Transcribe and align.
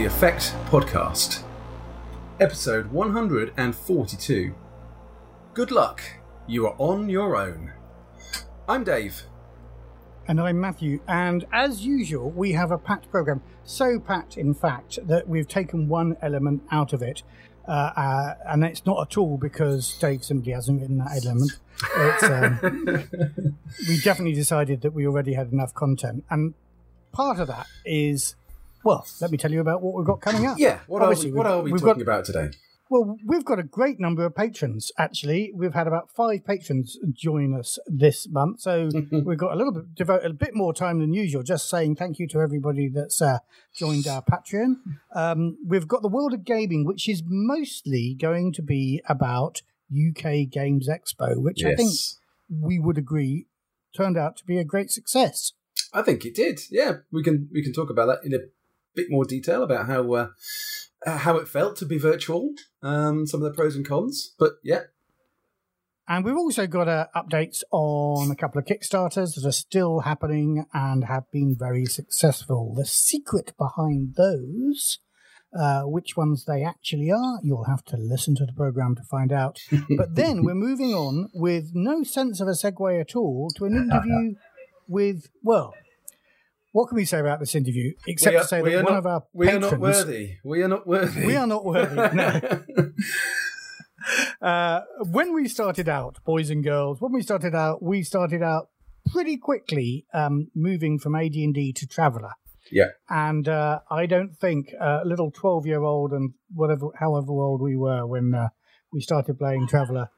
the 0.00 0.06
Effect 0.06 0.54
Podcast, 0.70 1.42
episode 2.40 2.86
142. 2.90 4.54
Good 5.52 5.70
luck, 5.70 6.00
you 6.46 6.66
are 6.66 6.74
on 6.78 7.10
your 7.10 7.36
own. 7.36 7.70
I'm 8.66 8.82
Dave. 8.82 9.24
And 10.26 10.40
I'm 10.40 10.58
Matthew. 10.58 11.00
And 11.06 11.44
as 11.52 11.84
usual, 11.84 12.30
we 12.30 12.52
have 12.52 12.70
a 12.70 12.78
packed 12.78 13.10
program. 13.10 13.42
So 13.64 14.00
packed, 14.00 14.38
in 14.38 14.54
fact, 14.54 14.98
that 15.06 15.28
we've 15.28 15.46
taken 15.46 15.86
one 15.86 16.16
element 16.22 16.62
out 16.70 16.94
of 16.94 17.02
it. 17.02 17.22
Uh, 17.68 17.92
uh, 17.94 18.34
and 18.46 18.64
it's 18.64 18.86
not 18.86 19.06
at 19.06 19.18
all 19.18 19.36
because 19.36 19.98
Dave 19.98 20.24
simply 20.24 20.52
hasn't 20.52 20.80
written 20.80 20.96
that 20.96 21.22
element. 21.22 21.58
Um, 22.22 23.58
we 23.86 24.00
definitely 24.00 24.32
decided 24.32 24.80
that 24.80 24.94
we 24.94 25.06
already 25.06 25.34
had 25.34 25.52
enough 25.52 25.74
content. 25.74 26.24
And 26.30 26.54
part 27.12 27.38
of 27.38 27.48
that 27.48 27.66
is, 27.84 28.34
well, 28.84 29.06
let 29.20 29.30
me 29.30 29.38
tell 29.38 29.50
you 29.50 29.60
about 29.60 29.82
what 29.82 29.94
we've 29.94 30.06
got 30.06 30.20
coming 30.20 30.46
up. 30.46 30.58
Yeah, 30.58 30.80
what 30.86 31.02
Obviously, 31.02 31.30
are 31.30 31.32
we, 31.32 31.38
what 31.38 31.46
are 31.46 31.62
we 31.62 31.70
talking 31.72 31.86
got, 31.86 32.00
about 32.00 32.24
today? 32.24 32.50
Well, 32.90 33.16
we've 33.24 33.44
got 33.44 33.60
a 33.60 33.62
great 33.62 34.00
number 34.00 34.26
of 34.26 34.34
patrons, 34.34 34.90
actually. 34.98 35.52
We've 35.54 35.74
had 35.74 35.86
about 35.86 36.10
five 36.10 36.44
patrons 36.44 36.98
join 37.12 37.54
us 37.56 37.78
this 37.86 38.26
month. 38.28 38.62
So 38.62 38.90
we've 39.12 39.38
got 39.38 39.52
a 39.52 39.56
little 39.56 39.72
bit, 39.72 39.94
devote 39.94 40.24
a 40.24 40.32
bit 40.32 40.56
more 40.56 40.74
time 40.74 40.98
than 40.98 41.14
usual, 41.14 41.44
just 41.44 41.70
saying 41.70 41.96
thank 41.96 42.18
you 42.18 42.26
to 42.28 42.40
everybody 42.40 42.88
that's 42.88 43.22
uh, 43.22 43.38
joined 43.72 44.08
our 44.08 44.22
Patreon. 44.22 44.74
Um, 45.14 45.56
we've 45.64 45.86
got 45.86 46.02
the 46.02 46.08
World 46.08 46.34
of 46.34 46.44
Gaming, 46.44 46.84
which 46.84 47.08
is 47.08 47.22
mostly 47.24 48.16
going 48.20 48.52
to 48.54 48.62
be 48.62 49.00
about 49.08 49.62
UK 49.88 50.50
Games 50.50 50.88
Expo, 50.88 51.36
which 51.36 51.62
yes. 51.62 51.72
I 51.72 51.76
think 51.76 51.92
we 52.48 52.80
would 52.80 52.98
agree 52.98 53.46
turned 53.96 54.18
out 54.18 54.36
to 54.38 54.44
be 54.44 54.58
a 54.58 54.64
great 54.64 54.90
success. 54.90 55.52
I 55.92 56.02
think 56.02 56.24
it 56.24 56.34
did. 56.34 56.60
Yeah, 56.70 56.98
we 57.12 57.22
can 57.22 57.48
we 57.52 57.62
can 57.62 57.72
talk 57.72 57.90
about 57.90 58.06
that 58.06 58.24
in 58.24 58.34
a 58.34 58.38
bit 58.94 59.06
more 59.10 59.24
detail 59.24 59.62
about 59.62 59.86
how 59.86 60.12
uh, 60.12 60.28
how 61.06 61.36
it 61.36 61.48
felt 61.48 61.76
to 61.76 61.86
be 61.86 61.98
virtual, 61.98 62.50
um, 62.82 63.26
some 63.26 63.42
of 63.42 63.50
the 63.50 63.56
pros 63.56 63.76
and 63.76 63.86
cons. 63.86 64.34
But 64.38 64.54
yeah. 64.62 64.82
And 66.08 66.24
we've 66.24 66.36
also 66.36 66.66
got 66.66 66.88
uh, 66.88 67.06
updates 67.14 67.62
on 67.70 68.32
a 68.32 68.34
couple 68.34 68.58
of 68.58 68.64
Kickstarters 68.64 69.36
that 69.36 69.46
are 69.46 69.52
still 69.52 70.00
happening 70.00 70.66
and 70.74 71.04
have 71.04 71.30
been 71.30 71.54
very 71.56 71.86
successful. 71.86 72.74
The 72.74 72.84
secret 72.84 73.52
behind 73.56 74.16
those, 74.16 74.98
uh, 75.56 75.82
which 75.82 76.16
ones 76.16 76.46
they 76.46 76.64
actually 76.64 77.12
are, 77.12 77.38
you'll 77.44 77.66
have 77.66 77.84
to 77.84 77.96
listen 77.96 78.34
to 78.36 78.44
the 78.44 78.52
program 78.52 78.96
to 78.96 79.04
find 79.04 79.30
out. 79.30 79.60
but 79.96 80.16
then 80.16 80.42
we're 80.42 80.54
moving 80.54 80.94
on 80.94 81.30
with 81.32 81.70
no 81.74 82.02
sense 82.02 82.40
of 82.40 82.48
a 82.48 82.52
segue 82.52 83.00
at 83.00 83.14
all 83.14 83.48
to 83.54 83.66
an 83.66 83.76
interview 83.76 84.34
with, 84.88 85.28
well, 85.44 85.74
what 86.72 86.88
can 86.88 86.96
we 86.96 87.04
say 87.04 87.18
about 87.18 87.40
this 87.40 87.54
interview 87.54 87.92
except 88.06 88.36
are, 88.36 88.42
to 88.42 88.48
say 88.48 88.62
that 88.62 88.84
one 88.84 88.84
not, 88.84 88.98
of 88.98 89.06
our 89.06 89.22
we 89.32 89.46
patrons, 89.46 89.66
are 89.66 89.70
not 89.72 89.80
worthy. 89.80 90.36
We 90.44 90.62
are 90.62 90.68
not 90.68 90.86
worthy. 90.86 91.26
We 91.26 91.36
are 91.36 91.46
not 91.46 91.64
worthy. 91.64 92.16
No. 92.16 92.62
uh, 94.42 94.80
when 95.10 95.34
we 95.34 95.48
started 95.48 95.88
out, 95.88 96.18
boys 96.24 96.50
and 96.50 96.62
girls, 96.62 97.00
when 97.00 97.12
we 97.12 97.22
started 97.22 97.54
out, 97.54 97.82
we 97.82 98.02
started 98.02 98.42
out 98.42 98.68
pretty 99.12 99.36
quickly 99.36 100.06
um, 100.14 100.48
moving 100.54 100.98
from 100.98 101.14
AD&D 101.16 101.72
to 101.76 101.86
Traveller. 101.86 102.32
Yeah. 102.70 102.90
And 103.08 103.48
uh, 103.48 103.80
I 103.90 104.06
don't 104.06 104.36
think 104.36 104.72
a 104.80 105.00
little 105.04 105.32
twelve-year-old 105.32 106.12
and 106.12 106.34
whatever, 106.54 106.88
however 106.98 107.32
old 107.32 107.60
we 107.60 107.76
were 107.76 108.06
when 108.06 108.32
uh, 108.32 108.48
we 108.92 109.00
started 109.00 109.38
playing 109.38 109.66
Traveller 109.66 110.08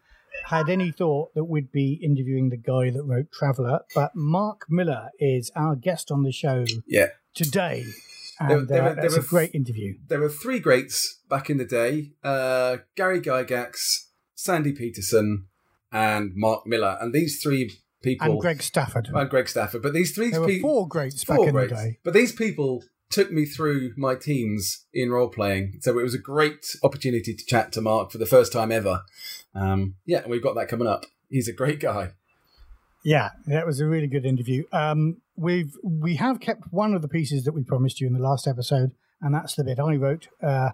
had 0.45 0.69
any 0.69 0.91
thought 0.91 1.35
that 1.35 1.45
we'd 1.45 1.73
be 1.73 2.01
interviewing 2.03 2.51
the 2.51 2.57
guy 2.57 2.91
that 2.91 3.03
wrote 3.03 3.33
Traveller, 3.33 3.81
but 3.95 4.13
Marc 4.15 4.67
Miller 4.69 5.11
is 5.19 5.51
our 5.55 5.75
guest 5.75 6.11
on 6.11 6.23
the 6.23 6.33
show 6.33 6.65
yeah. 6.87 7.09
today. 7.35 7.85
And 8.41 8.69
there, 8.69 8.83
there, 8.83 8.89
uh, 8.91 8.95
that's 8.95 9.17
a 9.17 9.23
great 9.23 9.55
interview. 9.55 9.95
There 10.09 10.21
were 10.21 10.29
three 10.29 10.59
greats 10.59 11.21
back 11.29 11.49
in 11.49 11.59
the 11.59 11.65
day 11.65 12.13
uh, 12.25 12.79
Gary 12.97 13.21
Gygax, 13.21 14.07
Sandy 14.35 14.73
Petersen, 14.73 15.47
and 15.93 16.33
Marc 16.35 16.67
Miller. 16.67 16.99
And 17.01 17.13
these 17.13 17.41
three 17.43 17.71
people. 18.03 18.33
And 18.33 18.41
Greg 18.41 18.63
Stafford. 18.63 19.09
And 19.13 19.31
Greg 19.31 19.49
Stafford. 19.49 19.83
But 19.83 19.93
these 19.93 20.15
three 20.15 20.31
there 20.31 20.45
people. 20.45 20.71
four 20.71 20.89
greats 20.89 21.23
four 21.23 21.37
back 21.37 21.47
in 21.47 21.53
greats. 21.53 21.71
the 21.71 21.77
day. 21.77 21.99
But 22.03 22.15
these 22.15 22.33
people 22.33 22.83
took 23.11 23.31
me 23.31 23.45
through 23.45 23.93
my 23.97 24.15
teens 24.15 24.87
in 24.93 25.11
role 25.11 25.29
playing. 25.29 25.79
So 25.83 25.99
it 25.99 26.03
was 26.03 26.15
a 26.15 26.19
great 26.19 26.75
opportunity 26.83 27.35
to 27.35 27.45
chat 27.45 27.71
to 27.73 27.81
Marc 27.81 28.11
for 28.11 28.19
the 28.19 28.27
first 28.27 28.53
time 28.53 28.73
ever. 28.73 29.03
Um, 29.55 29.97
yeah, 30.07 30.23
we've 30.27 30.43
got 30.43 30.55
that 30.55 30.69
coming 30.69 30.87
up. 30.87 31.05
He's 31.29 31.49
a 31.49 31.53
great 31.53 31.81
guy. 31.81 32.13
Yeah, 33.05 33.31
that 33.47 33.67
was 33.67 33.81
a 33.81 33.87
really 33.87 34.07
good 34.07 34.25
interview. 34.25 34.65
Um, 34.73 35.23
we've 35.37 35.73
we 35.83 36.17
have 36.17 36.41
kept 36.41 36.65
one 36.71 36.95
of 36.95 37.03
the 37.03 37.09
pieces 37.09 37.45
that 37.45 37.53
we 37.53 37.65
promised 37.65 38.01
you 38.01 38.07
in 38.07 38.12
the 38.12 38.21
last 38.21 38.47
episode, 38.47 38.93
and 39.21 39.35
that's 39.35 39.55
the 39.55 39.65
bit 39.65 39.81
I 39.81 39.97
wrote. 39.97 40.29
Uh, 40.43 40.71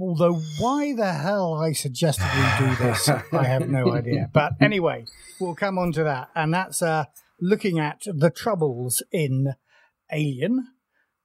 although 0.00 0.40
why 0.58 0.94
the 0.94 1.12
hell 1.12 1.54
I 1.54 1.72
suggested 1.72 2.24
we 2.36 2.66
do 2.66 2.76
this, 2.76 3.08
I 3.32 3.44
have 3.44 3.68
no 3.68 3.92
idea. 3.92 4.30
But 4.32 4.52
anyway, 4.60 5.06
we'll 5.40 5.56
come 5.56 5.78
on 5.78 5.92
to 5.92 6.04
that, 6.04 6.28
and 6.36 6.54
that's 6.54 6.82
uh, 6.82 7.06
looking 7.40 7.80
at 7.80 8.02
the 8.06 8.30
troubles 8.30 9.02
in 9.10 9.54
Alien, 10.12 10.68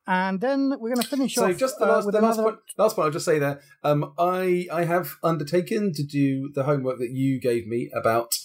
and 0.07 0.39
then 0.39 0.69
we're 0.79 0.93
going 0.93 1.01
to 1.01 1.07
finish 1.07 1.35
so 1.35 1.45
off. 1.45 1.51
So, 1.51 1.57
just 1.57 1.79
the 1.79 1.85
uh, 1.85 1.89
last, 1.89 2.07
uh, 2.07 2.11
the 2.11 2.21
last 2.21 2.39
point. 2.39 2.57
Last 2.77 2.95
point. 2.95 3.05
I'll 3.05 3.11
just 3.11 3.25
say 3.25 3.39
there. 3.39 3.61
Um, 3.83 4.13
I 4.17 4.67
I 4.71 4.85
have 4.85 5.15
undertaken 5.23 5.93
to 5.93 6.03
do 6.03 6.51
the 6.53 6.63
homework 6.63 6.99
that 6.99 7.11
you 7.11 7.39
gave 7.39 7.67
me 7.67 7.89
about 7.93 8.35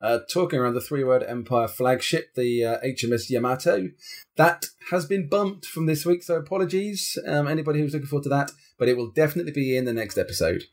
uh, 0.00 0.20
talking 0.30 0.58
around 0.58 0.74
the 0.74 0.80
three 0.80 1.04
word 1.04 1.22
Empire 1.22 1.68
flagship, 1.68 2.34
the 2.34 2.64
uh, 2.64 2.80
HMS 2.80 3.28
Yamato. 3.28 3.90
That 4.36 4.66
has 4.90 5.06
been 5.06 5.28
bumped 5.28 5.66
from 5.66 5.86
this 5.86 6.06
week, 6.06 6.22
so 6.22 6.36
apologies, 6.36 7.18
um, 7.26 7.46
anybody 7.46 7.80
who's 7.80 7.92
looking 7.92 8.08
forward 8.08 8.24
to 8.24 8.30
that. 8.30 8.50
But 8.78 8.88
it 8.88 8.96
will 8.96 9.10
definitely 9.10 9.52
be 9.52 9.76
in 9.76 9.84
the 9.84 9.92
next 9.92 10.18
episode. 10.18 10.64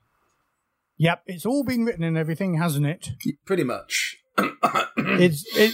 Yep, 0.97 1.23
it's 1.27 1.45
all 1.45 1.63
been 1.63 1.85
written 1.85 2.03
and 2.03 2.17
everything, 2.17 2.55
hasn't 2.55 2.85
it? 2.85 3.11
Pretty 3.45 3.63
much. 3.63 4.18
It's 4.97 5.45
it, 5.55 5.73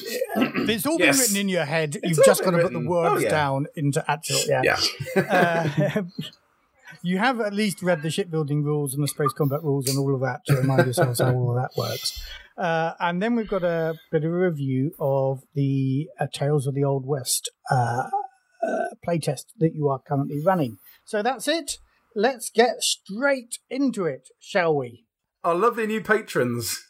it's 0.70 0.86
all 0.86 0.98
yes. 1.00 1.16
been 1.16 1.22
written 1.22 1.38
in 1.38 1.50
your 1.50 1.66
head. 1.66 1.98
It's 2.02 2.18
You've 2.18 2.26
just 2.26 2.44
got 2.44 2.52
to 2.52 2.60
put 2.60 2.74
the 2.74 2.88
words 2.88 3.16
oh, 3.16 3.20
yeah. 3.20 3.30
down 3.30 3.68
into 3.76 4.04
actual. 4.10 4.40
Yeah. 4.48 4.78
yeah. 5.16 5.70
uh, 5.96 6.02
you 7.02 7.18
have 7.20 7.40
at 7.40 7.54
least 7.54 7.82
read 7.82 8.02
the 8.02 8.10
shipbuilding 8.10 8.64
rules 8.64 8.94
and 8.94 9.04
the 9.04 9.08
space 9.08 9.32
combat 9.34 9.64
rules 9.64 9.88
and 9.88 9.98
all 9.98 10.16
of 10.16 10.22
that 10.22 10.42
to 10.48 10.56
remind 10.56 10.86
yourselves 10.86 11.20
how 11.20 11.34
all 11.34 11.56
of 11.56 11.62
that 11.62 11.70
works. 11.78 12.20
Uh, 12.58 12.94
and 13.00 13.22
then 13.22 13.36
we've 13.36 13.48
got 13.48 13.64
a 13.64 13.96
bit 14.12 14.24
of 14.24 14.32
a 14.32 14.36
review 14.36 14.92
of 15.00 15.44
the 15.54 16.08
uh, 16.20 16.28
Tales 16.34 16.68
of 16.68 16.74
the 16.74 16.84
Old 16.84 17.06
West 17.06 17.52
uh, 17.70 18.10
uh, 18.66 18.86
playtest 19.06 19.46
that 19.60 19.76
you 19.76 19.88
are 19.90 20.00
currently 20.00 20.42
running. 20.44 20.78
So 21.04 21.22
that's 21.22 21.48
it. 21.48 21.78
Let's 22.16 22.50
get 22.50 22.82
straight 22.82 23.60
into 23.70 24.06
it, 24.06 24.30
shall 24.40 24.76
we? 24.76 25.06
Our 25.44 25.54
lovely 25.54 25.86
new 25.86 26.02
patrons. 26.02 26.82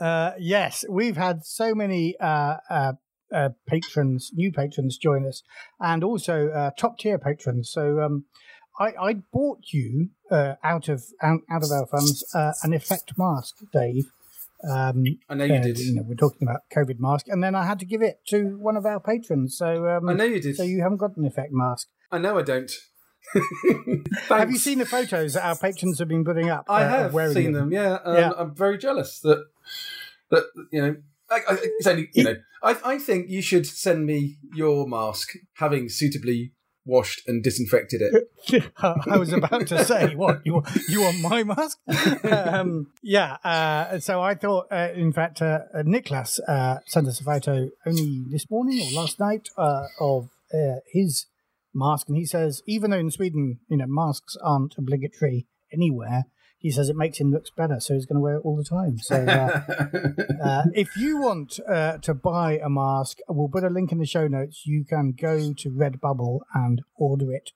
Uh, 0.00 0.32
yes, 0.38 0.84
we've 0.88 1.16
had 1.16 1.44
so 1.44 1.74
many 1.74 2.16
uh, 2.18 2.56
uh, 2.70 2.92
uh, 3.32 3.50
patrons, 3.66 4.30
new 4.34 4.52
patrons 4.52 4.96
join 4.96 5.26
us, 5.26 5.42
and 5.80 6.02
also 6.02 6.48
uh, 6.48 6.70
top 6.78 6.98
tier 6.98 7.18
patrons. 7.18 7.70
So 7.70 8.00
um, 8.00 8.24
I, 8.78 8.92
I, 9.00 9.14
bought 9.32 9.72
you 9.72 10.10
uh, 10.30 10.54
out 10.64 10.88
of 10.88 11.04
out, 11.22 11.40
out, 11.50 11.62
of 11.62 11.70
our 11.70 11.86
funds 11.86 12.24
an 12.62 12.72
effect 12.72 13.12
mask, 13.16 13.56
Dave. 13.72 14.10
Um, 14.68 15.04
I 15.28 15.34
know 15.34 15.44
you 15.44 15.60
did. 15.60 15.78
You 15.78 15.96
know, 15.96 16.02
we're 16.06 16.14
talking 16.14 16.46
about 16.46 16.62
COVID 16.74 16.98
mask, 17.00 17.26
and 17.28 17.42
then 17.42 17.54
I 17.54 17.64
had 17.64 17.78
to 17.80 17.86
give 17.86 18.02
it 18.02 18.20
to 18.28 18.56
one 18.58 18.76
of 18.76 18.86
our 18.86 19.00
patrons. 19.00 19.56
So 19.56 19.88
um, 19.88 20.08
I 20.08 20.14
know 20.14 20.24
you 20.24 20.40
did. 20.40 20.56
So 20.56 20.62
you 20.62 20.82
haven't 20.82 20.98
got 20.98 21.16
an 21.16 21.26
effect 21.26 21.52
mask. 21.52 21.88
I 22.10 22.18
know 22.18 22.38
I 22.38 22.42
don't. 22.42 22.70
have 24.28 24.50
you 24.50 24.58
seen 24.58 24.78
the 24.78 24.86
photos 24.86 25.34
that 25.34 25.44
our 25.44 25.56
patrons 25.56 25.98
have 25.98 26.08
been 26.08 26.24
putting 26.24 26.50
up? 26.50 26.66
I 26.68 26.84
have 26.84 27.12
seen 27.32 27.52
them. 27.52 27.70
them 27.70 27.72
yeah, 27.72 27.98
um, 28.04 28.16
yeah, 28.16 28.30
I'm 28.36 28.54
very 28.54 28.78
jealous 28.78 29.20
that 29.20 29.44
that 30.30 30.44
you 30.70 30.82
know. 30.82 30.96
I, 31.30 31.36
I, 31.48 31.58
it's 31.62 31.86
only 31.86 32.10
you 32.14 32.24
know. 32.24 32.36
I, 32.62 32.76
I 32.84 32.98
think 32.98 33.28
you 33.28 33.42
should 33.42 33.66
send 33.66 34.06
me 34.06 34.36
your 34.54 34.86
mask, 34.86 35.32
having 35.54 35.88
suitably 35.88 36.52
washed 36.84 37.22
and 37.26 37.42
disinfected 37.42 38.02
it. 38.02 38.72
I 38.78 39.16
was 39.16 39.32
about 39.32 39.66
to 39.68 39.84
say, 39.84 40.14
what 40.14 40.44
you 40.44 40.62
you 40.88 41.02
want 41.02 41.20
my 41.20 41.44
mask? 41.44 41.78
um, 42.24 42.88
yeah. 43.02 43.36
Uh, 43.44 43.98
so 43.98 44.20
I 44.20 44.34
thought, 44.34 44.66
uh, 44.70 44.88
in 44.94 45.12
fact, 45.12 45.42
uh, 45.42 45.60
uh 45.74 45.82
Nicholas 45.84 46.40
uh, 46.40 46.78
sent 46.86 47.06
us 47.08 47.20
a 47.20 47.24
photo 47.24 47.70
only 47.86 48.24
this 48.30 48.50
morning 48.50 48.80
or 48.80 49.00
last 49.00 49.20
night 49.20 49.48
uh, 49.56 49.86
of 50.00 50.28
his 50.92 51.26
mask, 51.72 52.08
and 52.08 52.16
he 52.18 52.26
says, 52.26 52.62
even 52.66 52.90
though 52.90 52.98
in 52.98 53.10
Sweden, 53.10 53.58
you 53.68 53.78
know, 53.78 53.86
masks 53.86 54.36
aren't 54.44 54.74
obligatory 54.76 55.46
anywhere, 55.72 56.24
he 56.62 56.70
says 56.70 56.88
it 56.88 56.96
makes 56.96 57.18
him 57.18 57.32
look 57.32 57.44
better, 57.56 57.80
so 57.80 57.94
he's 57.94 58.06
going 58.06 58.16
to 58.16 58.20
wear 58.20 58.36
it 58.36 58.42
all 58.44 58.56
the 58.56 58.64
time. 58.64 58.96
So, 58.98 59.16
uh, 59.16 59.62
uh, 60.44 60.62
if 60.74 60.96
you 60.96 61.20
want 61.20 61.58
uh, 61.68 61.98
to 61.98 62.14
buy 62.14 62.58
a 62.58 62.70
mask, 62.70 63.18
we'll 63.28 63.48
put 63.48 63.64
a 63.64 63.68
link 63.68 63.90
in 63.90 63.98
the 63.98 64.06
show 64.06 64.28
notes. 64.28 64.64
You 64.64 64.84
can 64.84 65.12
go 65.12 65.52
to 65.52 65.70
Redbubble 65.70 66.40
and 66.54 66.82
order 66.94 67.32
it 67.32 67.50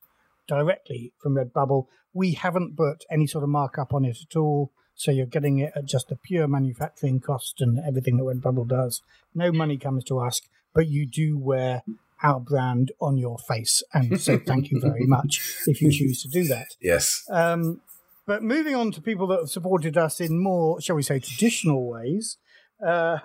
directly 0.49 1.13
from 1.19 1.37
Redbubble. 1.37 1.87
We 2.13 2.33
haven't 2.33 2.77
put 2.77 3.05
any 3.09 3.29
sort 3.29 3.45
of 3.45 3.51
markup 3.51 3.95
on 3.95 4.05
it 4.05 4.19
at 4.29 4.37
all, 4.37 4.73
so 4.97 5.13
you're 5.13 5.27
getting 5.27 5.61
it 5.61 5.73
at 5.77 5.85
just 5.85 6.09
the 6.09 6.17
pure 6.17 6.49
manufacturing 6.49 7.21
cost 7.21 7.61
and 7.61 7.79
everything 7.79 8.17
that 8.17 8.25
Redbubble 8.25 8.67
does. 8.67 9.03
No 9.35 9.53
money 9.53 9.79
comes 9.79 10.03
to 10.05 10.19
us, 10.19 10.41
but 10.75 10.89
you 10.89 11.07
do 11.07 11.39
wear 11.39 11.85
our 12.23 12.41
brand 12.41 12.93
on 13.01 13.19
your 13.19 13.39
face. 13.39 13.83
And 13.93 14.21
so 14.21 14.39
thank 14.39 14.71
you 14.71 14.81
very 14.81 15.07
much 15.07 15.63
if 15.67 15.81
you 15.81 15.93
choose 15.93 16.23
to 16.23 16.29
do 16.29 16.45
that. 16.45 16.69
Yes. 16.81 17.25
Um, 17.31 17.81
but 18.27 18.43
moving 18.43 18.75
on 18.75 18.91
to 18.93 19.01
people 19.01 19.27
that 19.29 19.39
have 19.41 19.51
supported 19.51 19.97
us 19.97 20.21
in 20.21 20.43
more, 20.43 20.81
shall 20.81 20.97
we 20.97 21.03
say, 21.03 21.19
traditional 21.21 21.89
ways, 21.89 22.39
uh, 22.87 23.19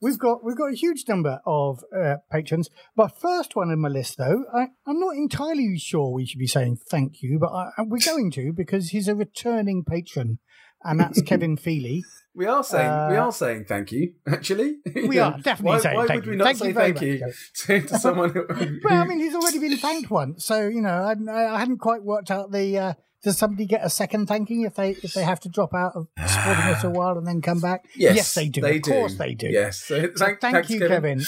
we've 0.00 0.18
got 0.18 0.44
we've 0.44 0.56
got 0.56 0.72
a 0.72 0.76
huge 0.76 1.04
number 1.08 1.40
of 1.46 1.82
uh, 1.96 2.16
patrons. 2.30 2.70
But 2.96 3.18
first 3.18 3.56
one 3.56 3.70
in 3.70 3.80
my 3.80 3.88
list, 3.88 4.16
though, 4.18 4.44
I, 4.54 4.68
I'm 4.86 5.00
not 5.00 5.16
entirely 5.16 5.78
sure 5.78 6.12
we 6.12 6.26
should 6.26 6.38
be 6.38 6.46
saying 6.46 6.78
thank 6.88 7.22
you, 7.22 7.38
but 7.38 7.50
I, 7.52 7.70
we're 7.84 7.98
going 8.04 8.30
to 8.32 8.52
because 8.52 8.90
he's 8.90 9.08
a 9.08 9.14
returning 9.14 9.84
patron, 9.84 10.38
and 10.82 11.00
that's 11.00 11.20
Kevin 11.26 11.56
Feely. 11.56 12.04
We 12.36 12.46
are 12.46 12.64
saying 12.64 12.90
Uh, 12.90 13.08
we 13.10 13.16
are 13.16 13.32
saying 13.32 13.64
thank 13.66 13.92
you. 13.92 14.14
Actually, 14.26 14.78
We 15.06 15.18
are 15.20 15.38
definitely 15.38 15.66
why, 15.76 15.78
saying 15.78 15.96
why 15.96 16.06
thank 16.06 16.18
would 16.18 16.26
you. 16.26 16.30
we 16.32 16.36
not 16.36 16.44
Thank 16.46 16.58
say 16.58 16.68
you 16.68 16.74
thank 16.74 17.00
you 17.00 17.20
much, 17.20 17.86
to 17.88 17.98
someone? 17.98 18.30
Who, 18.30 18.78
Well, 18.84 19.02
I 19.02 19.04
mean, 19.04 19.20
he's 19.20 19.34
already 19.34 19.58
been 19.60 19.76
thanked 19.78 20.10
once, 20.10 20.44
so 20.44 20.66
you 20.66 20.80
know, 20.80 20.90
I, 21.30 21.54
I 21.54 21.58
hadn't 21.60 21.78
quite 21.78 22.02
worked 22.02 22.30
out 22.30 22.52
the. 22.52 22.78
Uh, 22.78 22.94
does 23.24 23.38
somebody 23.38 23.66
get 23.66 23.84
a 23.84 23.90
second 23.90 24.26
thanking 24.26 24.62
if 24.62 24.74
they 24.74 24.90
if 24.90 25.14
they 25.14 25.24
have 25.24 25.40
to 25.40 25.48
drop 25.48 25.74
out 25.74 25.96
of 25.96 26.08
supporting 26.26 26.64
us 26.64 26.84
a 26.84 26.90
while 26.90 27.16
and 27.18 27.26
then 27.26 27.40
come 27.40 27.60
back? 27.60 27.86
yes, 27.96 28.34
they 28.34 28.48
do. 28.48 28.60
They 28.60 28.76
of 28.76 28.82
do. 28.82 28.90
course, 28.90 29.14
they 29.16 29.34
do. 29.34 29.48
Yes. 29.48 29.78
So, 29.80 30.00
So 30.00 30.24
thank, 30.24 30.40
thank 30.40 30.54
thanks, 30.54 30.70
you, 30.70 30.80
Kevin. 30.86 31.22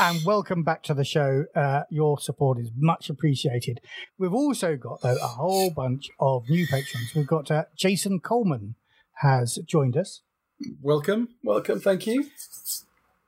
And 0.00 0.24
welcome 0.24 0.62
back 0.62 0.84
to 0.84 0.94
the 0.94 1.04
show. 1.04 1.46
Uh, 1.56 1.82
your 1.90 2.18
support 2.20 2.58
is 2.58 2.70
much 2.76 3.10
appreciated. 3.10 3.80
We've 4.16 4.32
also 4.32 4.76
got, 4.76 5.00
though, 5.02 5.16
a 5.16 5.26
whole 5.26 5.70
bunch 5.70 6.08
of 6.20 6.48
new 6.48 6.66
patrons. 6.68 7.12
We've 7.16 7.26
got 7.26 7.50
uh, 7.50 7.64
Jason 7.76 8.20
Coleman 8.20 8.76
has 9.22 9.58
joined 9.66 9.96
us. 9.96 10.22
Welcome, 10.80 11.30
welcome. 11.42 11.80
Thank 11.80 12.06
you. 12.06 12.26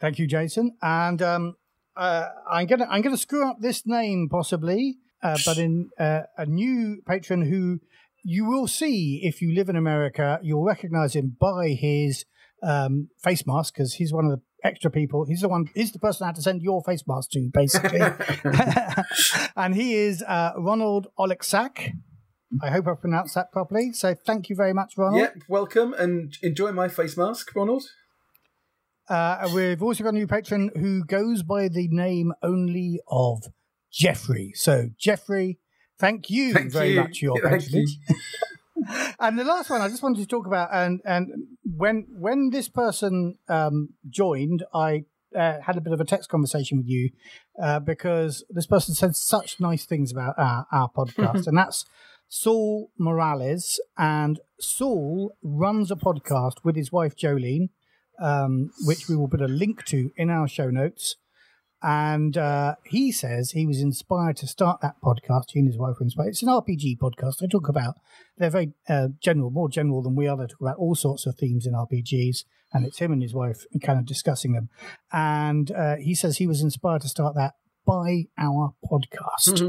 Thank 0.01 0.19
you, 0.19 0.27
Jason. 0.29 0.77
And 0.81 1.21
um, 1.23 1.57
uh, 1.97 2.29
I'm 2.49 2.67
gonna 2.67 2.87
I'm 2.89 3.03
gonna 3.03 3.17
screw 3.17 3.49
up 3.49 3.61
this 3.61 3.87
name 3.87 4.29
possibly, 4.31 4.99
uh, 5.23 5.39
but 5.45 5.59
in 5.59 5.91
uh, 5.99 6.23
a 6.37 6.47
new 6.47 7.03
patron 7.07 7.43
who 7.43 7.81
you 8.25 8.45
will 8.45 8.67
see 8.67 9.21
if 9.23 9.41
you 9.41 9.55
live 9.55 9.69
in 9.69 9.77
America, 9.77 10.39
you'll 10.43 10.65
recognize 10.65 11.15
him 11.15 11.37
by 11.41 11.69
his 11.69 12.25
um, 12.63 13.09
face 13.23 13.47
mask 13.47 13.75
because 13.75 13.95
he's 13.95 14.13
one 14.13 14.27
of 14.27 14.33
the 14.33 14.43
extra 14.65 14.91
people. 14.91 15.25
He's 15.27 15.41
the 15.41 15.49
one. 15.49 15.67
He's 15.75 15.93
the 15.93 15.99
person 15.99 16.25
I 16.25 16.29
had 16.29 16.37
to 16.37 16.43
send 16.43 16.63
your 16.63 16.83
face 16.83 17.05
mask 17.07 17.31
to, 17.31 17.51
basically. 17.53 18.01
and 19.57 19.75
he 19.75 19.95
is 19.95 20.23
uh, 20.23 20.53
Ronald 20.57 21.09
Oleksak. 21.19 21.93
I 22.63 22.71
hope 22.71 22.89
I 22.89 22.95
pronounced 22.95 23.35
that 23.37 23.53
properly. 23.53 23.93
So 23.93 24.15
thank 24.15 24.49
you 24.49 24.57
very 24.57 24.75
much, 24.75 24.95
Ronald. 24.97 25.21
Yep, 25.21 25.35
welcome 25.49 25.95
and 25.95 26.37
enjoy 26.43 26.73
my 26.73 26.89
face 26.89 27.17
mask, 27.17 27.55
Ronald. 27.55 27.85
Uh, 29.09 29.49
we've 29.55 29.83
also 29.83 30.05
got 30.05 30.11
a 30.11 30.17
new 30.17 30.27
patron 30.27 30.71
who 30.77 31.05
goes 31.05 31.43
by 31.43 31.69
the 31.69 31.89
name 31.89 32.33
only 32.43 33.01
of 33.09 33.43
Jeffrey. 33.93 34.53
So, 34.55 34.91
Jeffrey, 34.99 35.59
thank 35.99 36.31
you 36.31 36.53
Thank 36.53 36.73
very 36.73 36.95
you. 36.95 37.01
much 37.01 37.19
for 37.19 37.25
your 37.25 37.35
patronage. 37.37 37.99
and 39.21 39.39
the 39.39 39.45
last 39.45 39.71
one 39.71 39.81
I 39.81 39.89
just 39.89 40.03
wanted 40.03 40.21
to 40.21 40.27
talk 40.27 40.47
about, 40.47 40.71
and 40.73 41.01
and 41.05 41.31
when 41.65 42.07
when 42.11 42.51
this 42.51 42.69
person 42.69 43.39
um, 43.49 43.91
joined, 44.09 44.65
I 44.75 45.05
uh, 45.37 45.61
had 45.61 45.77
a 45.77 45.81
bit 45.81 45.93
of 45.93 46.01
a 46.01 46.05
text 46.05 46.29
conversation 46.29 46.79
with 46.79 46.89
you 46.89 47.11
uh, 47.63 47.81
because 47.81 48.45
this 48.51 48.67
person 48.67 48.95
said 48.95 49.15
such 49.17 49.61
nice 49.61 49.85
things 49.85 50.11
about 50.11 50.35
our, 50.39 50.67
our 50.73 50.91
podcast, 50.91 51.47
and 51.47 51.57
that's 51.57 51.85
Saul 52.29 52.91
Morales. 52.99 53.81
And 53.99 54.41
Saul 54.59 55.37
runs 55.43 55.91
a 55.91 55.97
podcast 55.97 56.65
with 56.65 56.77
his 56.77 56.93
wife 56.93 57.17
Jolene, 57.17 57.71
um, 58.21 58.71
which 58.85 59.09
we 59.09 59.17
will 59.17 59.29
put 59.29 59.43
a 59.43 59.49
link 59.49 59.85
to 59.87 60.11
in 60.17 60.31
our 60.31 60.49
show 60.49 60.71
notes. 60.71 61.17
And 61.83 62.37
uh, 62.37 62.75
he 62.85 63.11
says 63.11 63.53
he 63.53 63.67
was 63.67 63.81
inspired 63.81 64.37
to 64.39 64.47
start 64.47 64.81
that 64.83 64.97
podcast. 65.03 65.53
He 65.53 65.61
and 65.61 65.69
his 65.69 65.79
wife 65.79 65.97
were 65.99 66.05
inspired. 66.05 66.29
It's 66.29 66.43
an 66.43 66.49
RPG 66.49 66.99
podcast. 66.99 67.39
They 67.39 67.47
talk 67.47 67.69
about 67.69 67.95
they're 68.37 68.51
very 68.51 68.73
uh, 68.89 69.09
general, 69.23 69.51
more 69.51 69.69
general 69.69 70.03
than 70.03 70.15
we 70.15 70.27
are. 70.27 70.37
They 70.37 70.47
talk 70.47 70.61
about 70.61 70.77
all 70.77 70.95
sorts 70.95 71.27
of 71.27 71.37
themes 71.37 71.67
in 71.67 71.73
RPGs, 71.73 72.45
and 72.73 72.85
it's 72.85 72.99
him 72.99 73.13
and 73.13 73.23
his 73.23 73.35
wife 73.35 73.65
kind 73.83 73.99
of 73.99 74.05
discussing 74.05 74.53
them. 74.53 74.69
And 75.13 75.71
uh, 75.71 75.97
he 75.97 76.15
says 76.15 76.37
he 76.37 76.47
was 76.47 76.61
inspired 76.61 77.03
to 77.03 77.09
start 77.09 77.35
that 77.37 77.55
by 77.87 78.25
our 78.39 78.75
podcast, 78.91 79.61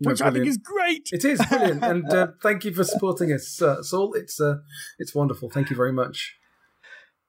No, 0.00 0.10
which 0.10 0.20
I 0.20 0.30
think 0.32 0.46
is 0.46 0.56
great. 0.56 1.08
It 1.12 1.24
is 1.24 1.40
brilliant, 1.48 1.84
and 1.84 2.12
uh, 2.12 2.26
thank 2.42 2.64
you 2.64 2.74
for 2.74 2.82
supporting 2.82 3.32
us, 3.32 3.62
uh, 3.62 3.82
Saul. 3.82 4.14
It's 4.14 4.40
uh, 4.40 4.56
it's 4.98 5.14
wonderful. 5.14 5.50
Thank 5.50 5.70
you 5.70 5.76
very 5.76 5.92
much. 5.92 6.36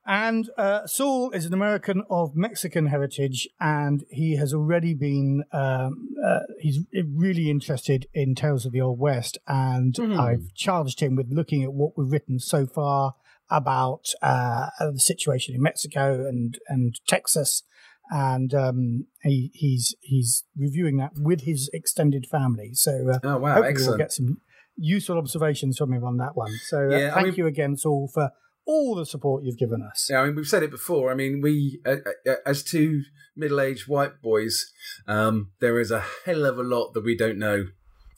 And 0.06 0.50
uh, 0.58 0.86
Saul 0.86 1.32
is 1.32 1.46
an 1.46 1.54
American 1.54 2.04
of 2.10 2.36
Mexican 2.36 2.88
heritage, 2.88 3.48
and 3.60 4.04
he 4.10 4.36
has 4.36 4.54
already 4.54 4.94
been 4.94 5.44
um, 5.54 6.10
uh, 6.26 6.40
he's 6.60 6.80
really 7.16 7.50
interested 7.50 8.08
in 8.14 8.36
Tales 8.36 8.66
of 8.66 8.74
the 8.74 8.82
Old 8.82 9.00
West. 9.00 9.38
And 9.48 9.94
Mhm. 9.94 10.20
I've 10.20 10.54
charged 10.56 11.00
him 11.00 11.16
with 11.16 11.32
looking 11.32 11.64
at 11.64 11.74
what 11.74 11.98
we've 11.98 12.12
written 12.12 12.40
so 12.40 12.66
far 12.66 13.16
about 13.50 14.10
uh, 14.22 14.68
the 14.80 15.00
situation 15.00 15.56
in 15.56 15.62
Mexico 15.62 16.28
and 16.28 16.58
and 16.68 17.00
Texas, 17.08 17.64
and 18.10 18.54
um, 18.54 19.06
he, 19.22 19.52
he's 19.54 19.96
he's 20.02 20.44
reviewing 20.58 20.98
that 20.98 21.12
with 21.18 21.42
his 21.42 21.70
extended 21.74 22.26
family. 22.26 22.72
So 22.74 23.10
uh, 23.10 23.20
Oh 23.24 23.38
wow, 23.38 23.54
hopefully 23.62 23.88
we'll 23.88 23.98
get 23.98 24.12
some 24.12 24.42
useful 24.76 25.18
observations 25.18 25.78
from 25.78 25.94
him 25.94 26.04
on 26.04 26.18
that 26.18 26.36
one. 26.36 26.52
So 26.68 26.90
uh, 26.92 26.98
Yeah, 26.98 27.12
I 27.12 27.16
thank 27.16 27.28
mean- 27.28 27.36
you 27.38 27.48
again, 27.48 27.78
Saul, 27.78 28.10
for 28.14 28.32
all 28.66 28.96
the 28.96 29.06
support 29.06 29.44
you've 29.44 29.58
given 29.58 29.82
us. 29.82 30.08
Yeah, 30.10 30.22
I 30.22 30.26
mean, 30.28 30.36
we've 30.36 30.48
said 30.48 30.64
it 30.64 30.72
before. 30.72 31.12
I 31.12 31.16
mean, 31.16 31.42
we, 31.42 31.82
uh, 31.86 31.98
uh, 32.28 32.36
as 32.46 32.64
two 32.64 33.02
middle-aged 33.36 33.88
white 33.88 34.22
boys, 34.22 34.72
um, 35.08 35.52
there 35.60 35.80
is 35.80 35.92
a 35.92 36.04
hell 36.26 36.46
of 36.46 36.58
a 36.58 36.64
lot 36.64 36.94
that 36.94 37.04
we 37.04 37.16
don't 37.18 37.38
know 37.38 37.66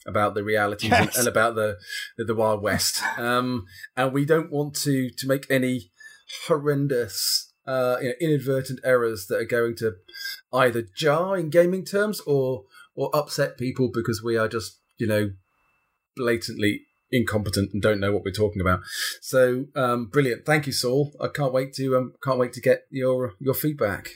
about 0.08 0.36
the 0.36 0.44
realities 0.44 0.92
and, 0.92 1.06
Yes. 1.06 1.18
and 1.18 1.28
about 1.28 1.56
the, 1.56 1.78
the 2.18 2.26
the 2.26 2.36
Wild 2.36 2.62
West, 2.62 3.02
um, 3.18 3.66
and 3.98 4.14
we 4.14 4.24
don't 4.24 4.52
want 4.52 4.76
to 4.84 5.10
to 5.10 5.28
make 5.28 5.48
any 5.50 5.92
horrendous, 6.48 7.52
uh, 7.66 7.98
you 8.02 8.10
know, 8.10 8.14
inadvertent 8.22 8.80
errors 8.84 9.26
that 9.28 9.38
are 9.38 9.46
going 9.46 9.76
to 9.78 9.96
either 10.54 10.84
jar 10.96 11.38
in 11.38 11.50
gaming 11.50 11.84
terms 11.86 12.20
or 12.22 12.66
or 12.96 13.10
upset 13.16 13.58
people 13.58 13.90
because 13.92 14.22
we 14.24 14.38
are 14.38 14.48
just 14.48 14.80
you 14.98 15.08
know 15.08 15.32
blatantly 16.16 16.82
incompetent 17.16 17.72
and 17.74 17.82
don't 17.82 18.00
know 18.00 18.12
what 18.12 18.24
we're 18.24 18.32
talking 18.32 18.62
about. 18.62 18.82
So 19.22 19.66
um, 19.76 20.08
brilliant! 20.08 20.46
Thank 20.46 20.68
you, 20.68 20.74
Saul. 20.74 21.12
I 21.22 21.28
can't 21.28 21.54
wait 21.54 21.74
to 21.76 21.96
um, 21.98 22.14
can't 22.24 22.40
wait 22.40 22.54
to 22.54 22.62
get 22.62 22.82
your 22.90 23.34
your 23.40 23.54
feedback. 23.54 24.10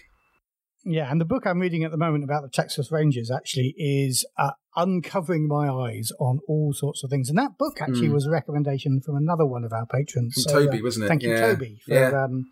Yeah, 0.85 1.11
and 1.11 1.19
the 1.19 1.25
book 1.25 1.45
I'm 1.45 1.59
reading 1.59 1.83
at 1.83 1.91
the 1.91 1.97
moment 1.97 2.23
about 2.23 2.41
the 2.41 2.49
Texas 2.49 2.89
Rangers 2.91 3.29
actually 3.29 3.75
is 3.77 4.25
uh, 4.37 4.51
uncovering 4.77 5.45
my 5.47 5.67
eyes 5.69 6.09
on 6.19 6.39
all 6.47 6.71
sorts 6.73 7.03
of 7.03 7.09
things. 7.09 7.29
And 7.29 7.37
that 7.37 7.57
book 7.57 7.81
actually 7.81 8.07
Mm. 8.07 8.13
was 8.13 8.25
a 8.25 8.31
recommendation 8.31 9.01
from 9.01 9.17
another 9.17 9.45
one 9.45 9.65
of 9.65 9.73
our 9.73 9.85
patrons. 9.85 10.35
From 10.35 10.43
So, 10.43 10.65
Toby, 10.65 10.79
uh, 10.79 10.83
wasn't 10.83 11.05
it? 11.05 11.07
Thank 11.09 11.23
you, 11.23 11.31
Yeah. 11.31 11.41
Toby, 11.41 11.81
for 11.85 11.93
Yeah. 11.93 12.23
um, 12.23 12.45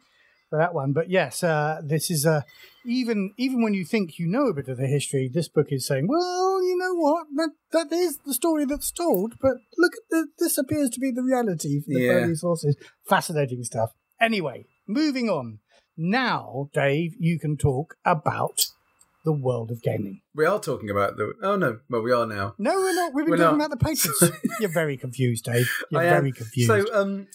for 0.49 0.57
that 0.59 0.73
one. 0.73 0.93
But 0.93 1.09
yes, 1.09 1.43
uh, 1.43 1.81
this 1.83 2.09
is 2.09 2.25
uh, 2.25 2.41
even 2.85 3.33
even 3.37 3.61
when 3.63 3.73
you 3.73 3.85
think 3.85 4.17
you 4.19 4.27
know 4.27 4.47
a 4.47 4.53
bit 4.53 4.67
of 4.67 4.77
the 4.77 4.87
history, 4.87 5.29
this 5.33 5.47
book 5.47 5.67
is 5.69 5.85
saying, 5.87 6.07
well, 6.07 6.63
you 6.63 6.77
know 6.77 6.93
what, 6.95 7.27
that 7.35 7.51
that 7.71 7.91
is 7.95 8.17
the 8.25 8.33
story 8.33 8.65
that's 8.65 8.91
told, 8.91 9.33
but 9.41 9.57
look 9.77 9.93
at 9.93 10.03
the, 10.09 10.27
this 10.39 10.57
appears 10.57 10.89
to 10.91 10.99
be 10.99 11.11
the 11.11 11.23
reality 11.23 11.81
from 11.81 11.93
the 11.93 12.01
Yeah. 12.01 12.11
early 12.13 12.35
sources. 12.35 12.75
Fascinating 13.07 13.63
stuff. 13.63 13.91
Anyway, 14.21 14.65
moving 14.87 15.29
on. 15.29 15.59
Now, 15.99 16.69
Dave, 16.73 17.13
you 17.19 17.39
can 17.39 17.57
talk 17.57 17.95
about 18.05 18.61
the 19.25 19.31
world 19.33 19.71
of 19.71 19.81
gaming. 19.81 20.21
We 20.35 20.45
are 20.45 20.59
talking 20.59 20.89
about 20.91 21.17
the. 21.17 21.33
Oh 21.41 21.55
no, 21.57 21.79
well 21.89 22.01
we 22.03 22.11
are 22.13 22.25
now. 22.27 22.53
No, 22.59 22.71
we're 22.75 22.93
not. 22.93 23.13
We've 23.13 23.25
been 23.25 23.31
We're 23.31 23.37
talking 23.37 23.57
not. 23.57 23.65
about 23.73 23.79
the 23.79 23.85
papers. 24.31 24.31
You're 24.59 24.69
very 24.69 24.95
confused, 24.95 25.45
Dave. 25.45 25.67
You're 25.89 26.01
I 26.01 26.05
am. 26.05 26.09
very 26.21 26.31
confused. 26.31 26.67
So, 26.69 26.85
um, 26.93 27.27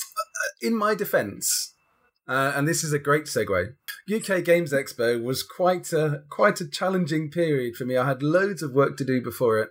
in 0.62 0.75
my 0.76 0.95
defence, 0.95 1.72
uh, 2.29 2.52
and 2.55 2.67
this 2.69 2.85
is 2.85 2.93
a 2.93 2.99
great 2.99 3.25
segue. 3.25 3.75
UK 4.12 4.45
Games 4.45 4.73
Expo 4.73 5.23
was 5.23 5.43
quite 5.43 5.93
a 5.93 6.23
quite 6.29 6.61
a 6.61 6.69
challenging 6.69 7.31
period 7.31 7.76
for 7.76 7.85
me. 7.85 7.97
I 7.97 8.07
had 8.07 8.23
loads 8.23 8.62
of 8.62 8.73
work 8.73 8.97
to 8.99 9.05
do 9.05 9.21
before 9.23 9.59
it, 9.59 9.71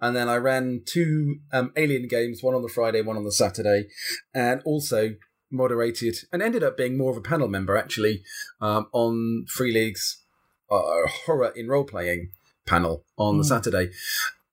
and 0.00 0.14
then 0.16 0.28
I 0.28 0.36
ran 0.36 0.82
two 0.84 1.36
um, 1.52 1.72
Alien 1.76 2.08
games, 2.08 2.42
one 2.42 2.54
on 2.54 2.62
the 2.62 2.68
Friday, 2.68 3.02
one 3.02 3.16
on 3.16 3.24
the 3.24 3.32
Saturday, 3.32 3.88
and 4.34 4.60
also 4.64 5.14
moderated 5.50 6.16
and 6.32 6.42
ended 6.42 6.64
up 6.64 6.76
being 6.76 6.96
more 6.96 7.10
of 7.10 7.16
a 7.16 7.20
panel 7.20 7.46
member 7.46 7.76
actually 7.76 8.22
um, 8.60 8.86
on 8.92 9.44
Free 9.48 9.72
League's 9.72 10.22
uh, 10.70 10.82
horror 11.26 11.52
in 11.54 11.68
role 11.68 11.84
playing 11.84 12.30
panel 12.66 13.04
on 13.18 13.36
the 13.36 13.44
Mm. 13.44 13.48
Saturday. 13.48 13.90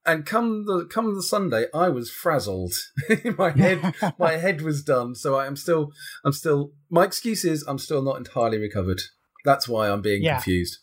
And 0.06 0.26
come 0.26 0.66
the 0.66 0.86
come 0.86 1.14
the 1.16 1.22
Sunday, 1.24 1.66
I 1.74 1.90
was 1.90 2.10
frazzled. 2.10 2.74
my 3.38 3.52
head 3.52 3.94
my 4.20 4.38
head 4.38 4.62
was 4.62 4.82
done. 4.84 5.14
So 5.16 5.36
I 5.36 5.46
am 5.46 5.56
still 5.56 5.92
I'm 6.24 6.34
still 6.34 6.72
my 6.90 7.04
excuse 7.06 7.44
is 7.46 7.64
I'm 7.68 7.78
still 7.80 8.02
not 8.02 8.18
entirely 8.18 8.58
recovered. 8.58 9.02
That's 9.46 9.68
why 9.68 9.90
I'm 9.90 10.02
being 10.02 10.24
Yeah. 10.24 10.36
confused. 10.36 10.80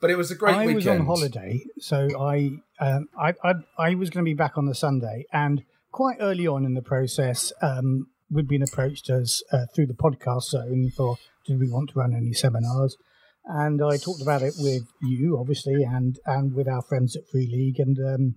But 0.00 0.10
it 0.10 0.16
was 0.16 0.30
a 0.30 0.34
great 0.36 0.54
I 0.56 0.66
weekend. 0.66 0.74
was 0.76 0.86
on 0.86 1.06
holiday, 1.06 1.64
so 1.80 2.08
I, 2.20 2.52
um, 2.78 3.08
I, 3.18 3.34
I, 3.42 3.54
I 3.78 3.94
was 3.96 4.10
going 4.10 4.24
to 4.24 4.28
be 4.28 4.34
back 4.34 4.56
on 4.56 4.66
the 4.66 4.76
Sunday, 4.76 5.24
and 5.32 5.64
quite 5.90 6.18
early 6.20 6.46
on 6.46 6.64
in 6.64 6.74
the 6.74 6.82
process, 6.82 7.52
um, 7.62 8.06
we'd 8.30 8.46
been 8.46 8.62
approached 8.62 9.10
as 9.10 9.42
uh, 9.52 9.66
through 9.74 9.86
the 9.86 9.94
podcast 9.94 10.42
zone 10.50 10.92
for 10.96 11.16
did 11.46 11.58
we 11.58 11.68
want 11.68 11.90
to 11.90 11.98
run 11.98 12.14
any 12.14 12.32
seminars, 12.32 12.96
and 13.44 13.82
I 13.82 13.96
talked 13.96 14.22
about 14.22 14.42
it 14.42 14.54
with 14.58 14.82
you, 15.02 15.36
obviously, 15.38 15.82
and 15.82 16.16
and 16.26 16.54
with 16.54 16.68
our 16.68 16.82
friends 16.82 17.16
at 17.16 17.26
Free 17.28 17.48
League, 17.50 17.80
and 17.80 17.98
um, 17.98 18.34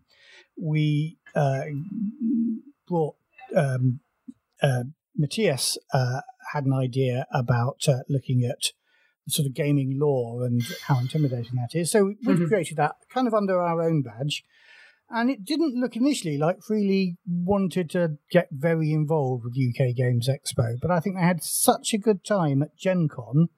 we 0.62 1.18
uh, 1.36 1.62
brought 2.88 3.16
um, 3.56 4.00
uh, 4.62 4.84
Matthias 5.16 5.78
uh, 5.94 6.22
had 6.54 6.66
an 6.66 6.74
idea 6.74 7.26
about 7.32 7.88
uh, 7.88 8.00
looking 8.08 8.44
at 8.44 8.72
sort 9.28 9.46
of 9.46 9.54
gaming 9.54 10.00
law 10.00 10.42
and 10.42 10.64
how 10.88 11.00
intimidating 11.00 11.56
that 11.56 11.78
is. 11.78 11.92
So 11.92 12.06
we 12.06 12.16
mm-hmm. 12.16 12.46
created 12.46 12.78
that 12.78 12.96
kind 13.14 13.28
of 13.28 13.34
under 13.34 13.62
our 13.62 13.82
own 13.82 14.02
badge. 14.02 14.44
And 15.12 15.30
it 15.30 15.44
didn't 15.44 15.80
look 15.80 15.96
initially 15.96 16.38
like 16.38 16.62
Free 16.62 16.88
League 16.88 17.16
wanted 17.28 17.90
to 17.92 18.18
get 18.32 18.48
very 18.52 18.92
involved 18.92 19.44
with 19.44 19.58
UK 19.58 19.96
Games 19.96 20.30
Expo, 20.30 20.80
but 20.80 20.92
I 20.92 21.00
think 21.00 21.16
they 21.16 21.24
had 21.24 21.44
such 21.44 21.94
a 21.94 21.98
good 21.98 22.24
time 22.24 22.62
at 22.62 22.78
Gen 22.78 23.08
Con 23.08 23.50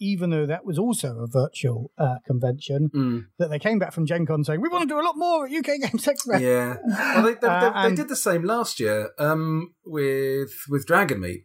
even 0.00 0.30
though 0.30 0.46
that 0.46 0.64
was 0.64 0.78
also 0.78 1.18
a 1.18 1.26
virtual 1.26 1.92
uh, 1.98 2.16
convention, 2.26 2.90
mm. 2.92 3.26
that 3.38 3.50
they 3.50 3.58
came 3.58 3.78
back 3.78 3.92
from 3.92 4.06
Gen 4.06 4.26
Con 4.26 4.42
saying, 4.42 4.60
we 4.60 4.68
want 4.68 4.82
to 4.82 4.88
do 4.88 4.98
a 4.98 5.04
lot 5.04 5.16
more 5.16 5.46
at 5.46 5.52
UK 5.52 5.80
Games 5.80 6.06
Expo. 6.06 6.40
Yeah. 6.40 6.78
Well, 7.14 7.22
they, 7.22 7.34
they, 7.34 7.46
uh, 7.46 7.82
they, 7.82 7.90
they 7.90 7.94
did 7.96 8.08
the 8.08 8.16
same 8.16 8.42
last 8.42 8.80
year 8.80 9.10
um, 9.18 9.74
with 9.84 10.64
with 10.68 10.86
Dragon 10.86 11.20
Meet. 11.20 11.44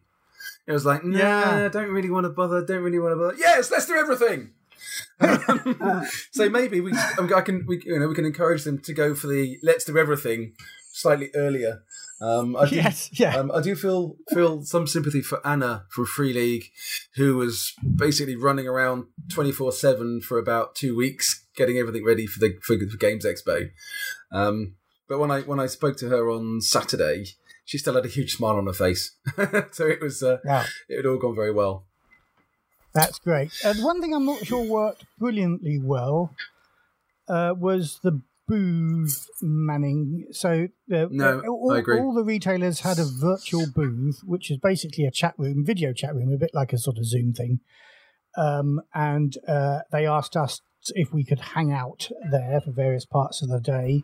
It 0.67 0.71
was 0.71 0.85
like, 0.85 1.03
nah, 1.03 1.17
yeah. 1.17 1.69
don't 1.69 1.89
really 1.89 2.09
want 2.09 2.23
to 2.23 2.29
bother, 2.29 2.65
don't 2.65 2.81
really 2.81 2.97
want 2.97 3.11
to 3.11 3.17
bother. 3.17 3.35
Yes, 3.37 3.69
let's 3.69 3.85
do 3.85 3.95
everything. 3.95 4.53
so 6.31 6.49
maybe 6.49 6.81
we, 6.81 6.91
I 6.93 7.41
can, 7.41 7.65
we, 7.67 7.81
you 7.85 7.99
know, 7.99 8.07
we 8.07 8.15
can 8.15 8.25
encourage 8.25 8.63
them 8.63 8.79
to 8.79 8.93
go 8.93 9.13
for 9.13 9.27
the 9.27 9.57
let's 9.61 9.85
do 9.85 9.97
everything 9.97 10.53
slightly 10.91 11.29
earlier 11.35 11.83
um, 12.21 12.55
I 12.55 12.65
do, 12.69 12.75
yes, 12.75 13.09
yeah. 13.13 13.35
Um, 13.35 13.51
I 13.51 13.61
do 13.61 13.75
feel 13.75 14.15
feel 14.33 14.63
some 14.63 14.87
sympathy 14.87 15.21
for 15.21 15.45
Anna 15.45 15.85
from 15.89 16.05
Free 16.05 16.33
League, 16.33 16.71
who 17.15 17.37
was 17.37 17.73
basically 17.95 18.35
running 18.35 18.67
around 18.67 19.05
twenty 19.31 19.51
four 19.51 19.71
seven 19.71 20.21
for 20.21 20.37
about 20.37 20.75
two 20.75 20.95
weeks, 20.95 21.45
getting 21.55 21.77
everything 21.77 22.05
ready 22.05 22.25
for 22.25 22.39
the 22.39 22.57
for, 22.61 22.77
for 22.77 22.97
Games 22.97 23.25
Expo. 23.25 23.69
Um, 24.31 24.75
but 25.07 25.19
when 25.19 25.31
I 25.31 25.41
when 25.41 25.59
I 25.59 25.67
spoke 25.67 25.97
to 25.97 26.09
her 26.09 26.29
on 26.29 26.61
Saturday, 26.61 27.25
she 27.65 27.77
still 27.77 27.95
had 27.95 28.05
a 28.05 28.09
huge 28.09 28.35
smile 28.35 28.55
on 28.55 28.67
her 28.67 28.73
face, 28.73 29.11
so 29.71 29.85
it 29.87 30.01
was 30.01 30.23
uh, 30.23 30.37
wow. 30.45 30.63
it 30.87 30.97
had 30.97 31.05
all 31.05 31.17
gone 31.17 31.35
very 31.35 31.51
well. 31.51 31.85
That's 32.93 33.19
great. 33.19 33.51
And 33.65 33.83
one 33.83 33.99
thing 34.01 34.13
I'm 34.13 34.25
not 34.25 34.45
sure 34.45 34.63
worked 34.63 35.03
brilliantly 35.19 35.79
well 35.79 36.33
uh, 37.27 37.53
was 37.57 37.99
the 38.03 38.21
booth 38.47 39.27
manning. 39.41 40.27
So 40.31 40.67
uh, 40.93 41.05
no, 41.09 41.41
all, 41.47 41.71
I 41.71 41.79
agree. 41.79 41.99
all 41.99 42.13
the 42.13 42.23
retailers 42.23 42.81
had 42.81 42.99
a 42.99 43.05
virtual 43.05 43.65
booth, 43.73 44.21
which 44.23 44.51
is 44.51 44.57
basically 44.57 45.05
a 45.05 45.11
chat 45.11 45.33
room, 45.37 45.65
video 45.65 45.93
chat 45.93 46.15
room, 46.15 46.31
a 46.31 46.37
bit 46.37 46.51
like 46.53 46.73
a 46.73 46.77
sort 46.77 46.97
of 46.97 47.05
Zoom 47.05 47.33
thing. 47.33 47.59
Um, 48.37 48.81
and 48.93 49.37
uh, 49.47 49.79
they 49.91 50.05
asked 50.05 50.35
us 50.35 50.61
if 50.89 51.13
we 51.13 51.23
could 51.23 51.39
hang 51.39 51.71
out 51.71 52.09
there 52.31 52.61
for 52.61 52.71
various 52.71 53.05
parts 53.05 53.41
of 53.41 53.49
the 53.49 53.59
day. 53.59 54.03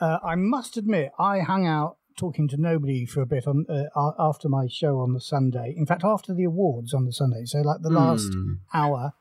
Uh, 0.00 0.18
I 0.24 0.34
must 0.34 0.76
admit, 0.76 1.12
I 1.18 1.40
hung 1.40 1.66
out 1.66 1.98
talking 2.16 2.48
to 2.48 2.56
nobody 2.56 3.06
for 3.06 3.22
a 3.22 3.26
bit 3.26 3.46
on 3.46 3.66
uh, 3.68 4.12
after 4.18 4.48
my 4.48 4.66
show 4.68 4.98
on 4.98 5.12
the 5.12 5.20
Sunday. 5.20 5.74
In 5.76 5.86
fact, 5.86 6.04
after 6.04 6.34
the 6.34 6.44
awards 6.44 6.94
on 6.94 7.04
the 7.04 7.12
Sunday, 7.12 7.44
so 7.44 7.60
like 7.60 7.82
the 7.82 7.90
last 7.90 8.30
mm. 8.30 8.58
hour. 8.74 9.12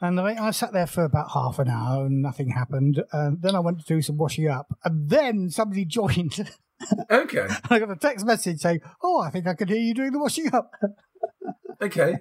And 0.00 0.20
I, 0.20 0.46
I, 0.46 0.50
sat 0.50 0.72
there 0.72 0.86
for 0.86 1.04
about 1.04 1.30
half 1.32 1.58
an 1.58 1.68
hour 1.68 2.06
and 2.06 2.20
nothing 2.20 2.50
happened. 2.50 3.02
And 3.12 3.40
then 3.40 3.54
I 3.54 3.60
went 3.60 3.80
to 3.80 3.86
do 3.86 4.02
some 4.02 4.18
washing 4.18 4.48
up. 4.48 4.76
And 4.84 5.08
then 5.08 5.50
somebody 5.50 5.84
joined. 5.86 6.50
Okay. 7.10 7.46
I 7.70 7.78
got 7.78 7.90
a 7.90 7.96
text 7.96 8.26
message 8.26 8.60
saying, 8.60 8.80
Oh, 9.02 9.20
I 9.20 9.30
think 9.30 9.46
I 9.46 9.54
could 9.54 9.68
hear 9.68 9.78
you 9.80 9.94
doing 9.94 10.12
the 10.12 10.18
washing 10.18 10.52
up. 10.54 10.72
okay. 11.82 12.18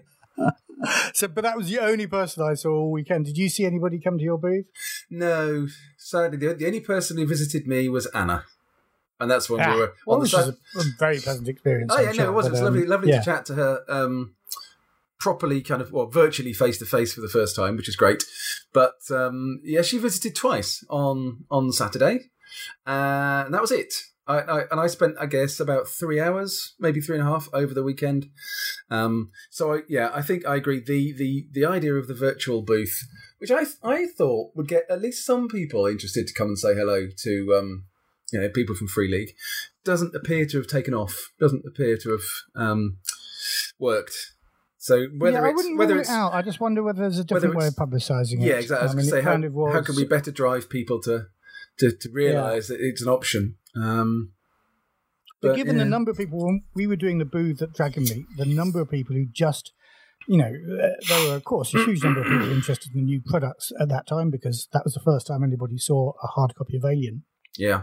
so, 1.13 1.27
but 1.27 1.44
that 1.44 1.58
was 1.58 1.70
the 1.70 1.79
only 1.79 2.08
person 2.08 2.44
I 2.44 2.53
saw 2.53 2.72
all 2.72 2.91
weekend. 2.91 3.25
Did 3.25 3.38
you 3.38 3.50
see 3.50 3.65
anybody 3.65 4.00
come 4.00 4.17
to 4.17 4.24
your 4.24 4.38
booth? 4.38 4.65
No. 5.10 5.67
Sadly, 5.98 6.38
the, 6.38 6.53
the 6.53 6.67
only 6.67 6.82
person 6.82 7.17
who 7.17 7.27
visited 7.27 7.67
me 7.67 7.89
was 7.89 8.05
Anna. 8.08 8.46
And 9.20 9.32
that's 9.32 9.50
when 9.50 9.62
ah, 9.62 9.74
we 9.74 9.79
were 9.79 9.94
well, 10.05 10.17
on 10.17 10.24
the 10.24 10.27
side. 10.27 10.53
a, 10.77 10.82
very 11.00 11.20
pleasant 11.20 11.48
experience. 11.48 11.91
Oh, 11.96 12.01
yeah, 12.01 12.12
no, 12.12 12.29
it 12.29 12.34
was. 12.34 12.46
But, 12.46 12.50
it 12.50 12.51
was 12.51 12.60
um, 12.60 12.65
lovely, 12.65 12.86
lovely 12.86 13.10
yeah. 13.10 13.20
to 13.20 13.25
chat 13.25 13.46
to 13.46 13.55
her. 13.55 13.84
Um, 13.88 14.36
properly 15.25 15.60
kind 15.60 15.82
of 15.82 15.91
well 15.91 16.05
virtually 16.05 16.53
face 16.53 16.77
to 16.77 16.86
face 16.86 17.15
for 17.15 17.22
the 17.22 17.27
first 17.27 17.55
time 17.55 17.75
which 17.75 17.89
is 17.89 17.96
great 17.96 18.24
but 18.74 18.94
um, 19.10 19.60
yeah 19.63 19.82
she 19.82 19.98
visited 19.98 20.36
twice 20.36 20.84
on 20.88 21.46
on 21.50 21.72
saturday 21.72 22.29
uh, 22.86 23.41
and 23.46 23.51
that 23.51 23.60
was 23.60 23.72
it 23.72 23.91
I, 24.27 24.39
I, 24.39 24.62
and 24.72 24.79
I 24.79 24.88
spent, 24.88 25.17
I 25.20 25.27
guess, 25.27 25.60
about 25.60 25.88
three 25.88 26.20
hours, 26.20 26.74
maybe 26.79 27.00
three 27.00 27.17
and 27.17 27.27
a 27.27 27.32
half, 27.32 27.48
over 27.53 27.74
the 27.74 27.84
weekend. 27.84 28.29
Um, 28.89 29.32
so 29.51 29.75
I, 29.75 29.79
yeah, 29.88 30.10
I 30.13 30.22
think 30.24 30.48
I 30.48 30.55
agree. 30.55 30.79
The 30.79 31.13
the 31.13 31.48
the 31.51 31.65
idea 31.65 31.94
of 31.94 32.08
the 32.08 32.15
virtual 32.15 32.63
booth, 32.63 33.08
which 33.38 33.51
I 33.51 33.65
I 33.84 34.08
thought 34.08 34.55
would 34.55 34.67
get 34.67 34.86
at 34.89 35.01
least 35.01 35.25
some 35.25 35.48
people 35.48 35.86
interested 35.86 36.25
to 36.25 36.34
come 36.34 36.48
and 36.48 36.58
say 36.58 36.74
hello 36.74 37.08
to 37.24 37.55
um, 37.55 37.86
you 38.32 38.41
know 38.41 38.50
people 38.50 38.75
from 38.75 38.88
Free 38.88 39.12
League, 39.12 39.36
doesn't 39.84 40.15
appear 40.15 40.48
to 40.48 40.58
have 40.58 40.67
taken 40.67 40.96
off. 40.96 41.32
Doesn't 41.39 41.65
appear 41.67 41.96
to 41.98 42.10
have 42.10 42.25
um, 42.55 42.98
worked. 43.77 44.35
So 44.86 45.08
whether 45.18 45.42
yeah, 45.42 45.50
it's 45.50 45.77
whether 45.80 46.00
it's 46.00 46.10
it 46.12 46.13
out, 46.13 46.36
I 46.36 46.44
just 46.44 46.60
wonder 46.60 46.84
whether 46.84 47.01
there's 47.01 47.18
a 47.18 47.24
different 47.24 47.56
way 47.56 47.65
of 47.65 47.74
publicising 47.74 48.34
it. 48.34 48.42
Yeah, 48.42 48.58
exactly. 48.58 48.77
I 48.77 48.84
was 48.84 48.92
I 48.92 48.96
mean, 48.98 49.06
say 49.08 49.22
how, 49.24 49.36
was... 49.36 49.74
how 49.74 49.82
can 49.82 49.96
we 49.96 50.06
better 50.06 50.30
drive 50.30 50.70
people 50.70 51.01
to 51.01 51.25
to, 51.80 51.92
to 51.92 52.10
realise 52.12 52.70
yeah. 52.70 52.77
that 52.77 52.86
it's 52.86 53.01
an 53.01 53.08
option. 53.08 53.56
Um, 53.75 54.34
but, 55.42 55.48
but, 55.48 55.56
given 55.56 55.77
yeah. 55.77 55.86
the 55.86 55.89
number 55.89 56.12
of 56.12 56.18
people 56.18 56.46
when 56.46 56.65
we 56.75 56.86
were 56.86 56.96
doing 56.96 57.18
the 57.18 57.25
booth 57.25 57.63
at 57.63 57.74
Dragon 57.74 58.04
Meet, 58.04 58.27
the 58.38 58.46
number 58.46 58.80
of 58.80 58.92
people 58.92 59.15
who 59.15 59.25
just 59.25 59.72
you 60.27 60.38
know, 60.38 60.54
uh, 60.54 60.89
there 61.10 61.30
were, 61.30 61.36
of 61.36 61.44
course, 61.46 61.74
a 61.74 61.84
huge 61.84 62.04
number 62.04 62.22
of 62.22 62.27
people 62.27 62.51
interested 62.51 62.94
in 62.94 63.01
the 63.01 63.06
new 63.06 63.22
products 63.25 63.72
at 63.80 63.89
that 63.89 64.06
time 64.06 64.30
because 64.30 64.68
that 64.72 64.84
was 64.84 64.94
the 64.94 65.00
first 65.00 65.25
time 65.25 65.44
anybody 65.44 65.80
saw 65.80 66.13
a 66.24 66.27
hard 66.27 66.54
copy 66.54 66.77
of 66.77 66.86
Alien. 66.86 67.24
Yeah. 67.58 67.82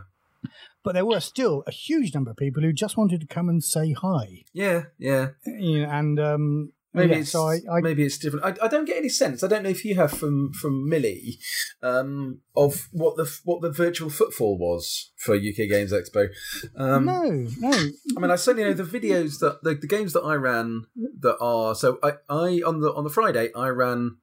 But 0.84 0.94
there 0.94 1.06
were 1.06 1.20
still 1.20 1.64
a 1.66 1.72
huge 1.72 2.14
number 2.14 2.30
of 2.30 2.36
people 2.36 2.62
who 2.62 2.72
just 2.72 2.96
wanted 2.96 3.22
to 3.22 3.26
come 3.26 3.48
and 3.48 3.62
say 3.62 3.92
hi. 3.92 4.44
Yeah, 4.52 4.84
yeah. 4.98 5.30
You 5.44 5.82
know, 5.82 5.90
and 5.90 6.20
um, 6.20 6.72
Maybe 6.94 7.12
yeah, 7.12 7.20
it's 7.20 7.32
so 7.32 7.48
I, 7.48 7.60
I, 7.70 7.80
maybe 7.80 8.04
it's 8.04 8.18
different. 8.18 8.44
I, 8.44 8.66
I 8.66 8.68
don't 8.68 8.84
get 8.84 8.98
any 8.98 9.08
sense. 9.08 9.42
I 9.42 9.46
don't 9.46 9.62
know 9.62 9.70
if 9.70 9.84
you 9.84 9.94
have 9.94 10.12
from 10.12 10.52
from 10.52 10.88
Millie 10.88 11.38
um, 11.82 12.40
of 12.54 12.88
what 12.92 13.16
the 13.16 13.30
what 13.44 13.62
the 13.62 13.70
virtual 13.70 14.10
footfall 14.10 14.58
was 14.58 15.10
for 15.16 15.34
UK 15.34 15.68
Games 15.70 15.92
Expo. 15.92 16.28
Um, 16.76 17.06
no, 17.06 17.22
no. 17.58 17.90
I 18.16 18.20
mean, 18.20 18.30
I 18.30 18.36
certainly 18.36 18.68
know 18.68 18.74
the 18.74 18.82
videos 18.84 19.38
that 19.38 19.62
the, 19.62 19.74
the 19.74 19.86
games 19.86 20.12
that 20.12 20.20
I 20.20 20.34
ran 20.34 20.84
that 21.20 21.38
are 21.40 21.74
so. 21.74 21.98
I, 22.02 22.12
I 22.28 22.60
on 22.66 22.80
the 22.80 22.92
on 22.92 23.04
the 23.04 23.10
Friday 23.10 23.50
I 23.54 23.68
ran 23.68 24.18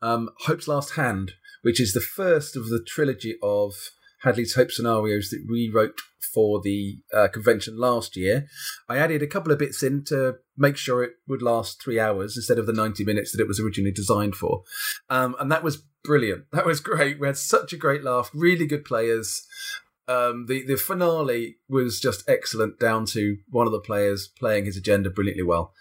um, 0.00 0.30
Hope's 0.40 0.68
Last 0.68 0.92
Hand, 0.92 1.32
which 1.62 1.80
is 1.80 1.92
the 1.92 2.00
first 2.00 2.56
of 2.56 2.68
the 2.70 2.82
trilogy 2.82 3.36
of 3.42 3.74
Hadley's 4.26 4.56
Hope 4.56 4.72
scenarios 4.72 5.30
that 5.30 5.46
we 5.48 5.70
wrote 5.72 6.00
for 6.34 6.60
the 6.60 6.98
uh, 7.14 7.28
convention 7.28 7.78
last 7.78 8.16
year. 8.16 8.48
I 8.88 8.98
added 8.98 9.22
a 9.22 9.26
couple 9.28 9.52
of 9.52 9.58
bits 9.60 9.84
in 9.84 10.02
to 10.06 10.38
make 10.56 10.76
sure 10.76 11.04
it 11.04 11.12
would 11.28 11.42
last 11.42 11.80
three 11.80 12.00
hours 12.00 12.36
instead 12.36 12.58
of 12.58 12.66
the 12.66 12.72
90 12.72 13.04
minutes 13.04 13.30
that 13.30 13.40
it 13.40 13.46
was 13.46 13.60
originally 13.60 13.92
designed 13.92 14.34
for. 14.34 14.64
Um, 15.08 15.36
and 15.38 15.50
that 15.52 15.62
was 15.62 15.84
brilliant. 16.02 16.46
That 16.52 16.66
was 16.66 16.80
great. 16.80 17.20
We 17.20 17.28
had 17.28 17.36
such 17.36 17.72
a 17.72 17.76
great 17.76 18.02
laugh, 18.02 18.30
really 18.34 18.66
good 18.66 18.84
players. 18.84 19.46
Um, 20.08 20.46
the 20.46 20.64
the 20.64 20.76
finale 20.76 21.56
was 21.68 22.00
just 22.00 22.28
excellent, 22.28 22.78
down 22.78 23.06
to 23.06 23.38
one 23.48 23.66
of 23.66 23.72
the 23.72 23.80
players 23.80 24.28
playing 24.28 24.64
his 24.64 24.76
agenda 24.76 25.10
brilliantly 25.10 25.42
well. 25.42 25.72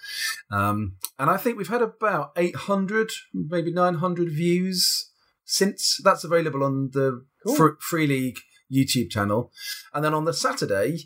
Um, 0.51 0.97
and 1.17 1.29
I 1.29 1.37
think 1.37 1.57
we've 1.57 1.67
had 1.67 1.81
about 1.81 2.31
800, 2.35 3.11
maybe 3.33 3.71
900 3.71 4.29
views 4.29 5.11
since 5.45 6.01
that's 6.03 6.23
available 6.23 6.63
on 6.63 6.89
the 6.93 7.23
cool. 7.45 7.55
Fr- 7.55 7.79
Free 7.79 8.07
League 8.07 8.39
YouTube 8.71 9.09
channel. 9.09 9.51
And 9.93 10.03
then 10.03 10.13
on 10.13 10.25
the 10.25 10.33
Saturday, 10.33 10.99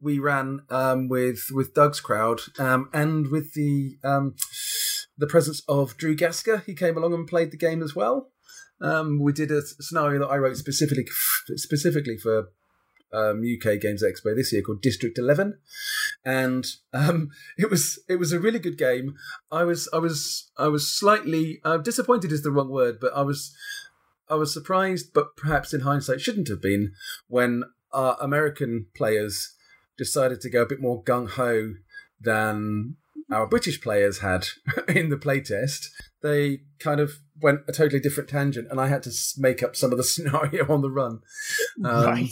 we 0.00 0.18
ran 0.18 0.60
um, 0.70 1.08
with 1.08 1.46
with 1.52 1.74
Doug's 1.74 2.00
crowd 2.00 2.40
um, 2.58 2.88
and 2.92 3.28
with 3.28 3.54
the 3.54 3.96
um, 4.04 4.34
the 5.16 5.26
presence 5.26 5.62
of 5.68 5.96
Drew 5.96 6.16
Gaska. 6.16 6.64
He 6.64 6.74
came 6.74 6.96
along 6.96 7.14
and 7.14 7.26
played 7.26 7.50
the 7.50 7.56
game 7.56 7.82
as 7.82 7.94
well. 7.94 8.30
Um, 8.80 9.20
we 9.20 9.32
did 9.32 9.50
a 9.50 9.62
scenario 9.62 10.20
that 10.20 10.28
I 10.28 10.36
wrote 10.36 10.56
specifically 10.56 11.06
specifically 11.56 12.18
for 12.18 12.48
um, 13.12 13.42
UK 13.42 13.80
Games 13.80 14.02
Expo 14.02 14.34
this 14.34 14.52
year 14.52 14.62
called 14.62 14.82
District 14.82 15.16
Eleven, 15.16 15.58
and 16.24 16.66
um, 16.92 17.30
it 17.58 17.70
was 17.70 17.98
it 18.08 18.16
was 18.16 18.32
a 18.32 18.40
really 18.40 18.58
good 18.58 18.76
game. 18.76 19.14
I 19.50 19.64
was 19.64 19.88
I 19.92 19.98
was 19.98 20.50
I 20.58 20.68
was 20.68 20.90
slightly 20.90 21.60
uh, 21.64 21.78
disappointed 21.78 22.32
is 22.32 22.42
the 22.42 22.50
wrong 22.50 22.68
word, 22.68 22.98
but 23.00 23.12
I 23.14 23.22
was 23.22 23.54
I 24.28 24.34
was 24.36 24.52
surprised, 24.52 25.12
but 25.12 25.36
perhaps 25.36 25.74
in 25.74 25.80
hindsight 25.80 26.20
shouldn't 26.20 26.48
have 26.48 26.62
been, 26.62 26.92
when 27.28 27.64
our 27.92 28.16
American 28.20 28.86
players 28.96 29.54
decided 29.96 30.40
to 30.40 30.50
go 30.50 30.62
a 30.62 30.66
bit 30.66 30.80
more 30.80 31.02
gung 31.04 31.30
ho 31.30 31.74
than 32.20 32.96
our 33.30 33.46
British 33.46 33.80
players 33.80 34.18
had 34.18 34.46
in 34.88 35.10
the 35.10 35.16
playtest. 35.16 35.88
They 36.24 36.62
kind 36.80 37.00
of 37.00 37.12
went 37.42 37.60
a 37.68 37.72
totally 37.72 38.00
different 38.00 38.30
tangent, 38.30 38.68
and 38.70 38.80
I 38.80 38.86
had 38.88 39.02
to 39.02 39.12
make 39.36 39.62
up 39.62 39.76
some 39.76 39.92
of 39.92 39.98
the 39.98 40.04
scenario 40.12 40.66
on 40.72 40.80
the 40.80 40.90
run. 40.90 41.20
Um, 41.84 42.04
right. 42.06 42.30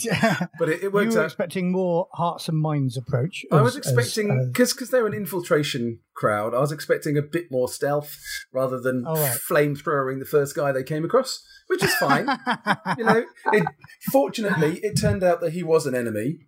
But 0.59 0.69
it, 0.71 0.77
it 0.79 0.83
you 0.85 0.91
were 0.91 1.03
out. 1.19 1.25
expecting 1.27 1.71
more 1.71 2.09
hearts 2.15 2.49
and 2.49 2.59
minds 2.59 2.97
approach. 2.97 3.45
I 3.53 3.61
was 3.61 3.77
as- 3.77 3.87
as- 3.87 3.93
expecting 3.93 4.49
because 4.51 4.73
because 4.73 4.89
they're 4.91 5.07
an 5.07 5.13
infiltration 5.15 5.99
crowd. 6.15 6.55
I 6.55 6.61
was 6.61 6.73
expecting 6.73 7.19
a 7.19 7.23
bit 7.23 7.51
more 7.51 7.69
stealth 7.69 8.17
rather 8.53 8.81
than 8.81 9.05
Oh, 9.07 9.15
right. 9.15 9.39
flamethrowing 9.49 10.19
the 10.21 10.25
first 10.25 10.57
guy 10.57 10.73
they 10.73 10.83
came 10.85 11.05
across, 11.05 11.45
which 11.67 11.85
is 11.85 11.95
fine. 11.97 12.27
you 12.99 13.05
know, 13.05 13.25
it, 13.53 13.67
fortunately, 14.11 14.79
it 14.83 14.99
turned 14.99 15.23
out 15.23 15.41
that 15.43 15.53
he 15.53 15.63
was 15.63 15.87
an 15.87 15.95
enemy. 15.95 16.39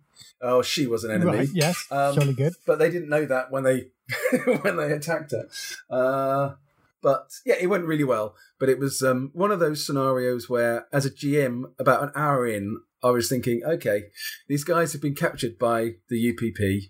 Oh, 0.41 0.61
she 0.61 0.87
was 0.87 1.03
an 1.03 1.11
enemy. 1.11 1.37
Right, 1.39 1.49
yes, 1.53 1.85
Um, 1.91 2.15
jolly 2.15 2.33
good. 2.33 2.53
but 2.65 2.79
they 2.79 2.89
didn't 2.89 3.09
know 3.09 3.25
that 3.25 3.51
when 3.51 3.63
they 3.63 3.87
when 4.61 4.77
they 4.77 4.91
attacked 4.91 5.31
her. 5.31 5.47
Uh, 5.89 6.55
but 7.05 7.29
yeah, 7.45 7.53
it 7.61 7.67
went 7.67 7.85
really 7.85 8.03
well. 8.03 8.33
But 8.59 8.67
it 8.67 8.79
was 8.79 9.03
um, 9.03 9.29
one 9.33 9.51
of 9.51 9.59
those 9.59 9.85
scenarios 9.85 10.49
where, 10.49 10.87
as 10.91 11.05
a 11.05 11.11
GM, 11.11 11.65
about 11.77 12.01
an 12.01 12.11
hour 12.15 12.47
in, 12.47 12.81
I 13.03 13.11
was 13.11 13.29
thinking, 13.29 13.61
okay, 13.63 14.05
these 14.47 14.63
guys 14.63 14.91
have 14.93 15.03
been 15.03 15.13
captured 15.13 15.59
by 15.59 15.97
the 16.09 16.31
UPP. 16.31 16.89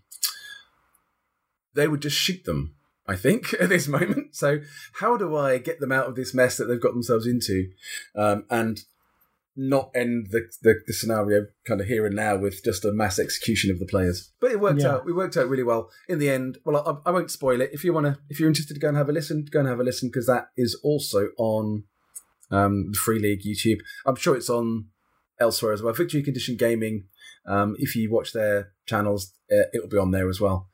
They 1.73 1.89
would 1.89 2.01
just 2.01 2.15
shoot 2.15 2.45
them. 2.45 2.75
I 3.05 3.17
think 3.17 3.53
at 3.59 3.67
this 3.67 3.89
moment. 3.89 4.37
So, 4.37 4.61
how 5.01 5.17
do 5.17 5.35
I 5.35 5.57
get 5.57 5.81
them 5.81 5.91
out 5.91 6.07
of 6.07 6.15
this 6.15 6.33
mess 6.33 6.55
that 6.55 6.65
they've 6.65 6.81
got 6.81 6.93
themselves 6.93 7.27
into, 7.27 7.71
um, 8.15 8.45
and 8.49 8.85
not 9.57 9.89
end 9.95 10.27
the, 10.31 10.47
the 10.61 10.75
the 10.85 10.93
scenario 10.93 11.45
kind 11.65 11.79
of 11.79 11.87
here 11.87 12.05
and 12.05 12.15
now 12.15 12.35
with 12.35 12.63
just 12.63 12.83
a 12.85 12.91
mass 12.91 13.17
execution 13.19 13.71
of 13.71 13.79
the 13.79 13.85
players? 13.85 14.31
But 14.41 14.51
it 14.51 14.59
worked 14.59 14.81
Yeah. 14.81 14.95
out. 14.95 15.05
We 15.05 15.13
worked 15.13 15.37
out 15.37 15.47
really 15.49 15.63
well 15.63 15.89
in 16.09 16.19
the 16.19 16.29
end. 16.29 16.57
Well, 16.65 17.01
I, 17.05 17.09
I 17.09 17.11
won't 17.13 17.31
spoil 17.31 17.61
it. 17.61 17.69
If 17.73 17.83
you 17.83 17.93
want 17.93 18.05
to, 18.07 18.17
if 18.29 18.39
you're 18.39 18.49
interested 18.49 18.73
to 18.73 18.79
go 18.79 18.89
and 18.89 18.97
have 18.97 19.09
a 19.09 19.13
listen, 19.13 19.45
go 19.49 19.59
and 19.59 19.67
have 19.67 19.79
a 19.79 19.83
listen 19.83 20.09
because 20.09 20.27
that 20.27 20.49
is 20.57 20.79
also 20.83 21.29
on 21.37 21.83
um, 22.51 22.91
the 22.91 22.97
Free 22.97 23.19
League 23.19 23.41
YouTube. 23.43 23.79
I'm 24.05 24.15
sure 24.15 24.35
it's 24.35 24.49
on 24.49 24.85
elsewhere 25.39 25.73
as 25.73 25.81
well. 25.81 25.93
Victory 25.93 26.21
Condition 26.23 26.55
Gaming. 26.57 27.05
Um, 27.47 27.75
if 27.79 27.95
you 27.95 28.11
watch 28.11 28.33
their 28.33 28.71
channels, 28.87 29.33
uh, 29.51 29.63
it'll 29.73 29.87
be 29.89 29.97
on 29.97 30.11
there 30.11 30.29
as 30.29 30.41
well. 30.41 30.67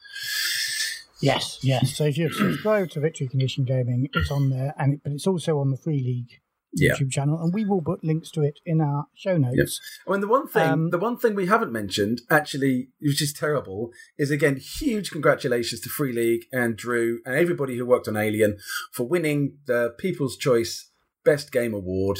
Yes, 1.22 1.60
yes. 1.62 1.96
So 1.96 2.06
if 2.06 2.18
you 2.18 2.32
subscribe 2.32 2.90
to 2.92 3.00
Victory 3.00 3.28
Condition 3.28 3.64
Gaming, 3.64 4.10
it's 4.14 4.32
on 4.32 4.50
there, 4.50 4.74
and 4.78 4.94
it, 4.96 5.02
but 5.04 5.12
it's 5.12 5.28
also 5.28 5.60
on 5.60 5.70
the 5.70 5.78
Free 5.78 6.02
League 6.02 6.41
Yeah. 6.74 6.94
YouTube 6.96 7.12
channel, 7.12 7.42
and 7.42 7.54
we 7.54 7.66
will 7.66 7.82
put 7.82 8.04
links 8.04 8.32
to 8.32 8.42
it 8.44 8.60
in 8.66 8.80
our 8.82 9.06
show 9.14 9.38
notes. 9.38 9.80
I 10.08 10.12
mean, 10.12 10.22
the 10.22 10.28
one 10.28 10.48
thing, 10.48 10.62
Um, 10.70 10.90
the 10.90 10.98
one 10.98 11.18
thing 11.18 11.36
we 11.36 11.48
haven't 11.48 11.72
mentioned, 11.72 12.22
actually, 12.30 12.90
which 13.02 13.22
is 13.22 13.34
terrible, 13.34 13.92
is 14.18 14.32
again 14.32 14.56
huge 14.58 15.12
congratulations 15.12 15.82
to 15.82 15.90
Free 15.90 16.14
League 16.14 16.46
and 16.52 16.78
Drew 16.78 17.20
and 17.26 17.36
everybody 17.36 17.78
who 17.78 17.86
worked 17.86 18.08
on 18.08 18.16
Alien 18.16 18.58
for 18.94 19.06
winning 19.08 19.58
the 19.66 19.94
People's 19.98 20.38
Choice 20.38 20.90
Best 21.26 21.52
Game 21.52 21.74
Award 21.74 22.20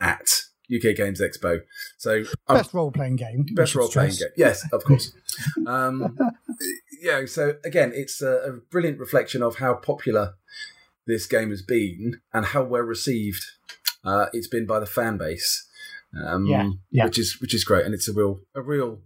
at 0.00 0.28
UK 0.72 0.94
Games 0.94 1.20
Expo. 1.20 1.62
So, 1.96 2.22
um, 2.46 2.58
Best 2.58 2.74
role 2.74 2.92
playing 2.92 3.16
game. 3.16 3.46
best 3.54 3.74
role 3.74 3.88
playing 3.88 4.12
game, 4.12 4.28
yes, 4.36 4.64
of 4.72 4.84
course. 4.84 5.12
um, 5.66 6.16
yeah, 7.00 7.24
so 7.26 7.56
again, 7.64 7.92
it's 7.94 8.22
a, 8.22 8.32
a 8.36 8.52
brilliant 8.70 8.98
reflection 9.00 9.42
of 9.42 9.56
how 9.56 9.74
popular 9.74 10.34
this 11.06 11.26
game 11.26 11.50
has 11.50 11.62
been 11.62 12.20
and 12.34 12.46
how 12.46 12.62
well 12.62 12.82
received 12.82 13.42
uh, 14.04 14.26
it's 14.32 14.48
been 14.48 14.66
by 14.66 14.80
the 14.80 14.86
fan 14.86 15.16
base. 15.16 15.66
Um, 16.16 16.46
Yeah, 16.46 16.70
yeah. 16.90 17.04
which 17.04 17.18
is 17.18 17.40
which 17.40 17.52
is 17.54 17.64
great, 17.64 17.84
and 17.84 17.94
it's 17.94 18.08
a 18.08 18.12
real 18.12 18.40
a 18.54 18.62
real, 18.62 19.00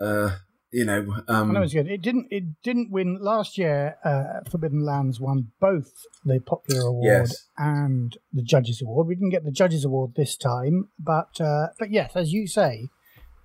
uh, 0.00 0.36
you 0.72 0.84
know, 0.84 1.22
um, 1.28 1.50
I 1.50 1.54
know 1.54 1.62
it's 1.62 1.74
good. 1.74 1.88
It 1.88 2.00
didn't. 2.00 2.28
It 2.30 2.62
didn't 2.62 2.90
win 2.90 3.18
last 3.20 3.58
year. 3.58 3.96
Uh, 4.04 4.48
Forbidden 4.50 4.84
Lands 4.84 5.20
won 5.20 5.50
both 5.60 5.92
the 6.24 6.40
Popular 6.40 6.86
Award 6.86 7.04
Yes. 7.28 7.46
and 7.58 8.16
the 8.32 8.42
Judges 8.42 8.80
Award. 8.80 9.08
We 9.08 9.14
didn't 9.14 9.30
get 9.30 9.44
the 9.44 9.50
Judges 9.50 9.84
Award 9.84 10.14
this 10.16 10.36
time, 10.36 10.88
but 10.98 11.40
uh, 11.40 11.68
but 11.78 11.90
yes, 11.90 12.12
as 12.14 12.32
you 12.32 12.46
say, 12.46 12.88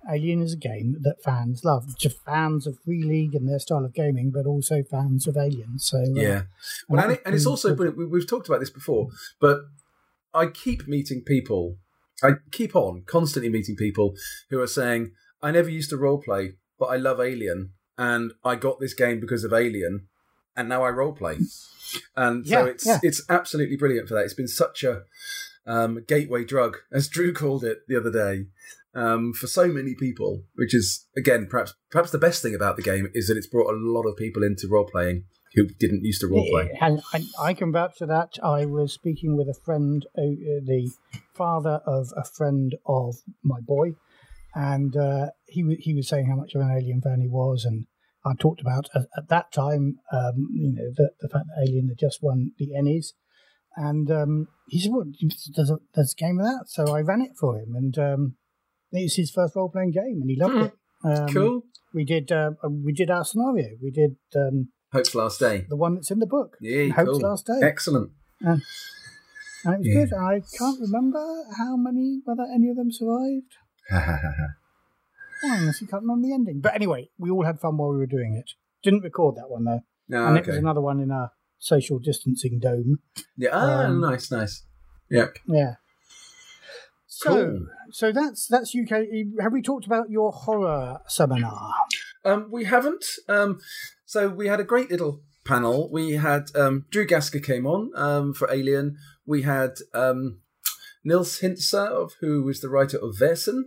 Alien 0.08 0.40
is 0.40 0.54
a 0.54 0.56
game 0.56 0.96
that 1.02 1.22
fans 1.22 1.64
love. 1.64 1.98
Just 1.98 2.24
fans 2.24 2.66
of 2.66 2.78
Free 2.84 3.02
League 3.02 3.34
and 3.34 3.48
their 3.48 3.58
style 3.58 3.84
of 3.84 3.92
gaming, 3.92 4.30
but 4.30 4.46
also 4.46 4.82
fans 4.82 5.26
of 5.26 5.36
Alien. 5.36 5.78
So 5.78 5.98
uh, 5.98 6.04
yeah. 6.14 6.42
Well, 6.88 7.02
and, 7.02 7.12
it, 7.12 7.22
and 7.26 7.34
it's 7.34 7.46
also 7.46 7.74
brilliant. 7.74 8.10
We've 8.10 8.26
talked 8.26 8.48
about 8.48 8.60
this 8.60 8.70
before, 8.70 9.08
but 9.40 9.62
I 10.36 10.46
keep 10.46 10.86
meeting 10.86 11.22
people. 11.24 11.78
I 12.22 12.32
keep 12.52 12.76
on 12.76 13.04
constantly 13.06 13.50
meeting 13.50 13.76
people 13.76 14.14
who 14.50 14.60
are 14.60 14.66
saying, 14.66 15.12
"I 15.42 15.50
never 15.50 15.70
used 15.70 15.90
to 15.90 15.96
roleplay, 15.96 16.56
but 16.78 16.86
I 16.86 16.96
love 16.96 17.20
Alien, 17.20 17.72
and 17.96 18.32
I 18.44 18.56
got 18.56 18.78
this 18.78 18.94
game 18.94 19.18
because 19.18 19.44
of 19.44 19.52
Alien, 19.52 20.08
and 20.54 20.68
now 20.68 20.84
I 20.84 20.90
role 20.90 21.12
play." 21.12 21.38
And 22.16 22.46
so 22.46 22.66
it's 22.66 22.84
yeah. 22.84 22.98
it's 23.02 23.22
absolutely 23.28 23.76
brilliant 23.76 24.08
for 24.08 24.14
that. 24.14 24.24
It's 24.24 24.34
been 24.34 24.48
such 24.48 24.84
a 24.84 25.04
um, 25.66 26.04
gateway 26.06 26.44
drug, 26.44 26.78
as 26.92 27.08
Drew 27.08 27.32
called 27.32 27.64
it 27.64 27.78
the 27.88 27.96
other 27.96 28.10
day, 28.10 28.46
um, 28.94 29.32
for 29.32 29.46
so 29.46 29.68
many 29.68 29.94
people. 29.94 30.42
Which 30.56 30.74
is 30.74 31.06
again, 31.16 31.46
perhaps 31.48 31.74
perhaps 31.90 32.10
the 32.10 32.18
best 32.18 32.42
thing 32.42 32.54
about 32.54 32.76
the 32.76 32.82
game 32.82 33.08
is 33.14 33.28
that 33.28 33.36
it's 33.36 33.46
brought 33.46 33.72
a 33.72 33.78
lot 33.78 34.02
of 34.02 34.16
people 34.16 34.42
into 34.42 34.68
role 34.68 34.88
playing 34.90 35.24
who 35.56 35.66
didn't 35.66 36.04
used 36.04 36.20
to 36.20 36.28
role 36.28 36.46
play. 36.50 36.70
And 36.80 37.00
I, 37.12 37.24
I 37.40 37.54
can 37.54 37.72
vouch 37.72 37.96
for 37.98 38.06
that. 38.06 38.34
I 38.42 38.66
was 38.66 38.92
speaking 38.92 39.36
with 39.36 39.48
a 39.48 39.58
friend, 39.64 40.06
uh, 40.16 40.20
the 40.64 40.90
father 41.34 41.80
of 41.86 42.08
a 42.16 42.24
friend 42.24 42.74
of 42.86 43.16
my 43.42 43.60
boy, 43.60 43.94
and 44.54 44.96
uh, 44.96 45.26
he 45.46 45.64
wa- 45.64 45.80
he 45.80 45.94
was 45.94 46.08
saying 46.08 46.26
how 46.26 46.36
much 46.36 46.54
of 46.54 46.60
an 46.60 46.70
Alien 46.70 47.00
fan 47.00 47.20
he 47.20 47.28
was, 47.28 47.64
and 47.64 47.86
I 48.24 48.32
talked 48.38 48.60
about 48.60 48.88
at, 48.94 49.02
at 49.16 49.28
that 49.28 49.50
time, 49.52 49.96
um, 50.12 50.48
you 50.54 50.72
know, 50.74 50.90
the, 50.94 51.10
the 51.20 51.28
fact 51.28 51.46
that 51.48 51.66
Alien 51.66 51.88
had 51.88 51.98
just 51.98 52.22
won 52.22 52.52
the 52.58 52.68
Ennies, 52.78 53.14
and 53.76 54.10
um, 54.10 54.48
he 54.68 54.80
said, 54.80 54.92
"Well, 54.92 55.06
there's 55.54 55.70
a 55.70 55.78
there's 55.94 56.12
a 56.12 56.20
game 56.22 56.38
of 56.38 56.44
that," 56.46 56.64
so 56.68 56.94
I 56.94 57.00
ran 57.00 57.22
it 57.22 57.32
for 57.40 57.58
him, 57.58 57.74
and 57.74 57.98
um, 57.98 58.36
was 58.92 59.16
his 59.16 59.30
first 59.30 59.56
role 59.56 59.70
playing 59.70 59.92
game, 59.92 60.18
and 60.20 60.30
he 60.30 60.36
loved 60.38 60.54
Hmm. 60.54 60.62
it. 60.62 60.72
Um, 61.04 61.34
Cool. 61.34 61.62
We 61.94 62.04
did 62.04 62.30
uh, 62.32 62.50
we 62.68 62.92
did 62.92 63.10
our 63.10 63.24
scenario. 63.24 63.68
We 63.82 63.90
did 63.90 64.16
um, 64.34 64.68
Hope's 64.96 65.14
last 65.14 65.40
day. 65.40 65.66
the 65.68 65.76
one 65.76 65.94
that's 65.94 66.10
in 66.10 66.18
the 66.18 66.26
book. 66.26 66.56
Yeah, 66.60 66.88
Hope's 66.88 67.10
cool. 67.10 67.20
Last 67.20 67.46
Day. 67.46 67.60
Excellent. 67.62 68.10
And 68.40 68.62
it 69.64 69.78
was 69.78 69.86
Yeah. 69.86 69.94
good. 69.94 70.12
I 70.14 70.42
can't 70.58 70.80
remember 70.80 71.24
how 71.58 71.76
many, 71.76 72.20
whether 72.24 72.44
any 72.54 72.68
of 72.70 72.76
them 72.76 72.90
survived. 72.92 73.52
Oh, 75.44 75.52
unless 75.52 75.82
you 75.82 75.86
can't 75.86 76.02
remember 76.02 76.26
the 76.28 76.32
ending. 76.34 76.60
But 76.60 76.74
anyway, 76.74 77.10
we 77.18 77.28
all 77.30 77.44
had 77.44 77.60
fun 77.60 77.76
while 77.76 77.90
we 77.90 77.98
were 77.98 78.06
doing 78.06 78.34
it. 78.34 78.52
Didn't 78.82 79.02
record 79.02 79.36
that 79.36 79.50
one 79.50 79.64
though. 79.64 79.80
no, 80.08 80.26
and 80.28 80.38
it 80.38 80.46
was 80.46 80.56
another 80.56 80.80
one 80.80 80.98
in 80.98 81.10
a 81.10 81.30
social 81.58 81.98
distancing 81.98 82.58
dome. 82.58 83.00
Yeah. 83.36 83.50
Ah, 83.52 83.84
um, 83.84 84.00
nice, 84.00 84.30
nice. 84.30 84.62
Yep. 85.10 85.36
Yeah. 85.46 85.74
So, 87.06 87.28
Cool. 87.30 87.66
so 87.92 88.12
that's 88.12 88.46
that's 88.46 88.74
UK. 88.74 89.06
Have 89.40 89.52
we 89.52 89.60
talked 89.60 89.84
about 89.86 90.08
your 90.10 90.32
horror 90.32 91.00
seminar? 91.06 91.70
Um, 92.24 92.48
we 92.50 92.64
haven't. 92.64 93.04
Um, 93.28 93.58
so 94.06 94.28
we 94.28 94.46
had 94.48 94.60
a 94.60 94.64
great 94.64 94.90
little 94.90 95.20
panel. 95.44 95.90
We 95.92 96.12
had 96.12 96.44
um, 96.56 96.86
Drew 96.90 97.06
Gaska 97.06 97.42
came 97.44 97.66
on 97.66 97.90
um, 97.94 98.32
for 98.32 98.50
Alien. 98.50 98.96
We 99.26 99.42
had 99.42 99.72
um, 99.94 100.40
Nils 101.04 101.40
Hintze, 101.40 102.10
who 102.20 102.42
was 102.42 102.60
the 102.60 102.68
writer 102.68 102.96
of 102.98 103.16
Vaesen, 103.16 103.62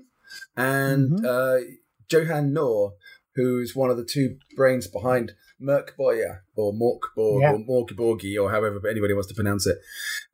and 0.57 1.11
Mhm. 1.11 1.25
uh, 1.25 1.65
Johan 2.11 2.53
Nohr, 2.53 2.93
who 3.35 3.59
is 3.59 3.75
one 3.75 3.89
of 3.91 3.97
the 3.97 4.03
two 4.03 4.37
brains 4.55 4.87
behind 4.87 5.33
Merkboya 5.61 6.39
or 6.55 6.73
Morkborg 6.73 7.41
Yeah. 7.41 7.51
or 7.53 7.59
Morkborgi 7.59 8.41
or 8.41 8.49
however 8.51 8.79
anybody 8.89 9.13
wants 9.13 9.27
to 9.29 9.35
pronounce 9.35 9.67
it. 9.67 9.77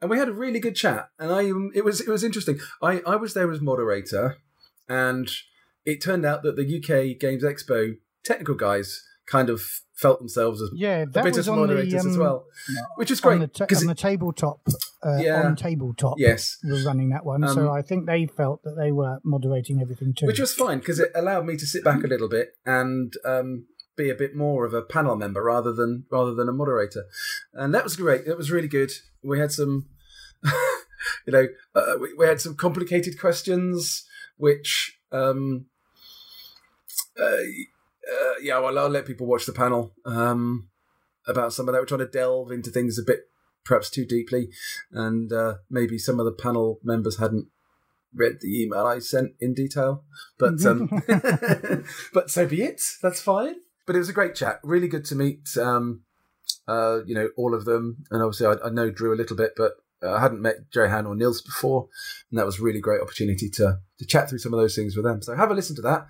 And 0.01 0.09
we 0.09 0.17
had 0.17 0.29
a 0.29 0.33
really 0.33 0.59
good 0.59 0.75
chat, 0.75 1.09
and 1.19 1.31
I 1.31 1.41
it 1.73 1.83
was 1.83 1.99
it 2.01 2.07
was 2.07 2.23
interesting. 2.23 2.59
I 2.81 3.01
I 3.05 3.15
was 3.15 3.33
there 3.33 3.51
as 3.51 3.59
moderator, 3.61 4.37
and 4.87 5.29
it 5.85 6.01
turned 6.01 6.25
out 6.25 6.43
that 6.43 6.55
the 6.55 6.63
UK 6.77 7.19
Games 7.19 7.43
Expo 7.43 7.97
technical 8.23 8.55
guys 8.55 9.03
kind 9.27 9.49
of 9.49 9.61
felt 9.93 10.19
themselves 10.19 10.61
as 10.61 10.69
Yeah, 10.73 10.97
a 11.03 11.05
that 11.07 11.23
bit 11.23 11.31
was 11.31 11.37
as 11.39 11.47
on 11.49 11.57
moderators 11.59 11.93
the, 11.93 11.99
um, 11.99 12.07
as 12.09 12.17
well, 12.17 12.45
which 12.97 13.09
is 13.11 13.21
on 13.23 13.37
great. 13.37 13.39
the, 13.41 13.47
ta- 13.47 13.65
'cause 13.65 13.83
on 13.83 13.89
it- 13.89 13.95
the 13.95 14.01
tabletop. 14.01 14.59
Uh, 15.03 15.17
Yeah. 15.21 15.43
On 15.47 15.55
tabletop. 15.55 16.15
yes, 16.19 16.57
was 16.63 16.85
running 16.85 17.09
that 17.09 17.25
one, 17.25 17.47
so 17.47 17.69
Um, 17.69 17.71
I 17.75 17.81
think 17.81 18.05
they 18.07 18.25
felt 18.27 18.61
that 18.63 18.75
they 18.77 18.91
were 18.91 19.19
moderating 19.23 19.81
everything 19.81 20.13
too. 20.13 20.25
which 20.27 20.39
was 20.39 20.53
fine 20.53 20.79
because 20.79 20.99
it 20.99 21.11
allowed 21.15 21.45
me 21.45 21.55
to 21.57 21.65
sit 21.65 21.83
back 21.83 22.03
a 22.03 22.07
little 22.07 22.27
bit 22.29 22.55
and 22.65 23.15
um, 23.23 23.67
be 23.95 24.09
a 24.09 24.15
bit 24.15 24.35
more 24.35 24.65
of 24.65 24.73
a 24.73 24.81
panel 24.81 25.15
member 25.15 25.41
rather 25.43 25.71
than 25.71 26.05
rather 26.11 26.33
than 26.33 26.49
a 26.49 26.53
moderator, 26.53 27.05
and 27.53 27.73
that 27.73 27.83
was 27.83 27.95
great. 27.95 28.27
It 28.27 28.37
was 28.37 28.51
really 28.51 28.67
good. 28.67 28.91
We 29.23 29.39
had 29.39 29.51
some, 29.51 29.87
you 31.25 31.31
know, 31.33 31.47
uh, 31.73 31.95
we, 32.01 32.13
we 32.15 32.25
had 32.25 32.41
some 32.41 32.55
complicated 32.55 33.19
questions, 33.19 34.05
which. 34.37 34.99
Um, 35.11 35.67
uh, 37.19 37.37
uh, 38.11 38.33
yeah, 38.41 38.59
well, 38.59 38.77
I'll 38.77 38.89
let 38.89 39.05
people 39.05 39.27
watch 39.27 39.45
the 39.45 39.53
panel 39.53 39.93
um, 40.05 40.69
about 41.27 41.53
some 41.53 41.67
of 41.67 41.73
that. 41.73 41.79
We're 41.81 41.85
trying 41.85 41.99
to 41.99 42.07
delve 42.07 42.51
into 42.51 42.69
things 42.69 42.99
a 42.99 43.03
bit, 43.03 43.21
perhaps 43.63 43.89
too 43.89 44.05
deeply, 44.05 44.49
and 44.91 45.31
uh, 45.31 45.55
maybe 45.69 45.97
some 45.97 46.19
of 46.19 46.25
the 46.25 46.31
panel 46.31 46.79
members 46.83 47.17
hadn't 47.17 47.47
read 48.13 48.37
the 48.41 48.63
email 48.63 48.85
I 48.85 48.99
sent 48.99 49.31
in 49.39 49.53
detail. 49.53 50.03
But 50.37 50.65
um, 50.65 50.89
but 52.13 52.29
so 52.29 52.47
be 52.47 52.63
it. 52.63 52.81
That's 53.01 53.21
fine. 53.21 53.55
But 53.85 53.95
it 53.95 53.99
was 53.99 54.09
a 54.09 54.13
great 54.13 54.35
chat. 54.35 54.59
Really 54.63 54.87
good 54.87 55.05
to 55.05 55.15
meet. 55.15 55.47
Um, 55.57 56.03
uh, 56.67 57.03
you 57.05 57.13
know, 57.13 57.29
all 57.37 57.53
of 57.53 57.65
them, 57.65 58.03
and 58.09 58.23
obviously 58.23 58.47
I, 58.47 58.67
I 58.67 58.69
know 58.69 58.89
Drew 58.89 59.13
a 59.13 59.17
little 59.17 59.35
bit, 59.35 59.51
but 59.55 59.73
uh, 60.03 60.13
I 60.13 60.19
hadn't 60.19 60.41
met 60.41 60.55
Johan 60.73 61.05
or 61.05 61.15
Nils 61.15 61.41
before, 61.41 61.87
and 62.29 62.39
that 62.39 62.45
was 62.45 62.59
a 62.59 62.63
really 62.63 62.79
great 62.79 63.01
opportunity 63.01 63.49
to 63.51 63.79
to 63.99 64.05
chat 64.05 64.29
through 64.29 64.39
some 64.39 64.53
of 64.53 64.59
those 64.59 64.75
things 64.75 64.95
with 64.95 65.05
them. 65.05 65.21
So 65.21 65.35
have 65.35 65.51
a 65.51 65.53
listen 65.53 65.75
to 65.77 65.81
that. 65.83 66.07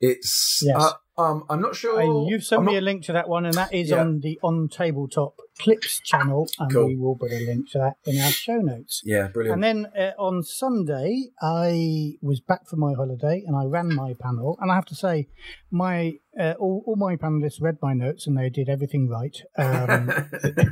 It's 0.00 0.60
Yes. 0.64 0.76
uh, 0.80 0.92
um, 1.18 1.44
I'm 1.48 1.60
not 1.60 1.74
sure. 1.76 2.00
Uh, 2.00 2.26
you've 2.28 2.44
sent 2.44 2.60
I'm 2.60 2.66
me 2.66 2.72
not- 2.74 2.78
a 2.78 2.84
link 2.84 3.04
to 3.04 3.12
that 3.12 3.28
one, 3.28 3.46
and 3.46 3.54
that 3.54 3.72
is 3.72 3.90
Yeah. 3.90 4.00
on 4.00 4.20
the 4.20 4.38
On 4.42 4.68
Tabletop 4.68 5.34
Clips 5.58 6.00
channel, 6.00 6.46
and 6.58 6.70
Cool. 6.70 6.86
we 6.88 6.96
will 6.96 7.16
put 7.16 7.32
a 7.32 7.38
link 7.46 7.70
to 7.72 7.78
that 7.78 7.96
in 8.04 8.20
our 8.20 8.30
show 8.30 8.56
notes. 8.58 9.02
Yeah, 9.04 9.28
brilliant. 9.28 9.54
And 9.54 9.64
then 9.64 9.86
uh, 9.98 10.12
on 10.18 10.42
Sunday, 10.42 11.30
I 11.40 12.18
was 12.20 12.40
back 12.40 12.66
from 12.68 12.80
my 12.80 12.92
holiday 12.92 13.42
and 13.46 13.56
I 13.56 13.64
ran 13.64 13.94
my 13.94 14.12
panel. 14.14 14.58
And 14.60 14.70
I 14.70 14.74
have 14.74 14.84
to 14.86 14.94
say, 14.94 15.28
my 15.70 16.18
uh, 16.38 16.54
all, 16.58 16.82
all 16.86 16.96
my 16.96 17.16
panelists 17.16 17.60
read 17.60 17.78
my 17.82 17.94
notes 17.94 18.26
and 18.26 18.36
they 18.36 18.48
did 18.50 18.68
everything 18.68 19.08
right. 19.08 19.36
Um, 19.56 20.10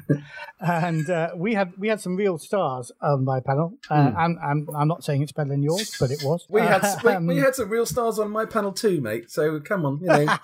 and 0.61 1.09
uh, 1.11 1.31
we 1.37 1.55
had 1.55 1.73
we 1.79 1.89
had 1.89 2.01
some 2.01 2.17
real 2.17 2.39
stars 2.39 2.93
on 3.01 3.25
my 3.25 3.41
panel. 3.41 3.75
Uh, 3.91 4.13
and, 4.17 4.39
and 4.43 4.69
I'm 4.77 4.89
not 4.89 5.05
saying 5.05 5.23
it's 5.23 5.33
better 5.33 5.51
than 5.51 5.63
yours, 5.63 5.97
but 5.99 6.11
it 6.11 6.23
was. 6.23 6.47
we 6.49 6.61
had 6.61 6.83
we, 7.05 7.11
Um, 7.13 7.27
we 7.27 7.39
had 7.39 7.55
some 7.55 7.69
real 7.71 7.87
stars 7.87 8.19
on 8.19 8.31
my 8.31 8.45
panel 8.45 8.73
too, 8.73 9.01
mate. 9.01 9.31
So 9.31 9.61
come 9.61 9.85
on, 9.87 10.01
you 10.01 10.07
know. 10.07 10.37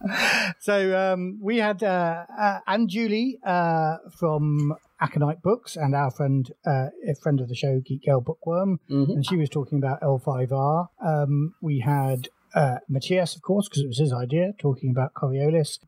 so 0.60 0.98
um, 1.12 1.38
we 1.42 1.58
had 1.58 1.82
uh, 1.82 2.24
uh, 2.38 2.60
Anne 2.66 2.88
Julie 2.88 3.38
uh, 3.44 3.96
from 4.18 4.74
Aconite 5.00 5.42
Books 5.42 5.76
and 5.76 5.94
our 5.94 6.10
friend, 6.10 6.50
uh, 6.66 6.88
a 7.06 7.14
friend 7.22 7.40
of 7.40 7.48
the 7.48 7.54
show, 7.54 7.80
Geek 7.84 8.04
Girl 8.04 8.20
Bookworm, 8.20 8.80
Mhm. 8.90 9.10
and 9.10 9.26
she 9.26 9.36
was 9.36 9.48
talking 9.48 9.78
about 9.78 10.00
L5R. 10.00 10.88
Um, 11.04 11.54
we 11.60 11.80
had 11.80 12.28
uh, 12.54 12.78
Matthias, 12.88 13.36
of 13.36 13.42
course, 13.42 13.68
because 13.68 13.82
it 13.82 13.88
was 13.88 13.98
his 13.98 14.12
idea, 14.12 14.52
talking 14.58 14.90
about 14.90 15.14
Coriolis. 15.14 15.78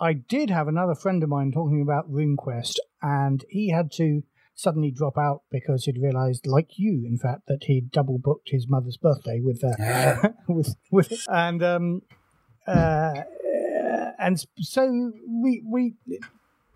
I 0.00 0.12
did 0.12 0.50
have 0.50 0.68
another 0.68 0.94
friend 0.94 1.22
of 1.22 1.28
mine 1.28 1.52
talking 1.52 1.82
about 1.82 2.10
RuneQuest, 2.10 2.76
and 3.02 3.44
he 3.48 3.70
had 3.70 3.92
to 3.92 4.22
suddenly 4.54 4.90
drop 4.90 5.18
out 5.18 5.42
because 5.50 5.84
he'd 5.84 6.00
realised, 6.00 6.46
like 6.46 6.78
you, 6.78 7.04
in 7.06 7.18
fact, 7.18 7.42
that 7.48 7.64
he'd 7.64 7.90
double 7.90 8.18
booked 8.18 8.50
his 8.50 8.68
mother's 8.68 8.96
birthday 8.96 9.40
with 9.40 9.62
uh, 9.64 10.28
with 10.48 10.76
with 10.90 11.24
and 11.28 11.62
um 11.62 12.02
uh 12.66 13.14
and 14.18 14.44
so 14.58 15.12
we 15.28 15.62
we 15.66 15.94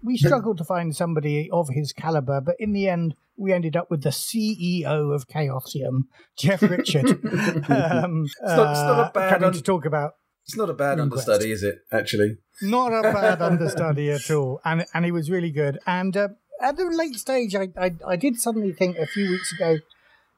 we 0.03 0.17
struggled 0.17 0.59
to 0.59 0.65
find 0.65 0.95
somebody 0.95 1.49
of 1.53 1.69
his 1.71 1.93
caliber 1.93 2.41
but 2.41 2.55
in 2.59 2.73
the 2.73 2.89
end 2.89 3.15
we 3.37 3.53
ended 3.53 3.77
up 3.77 3.89
with 3.91 4.03
the 4.03 4.11
CEO 4.11 5.15
of 5.15 5.29
Chaosium, 5.29 6.05
Jeff 6.37 6.61
Richard, 6.77 7.07
um, 7.71 8.25
It's 8.25 8.41
not- 8.43 8.71
it's 8.73 8.81
not 8.81 8.99
a 8.99 9.03
uh, 9.03 9.11
bad 9.13 9.31
coming 9.35 9.47
un- 9.47 9.53
to 9.53 9.63
talk 9.63 9.85
about 9.85 10.13
It's 10.45 10.57
not 10.57 10.71
a 10.71 10.75
bad 10.75 10.99
RuneQuest. 10.99 11.03
understudy, 11.03 11.53
is 11.53 11.63
it? 11.63 11.77
Actually, 11.93 12.39
not 12.63 12.93
a 12.93 13.03
bad 13.03 13.41
understudy 13.51 14.11
at 14.11 14.31
all, 14.31 14.61
and 14.65 14.85
and 14.95 15.05
he 15.05 15.13
was 15.13 15.31
really 15.31 15.51
good. 15.53 15.79
And 15.87 16.17
uh, 16.17 16.29
at 16.63 16.77
the 16.77 16.85
late 16.87 17.15
stage, 17.17 17.55
I, 17.55 17.69
I 17.79 17.93
I 18.07 18.17
did 18.17 18.41
suddenly 18.41 18.73
think 18.73 18.97
a 18.99 19.07
few 19.07 19.29
weeks 19.31 19.53
ago, 19.53 19.77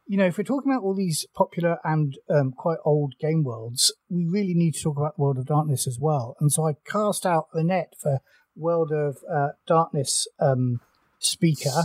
you 0.06 0.16
know, 0.18 0.26
if 0.26 0.36
we're 0.36 0.44
talking 0.44 0.70
about 0.72 0.82
all 0.82 0.94
these 0.94 1.24
popular 1.34 1.78
and 1.84 2.18
um, 2.28 2.52
quite 2.52 2.78
old 2.84 3.14
game 3.20 3.44
worlds, 3.44 3.92
we 4.10 4.26
really 4.26 4.54
need 4.54 4.74
to 4.74 4.82
talk 4.82 4.96
about 4.98 5.16
the 5.16 5.22
World 5.22 5.38
of 5.38 5.46
Darkness 5.46 5.86
as 5.86 5.98
well. 6.00 6.36
And 6.40 6.50
so 6.52 6.66
I 6.66 6.72
cast 6.84 7.24
out 7.24 7.46
the 7.54 7.62
net 7.64 7.94
for 8.02 8.18
World 8.56 8.92
of 8.92 9.18
uh, 9.30 9.48
Darkness 9.66 10.26
um, 10.38 10.80
speaker. 11.18 11.82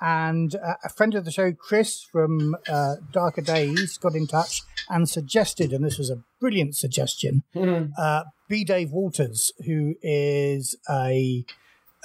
And 0.00 0.54
uh, 0.56 0.74
a 0.84 0.88
friend 0.88 1.14
of 1.14 1.24
the 1.24 1.30
show, 1.30 1.52
Chris 1.52 2.02
from 2.02 2.56
uh, 2.68 2.96
Darker 3.12 3.40
Days, 3.40 3.98
got 3.98 4.16
in 4.16 4.26
touch 4.26 4.62
and 4.88 5.08
suggested, 5.08 5.72
and 5.72 5.84
this 5.84 5.96
was 5.96 6.10
a 6.10 6.22
brilliant 6.40 6.76
suggestion, 6.76 7.44
uh, 7.96 8.24
B. 8.48 8.64
Dave 8.64 8.90
Walters, 8.90 9.52
who 9.64 9.94
is 10.02 10.76
a 10.90 11.44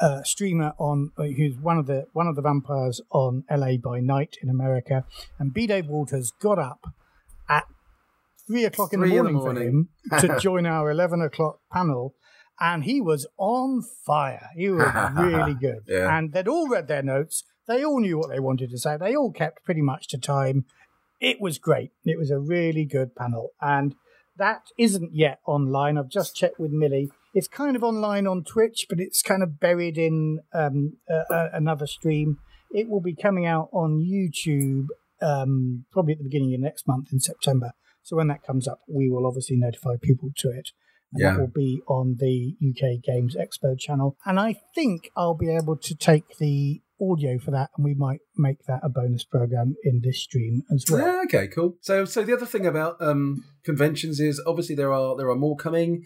uh, 0.02 0.24
streamer 0.24 0.74
on, 0.78 1.12
uh, 1.18 1.24
who's 1.24 1.56
one 1.58 1.78
of 1.78 1.86
the 1.86 2.08
one 2.14 2.28
of 2.28 2.36
the 2.36 2.42
vampires 2.42 3.02
on 3.12 3.44
LA 3.50 3.78
by 3.78 4.00
Night 4.00 4.38
in 4.42 4.50
America, 4.50 5.06
and 5.40 5.54
B. 5.54 5.68
Dave 5.68 5.88
Walters 5.88 6.32
got 6.40 6.58
up 6.58 6.88
at 7.48 7.66
three 8.48 8.66
o'clock 8.66 8.94
in 8.94 9.02
the 9.02 9.16
in 9.16 9.26
the 9.26 9.32
morning, 9.32 9.88
for 10.10 10.16
him 10.18 10.28
to 10.28 10.40
join 10.40 10.66
our 10.66 10.90
eleven 10.90 11.22
o'clock 11.22 11.60
panel. 11.72 12.16
And 12.60 12.84
he 12.84 13.02
was 13.02 13.26
on 13.38 13.82
fire. 13.82 14.50
He 14.56 14.70
was 14.70 14.88
really 15.16 15.54
good. 15.60 15.80
Yeah. 15.88 16.16
And 16.16 16.32
they'd 16.32 16.48
all 16.48 16.68
read 16.68 16.88
their 16.88 17.02
notes. 17.02 17.44
They 17.68 17.84
all 17.84 18.00
knew 18.00 18.18
what 18.18 18.30
they 18.30 18.40
wanted 18.40 18.70
to 18.72 18.78
say. 18.78 18.98
They 18.98 19.16
all 19.16 19.32
kept 19.32 19.64
pretty 19.64 19.82
much 19.82 20.08
to 20.10 20.18
time. 20.18 20.66
It 21.20 21.40
was 21.40 21.58
great. 21.58 21.92
It 22.04 22.18
was 22.18 22.32
a 22.32 22.40
really 22.40 22.86
good 22.86 23.16
panel. 23.16 23.52
And 23.62 23.96
that 24.38 24.64
isn't 24.78 25.16
yet 25.16 25.40
online. 25.46 25.98
I've 25.98 26.10
just 26.10 26.36
checked 26.36 26.60
with 26.60 26.72
Millie. 26.72 27.12
It's 27.34 27.48
kind 27.48 27.76
of 27.76 27.84
online 27.84 28.28
on 28.28 28.44
Twitch, 28.44 28.88
but 28.90 29.00
it's 29.00 29.22
kind 29.22 29.42
of 29.42 29.60
buried 29.60 29.98
in 29.98 30.40
um, 30.54 30.98
uh, 31.10 31.34
uh, 31.34 31.50
another 31.54 31.88
stream. 31.88 32.38
It 32.72 32.90
will 32.90 33.02
be 33.02 33.16
coming 33.16 33.46
out 33.46 33.70
on 33.72 34.00
YouTube 34.00 34.88
um, 35.22 35.86
probably 35.92 36.14
at 36.14 36.18
the 36.18 36.24
beginning 36.24 36.54
of 36.54 36.60
next 36.60 36.88
month 36.88 37.10
in 37.12 37.20
September. 37.20 37.72
So 38.04 38.16
when 38.16 38.28
that 38.28 38.44
comes 38.44 38.68
up, 38.68 38.82
we 38.88 39.10
will 39.10 39.28
obviously 39.28 39.58
notify 39.58 39.96
people 40.02 40.32
to 40.38 40.50
it. 40.50 40.70
And 41.14 41.22
Yeah. 41.22 41.32
that 41.34 41.40
will 41.40 41.48
be 41.48 41.82
on 41.88 42.18
the 42.20 42.56
UK 42.62 43.02
Games 43.04 43.36
Expo 43.36 43.78
channel. 43.78 44.16
And 44.26 44.40
I 44.40 44.54
think 44.76 45.10
I'll 45.16 45.34
be 45.36 45.50
able 45.54 45.78
to 45.78 45.96
take 45.96 46.38
the 46.38 46.82
audio 47.02 47.40
for 47.40 47.50
that 47.50 47.72
and 47.76 47.84
we 47.84 47.96
might 47.96 48.20
make 48.38 48.64
that 48.68 48.80
a 48.84 48.90
bonus 48.90 49.24
program 49.24 49.76
in 49.84 50.02
this 50.04 50.20
stream 50.20 50.62
as 50.72 50.86
well. 50.90 51.02
Yeah, 51.02 51.22
okay, 51.26 51.48
cool. 51.48 51.76
So, 51.82 52.06
so 52.06 52.24
the 52.24 52.32
other 52.34 52.46
thing 52.46 52.68
about 52.68 53.02
um, 53.02 53.44
conventions 53.64 54.20
is 54.20 54.40
obviously 54.46 54.76
there 54.76 54.94
are 54.94 55.16
there 55.18 55.30
are 55.30 55.36
more 55.36 55.56
coming. 55.56 56.04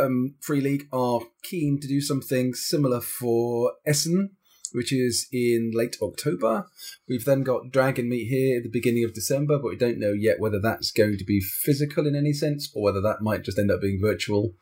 Um, 0.00 0.34
Free 0.40 0.62
League 0.62 0.88
are 0.92 1.20
keen 1.42 1.78
to 1.80 1.86
do 1.86 2.00
something 2.00 2.54
similar 2.54 3.02
for 3.02 3.72
Essen, 3.86 4.30
which 4.72 4.92
is 4.92 5.26
in 5.32 5.72
late 5.74 5.96
October. 6.02 6.66
We've 7.08 7.24
then 7.24 7.42
got 7.42 7.70
Dragon 7.70 8.08
Meet 8.08 8.28
here 8.28 8.58
at 8.58 8.62
the 8.64 8.70
beginning 8.70 9.04
of 9.04 9.14
December, 9.14 9.58
but 9.58 9.68
we 9.68 9.76
don't 9.76 9.98
know 9.98 10.12
yet 10.12 10.40
whether 10.40 10.60
that's 10.60 10.90
going 10.90 11.18
to 11.18 11.24
be 11.24 11.40
physical 11.40 12.06
in 12.06 12.14
any 12.14 12.32
sense 12.32 12.70
or 12.74 12.82
whether 12.82 13.00
that 13.00 13.22
might 13.22 13.42
just 13.42 13.58
end 13.58 13.70
up 13.70 13.80
being 13.80 14.00
virtual. 14.00 14.54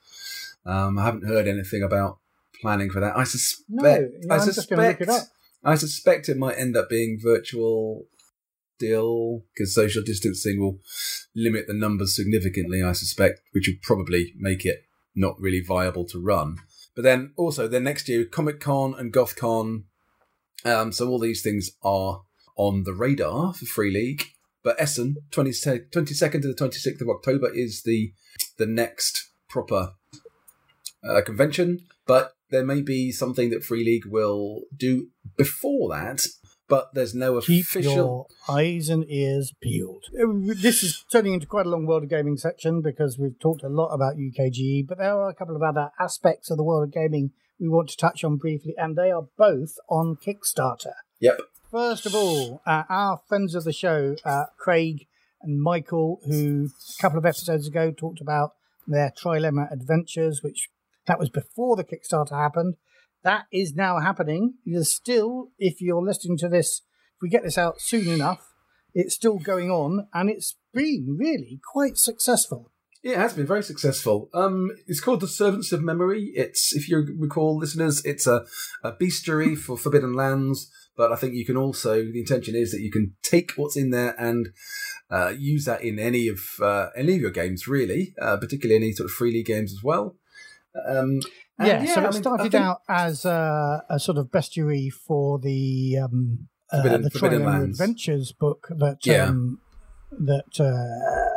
Um, 0.64 0.98
I 0.98 1.04
haven't 1.04 1.26
heard 1.26 1.48
anything 1.48 1.82
about 1.82 2.18
planning 2.60 2.90
for 2.90 3.00
that. 3.00 3.16
I 3.16 3.24
suspect. 3.24 3.68
No, 3.68 3.88
yeah, 3.88 4.06
I 4.30 4.36
I'm 4.36 4.46
just 4.46 4.68
gonna 4.68 4.82
look 4.82 4.98
suspect. 4.98 5.02
it 5.02 5.08
up. 5.08 5.22
I 5.64 5.74
suspect 5.74 6.28
it 6.28 6.36
might 6.36 6.58
end 6.58 6.76
up 6.76 6.88
being 6.88 7.18
virtual 7.20 8.06
still 8.76 9.42
because 9.52 9.74
social 9.74 10.02
distancing 10.02 10.60
will 10.60 10.78
limit 11.34 11.66
the 11.66 11.74
numbers 11.74 12.14
significantly. 12.14 12.82
I 12.82 12.92
suspect, 12.92 13.40
which 13.52 13.68
would 13.68 13.82
probably 13.82 14.34
make 14.36 14.64
it 14.64 14.84
not 15.14 15.40
really 15.40 15.60
viable 15.60 16.04
to 16.06 16.18
run. 16.20 16.58
But 16.94 17.02
then 17.02 17.32
also, 17.36 17.68
then 17.68 17.84
next 17.84 18.08
year, 18.08 18.24
Comic 18.24 18.60
Con 18.60 18.94
and 18.96 19.12
Goth 19.12 19.36
Con. 19.36 19.84
Um, 20.64 20.92
so 20.92 21.08
all 21.08 21.18
these 21.18 21.42
things 21.42 21.70
are 21.82 22.22
on 22.56 22.84
the 22.84 22.92
radar 22.92 23.54
for 23.54 23.66
Free 23.66 23.92
League. 23.92 24.24
But 24.64 24.80
Essen, 24.80 25.16
20, 25.30 25.50
22nd 25.50 26.42
to 26.42 26.48
the 26.48 26.54
26th 26.54 27.00
of 27.00 27.08
October, 27.08 27.50
is 27.54 27.82
the 27.84 28.12
the 28.58 28.66
next 28.66 29.30
proper 29.48 29.92
uh, 31.08 31.20
convention. 31.22 31.86
But 32.06 32.32
there 32.50 32.64
may 32.64 32.82
be 32.82 33.12
something 33.12 33.50
that 33.50 33.64
Free 33.64 33.84
League 33.84 34.06
will 34.06 34.62
do 34.76 35.08
before 35.36 35.90
that. 35.90 36.26
But 36.68 36.92
there's 36.92 37.14
no 37.14 37.40
Keep 37.40 37.64
official. 37.64 37.94
your 37.94 38.26
eyes 38.46 38.90
and 38.90 39.04
ears 39.08 39.54
peeled. 39.62 40.04
Uh, 40.20 40.52
This 40.60 40.82
is 40.82 41.02
turning 41.10 41.32
into 41.32 41.46
quite 41.46 41.64
a 41.64 41.70
long 41.70 41.86
world 41.86 42.02
of 42.02 42.10
gaming 42.10 42.36
section 42.36 42.82
because 42.82 43.16
we've 43.18 43.38
talked 43.38 43.62
a 43.62 43.70
lot 43.70 43.88
about 43.94 44.16
UKGE, 44.18 44.86
but 44.86 44.98
there 44.98 45.14
are 45.14 45.30
a 45.30 45.34
couple 45.34 45.56
of 45.56 45.62
other 45.62 45.90
aspects 45.98 46.50
of 46.50 46.58
the 46.58 46.62
world 46.64 46.86
of 46.86 46.92
gaming 46.92 47.30
we 47.60 47.68
want 47.68 47.88
to 47.90 47.96
touch 47.96 48.24
on 48.24 48.36
briefly, 48.36 48.74
and 48.76 48.96
they 48.96 49.10
are 49.10 49.28
both 49.36 49.74
on 49.88 50.16
Kickstarter. 50.16 50.94
Yep. 51.20 51.40
First 51.70 52.06
of 52.06 52.14
all, 52.14 52.62
uh, 52.66 52.84
our 52.88 53.20
friends 53.28 53.54
of 53.54 53.64
the 53.64 53.72
show, 53.72 54.16
uh, 54.24 54.44
Craig 54.58 55.06
and 55.42 55.60
Michael, 55.60 56.20
who 56.24 56.68
a 56.98 57.02
couple 57.02 57.18
of 57.18 57.26
episodes 57.26 57.66
ago 57.66 57.90
talked 57.90 58.20
about 58.20 58.52
their 58.86 59.12
Trilemma 59.22 59.70
adventures, 59.70 60.42
which 60.42 60.70
that 61.06 61.18
was 61.18 61.28
before 61.28 61.76
the 61.76 61.84
Kickstarter 61.84 62.30
happened. 62.30 62.76
That 63.22 63.46
is 63.52 63.74
now 63.74 63.98
happening. 63.98 64.54
There's 64.64 64.94
still, 64.94 65.48
if 65.58 65.80
you're 65.80 66.02
listening 66.02 66.38
to 66.38 66.48
this, 66.48 66.82
if 67.16 67.22
we 67.22 67.28
get 67.28 67.42
this 67.42 67.58
out 67.58 67.80
soon 67.80 68.08
enough, 68.08 68.54
it's 68.94 69.14
still 69.14 69.38
going 69.38 69.70
on, 69.70 70.08
and 70.14 70.30
it's 70.30 70.56
been 70.72 71.16
really 71.18 71.60
quite 71.72 71.98
successful. 71.98 72.70
Yeah, 73.02 73.12
it 73.12 73.18
has 73.18 73.34
been 73.34 73.46
very 73.46 73.62
successful. 73.62 74.28
Um, 74.34 74.70
it's 74.86 75.00
called 75.00 75.20
the 75.20 75.28
Servants 75.28 75.70
of 75.72 75.82
Memory. 75.82 76.32
It's, 76.34 76.74
if 76.74 76.88
you 76.88 77.06
recall, 77.18 77.56
listeners, 77.56 78.04
it's 78.04 78.26
a, 78.26 78.44
a 78.82 78.92
bestiary 78.92 79.56
for 79.56 79.76
Forbidden 79.78 80.14
Lands. 80.14 80.70
But 80.96 81.12
I 81.12 81.16
think 81.16 81.34
you 81.34 81.46
can 81.46 81.56
also 81.56 82.02
the 82.02 82.18
intention 82.18 82.56
is 82.56 82.72
that 82.72 82.80
you 82.80 82.90
can 82.90 83.14
take 83.22 83.52
what's 83.52 83.76
in 83.76 83.90
there 83.90 84.16
and 84.18 84.48
uh, 85.12 85.28
use 85.38 85.64
that 85.66 85.82
in 85.82 86.00
any 86.00 86.26
of 86.26 86.40
uh, 86.60 86.88
any 86.96 87.14
of 87.14 87.20
your 87.20 87.30
games, 87.30 87.68
really, 87.68 88.14
uh, 88.20 88.36
particularly 88.36 88.74
any 88.82 88.92
sort 88.92 89.04
of 89.08 89.12
freely 89.12 89.44
games 89.44 89.72
as 89.72 89.80
well. 89.84 90.16
Um, 90.88 91.20
and 91.56 91.68
Yeah, 91.68 91.84
so 91.94 92.00
I 92.00 92.04
it 92.08 92.12
mean, 92.14 92.22
started 92.22 92.50
think- 92.50 92.64
out 92.64 92.80
as 92.88 93.24
uh, 93.24 93.78
a 93.88 94.00
sort 94.00 94.18
of 94.18 94.26
bestiary 94.32 94.92
for 94.92 95.38
the 95.38 95.98
um, 96.02 96.48
uh, 96.72 96.82
Forbidden- 96.82 97.02
the 97.02 97.10
Forbidden 97.10 97.44
Lands. 97.44 97.80
Adventures 97.80 98.32
book 98.32 98.66
that 98.70 98.98
Yeah. 99.06 99.26
um, 99.26 99.60
that 100.10 100.58
uh, 100.58 101.27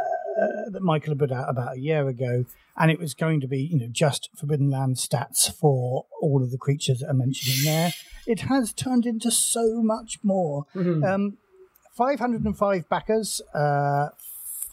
that 0.82 0.86
Michael 0.86 1.12
had 1.12 1.20
put 1.20 1.32
out 1.32 1.50
about 1.50 1.78
a 1.78 1.80
year 1.80 2.08
ago, 2.08 2.46
and 2.78 2.92
it 2.92 3.00
was 3.00 3.14
going 3.14 3.42
to 3.42 3.48
be, 3.48 3.62
you 3.62 3.80
know, 3.80 3.88
just 3.92 4.30
Forbidden 4.36 4.70
Land 4.70 4.96
stats 4.96 5.52
for 5.54 6.06
all 6.22 6.42
of 6.44 6.52
the 6.52 6.58
creatures 6.58 7.00
that 7.00 7.10
are 7.10 7.14
mentioned 7.14 7.60
in 7.60 7.66
there. 7.66 7.92
It 8.28 8.42
has 8.42 8.74
turned 8.74 9.06
into 9.06 9.32
so 9.32 9.82
much 9.82 10.20
more. 10.24 10.66
Mhm. 10.76 11.08
Um, 11.08 11.38
505 11.94 12.88
backers, 12.90 13.42
uh, 13.54 14.10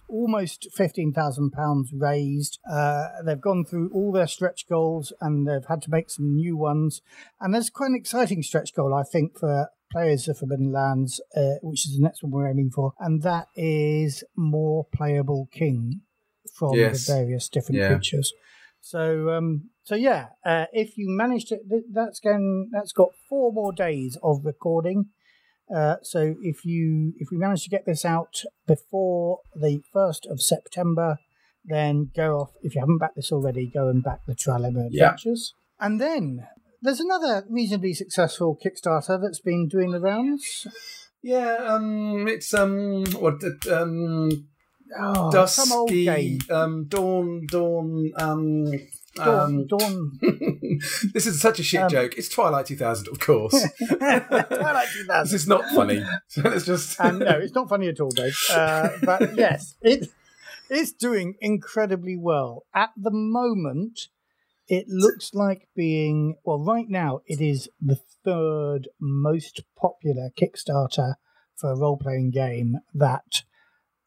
almost 0.08 0.68
£15,000 0.74 1.92
raised. 1.92 2.58
Uh, 2.70 3.08
they've 3.24 3.40
gone 3.40 3.64
through 3.64 3.90
all 3.92 4.12
their 4.12 4.26
stretch 4.26 4.66
goals 4.68 5.12
and 5.20 5.46
they've 5.46 5.66
had 5.66 5.82
to 5.82 5.90
make 5.90 6.08
some 6.08 6.34
new 6.34 6.56
ones. 6.56 7.02
And 7.40 7.52
there's 7.52 7.68
quite 7.68 7.90
an 7.90 7.96
exciting 7.96 8.42
stretch 8.42 8.74
goal, 8.74 8.94
I 8.94 9.02
think, 9.02 9.38
for 9.38 9.70
players 9.90 10.28
of 10.28 10.38
Forbidden 10.38 10.72
Lands, 10.72 11.20
uh, 11.36 11.54
which 11.62 11.86
is 11.86 11.96
the 11.96 12.02
next 12.02 12.22
one 12.22 12.32
we're 12.32 12.48
aiming 12.48 12.70
for. 12.70 12.92
And 12.98 13.22
that 13.22 13.48
is 13.56 14.24
more 14.36 14.86
playable 14.94 15.48
kin 15.52 16.02
from 16.54 16.74
Yes. 16.74 17.06
the 17.06 17.12
various 17.14 17.48
different 17.48 17.80
Yeah. 17.80 17.88
creatures. 17.94 18.32
So, 18.80 19.30
um, 19.30 19.70
so 19.82 19.94
yeah, 19.94 20.28
uh, 20.44 20.66
if 20.72 20.96
you 20.96 21.06
manage 21.08 21.46
to, 21.46 21.58
th- 21.68 21.84
that's 21.92 22.20
going, 22.20 22.70
that's 22.72 22.92
got 22.92 23.10
four 23.28 23.52
more 23.52 23.72
days 23.72 24.16
of 24.22 24.44
recording. 24.44 25.06
Uh, 25.74 25.96
so 26.02 26.36
if 26.42 26.64
you 26.64 27.12
if 27.18 27.28
we 27.30 27.36
manage 27.36 27.62
to 27.64 27.68
get 27.68 27.84
this 27.84 28.04
out 28.04 28.42
before 28.66 29.40
the 29.54 29.82
first 29.92 30.24
of 30.26 30.40
September, 30.40 31.18
then 31.64 32.10
go 32.16 32.36
off. 32.38 32.52
If 32.62 32.74
you 32.74 32.80
haven't 32.80 32.98
backed 32.98 33.16
this 33.16 33.30
already, 33.32 33.66
go 33.66 33.88
and 33.88 34.02
back 34.02 34.20
the 34.26 34.34
Trilemma 34.34 34.88
Yeah. 34.90 35.04
Adventures. 35.10 35.54
And 35.78 36.00
then 36.00 36.46
there's 36.82 37.00
another 37.00 37.44
reasonably 37.48 37.94
successful 37.94 38.58
Kickstarter 38.64 39.20
that's 39.20 39.40
been 39.40 39.68
doing 39.68 39.90
the 39.90 40.00
rounds. 40.00 40.66
Yeah, 41.22 41.56
um, 41.66 42.28
it's 42.28 42.54
um, 42.54 43.04
what 43.12 43.42
um, 43.70 44.46
Oh, 44.98 45.30
dusky, 45.30 46.04
game. 46.06 46.38
um, 46.50 46.84
dawn, 46.86 47.46
dawn, 47.50 48.10
um, 48.16 48.64
Dawn, 49.16 49.40
um. 49.40 49.66
Dawn. 49.66 50.18
this 51.12 51.26
is 51.26 51.40
such 51.40 51.58
a 51.58 51.62
shit 51.62 51.80
Um, 51.82 51.88
joke. 51.90 52.14
It's 52.16 52.28
Twilight 52.28 52.66
2000, 52.66 53.08
of 53.08 53.18
course. 53.18 53.52
Twilight 53.88 54.88
2000. 54.92 55.24
This 55.24 55.32
is 55.32 55.46
not 55.48 55.64
funny. 55.74 56.02
So 56.28 56.42
let's 56.42 56.64
just. 56.64 56.98
and 57.00 57.18
no, 57.18 57.38
it's 57.38 57.54
not 57.54 57.68
funny 57.68 57.88
at 57.88 58.00
all, 58.00 58.10
Dave. 58.10 58.36
Uh, 58.50 58.90
but 59.02 59.36
yes, 59.36 59.74
it 59.82 60.08
it's 60.70 60.92
doing 60.92 61.34
incredibly 61.40 62.16
well 62.16 62.64
at 62.74 62.90
the 62.96 63.10
moment. 63.10 64.08
It 64.68 64.86
looks 64.88 65.32
like 65.34 65.68
being 65.74 66.36
well 66.44 66.62
right 66.62 66.88
now. 66.88 67.20
It 67.26 67.40
is 67.40 67.68
the 67.80 67.98
third 68.24 68.88
most 69.00 69.62
popular 69.80 70.30
Kickstarter 70.38 71.14
for 71.56 71.72
a 71.72 71.76
role-playing 71.76 72.30
game 72.30 72.76
that 72.94 73.42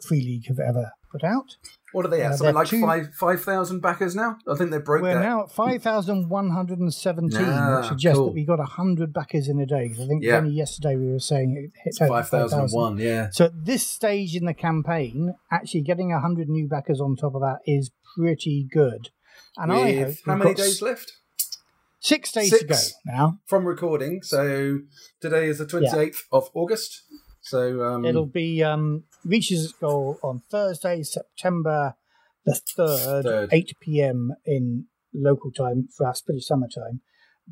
Free 0.08 0.22
League 0.22 0.48
have 0.48 0.60
ever 0.60 0.92
put 1.12 1.24
out. 1.24 1.58
what 1.94 2.06
are 2.06 2.08
they 2.10 2.22
at? 2.22 2.32
uh, 2.32 2.38
Something 2.38 2.56
like 2.56 2.68
two- 2.68 2.82
five 2.82 3.14
five 3.14 3.44
thousand 3.44 3.82
backers 3.82 4.16
now. 4.16 4.38
I 4.48 4.56
think 4.56 4.72
they 4.72 4.78
broke 4.78 5.02
We're 5.02 5.16
that. 5.16 5.22
now 5.24 5.44
at 5.44 5.52
five 5.52 5.84
thousand 5.84 6.30
one 6.30 6.52
hundred 6.52 6.80
and 6.80 6.94
seventeen, 6.94 7.42
Ah, 7.44 7.80
which 7.80 7.90
suggests 7.90 8.18
cool. 8.18 8.28
that 8.28 8.34
we 8.34 8.46
got 8.46 8.60
hundred 8.60 9.12
backers 9.14 9.50
in 9.50 9.60
a 9.60 9.66
day. 9.66 9.90
Because 9.90 10.06
I 10.06 10.08
think 10.08 10.24
Yeah. 10.24 10.38
only 10.38 10.52
yesterday 10.52 10.96
we 10.96 11.12
were 11.12 11.20
saying 11.20 11.58
it 11.58 11.72
hit 11.84 12.08
Five 12.08 12.30
thousand 12.30 12.70
one. 12.70 12.98
Yeah. 12.98 13.30
So 13.32 13.46
at 13.46 13.66
this 13.66 13.86
stage 13.86 14.36
in 14.38 14.46
the 14.46 14.54
campaign, 14.54 15.34
actually 15.52 15.82
getting 15.82 16.12
100 16.12 16.48
new 16.48 16.68
backers 16.70 17.02
on 17.02 17.16
top 17.18 17.36
of 17.36 17.42
that 17.42 17.60
is 17.66 17.92
pretty 18.16 18.66
good. 18.72 19.10
And 19.58 19.72
I 19.72 19.94
hope 20.04 20.16
how 20.26 20.36
many 20.36 20.54
days 20.54 20.82
left 20.82 21.14
Six 22.00 22.32
days 22.32 22.50
to 22.58 22.66
go 22.66 22.76
now. 23.06 23.40
from 23.46 23.66
recording? 23.66 24.24
So 24.24 24.80
today 25.22 25.46
is 25.48 25.60
the 25.60 25.68
twenty 25.68 25.86
eighth 26.02 26.24
of 26.32 26.50
August. 26.56 27.04
So 27.42 27.84
um, 27.84 28.06
It'll 28.06 28.26
be 28.26 28.64
um, 28.64 29.04
reaches 29.24 29.66
its 29.66 29.74
goal 29.74 30.18
on 30.24 30.42
Thursday, 30.50 31.04
September 31.04 31.96
the 32.44 32.60
3rd, 32.78 33.50
8 33.52 33.74
p.m. 33.82 34.32
in 34.46 34.86
local 35.14 35.52
time 35.52 35.90
for 35.96 36.08
our 36.08 36.14
British 36.26 36.48
summertime. 36.48 37.02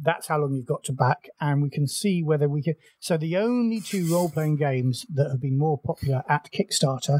That's 0.02 0.28
how 0.28 0.40
long 0.40 0.54
you've 0.56 0.66
got 0.66 0.84
to 0.86 0.94
back, 0.94 1.28
and 1.40 1.62
we 1.62 1.70
can 1.70 1.88
see 1.88 2.24
whether 2.24 2.48
we 2.50 2.64
can. 2.64 2.74
So 3.00 3.18
the 3.18 3.38
only 3.38 3.82
two 3.82 4.12
role-playing 4.12 4.56
games 4.56 5.06
that 5.14 5.30
have 5.30 5.42
been 5.42 5.58
more 5.60 5.80
popular 5.80 6.24
at 6.28 6.50
Kickstarter 6.52 7.20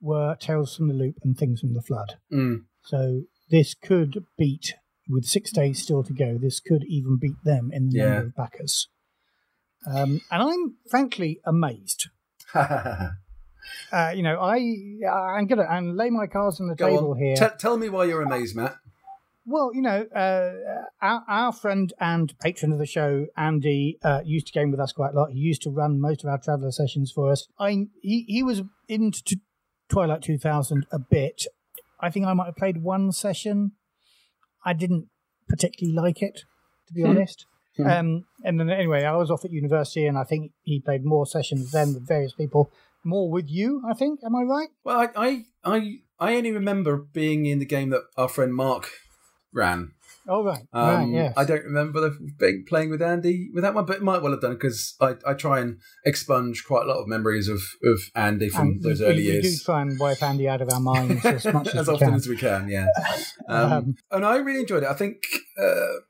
were 0.00 0.34
Tales 0.36 0.74
from 0.76 0.88
the 0.88 0.94
Loop 0.94 1.16
and 1.22 1.36
Things 1.36 1.60
from 1.60 1.74
the 1.74 1.82
Flood. 1.82 2.14
mm, 2.32 2.64
So 2.84 3.22
this 3.50 3.74
could 3.74 4.24
beat, 4.38 4.74
with 5.08 5.24
six 5.24 5.50
days 5.52 5.82
still 5.82 6.02
to 6.04 6.12
go, 6.12 6.38
this 6.38 6.60
could 6.60 6.84
even 6.84 7.16
beat 7.18 7.42
them 7.44 7.70
in 7.72 7.88
the 7.90 7.98
Yeah. 7.98 8.04
number 8.04 8.26
of 8.28 8.34
backers. 8.36 8.88
Um, 9.86 10.20
and 10.30 10.42
I'm 10.42 10.74
frankly 10.88 11.40
amazed. 11.44 12.08
Uh, 13.92 14.12
you 14.16 14.22
know, 14.22 14.40
I 14.40 14.56
I'm 15.36 15.46
gonna 15.46 15.66
and 15.68 15.96
lay 15.96 16.10
my 16.10 16.26
cards 16.26 16.60
on 16.60 16.68
the 16.68 16.74
Go 16.74 16.88
table 16.88 17.10
on. 17.12 17.18
here. 17.18 17.36
Te- 17.36 17.56
tell 17.58 17.76
me 17.76 17.88
why 17.88 18.04
you're 18.04 18.22
amazed, 18.22 18.56
Matt. 18.56 18.76
well, 19.46 19.70
you 19.74 19.82
know, 19.82 20.06
uh, 20.14 20.52
our, 21.02 21.22
our 21.28 21.52
friend 21.52 21.92
and 22.00 22.36
patron 22.40 22.72
of 22.72 22.78
the 22.78 22.86
show, 22.86 23.26
Andy, 23.36 23.98
uh, 24.02 24.22
used 24.24 24.46
to 24.48 24.52
game 24.52 24.70
with 24.70 24.80
us 24.80 24.92
quite 24.92 25.12
a 25.12 25.16
lot. 25.16 25.30
He 25.32 25.38
used 25.40 25.62
to 25.62 25.70
run 25.70 26.00
most 26.00 26.24
of 26.24 26.30
our 26.30 26.38
traveller 26.38 26.72
sessions 26.72 27.12
for 27.12 27.30
us. 27.30 27.46
I 27.58 27.86
he 28.02 28.24
he 28.26 28.42
was 28.42 28.62
into 28.88 29.36
Twilight 29.88 30.22
2000 30.22 30.86
a 30.90 30.98
bit. 30.98 31.46
I 32.00 32.10
think 32.10 32.26
I 32.26 32.32
might 32.32 32.46
have 32.46 32.56
played 32.56 32.82
one 32.82 33.12
session. 33.12 33.72
I 34.64 34.72
didn't 34.72 35.08
particularly 35.48 35.96
like 35.96 36.22
it, 36.22 36.44
to 36.88 36.94
be 36.94 37.02
Hmm. 37.02 37.10
honest. 37.10 37.46
Hmm. 37.76 37.86
Um, 37.86 38.24
and 38.44 38.58
then 38.60 38.70
anyway, 38.70 39.04
I 39.04 39.16
was 39.16 39.30
off 39.30 39.44
at 39.44 39.52
university, 39.52 40.06
and 40.06 40.18
I 40.18 40.24
think 40.24 40.52
he 40.62 40.80
played 40.80 41.04
more 41.04 41.26
sessions 41.26 41.70
then 41.72 41.94
with 41.94 42.06
various 42.06 42.32
people. 42.32 42.70
More 43.04 43.30
with 43.30 43.48
you, 43.48 43.82
I 43.88 43.94
think. 43.94 44.20
Am 44.24 44.34
I 44.36 44.42
right? 44.42 44.68
Well, 44.84 45.00
I, 45.00 45.08
I, 45.16 45.44
I, 45.64 45.98
I 46.18 46.36
only 46.36 46.52
remember 46.52 46.96
being 46.96 47.46
in 47.46 47.58
the 47.58 47.64
game 47.64 47.90
that 47.90 48.02
our 48.16 48.28
friend 48.28 48.54
Mark 48.54 48.90
ran. 49.52 49.92
Oh 50.28 50.44
right, 50.44 50.62
Um, 50.72 50.86
right, 50.88 51.08
yes. 51.08 51.34
I 51.36 51.44
don't 51.44 51.64
remember 51.64 52.10
being, 52.38 52.64
playing 52.68 52.90
with 52.90 53.00
Andy 53.02 53.48
with 53.54 53.62
that 53.64 53.74
one, 53.74 53.86
but 53.86 53.96
it 53.96 54.02
might 54.02 54.22
well 54.22 54.32
have 54.32 54.40
done 54.42 54.52
because 54.52 54.94
I, 55.00 55.14
I 55.26 55.34
try 55.34 55.60
and 55.60 55.78
expunge 56.06 56.64
quite 56.66 56.84
a 56.84 56.88
lot 56.88 56.98
of 57.00 57.08
memories 57.08 57.48
of, 57.48 57.60
of 57.84 58.00
Andy 58.14 58.48
from 58.48 58.68
And 58.68 58.82
those 58.82 59.00
early 59.00 59.22
years. 59.22 59.44
We 59.44 59.50
do 59.50 59.56
try 59.64 59.82
and 59.82 59.98
wipe 59.98 60.22
Andy 60.22 60.46
out 60.48 60.60
of 60.60 60.70
our 60.70 60.80
minds 60.80 61.24
as 61.24 61.44
much 61.46 61.68
as, 61.74 61.74
as 61.74 61.88
often 61.88 62.08
can. 62.08 62.14
as 62.14 62.28
we 62.28 62.36
can, 62.36 62.68
yeah. 62.68 62.86
Um, 63.48 63.72
Um, 63.72 63.94
and 64.12 64.24
I 64.24 64.36
really 64.36 64.60
enjoyed 64.60 64.82
it. 64.84 64.88
I 64.88 64.94
think, 64.94 65.16
uh, 65.60 66.00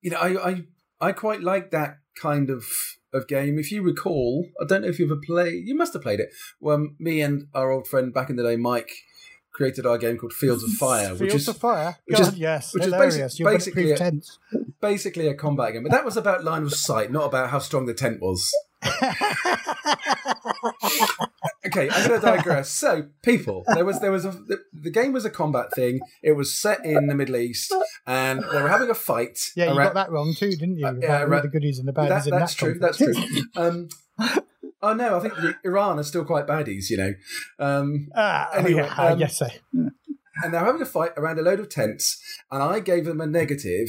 you 0.00 0.10
know, 0.10 0.18
I, 0.18 0.50
I 0.50 0.62
I 1.00 1.12
quite 1.12 1.42
like 1.42 1.70
that 1.72 1.96
kind 2.20 2.48
of 2.50 2.64
of 3.12 3.26
game. 3.28 3.58
If 3.58 3.72
you 3.72 3.82
recall, 3.82 4.46
I 4.62 4.64
don't 4.66 4.82
know 4.82 4.88
if 4.88 4.98
you've 4.98 5.10
ever 5.10 5.20
played. 5.26 5.66
You 5.66 5.74
must 5.74 5.92
have 5.94 6.02
played 6.02 6.20
it. 6.20 6.30
When 6.60 6.94
me 6.98 7.20
and 7.20 7.48
our 7.54 7.70
old 7.70 7.88
friend 7.88 8.14
back 8.14 8.30
in 8.30 8.36
the 8.36 8.42
day, 8.44 8.56
Mike, 8.56 8.90
created 9.60 9.84
our 9.84 9.98
game 9.98 10.16
called 10.16 10.32
Fields 10.32 10.62
of 10.64 10.70
Fire, 10.70 11.10
which 11.10 11.18
Fields 11.30 11.34
is 11.42 11.48
of 11.48 11.58
Fire. 11.58 11.98
which 12.06 12.16
God, 12.18 12.28
is- 12.32 12.38
yes, 12.38 12.72
which 12.72 12.84
is 12.84 12.92
hilarious. 12.92 13.16
basic- 13.16 13.38
You're 13.40 13.52
basically 13.52 13.92
a- 13.92 14.12
basically 14.80 15.28
a 15.28 15.34
combat 15.34 15.74
game. 15.74 15.82
But 15.82 15.92
that 15.92 16.04
was 16.06 16.16
about 16.16 16.42
line 16.44 16.62
of 16.62 16.72
sight, 16.74 17.12
not 17.12 17.26
about 17.26 17.50
how 17.50 17.58
strong 17.58 17.84
the 17.84 17.92
tent 17.94 18.22
was. 18.22 18.50
Okay, 21.66 21.88
I'm 21.90 22.08
going 22.08 22.20
to 22.20 22.26
digress. 22.26 22.70
So, 22.70 23.06
people, 23.22 23.62
there 23.74 23.84
was 23.84 24.00
there 24.00 24.10
was 24.10 24.24
a 24.24 24.30
the, 24.30 24.58
the 24.72 24.90
game 24.90 25.12
was 25.12 25.24
a 25.24 25.30
combat 25.30 25.66
thing. 25.74 26.00
It 26.22 26.32
was 26.32 26.52
set 26.54 26.84
in 26.84 27.06
the 27.06 27.14
Middle 27.14 27.36
East, 27.36 27.72
and 28.06 28.42
they 28.50 28.62
were 28.62 28.68
having 28.68 28.88
a 28.90 28.94
fight. 28.94 29.38
yeah, 29.54 29.66
you 29.66 29.76
around- 29.78 29.88
got 29.88 29.94
that 29.94 30.10
wrong 30.10 30.34
too, 30.34 30.50
didn't 30.52 30.78
you? 30.78 30.86
Uh, 30.86 30.94
yeah, 31.00 31.22
right. 31.22 31.42
the 31.42 31.48
goodies 31.48 31.78
and 31.78 31.86
the 31.86 31.92
baddies 31.92 32.24
That- 32.24 32.30
that's 32.30 32.54
that 32.54 32.58
true. 32.58 32.78
That's 32.80 32.96
true. 32.96 33.14
Um, 33.56 33.88
oh 34.82 34.94
no, 34.94 35.16
I 35.16 35.20
think 35.20 35.34
Iran 35.64 35.98
are 35.98 36.02
still 36.04 36.24
quite 36.24 36.46
baddies, 36.46 36.90
you 36.90 36.96
know. 36.96 37.14
Um, 37.58 38.08
Ah, 38.14 38.48
Anyway, 38.54 38.82
yeah, 38.82 38.94
um, 38.94 39.18
guess 39.18 39.38
so. 39.38 39.46
and 39.72 40.54
they're 40.54 40.64
having 40.64 40.82
a 40.82 40.86
fight 40.86 41.12
around 41.16 41.38
a 41.38 41.42
load 41.42 41.60
of 41.60 41.68
tents, 41.68 42.20
and 42.50 42.62
I 42.62 42.80
gave 42.80 43.04
them 43.04 43.20
a 43.20 43.26
negative 43.26 43.88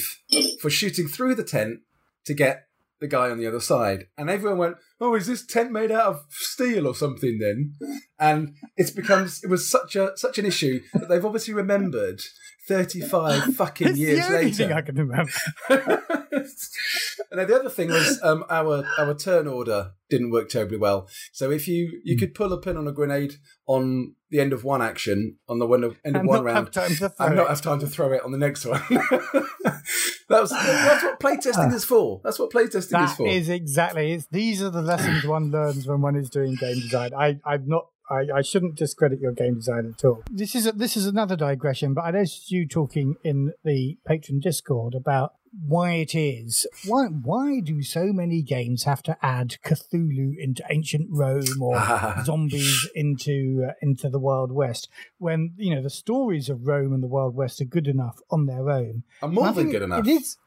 for 0.62 0.70
shooting 0.70 1.08
through 1.08 1.36
the 1.36 1.44
tent 1.44 1.80
to 2.26 2.34
get 2.34 2.68
the 3.00 3.08
guy 3.08 3.32
on 3.32 3.40
the 3.40 3.48
other 3.48 3.60
side. 3.60 4.06
And 4.18 4.30
everyone 4.30 4.60
went, 4.60 4.76
"Oh, 5.00 5.16
is 5.16 5.26
this 5.26 5.44
tent 5.46 5.72
made 5.72 5.92
out 5.92 6.06
of 6.06 6.26
steel 6.30 6.86
or 6.88 6.94
something?" 6.94 7.40
Then, 7.40 7.74
and 8.20 8.56
it's 8.78 8.92
becomes 8.92 9.44
it 9.44 9.50
was 9.50 9.68
such 9.68 9.96
a 9.96 10.12
such 10.18 10.38
an 10.38 10.46
issue 10.46 10.82
that 10.94 11.10
they've 11.10 11.26
obviously 11.26 11.54
remembered 11.56 12.22
thirty 12.68 13.02
five 13.02 13.44
fucking 13.56 13.90
It's 13.90 13.98
years 13.98 14.20
the 14.20 14.26
only 14.34 14.46
later. 14.46 14.56
thing 14.56 14.74
I 14.74 14.82
can 14.82 14.96
remember. 14.96 15.32
and 15.70 17.40
then 17.40 17.48
the 17.48 17.60
other 17.60 17.70
thing 17.70 17.90
was 17.90 18.20
um, 18.24 18.44
our 18.50 18.86
our 18.98 19.14
turn 19.14 19.48
order 19.48 19.92
didn't 20.10 20.32
work 20.32 20.50
terribly 20.50 20.78
well. 20.78 21.08
So 21.32 21.52
if 21.52 21.68
you 21.68 22.02
you 22.04 22.18
could 22.18 22.34
pull 22.34 22.52
a 22.54 22.62
pin 22.62 22.78
on 22.78 22.88
a 22.88 22.92
grenade 22.92 23.36
on 23.68 24.16
the 24.30 24.40
end 24.40 24.54
of 24.54 24.64
one 24.64 24.82
action 24.82 25.38
on 25.48 25.60
the 25.60 25.68
one 25.68 25.84
of, 25.84 25.98
end 26.06 26.16
of 26.16 26.22
And 26.22 26.30
one 26.30 26.44
round, 26.44 26.70
and 26.78 27.36
not 27.36 27.50
have 27.50 27.62
time 27.62 27.80
to 27.80 27.88
throw 27.88 28.14
it 28.14 28.24
on 28.24 28.32
the 28.32 28.38
next 28.38 28.66
one. 28.66 28.82
that 28.90 30.42
was 30.42 30.50
that's 30.50 31.04
what 31.04 31.20
playtesting 31.20 31.74
is 31.74 31.84
for. 31.84 32.22
That's 32.24 32.40
what 32.40 32.52
playtesting 32.52 33.04
is 33.04 33.14
for. 33.16 33.28
is 33.28 33.50
exactly. 33.50 34.14
It's, 34.14 34.28
these 34.32 34.62
are 34.62 34.70
the 34.70 34.82
lessons 34.82 35.26
one 35.26 35.52
learns 35.52 35.86
when 35.88 36.02
one 36.02 36.16
is 36.16 36.30
doing 36.30 36.56
game 36.56 36.80
design. 36.80 37.12
I, 37.14 37.40
I'm 37.46 37.68
not. 37.68 37.88
I, 38.12 38.40
I 38.40 38.42
shouldn't 38.42 38.76
discredit 38.76 39.20
your 39.20 39.32
game 39.32 39.56
design 39.56 39.94
at 39.98 40.04
all. 40.06 40.24
This 40.30 40.56
is 40.56 40.68
a, 40.68 40.72
this 40.74 40.98
is 40.98 41.06
another 41.06 41.36
digression, 41.36 41.94
but 41.94 42.02
I 42.02 42.12
noticed 42.12 42.52
you 42.52 42.68
talking 42.68 43.16
in 43.24 43.54
the 43.64 43.98
patron 44.06 44.40
Discord 44.40 44.94
about 44.94 45.34
why 45.68 45.94
it 45.94 46.16
is. 46.16 46.66
Why 46.86 47.06
why 47.08 47.60
do 47.60 47.82
so 47.82 48.14
many 48.14 48.42
games 48.42 48.84
have 48.84 49.04
to 49.04 49.18
add 49.22 49.58
Cthulhu 49.64 50.34
into 50.38 50.64
ancient 50.70 51.08
Rome 51.10 51.62
or 51.62 51.76
zombies 52.24 52.90
into 52.96 53.66
uh, 53.70 53.74
into 53.82 54.10
the 54.10 54.20
Wild 54.20 54.52
West 54.52 54.90
when 55.18 55.54
you 55.58 55.76
know 55.76 55.82
the 55.82 55.90
stories 55.90 56.50
of 56.50 56.68
Rome 56.68 56.94
and 56.94 57.04
the 57.04 57.08
Wild 57.08 57.36
West 57.36 57.62
are 57.62 57.66
good 57.66 57.88
enough 57.88 58.20
on 58.30 58.46
their 58.46 58.70
own? 58.70 59.04
And 59.22 59.34
more 59.34 59.52
than 59.52 59.72
good 59.72 59.82
enough. 59.82 60.08
It 60.08 60.12
is 60.12 60.38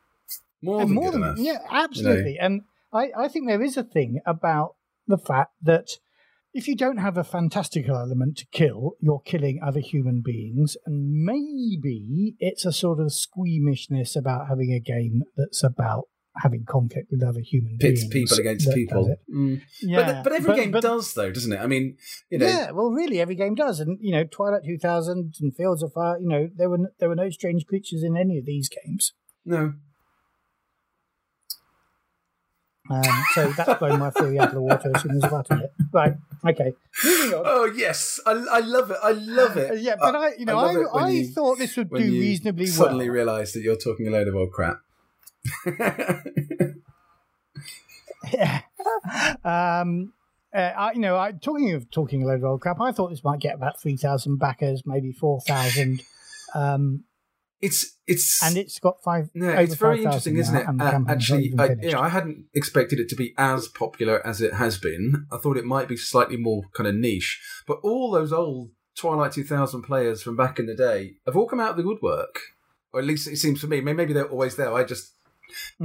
more 0.63 0.81
than 0.81 0.95
more 0.95 1.11
good 1.11 1.15
than 1.15 1.23
enough. 1.23 1.39
yeah, 1.39 1.59
absolutely. 1.71 2.39
And 2.39 2.63
I 2.93 3.11
I 3.17 3.29
think 3.29 3.47
there 3.47 3.63
is 3.63 3.77
a 3.77 3.85
thing 3.85 4.21
about 4.25 4.77
the 5.07 5.19
fact 5.19 5.53
that 5.63 5.99
if 6.55 6.69
you 6.69 6.77
don't 6.77 6.99
have 6.99 7.19
a 7.19 7.25
fantastical 7.25 7.97
element 7.97 8.39
to 8.39 8.47
kill, 8.53 8.93
you're 9.01 9.21
killing 9.25 9.61
other 9.63 9.81
human 9.81 10.23
beings, 10.25 10.77
and 10.87 11.25
maybe 11.25 12.37
it's 12.39 12.65
a 12.65 12.73
sort 12.73 13.01
of 13.01 13.13
squeamishness 13.13 14.17
about 14.17 14.49
having 14.49 14.73
a 14.73 14.81
game 14.81 15.23
that's 15.37 15.63
about 15.63 16.05
having 16.43 16.65
conflict 16.65 17.09
with 17.11 17.23
other 17.23 17.41
human 17.41 17.79
Pits 17.79 18.05
beings. 18.07 18.13
people 18.33 18.39
against 18.39 18.73
people. 18.75 19.15
Mm. 19.33 19.63
Yeah, 19.83 20.23
But, 20.23 20.25
but 20.25 20.33
every 20.33 20.55
game 20.57 20.73
does, 20.73 21.15
though, 21.15 21.31
doesn't 21.31 21.53
it? 21.53 21.61
I 21.61 21.67
mean, 21.67 21.97
you 22.31 22.39
know, 22.39 22.47
yeah, 22.47 22.71
well, 22.73 22.91
really, 22.91 23.21
every 23.21 23.37
game 23.37 23.55
does, 23.55 23.79
and 23.81 23.99
you 24.01 24.13
know, 24.13 24.25
Twilight 24.25 24.63
2000 24.65 25.35
and 25.41 25.57
Fields 25.57 25.83
of 25.83 25.93
Fire. 25.93 26.19
You 26.19 26.29
know, 26.29 26.49
there 26.55 26.69
were 26.71 26.93
there 26.99 27.09
were 27.09 27.15
no 27.15 27.31
strange 27.31 27.67
creatures 27.67 28.03
in 28.03 28.17
any 28.17 28.39
of 28.39 28.47
these 28.47 28.69
games. 28.69 29.13
no. 29.45 29.75
Um, 32.91 33.25
so 33.35 33.51
that's 33.53 33.79
blown 33.79 33.99
my 33.99 34.11
theory 34.11 34.39
out 34.39 34.49
of 34.49 34.55
the 34.55 34.61
water 34.61 34.93
as 34.95 35.01
soon 35.03 35.13
as 35.17 35.25
I've 35.25 35.33
uttered 35.33 35.61
it. 35.63 35.73
Right, 35.91 36.15
okay, 36.47 36.75
moving 37.03 37.35
on. 37.39 37.43
Oh 37.47 37.65
yes, 37.75 38.21
I, 38.27 38.33
I 38.33 38.59
love 38.61 38.91
it. 38.91 38.99
I 39.03 39.13
love 39.13 39.57
Uh, 39.57 39.61
it. 39.73 39.81
yeah, 39.81 39.97
but 39.99 40.15
I, 40.15 40.35
you 40.39 40.45
know, 40.45 40.57
love 40.57 40.77
I, 40.95 40.99
I, 40.99 41.09
you- 41.09 41.29
thought 41.29 41.59
this 41.59 41.77
would 41.79 41.89
do 41.91 42.03
you 42.05 42.21
reasonably 42.21 42.67
suddenly 42.67 43.09
well. 43.09 43.15
realise 43.15 43.53
that 43.55 43.63
you're 43.63 43.77
talking 43.77 44.07
a 44.09 44.11
load 44.11 44.29
of 44.29 44.35
old 44.35 44.53
crap. 44.53 44.81
Yeah. 48.33 48.61
um, 49.45 50.13
uh, 50.55 50.59
I, 50.59 50.93
you 50.93 51.01
know, 51.01 51.17
I, 51.19 51.33
talking 51.33 51.73
of 51.73 51.91
talking 51.91 52.23
a 52.23 52.27
load 52.27 52.37
of 52.37 52.45
old 52.45 52.61
crap, 52.61 52.81
I 52.81 52.93
thought 52.93 53.09
this 53.11 53.25
might 53.25 53.41
get 53.41 53.55
about 53.55 53.81
three 53.81 53.97
thousand 53.97 54.37
backers, 54.39 54.83
maybe 54.87 55.13
four 55.13 55.41
thousand, 55.41 56.03
um, 56.55 57.05
it's 57.65 57.97
it's 58.07 58.43
and 58.43 58.57
it's 58.57 58.79
got 58.79 59.03
five. 59.03 59.31
No, 59.35 59.49
it's 59.49 59.75
very 59.75 60.05
5,000 60.05 60.07
interesting, 60.07 60.37
isn't 60.39 60.57
it? 60.57 60.67
Uh, 60.83 61.01
actually, 61.09 61.55
I, 61.59 61.67
you 61.81 61.93
know, 61.93 62.01
I 62.01 62.09
hadn't 62.11 62.45
expected 62.55 63.01
it 63.01 63.09
to 63.11 63.17
be 63.17 63.35
as 63.39 63.69
popular 63.69 64.25
as 64.27 64.41
it 64.41 64.55
has 64.55 64.79
been. 64.79 65.27
I 65.33 65.39
thought 65.39 65.57
it 65.57 65.65
might 65.65 65.89
be 65.89 65.97
slightly 65.97 66.37
more 66.37 66.63
kind 66.75 66.87
of 66.87 66.95
niche. 66.95 67.41
But 67.67 67.79
all 67.83 68.11
those 68.11 68.33
old 68.33 68.71
Twilight 68.97 69.33
2000 69.33 69.83
players 69.83 70.23
from 70.23 70.37
back 70.37 70.59
in 70.59 70.67
the 70.67 70.75
day 70.75 71.15
have 71.27 71.37
all 71.37 71.49
come 71.49 71.61
out 71.61 71.71
of 71.71 71.77
the 71.77 71.83
woodwork, 71.83 72.39
or 72.93 73.01
at 73.01 73.07
least 73.07 73.27
it 73.27 73.37
seems 73.39 73.61
to 73.63 73.67
me. 73.67 73.81
Maybe 73.81 74.13
they're 74.13 74.29
always 74.29 74.57
there. 74.57 74.73
I 74.73 74.85
just 74.85 75.11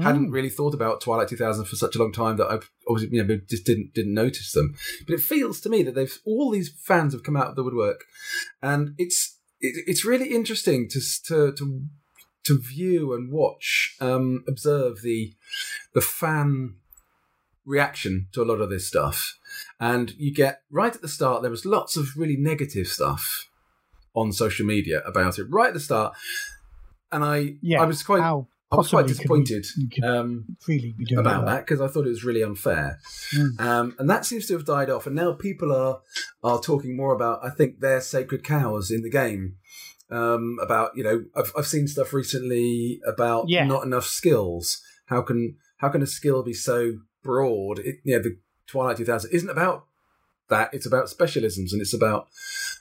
hadn't 0.02 0.30
Mm. 0.30 0.34
really 0.34 0.50
thought 0.50 0.74
about 0.74 1.00
Twilight 1.02 1.28
2000 1.28 1.66
for 1.66 1.76
such 1.76 1.96
a 1.96 2.00
long 2.00 2.12
time 2.12 2.38
that 2.38 2.48
I 2.52 2.60
obviously 2.88 3.16
you 3.16 3.24
know 3.24 3.40
just 3.50 3.66
didn't 3.66 3.94
didn't 3.94 4.14
notice 4.14 4.52
them. 4.52 4.76
But 5.06 5.14
it 5.14 5.22
feels 5.22 5.60
to 5.62 5.70
me 5.70 5.84
that 5.84 5.96
they've 5.96 6.18
all 6.26 6.50
these 6.52 6.70
fans 6.90 7.14
have 7.14 7.24
come 7.24 7.38
out 7.38 7.48
of 7.48 7.56
the 7.56 7.64
woodwork, 7.64 8.06
and 8.62 8.96
it's 8.98 9.38
it, 9.62 9.84
it's 9.88 10.06
really 10.06 10.34
interesting 10.34 10.88
to 10.90 11.00
to 11.28 11.52
to 11.54 11.84
to 12.44 12.60
view 12.60 13.14
and 13.14 13.32
watch, 13.32 13.96
um, 14.00 14.44
observe 14.48 15.02
the 15.02 15.34
the 15.94 16.02
fan 16.02 16.76
reaction 17.66 18.28
to 18.32 18.42
a 18.42 18.46
lot 18.46 18.62
of 18.62 18.70
this 18.70 18.88
stuff. 18.88 19.38
And 19.80 20.14
you 20.18 20.34
get 20.34 20.62
right 20.72 20.94
at 20.94 21.02
the 21.02 21.08
start, 21.08 21.42
there 21.42 21.52
was 21.52 21.66
lots 21.66 21.96
of 21.98 22.18
really 22.18 22.38
negative 22.38 22.88
stuff 22.88 23.50
on 24.16 24.32
social 24.32 24.66
media 24.66 25.02
about 25.06 25.38
it. 25.38 25.46
Right 25.50 25.68
at 25.68 25.74
the 25.74 25.80
start, 25.80 26.16
and 27.12 27.24
I 27.24 27.56
yeah, 27.62 27.82
I 27.82 27.86
was 27.86 28.04
quite 28.04 28.22
how 28.22 28.48
I 28.72 28.76
was 28.76 28.90
quite 28.90 29.06
we- 29.06 29.14
disappointed 29.14 29.66
um, 30.04 30.46
freely 30.60 30.94
be 30.98 31.06
doing 31.06 31.20
about 31.20 31.46
that 31.48 31.66
because 31.66 31.82
I 31.82 31.88
thought 31.88 32.06
it 32.06 32.10
was 32.10 32.24
really 32.24 32.44
unfair, 32.44 33.00
Mm. 33.34 33.60
um, 33.60 33.96
and 33.98 34.10
that 34.10 34.26
seems 34.26 34.46
to 34.48 34.54
have 34.54 34.66
died 34.66 34.90
off. 34.90 35.08
And 35.08 35.16
now 35.16 35.34
people 35.34 35.74
are 35.76 36.02
are 36.44 36.60
talking 36.62 36.96
more 36.96 37.14
about 37.14 37.44
I 37.44 37.50
think 37.50 37.80
their 37.80 38.00
sacred 38.02 38.44
cows 38.44 38.92
in 38.92 39.02
the 39.02 39.10
game. 39.10 39.56
Um, 40.12 40.58
about 40.62 40.92
you 40.96 41.04
know 41.04 41.26
I've 41.36 41.52
I've 41.58 41.68
seen 41.68 41.88
stuff 41.88 42.14
recently 42.14 43.00
about 43.06 43.48
Yeah. 43.50 43.66
not 43.66 43.84
enough 43.86 44.06
skills. 44.06 44.82
How 45.06 45.22
can 45.22 45.56
how 45.78 45.90
can 45.90 46.02
a 46.02 46.08
skill 46.08 46.42
be 46.44 46.54
so 46.54 47.00
broad? 47.24 47.80
It, 47.80 47.98
you 48.04 48.16
know 48.18 48.24
the 48.24 48.38
Twilight 48.68 48.98
2000 48.98 49.32
isn't 49.32 49.50
about 49.50 49.86
that. 50.50 50.72
It's 50.74 50.86
about 50.88 51.10
specialisms 51.10 51.72
and 51.74 51.82
it's 51.82 51.94
about 51.94 52.28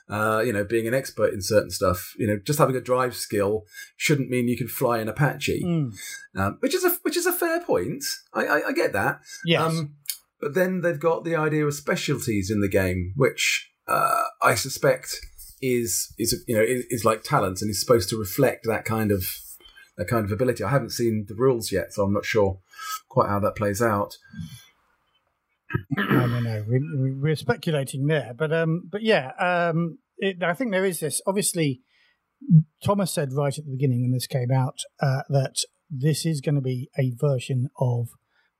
uh, 0.09 0.41
you 0.45 0.51
know 0.53 0.63
being 0.63 0.87
an 0.87 0.93
expert 0.93 1.33
in 1.33 1.41
certain 1.41 1.69
stuff. 1.71 2.13
You 2.17 2.27
know 2.27 2.39
just 2.43 2.59
having 2.59 2.75
a 2.75 2.81
drive 2.81 3.15
skill 3.15 3.65
shouldn't 3.97 4.29
mean 4.29 4.47
you 4.47 4.57
can 4.57 4.67
fly 4.67 4.99
an 4.99 5.07
Apache 5.09 5.63
Mm. 5.63 5.93
um, 6.35 6.57
which 6.61 6.73
is 6.75 6.83
a 6.83 6.91
which 7.03 7.17
is 7.17 7.25
a 7.25 7.33
fair 7.33 7.59
point. 7.61 8.03
I, 8.33 8.45
I, 8.45 8.67
I 8.67 8.71
get 8.73 8.93
that. 8.93 9.21
Yes. 9.45 9.61
Um, 9.61 9.95
but 10.41 10.53
then 10.53 10.81
they've 10.81 10.99
got 10.99 11.25
the 11.25 11.35
idea 11.35 11.65
of 11.65 11.73
specialties 11.73 12.49
in 12.49 12.61
the 12.61 12.69
game, 12.69 13.13
which 13.17 13.69
uh, 13.87 14.23
I 14.41 14.55
suspect 14.55 15.15
is 15.61 16.13
is 16.17 16.43
you 16.47 16.55
know 16.55 16.61
is, 16.63 16.85
is 16.89 17.03
like 17.05 17.23
talent 17.23 17.61
and 17.61 17.69
is 17.69 17.79
supposed 17.79 18.07
to 18.09 18.17
reflect 18.17 18.65
that 18.65 18.85
kind 18.85 19.11
of 19.11 19.25
that 19.97 20.07
kind 20.07 20.23
of 20.25 20.31
ability. 20.31 20.63
I 20.63 20.69
haven't 20.69 20.91
seen 20.91 21.25
the 21.27 21.35
rules 21.35 21.71
yet, 21.73 21.93
so 21.93 22.03
I'm 22.03 22.13
not 22.13 22.23
sure 22.25 22.59
quite 23.09 23.27
how 23.27 23.39
that 23.41 23.57
plays 23.57 23.81
out. 23.81 24.15
I 25.97 26.03
don't 26.03 26.43
know. 26.43 26.65
We, 26.67 26.79
we, 26.79 27.11
we're 27.13 27.35
speculating 27.35 28.07
there, 28.07 28.33
but 28.37 28.51
um, 28.51 28.83
but 28.91 29.01
yeah, 29.03 29.31
um, 29.39 29.99
it, 30.17 30.41
I 30.43 30.53
think 30.53 30.71
there 30.71 30.85
is 30.85 30.99
this. 30.99 31.21
Obviously, 31.27 31.81
Thomas 32.83 33.13
said 33.13 33.33
right 33.33 33.57
at 33.57 33.65
the 33.65 33.71
beginning 33.71 34.01
when 34.01 34.11
this 34.11 34.27
came 34.27 34.51
out 34.51 34.79
uh, 35.01 35.21
that 35.29 35.57
this 35.89 36.25
is 36.25 36.41
going 36.41 36.55
to 36.55 36.61
be 36.61 36.89
a 36.97 37.11
version 37.15 37.69
of 37.79 38.09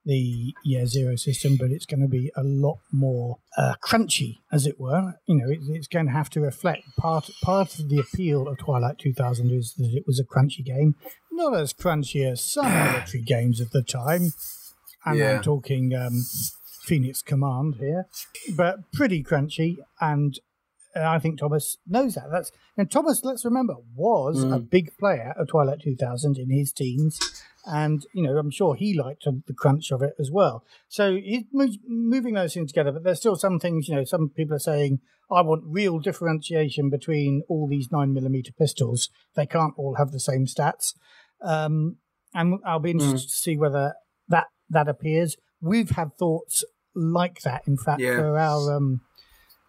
the 0.05 0.53
Year 0.63 0.85
Zero 0.85 1.15
system, 1.15 1.57
but 1.59 1.71
it's 1.71 1.85
going 1.85 2.01
to 2.01 2.07
be 2.07 2.31
a 2.35 2.43
lot 2.43 2.79
more 2.91 3.39
uh, 3.57 3.75
crunchy, 3.83 4.37
as 4.51 4.65
it 4.65 4.79
were. 4.79 5.13
You 5.27 5.35
know, 5.35 5.49
it, 5.51 5.59
it's 5.69 5.87
going 5.87 6.07
to 6.07 6.11
have 6.11 6.29
to 6.31 6.41
reflect 6.41 6.83
part 6.97 7.29
part 7.43 7.79
of 7.79 7.89
the 7.89 7.99
appeal 7.99 8.47
of 8.47 8.57
Twilight 8.57 8.97
2000 8.97 9.51
is 9.51 9.73
that 9.77 9.91
it 9.93 10.03
was 10.07 10.19
a 10.19 10.23
crunchy 10.23 10.63
game, 10.65 10.95
not 11.31 11.55
as 11.55 11.73
crunchy 11.73 12.29
as 12.29 12.43
some 12.43 12.65
military 12.85 13.23
games 13.23 13.59
of 13.59 13.71
the 13.71 13.83
time. 13.83 14.31
And 15.05 15.17
Yeah. 15.17 15.37
I'm 15.37 15.43
talking 15.43 15.93
um, 15.95 16.23
Phoenix 16.89 17.21
Command 17.21 17.75
here, 17.75 18.07
but 18.57 18.91
pretty 18.91 19.23
crunchy. 19.23 19.77
And 20.01 20.39
I 20.95 21.19
think 21.19 21.37
Thomas 21.37 21.77
knows 21.87 22.15
that. 22.15 22.31
That's 22.31 22.51
and 22.75 22.89
Thomas. 22.89 23.23
Let's 23.23 23.45
remember 23.45 23.75
was 23.95 24.43
a 24.43 24.57
big 24.57 24.97
player 24.97 25.35
of 25.37 25.47
Twilight 25.47 25.81
2000 25.83 26.39
in 26.39 26.49
his 26.49 26.73
teens, 26.73 27.43
and 27.63 28.03
you 28.13 28.23
know 28.23 28.35
I'm 28.37 28.49
sure 28.49 28.73
he 28.73 28.97
liked 28.99 29.23
the 29.25 29.53
crunch 29.53 29.91
of 29.91 30.01
it 30.01 30.15
as 30.19 30.31
well. 30.31 30.63
So 30.87 31.15
he's 31.15 31.43
moving 31.87 32.33
those 32.33 32.55
things 32.55 32.71
together. 32.71 32.91
But 32.91 33.03
there's 33.03 33.19
still 33.19 33.35
some 33.35 33.59
things. 33.59 33.87
You 33.87 33.95
know, 33.95 34.03
some 34.03 34.29
people 34.29 34.55
are 34.55 34.59
saying 34.59 34.99
I 35.31 35.41
want 35.41 35.65
real 35.67 35.99
differentiation 35.99 36.89
between 36.89 37.43
all 37.47 37.67
these 37.67 37.91
nine 37.91 38.13
millimeter 38.13 38.51
pistols. 38.51 39.11
They 39.35 39.45
can't 39.45 39.75
all 39.77 39.95
have 39.95 40.11
the 40.11 40.19
same 40.19 40.47
stats. 40.47 40.95
Um, 41.43 41.97
and 42.33 42.59
I'll 42.65 42.79
be 42.79 42.91
interested 42.91 43.29
to 43.29 43.35
see 43.35 43.57
whether 43.57 43.93
that 44.27 44.47
that 44.71 44.87
appears. 44.87 45.37
We've 45.61 45.91
had 45.91 46.17
thoughts 46.17 46.63
like 46.99 47.41
that, 47.41 47.61
in 47.67 47.77
fact, 47.77 48.01
Yeah. 48.01 48.17
for 48.17 48.37
our 48.37 48.75
um, 48.75 49.01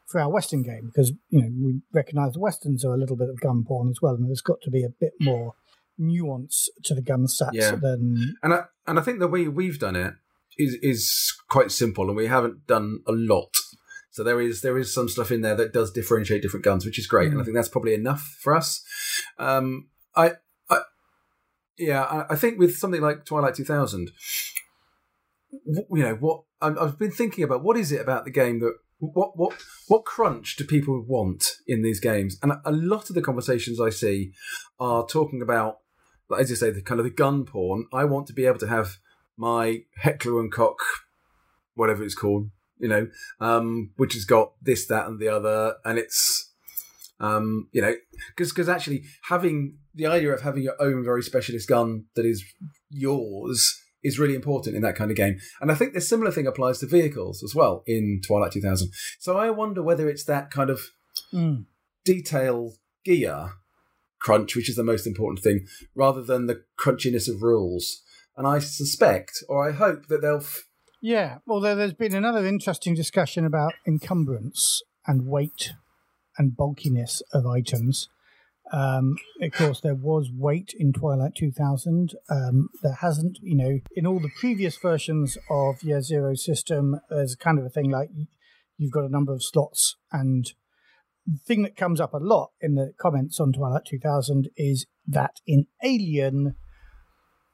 for 0.06 0.20
our 0.20 0.28
Western 0.30 0.62
game 0.62 0.86
because 0.86 1.12
you 1.28 1.40
know 1.40 1.48
we 1.62 1.80
recognise 1.92 2.32
the 2.32 2.40
Westerns 2.40 2.84
are 2.84 2.94
a 2.94 2.98
little 2.98 3.16
bit 3.16 3.28
of 3.28 3.40
gun 3.40 3.64
porn 3.66 3.88
as 3.90 4.00
well, 4.02 4.14
and 4.14 4.26
there's 4.28 4.40
got 4.40 4.60
to 4.62 4.70
be 4.70 4.82
a 4.84 4.88
bit 4.88 5.12
more 5.20 5.54
nuance 5.96 6.68
to 6.84 6.94
the 6.94 7.02
gun 7.02 7.26
stats 7.26 7.50
Yeah. 7.52 7.76
than 7.76 8.34
And 8.42 8.54
I 8.54 8.64
and 8.86 8.98
I 8.98 9.02
think 9.02 9.18
the 9.20 9.28
way 9.28 9.46
we've 9.48 9.78
done 9.78 9.96
it 9.96 10.14
is 10.58 10.74
is 10.82 11.32
quite 11.48 11.70
simple, 11.70 12.08
and 12.08 12.16
we 12.16 12.26
haven't 12.26 12.66
done 12.66 13.00
a 13.06 13.12
lot. 13.12 13.54
So 14.10 14.24
there 14.24 14.40
is 14.40 14.62
there 14.62 14.76
is 14.76 14.92
some 14.92 15.08
stuff 15.08 15.30
in 15.30 15.42
there 15.42 15.54
that 15.54 15.72
does 15.72 15.92
differentiate 15.92 16.42
different 16.42 16.64
guns, 16.64 16.84
which 16.84 16.98
is 16.98 17.06
great, 17.06 17.30
and 17.30 17.40
I 17.40 17.44
think 17.44 17.54
that's 17.54 17.68
probably 17.68 17.94
enough 17.94 18.22
for 18.40 18.56
us. 18.56 18.82
Um, 19.38 19.88
I, 20.16 20.32
I 20.68 20.80
yeah, 21.78 22.02
I, 22.02 22.32
I 22.34 22.36
think 22.36 22.58
with 22.58 22.76
something 22.76 23.00
like 23.00 23.24
Twilight 23.24 23.54
2000, 23.54 24.10
you 25.66 25.84
know 26.02 26.14
what 26.14 26.42
I've, 26.62 26.98
been 26.98 27.10
thinking 27.10 27.44
about 27.44 27.62
what 27.62 27.76
is 27.76 27.92
it 27.92 28.00
about 28.00 28.24
the 28.24 28.30
game 28.30 28.60
that 28.60 28.74
what 28.98 29.36
what 29.36 29.54
what 29.88 30.04
crunch 30.04 30.56
do 30.56 30.64
people 30.64 31.02
want 31.06 31.56
in 31.66 31.82
these 31.82 32.00
games? 32.00 32.36
And 32.42 32.52
a 32.64 32.72
lot 32.72 33.08
of 33.08 33.14
the 33.14 33.22
conversations 33.22 33.80
i 33.80 33.90
see 33.90 34.32
are 34.78 35.06
talking 35.06 35.40
about 35.42 35.78
as 36.38 36.50
you 36.50 36.56
say 36.56 36.70
the 36.70 36.82
kind 36.82 37.00
of 37.00 37.04
the 37.04 37.10
gun 37.10 37.44
porn. 37.44 37.86
I 37.92 38.04
want 38.04 38.26
to 38.28 38.32
be 38.32 38.46
able 38.46 38.58
to 38.58 38.68
have 38.68 38.98
my 39.36 39.82
Heckler 39.96 40.40
and 40.40 40.52
Koch 40.52 40.82
whatever 41.74 42.02
it's 42.04 42.14
called 42.14 42.50
you 42.78 42.88
know 42.88 43.08
um 43.40 43.92
which 43.96 44.12
has 44.12 44.24
got 44.24 44.52
this 44.60 44.86
that 44.86 45.06
and 45.06 45.18
the 45.18 45.28
other. 45.28 45.76
And 45.84 45.98
it's 45.98 46.52
um 47.20 47.68
you 47.72 47.80
know 47.80 47.94
because 48.28 48.50
because 48.50 48.68
actually 48.68 49.04
having 49.28 49.78
the 49.94 50.06
idea 50.06 50.32
of 50.32 50.42
having 50.42 50.62
your 50.62 50.80
own 50.80 51.04
very 51.04 51.22
specialist 51.22 51.68
gun 51.68 52.04
that 52.14 52.26
is 52.26 52.44
yours 52.90 53.80
is 54.02 54.18
really 54.18 54.34
important 54.34 54.76
in 54.76 54.82
that 54.82 54.96
kind 54.96 55.10
of 55.10 55.16
game. 55.16 55.38
And 55.60 55.70
I 55.70 55.74
think 55.74 55.92
the 55.92 56.00
similar 56.00 56.30
thing 56.30 56.46
applies 56.46 56.78
to 56.78 56.86
vehicles 56.86 57.42
as 57.42 57.54
well 57.54 57.82
in 57.86 58.20
Twilight 58.26 58.52
2000. 58.52 58.90
So 59.18 59.36
I 59.36 59.50
wonder 59.50 59.82
whether 59.82 60.08
it's 60.08 60.24
that 60.24 60.50
kind 60.50 60.70
of 60.70 60.80
Mm. 61.32 61.66
detail 62.04 62.74
gear 63.04 63.52
crunch, 64.20 64.54
which 64.56 64.68
is 64.68 64.76
the 64.76 64.84
most 64.84 65.06
important 65.06 65.40
thing, 65.42 65.66
rather 65.94 66.22
than 66.22 66.46
the 66.46 66.62
crunchiness 66.78 67.28
of 67.28 67.42
rules. 67.42 68.02
And 68.36 68.46
I 68.46 68.58
suspect, 68.58 69.42
or 69.48 69.68
I 69.68 69.72
hope, 69.72 70.06
that 70.06 70.22
they'll. 70.22 70.36
F- 70.38 70.64
yeah, 71.02 71.38
although 71.48 71.74
there's 71.74 71.92
been 71.94 72.14
another 72.14 72.46
interesting 72.46 72.94
discussion 72.94 73.44
about 73.44 73.74
encumbrance 73.86 74.82
and 75.06 75.26
weight 75.26 75.72
and 76.38 76.56
bulkiness 76.56 77.22
of 77.32 77.46
items. 77.46 78.08
Um, 78.72 79.16
of 79.42 79.52
course, 79.52 79.80
there 79.80 79.96
was 79.96 80.30
weight 80.32 80.72
in 80.78 80.92
Twilight 80.92 81.34
2000. 81.34 82.14
Um, 82.28 82.68
there 82.82 82.98
hasn't, 83.00 83.38
you 83.42 83.56
know, 83.56 83.80
in 83.96 84.06
all 84.06 84.20
the 84.20 84.30
previous 84.38 84.76
versions 84.76 85.36
of 85.50 85.82
Year 85.82 86.02
Zero 86.02 86.34
system, 86.34 87.00
there's 87.10 87.34
kind 87.34 87.58
of 87.58 87.64
a 87.64 87.70
thing 87.70 87.90
like 87.90 88.10
you've 88.76 88.92
got 88.92 89.04
a 89.04 89.08
number 89.08 89.32
of 89.32 89.42
slots. 89.42 89.96
And 90.12 90.52
the 91.26 91.38
thing 91.46 91.62
that 91.62 91.76
comes 91.76 92.00
up 92.00 92.14
a 92.14 92.18
lot 92.18 92.50
in 92.60 92.74
the 92.74 92.92
comments 93.00 93.40
on 93.40 93.52
Twilight 93.52 93.84
2000 93.86 94.48
is 94.56 94.86
that 95.06 95.40
in 95.46 95.66
Alien, 95.82 96.54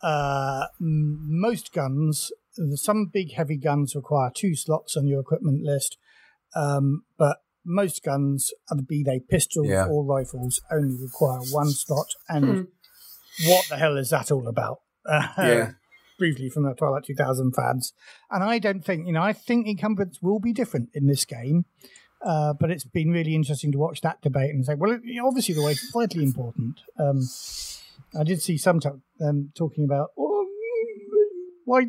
uh, 0.03 0.67
most 0.79 1.73
guns, 1.73 2.31
some 2.75 3.11
big 3.13 3.33
heavy 3.33 3.57
guns 3.57 3.95
require 3.95 4.31
two 4.35 4.55
slots 4.55 4.97
on 4.97 5.07
your 5.07 5.21
equipment 5.21 5.63
list, 5.63 5.97
um, 6.55 7.05
but 7.19 7.39
most 7.67 8.03
guns, 8.03 8.53
be 8.87 9.03
they 9.03 9.21
pistols 9.21 9.69
yeah. 9.69 9.87
or 9.87 10.05
rifles, 10.05 10.61
only 10.71 10.97
require 11.03 11.41
one 11.51 11.71
slot. 11.71 12.09
And 12.29 12.45
hmm. 12.45 13.49
what 13.49 13.67
the 13.69 13.77
hell 13.77 13.97
is 13.97 14.11
that 14.11 14.31
all 14.31 14.49
about? 14.49 14.81
yeah. 15.09 15.73
Briefly 16.19 16.49
from 16.49 16.63
the 16.63 16.75
Twilight 16.75 17.05
2000 17.05 17.53
fans. 17.53 17.93
And 18.31 18.43
I 18.43 18.59
don't 18.59 18.85
think, 18.85 19.07
you 19.07 19.13
know, 19.13 19.23
I 19.23 19.33
think 19.33 19.67
encumbrance 19.67 20.23
will 20.23 20.41
be 20.41 20.53
different 20.53 20.91
in 20.95 21.07
this 21.07 21.25
game. 21.25 21.67
Uh, 22.25 22.55
but 22.55 22.71
it's 22.71 22.85
been 22.85 23.11
really 23.11 23.35
interesting 23.35 23.71
to 23.73 23.79
watch 23.79 24.01
that 24.01 24.23
debate 24.23 24.51
and 24.51 24.65
say, 24.65 24.75
well, 24.75 24.91
it, 24.93 25.03
obviously 25.23 25.55
the 25.55 25.63
weight 25.63 25.77
is 25.77 25.91
vitally 25.93 26.25
important. 26.25 26.81
Um, 26.99 27.21
I 28.19 28.25
did 28.25 28.41
see 28.41 28.57
some 28.57 28.81
t- 28.81 28.89
um, 29.21 29.53
talking 29.55 29.85
about, 29.85 30.11
oh, 30.19 30.47
why 31.67 31.83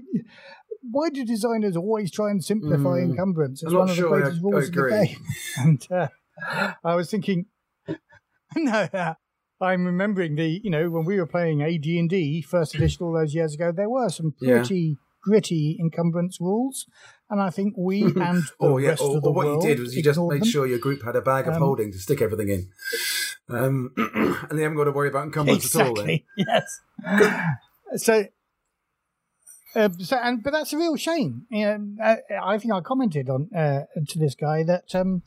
why 0.92 1.10
do 1.10 1.26
designers 1.26 1.76
always 1.76 2.12
try 2.12 2.30
and 2.30 2.44
simplify 2.44 3.00
mm. 3.00 3.12
encumbrance? 3.12 3.64
It's 3.64 3.74
one 3.74 3.90
of 3.90 3.96
sure 3.96 4.10
the 4.10 4.22
greatest 4.22 4.40
I, 4.40 4.44
rules 4.44 4.56
I 4.56 4.68
of 4.68 4.74
the 4.74 5.06
game. 5.06 5.26
And 5.58 5.88
uh, 5.92 6.74
I 6.84 6.96
was 6.96 7.10
thinking, 7.10 7.46
no, 8.56 8.88
uh, 8.94 9.14
I'm 9.60 9.86
remembering 9.86 10.36
the, 10.36 10.62
you 10.64 10.70
know, 10.70 10.90
when 10.90 11.06
we 11.06 11.18
were 11.18 11.26
playing 11.26 11.62
AD&D 11.62 12.44
first 12.44 12.76
edition 12.76 13.06
all 13.06 13.14
those 13.14 13.34
years 13.34 13.56
ago, 13.56 13.72
there 13.72 13.90
were 13.90 14.10
some 14.10 14.34
pretty 14.40 14.76
yeah. 14.76 14.94
gritty 15.24 15.78
encumbrance 15.80 16.40
rules. 16.40 16.86
And 17.30 17.42
I 17.42 17.50
think 17.50 17.74
we 17.78 18.04
and 18.04 18.16
the 18.16 18.52
or, 18.60 18.80
yeah, 18.80 18.90
rest 18.90 19.02
or, 19.02 19.18
of 19.18 19.24
the 19.24 19.30
or 19.30 19.34
what 19.34 19.46
world 19.48 19.64
you 19.64 19.70
did 19.70 19.80
was 19.80 19.96
you 19.96 20.04
just 20.04 20.20
made 20.20 20.42
them. 20.42 20.48
sure 20.48 20.68
your 20.68 20.80
group 20.80 21.04
had 21.04 21.16
a 21.16 21.22
bag 21.22 21.48
of 21.48 21.56
um, 21.56 21.62
holding 21.62 21.92
to 21.92 21.98
stick 21.98 22.22
everything 22.22 22.50
in. 22.50 22.70
Um, 23.50 23.92
and 24.50 24.58
they 24.58 24.64
haven't 24.64 24.78
got 24.78 24.86
to 24.86 24.92
worry 24.92 25.10
about 25.10 25.26
encumbrance 25.26 25.66
exactly, 25.66 26.26
at 26.38 26.48
all. 27.08 27.26
Then. 27.26 27.40
Yes. 27.96 28.04
so 28.04 28.26
uh, 29.76 29.90
so, 30.00 30.18
and 30.18 30.44
but 30.44 30.54
that's 30.54 30.74
a 30.74 30.78
real 30.78 30.96
shame. 30.96 31.46
You 31.50 31.66
know, 31.66 31.96
I, 32.04 32.18
I 32.44 32.58
think 32.58 32.74
I 32.74 32.82
commented 32.82 33.30
on 33.30 33.50
uh, 33.56 33.82
to 34.08 34.20
this 34.20 34.36
guy 34.36 34.64
that 34.64 34.96
um, 34.96 35.24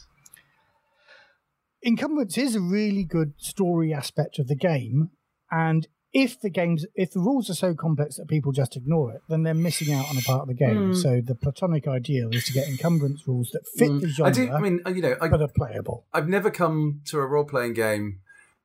encumbrance 1.85 2.39
is 2.39 2.55
a 2.55 2.61
really 2.61 3.05
good 3.05 3.35
story 3.39 3.93
aspect 3.93 4.39
of 4.39 4.49
the 4.49 4.57
game, 4.57 5.11
and 5.51 5.87
if 6.13 6.41
the 6.41 6.51
games 6.51 6.87
if 6.95 7.13
the 7.13 7.21
rules 7.21 7.49
are 7.49 7.55
so 7.55 7.75
complex 7.75 8.17
that 8.17 8.29
people 8.29 8.53
just 8.53 8.77
ignore 8.77 9.13
it, 9.13 9.23
then 9.29 9.43
they're 9.43 9.55
missing 9.55 9.95
out 9.95 10.07
on 10.11 10.17
a 10.17 10.23
part 10.23 10.43
of 10.43 10.49
the 10.49 10.55
game. 10.55 10.93
Mm. 10.93 10.97
So 10.97 11.21
the 11.25 11.35
platonic 11.35 11.87
ideal 11.87 12.31
is 12.33 12.45
to 12.45 12.53
get 12.53 12.69
encumbrance 12.69 13.27
rules 13.27 13.51
that 13.51 13.63
fit 13.77 13.91
mm. 13.91 14.01
the 14.01 14.09
genre. 14.09 14.31
I 14.31 14.33
do. 14.33 14.53
I 14.53 14.61
mean, 14.61 14.81
you 14.89 15.03
know, 15.03 15.17
I, 15.21 15.29
but 15.29 15.41
are 15.41 15.49
playable. 15.49 16.07
I've 16.13 16.29
never 16.29 16.51
come 16.51 17.03
to 17.07 17.19
a 17.19 17.27
role 17.27 17.45
playing 17.45 17.75
game 17.75 18.21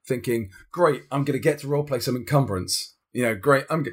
thinking, 0.06 0.50
"Great, 0.72 1.04
I'm 1.12 1.24
going 1.24 1.38
to 1.38 1.44
get 1.44 1.60
to 1.60 1.68
role 1.68 1.84
play 1.84 2.00
some 2.00 2.16
encumbrance." 2.16 2.96
You 3.14 3.24
know, 3.24 3.36
great. 3.36 3.66
I'm. 3.70 3.86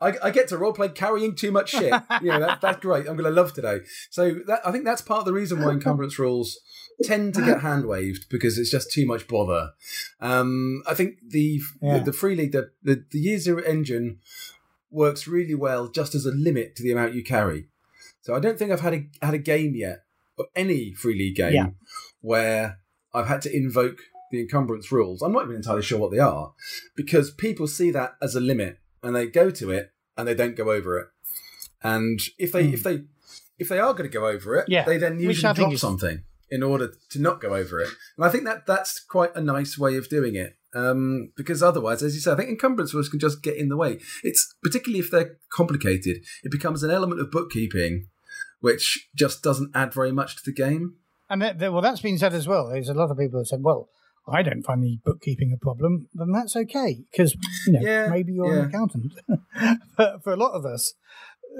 I, 0.00 0.14
I, 0.22 0.30
get 0.30 0.48
to 0.48 0.56
roleplay 0.56 0.94
carrying 0.94 1.34
too 1.34 1.50
much 1.50 1.70
shit. 1.70 1.92
you 2.22 2.28
know, 2.30 2.40
that, 2.40 2.60
that's 2.60 2.80
great. 2.80 3.08
I'm 3.08 3.16
going 3.16 3.24
to 3.24 3.30
love 3.30 3.54
today. 3.54 3.80
So 4.10 4.34
that, 4.46 4.60
I 4.66 4.72
think 4.72 4.84
that's 4.84 5.00
part 5.00 5.20
of 5.20 5.24
the 5.24 5.32
reason 5.32 5.62
why 5.62 5.70
encumbrance 5.70 6.18
rules 6.18 6.58
tend 7.02 7.34
to 7.34 7.44
get 7.44 7.60
hand 7.60 7.86
waved 7.86 8.26
because 8.28 8.58
it's 8.58 8.70
just 8.70 8.92
too 8.92 9.06
much 9.06 9.26
bother. 9.26 9.70
Um, 10.20 10.82
I 10.86 10.94
think 10.94 11.16
the, 11.26 11.60
yeah. 11.80 11.98
the, 11.98 12.04
the 12.06 12.12
free 12.12 12.34
league, 12.34 12.52
the, 12.52 12.70
the, 12.82 13.04
the 13.10 13.18
year 13.18 13.38
zero 13.38 13.62
engine 13.62 14.18
works 14.90 15.26
really 15.26 15.54
well 15.54 15.88
just 15.88 16.14
as 16.14 16.26
a 16.26 16.30
limit 16.30 16.76
to 16.76 16.82
the 16.82 16.92
amount 16.92 17.14
you 17.14 17.24
carry. 17.24 17.68
So 18.22 18.34
I 18.34 18.40
don't 18.40 18.58
think 18.58 18.72
I've 18.72 18.80
had 18.80 18.94
a 18.94 19.06
had 19.22 19.34
a 19.34 19.38
game 19.38 19.76
yet, 19.76 20.02
or 20.36 20.46
any 20.56 20.92
free 20.94 21.16
league 21.16 21.36
game, 21.36 21.54
yeah. 21.54 21.66
where 22.20 22.80
I've 23.14 23.28
had 23.28 23.40
to 23.42 23.56
invoke 23.56 23.98
the 24.32 24.40
encumbrance 24.40 24.90
rules. 24.90 25.22
I'm 25.22 25.32
not 25.32 25.44
even 25.44 25.54
entirely 25.54 25.82
sure 25.82 26.00
what 26.00 26.10
they 26.10 26.18
are 26.18 26.52
because 26.96 27.30
people 27.30 27.68
see 27.68 27.92
that 27.92 28.16
as 28.20 28.34
a 28.34 28.40
limit 28.40 28.80
and 29.06 29.14
they 29.14 29.26
go 29.26 29.50
to 29.50 29.70
it 29.70 29.92
and 30.16 30.26
they 30.26 30.34
don't 30.34 30.56
go 30.56 30.70
over 30.70 30.98
it. 30.98 31.06
And 31.82 32.20
if 32.38 32.52
they 32.52 32.64
mm. 32.64 32.74
if 32.74 32.82
they 32.82 33.04
if 33.58 33.68
they 33.68 33.78
are 33.78 33.92
going 33.92 34.10
to 34.10 34.18
go 34.18 34.26
over 34.26 34.56
it, 34.56 34.68
yeah. 34.68 34.84
they 34.84 34.98
then 34.98 35.18
usually 35.18 35.54
drop 35.54 35.72
is... 35.72 35.80
something 35.80 36.22
in 36.50 36.62
order 36.62 36.92
to 37.10 37.20
not 37.20 37.40
go 37.40 37.54
over 37.54 37.80
it. 37.80 37.88
And 38.16 38.26
I 38.26 38.28
think 38.28 38.44
that 38.44 38.66
that's 38.66 39.00
quite 39.00 39.34
a 39.34 39.40
nice 39.40 39.78
way 39.78 39.96
of 39.96 40.08
doing 40.08 40.36
it. 40.36 40.56
Um, 40.74 41.32
because 41.36 41.62
otherwise, 41.62 42.02
as 42.02 42.14
you 42.14 42.20
say, 42.20 42.32
I 42.32 42.36
think 42.36 42.50
encumbrance 42.50 42.92
rules 42.92 43.08
can 43.08 43.18
just 43.18 43.42
get 43.42 43.56
in 43.56 43.68
the 43.68 43.76
way. 43.76 43.98
It's 44.22 44.54
particularly 44.62 45.00
if 45.00 45.10
they're 45.10 45.38
complicated, 45.50 46.18
it 46.44 46.52
becomes 46.52 46.82
an 46.82 46.90
element 46.90 47.20
of 47.20 47.30
bookkeeping, 47.30 48.08
which 48.60 49.08
just 49.14 49.42
doesn't 49.42 49.74
add 49.74 49.94
very 49.94 50.12
much 50.12 50.36
to 50.36 50.42
the 50.44 50.52
game. 50.52 50.96
And 51.30 51.40
that, 51.42 51.58
well, 51.58 51.80
that's 51.80 52.02
been 52.02 52.18
said 52.18 52.34
as 52.34 52.46
well. 52.46 52.68
There's 52.68 52.90
a 52.90 52.94
lot 52.94 53.10
of 53.10 53.18
people 53.18 53.40
that 53.40 53.46
said, 53.46 53.62
"Well, 53.62 53.88
I 54.28 54.42
don't 54.42 54.62
find 54.62 54.82
the 54.82 54.98
bookkeeping 55.04 55.52
a 55.52 55.62
problem, 55.62 56.08
then 56.14 56.32
that's 56.32 56.56
okay 56.56 57.04
because 57.10 57.36
you 57.66 57.74
know 57.74 57.80
yeah, 57.80 58.08
maybe 58.08 58.32
you're 58.32 58.52
yeah. 58.52 58.62
an 58.62 58.68
accountant. 58.68 59.12
but 59.96 60.24
for 60.24 60.32
a 60.32 60.36
lot 60.36 60.52
of 60.52 60.64
us, 60.64 60.94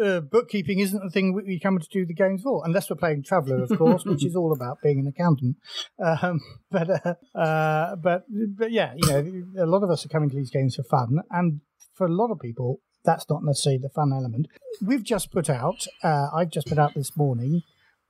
uh, 0.03 0.21
bookkeeping 0.21 0.81
isn't 0.81 1.03
the 1.03 1.11
thing 1.11 1.33
we 1.33 1.61
come 1.61 1.79
to 1.79 1.89
do 1.93 2.05
the 2.05 2.15
games 2.15 2.43
for, 2.43 2.63
unless 2.65 2.91
we're 2.91 2.97
playing 2.97 3.23
Traveller, 3.23 3.63
of 3.63 3.79
course, 3.79 4.05
which 4.05 4.25
is 4.25 4.35
all 4.35 4.53
about 4.53 4.79
being 4.83 4.99
an 5.01 5.07
accountant. 5.07 5.57
Um, 5.99 6.41
but 6.71 6.91
uh, 6.91 7.39
uh, 7.39 7.97
but 7.97 8.25
but 8.31 8.71
yeah, 8.71 8.95
you 8.97 9.09
know, 9.09 9.65
a 9.65 9.67
lot 9.67 9.83
of 9.83 9.91
us 9.91 10.05
are 10.05 10.09
coming 10.09 10.29
to 10.31 10.37
these 10.37 10.51
games 10.51 10.77
for 10.77 10.83
fun, 10.83 11.19
and 11.31 11.61
for 11.95 12.07
a 12.07 12.13
lot 12.13 12.31
of 12.31 12.39
people, 12.39 12.81
that's 13.05 13.29
not 13.31 13.43
necessarily 13.43 13.79
the 13.79 13.89
fun 13.89 14.13
element. 14.13 14.47
We've 14.85 15.03
just 15.03 15.31
put 15.33 15.49
out, 15.49 15.87
uh, 16.03 16.27
I've 16.35 16.51
just 16.51 16.67
put 16.67 16.79
out 16.79 16.95
this 16.95 17.17
morning. 17.17 17.63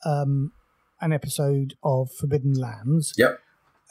Um, 0.04 0.52
an 1.00 1.12
episode 1.12 1.74
of 1.82 2.10
Forbidden 2.18 2.54
Lands, 2.54 3.14
yep 3.18 3.38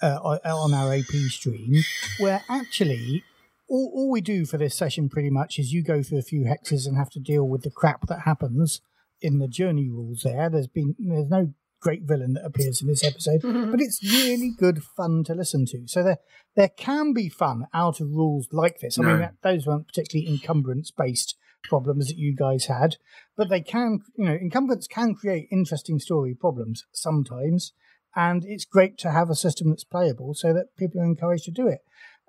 uh, 0.01 0.17
on 0.17 0.73
our 0.73 0.93
AP 0.93 1.29
stream, 1.29 1.83
where 2.19 2.43
actually 2.49 3.23
all, 3.67 3.91
all 3.93 4.11
we 4.11 4.21
do 4.21 4.45
for 4.45 4.57
this 4.57 4.75
session 4.75 5.09
pretty 5.09 5.29
much 5.29 5.57
is 5.57 5.73
you 5.73 5.83
go 5.83 6.03
through 6.03 6.19
a 6.19 6.23
few 6.23 6.41
hexes 6.43 6.85
and 6.85 6.97
have 6.97 7.09
to 7.11 7.19
deal 7.19 7.47
with 7.47 7.63
the 7.63 7.71
crap 7.71 8.07
that 8.07 8.21
happens 8.21 8.81
in 9.21 9.39
the 9.39 9.47
journey 9.47 9.89
rules. 9.89 10.21
There, 10.23 10.49
there's 10.49 10.67
been 10.67 10.95
there's 10.99 11.29
no 11.29 11.53
great 11.81 12.03
villain 12.03 12.33
that 12.33 12.45
appears 12.45 12.81
in 12.81 12.87
this 12.87 13.03
episode, 13.03 13.41
mm-hmm. 13.41 13.71
but 13.71 13.79
it's 13.81 14.03
really 14.03 14.51
good 14.57 14.81
fun 14.83 15.23
to 15.25 15.33
listen 15.33 15.65
to. 15.67 15.87
So 15.87 16.03
there 16.03 16.17
there 16.55 16.69
can 16.69 17.13
be 17.13 17.29
fun 17.29 17.67
out 17.73 17.99
of 17.99 18.11
rules 18.11 18.47
like 18.51 18.79
this. 18.79 18.99
I 18.99 19.03
no. 19.03 19.09
mean, 19.09 19.19
that, 19.19 19.35
those 19.43 19.65
weren't 19.65 19.87
particularly 19.87 20.31
encumbrance 20.31 20.91
based 20.91 21.35
problems 21.63 22.07
that 22.07 22.17
you 22.17 22.35
guys 22.35 22.65
had, 22.65 22.97
but 23.35 23.49
they 23.49 23.61
can, 23.61 23.99
you 24.15 24.25
know, 24.25 24.33
encumbrance 24.33 24.87
can 24.87 25.15
create 25.15 25.47
interesting 25.51 25.99
story 25.99 26.35
problems 26.35 26.85
sometimes 26.91 27.73
and 28.15 28.43
it's 28.45 28.65
great 28.65 28.97
to 28.99 29.11
have 29.11 29.29
a 29.29 29.35
system 29.35 29.69
that's 29.69 29.83
playable 29.83 30.33
so 30.33 30.53
that 30.53 30.75
people 30.77 31.01
are 31.01 31.05
encouraged 31.05 31.45
to 31.45 31.51
do 31.51 31.67
it. 31.67 31.79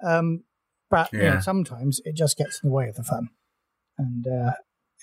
Um, 0.05 0.45
but 0.91 1.11
yeah. 1.12 1.18
you 1.18 1.30
know, 1.30 1.41
sometimes 1.41 2.01
it 2.05 2.16
just 2.16 2.37
gets 2.37 2.61
in 2.62 2.68
the 2.68 2.74
way 2.74 2.89
of 2.89 2.97
the 2.97 3.03
fun, 3.03 3.28
and 3.99 4.26
uh, 4.26 4.53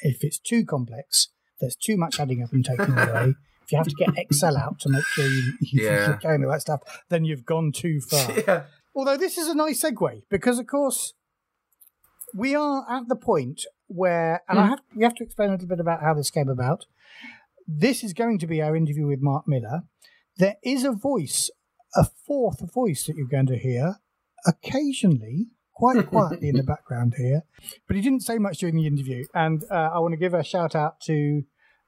if 0.02 0.24
it's 0.24 0.40
too 0.40 0.66
complex, 0.66 1.30
there's 1.60 1.76
too 1.76 1.98
much 1.98 2.20
adding 2.20 2.44
up 2.44 2.52
and 2.54 2.66
taking 2.66 2.94
away. 2.98 3.36
If 3.64 3.72
you 3.72 3.78
have 3.78 3.88
to 3.88 3.96
get 3.96 4.18
Excel 4.18 4.58
out 4.58 4.80
to 4.82 4.90
make 4.90 5.06
sure 5.06 5.26
you, 5.26 5.54
you 5.62 5.86
yeah. 5.86 6.08
you're 6.08 6.18
carrying 6.18 6.44
all 6.44 6.52
that 6.52 6.62
stuff, 6.62 6.82
then 7.10 7.24
you've 7.24 7.46
gone 7.46 7.72
too 7.72 8.02
far. 8.10 8.32
Yeah. 8.32 8.64
Although 8.96 9.18
this 9.18 9.38
is 9.38 9.48
a 9.48 9.56
nice 9.56 9.84
segue 9.84 10.24
because, 10.30 10.60
of 10.60 10.68
course, 10.68 11.14
we 12.34 12.56
are 12.56 12.86
at 12.90 13.08
the 13.08 13.16
point 13.16 13.62
where, 13.88 14.42
and 14.48 14.58
mm. 14.58 14.62
I 14.62 14.64
hmm. 14.66 14.70
have, 14.70 14.80
we 14.96 15.04
have 15.04 15.16
to 15.16 15.24
explain 15.24 15.50
a 15.50 15.52
little 15.54 15.68
bit 15.68 15.80
about 15.80 16.02
how 16.02 16.14
this 16.14 16.30
came 16.30 16.50
about. 16.50 16.86
This 17.68 18.04
is 18.04 18.14
going 18.14 18.40
to 18.40 18.48
be 18.48 18.62
our 18.62 18.76
interview 18.76 19.08
with 19.08 19.22
Marc 19.22 19.48
Miller, 19.48 19.84
there 20.38 20.56
is 20.64 20.84
a 20.84 20.92
voice, 20.92 21.50
a 21.96 22.06
fourth 22.26 22.60
voice 22.74 23.06
that 23.06 23.16
you're 23.16 23.28
going 23.28 23.48
to 23.48 23.58
hear 23.58 23.98
occasionally, 24.46 25.48
quite 25.74 26.08
quietly 26.10 26.50
in 26.50 26.56
the 26.56 26.64
background 26.64 27.16
here, 27.18 27.44
but 27.88 27.96
he 27.96 28.02
didn't 28.02 28.22
say 28.22 28.38
much 28.38 28.60
during 28.60 28.76
the 28.76 28.88
interview. 28.88 29.26
And 29.34 29.64
uh, 29.72 29.92
I 29.94 30.00
want 30.00 30.14
to 30.14 30.18
give 30.18 30.34
a 30.34 30.44
shout 30.44 30.76
out 30.76 31.00
to 31.02 31.44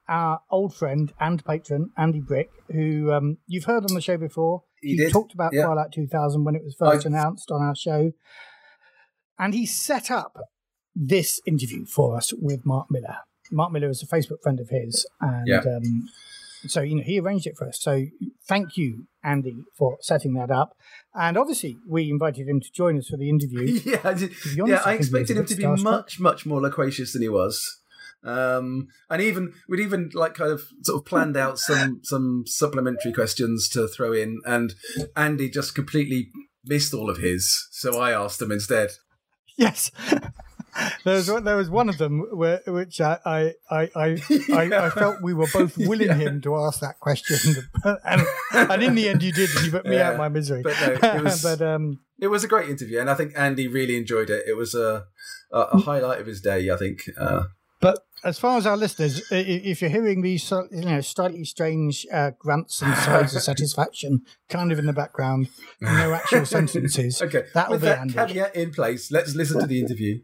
our 0.08 0.41
old 0.52 0.76
friend 0.76 1.12
and 1.20 1.43
patron 1.43 1.91
Andy 1.98 2.22
Brick, 2.22 2.50
who 2.72 3.12
um, 3.12 3.38
you've 3.48 3.66
heard 3.66 3.84
on 3.84 3.96
the 3.96 4.02
show 4.02 4.18
before. 4.18 4.64
He, 4.82 4.98
he 4.98 5.10
talked 5.10 5.34
about 5.34 5.54
yeah. 5.54 5.66
Twilight 5.66 5.91
2000 5.93 6.43
when 6.43 6.56
it 6.56 6.64
was 6.64 6.76
first 6.76 7.06
I... 7.06 7.10
announced 7.10 7.50
on 7.52 7.62
our 7.62 7.76
show, 7.76 8.12
and 9.39 9.54
he 9.54 9.66
set 9.66 10.12
up 10.12 10.38
this 10.96 11.41
interview 11.46 11.86
for 11.86 12.16
us 12.16 12.32
with 12.34 12.66
Marc 12.66 12.88
Miller. 12.89 13.18
Marc 13.52 13.72
Miller 13.72 13.89
is 13.89 14.02
a 14.02 14.08
Facebook 14.08 14.41
friend 14.41 14.60
of 14.60 14.70
his, 14.70 15.06
and 15.20 15.48
yeah. 15.48 15.60
um, 15.60 16.08
so 16.68 16.82
you 16.82 16.95
know 16.95 17.03
he 17.03 17.20
arranged 17.20 17.47
it 17.47 17.57
for 17.57 17.68
us. 17.68 17.80
So 17.82 18.05
thank 18.47 18.78
you, 18.78 19.07
Andy, 19.24 19.63
for 19.78 19.97
setting 20.01 20.34
that 20.34 20.51
up. 20.51 20.78
And 21.13 21.38
obviously, 21.38 21.78
we 21.88 22.09
invited 22.09 22.47
him 22.47 22.59
to 22.61 22.72
join 22.72 22.97
us 22.97 23.07
for 23.07 23.18
the 23.18 23.30
interview. 23.30 23.80
yeah, 23.86 24.01
I 24.03 24.13
did, 24.13 24.34
yeah, 24.55 24.82
I 24.86 24.93
expected 24.93 25.38
him 25.38 25.45
to 25.45 25.55
be 25.55 25.63
starstruck. 25.63 25.84
much, 25.84 26.20
much 26.20 26.45
more 26.45 26.61
loquacious 26.61 27.13
than 27.13 27.22
he 27.22 27.30
was. 27.30 27.80
Um, 28.24 28.88
and 29.09 29.22
even 29.22 29.53
we'd 29.70 29.80
even 29.80 30.09
like 30.13 30.34
kind 30.34 30.51
of 30.51 30.63
sort 30.82 30.99
of 30.99 31.05
planned 31.05 31.38
out 31.38 31.59
some 31.59 31.99
some 32.03 32.43
supplementary 32.47 33.13
questions 33.13 33.70
to 33.70 33.88
throw 33.88 34.13
in, 34.13 34.41
and 34.45 34.74
Andy 35.16 35.49
just 35.49 35.76
completely 35.76 36.32
missed 36.66 36.93
all 36.93 37.09
of 37.09 37.18
his, 37.18 37.68
so 37.72 37.99
I 37.99 38.11
asked 38.11 38.41
him 38.41 38.51
instead. 38.51 38.91
Yes. 39.57 39.91
there 41.03 41.15
was 41.15 41.28
there 41.28 41.55
was 41.55 41.69
one 41.69 41.89
of 41.89 41.97
them 41.97 42.26
where, 42.32 42.61
which 42.67 42.99
I 43.01 43.19
I 43.26 43.53
I, 43.69 43.89
I, 43.95 44.17
I, 44.53 44.86
I 44.86 44.89
felt 44.89 45.21
we 45.21 45.34
were 45.34 45.47
both 45.53 45.78
willing 45.78 46.07
yeah. 46.07 46.15
him 46.15 46.41
to 46.41 46.55
ask 46.57 46.80
that 46.82 46.99
question, 46.99 47.63
and, 48.03 48.21
and 48.51 48.84
in 48.84 48.95
the 48.95 49.09
end 49.09 49.23
you 49.23 49.32
did. 49.32 49.49
You 49.63 49.71
put 49.71 49.86
me 49.86 49.95
yeah. 49.95 50.11
out 50.11 50.17
my 50.17 50.30
misery. 50.30 50.61
But 50.63 50.76
no, 51.01 51.15
it 51.15 51.23
was 51.23 51.43
but, 51.59 51.61
um, 51.61 51.99
it 52.19 52.28
was 52.28 52.43
a 52.43 52.47
great 52.47 52.69
interview, 52.69 52.99
and 52.99 53.09
I 53.09 53.15
think 53.15 53.34
Andy 53.36 53.67
really 53.67 53.97
enjoyed 53.97 54.30
it. 54.30 54.45
It 54.47 54.57
was 54.57 54.76
a 54.76 55.05
a, 55.51 55.59
a 55.59 55.80
highlight 55.80 56.19
of 56.19 56.28
his 56.28 56.41
day. 56.41 56.69
I 56.69 56.78
think. 56.78 57.01
Uh, 57.17 57.43
but 57.82 57.99
as 58.23 58.39
far 58.39 58.57
as 58.57 58.65
our 58.65 58.78
listeners, 58.78 59.21
if 59.30 59.82
you're 59.82 59.91
hearing 59.91 60.23
these, 60.23 60.49
you 60.49 60.82
know, 60.86 61.01
slightly 61.01 61.43
strange 61.43 62.07
uh, 62.11 62.32
grunts 62.39 62.82
and 62.82 62.95
sighs 62.97 63.36
of 63.36 63.43
satisfaction, 63.43 64.21
kind 64.49 64.71
of 64.71 64.80
in 64.80 64.88
the 64.88 64.93
background, 64.93 65.49
no 65.80 66.13
actual 66.13 66.45
sentences, 66.45 67.21
okay, 67.21 67.43
that 67.53 67.69
will 67.69 67.78
be 67.78 67.86
that 67.86 68.09
caveat 68.09 68.55
in 68.55 68.71
place. 68.71 69.11
Let's 69.11 69.36
listen 69.36 69.59
to 69.59 69.67
the 69.67 69.80
interview. 69.80 70.21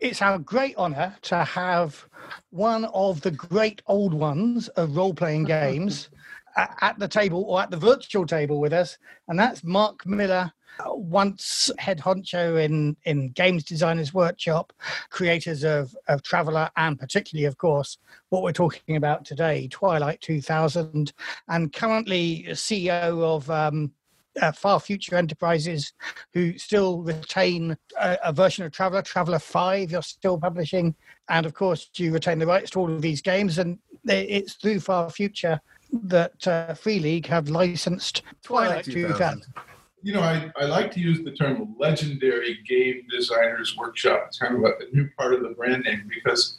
It's 0.00 0.22
our 0.22 0.38
great 0.38 0.76
honour 0.76 1.16
to 1.22 1.42
have 1.42 2.06
one 2.50 2.84
of 2.86 3.20
the 3.20 3.32
great 3.32 3.82
old 3.88 4.14
ones 4.14 4.68
of 4.68 4.96
role-playing 4.96 5.44
games 5.46 6.10
at 6.56 6.98
the 6.98 7.08
table 7.08 7.44
or 7.48 7.60
at 7.62 7.70
the 7.70 7.76
virtual 7.76 8.24
table 8.24 8.60
with 8.60 8.72
us, 8.72 8.96
and 9.26 9.38
that's 9.38 9.64
Marc 9.64 10.06
Miller 10.06 10.52
once 10.86 11.70
head 11.78 11.98
honcho 11.98 12.62
in, 12.62 12.96
in 13.04 13.30
Games 13.30 13.64
Designers 13.64 14.14
Workshop, 14.14 14.72
creators 15.10 15.64
of, 15.64 15.96
of 16.06 16.22
Traveller, 16.22 16.70
and 16.76 16.96
particularly, 16.98 17.46
of 17.46 17.58
course, 17.58 17.98
what 18.28 18.44
we're 18.44 18.52
talking 18.52 18.96
about 18.96 19.24
today, 19.24 19.66
Twilight 19.68 20.20
2000, 20.20 21.12
and 21.48 21.72
currently 21.72 22.44
CEO 22.50 23.20
of 23.22 23.50
um, 23.50 23.92
uh, 24.40 24.52
Far 24.52 24.80
Future 24.80 25.16
Enterprises, 25.16 25.92
who 26.32 26.56
still 26.58 27.02
retain 27.02 27.76
a, 28.00 28.18
a, 28.24 28.32
version 28.32 28.64
of 28.64 28.72
Traveller, 28.72 29.02
Traveller 29.02 29.38
5, 29.38 29.90
you're 29.90 30.02
still 30.02 30.38
publishing. 30.38 30.94
And 31.28 31.46
of 31.46 31.54
course, 31.54 31.90
you 31.96 32.12
retain 32.12 32.38
the 32.38 32.46
rights 32.46 32.70
to 32.70 32.80
all 32.80 32.92
of 32.92 33.02
these 33.02 33.20
games, 33.20 33.58
and 33.58 33.78
it's 34.04 34.54
through 34.54 34.80
Far 34.80 35.10
Future 35.10 35.60
that 35.92 36.46
uh, 36.46 36.74
Free 36.74 36.98
League 36.98 37.26
have 37.26 37.48
licensed 37.48 38.22
Twilight, 38.42 38.84
Twilight 38.84 38.84
2000. 38.84 39.40
2000 39.42 39.54
you 40.02 40.12
know, 40.12 40.20
I, 40.20 40.50
I 40.56 40.64
like 40.64 40.92
to 40.92 41.00
use 41.00 41.24
the 41.24 41.32
term 41.32 41.74
legendary 41.78 42.60
game 42.68 43.02
designers 43.10 43.76
workshop. 43.76 44.26
It's 44.28 44.38
kind 44.38 44.54
of 44.54 44.62
a, 44.62 44.74
a 44.84 44.94
new 44.94 45.08
part 45.18 45.34
of 45.34 45.42
the 45.42 45.50
brand 45.50 45.84
name 45.84 46.08
because 46.08 46.58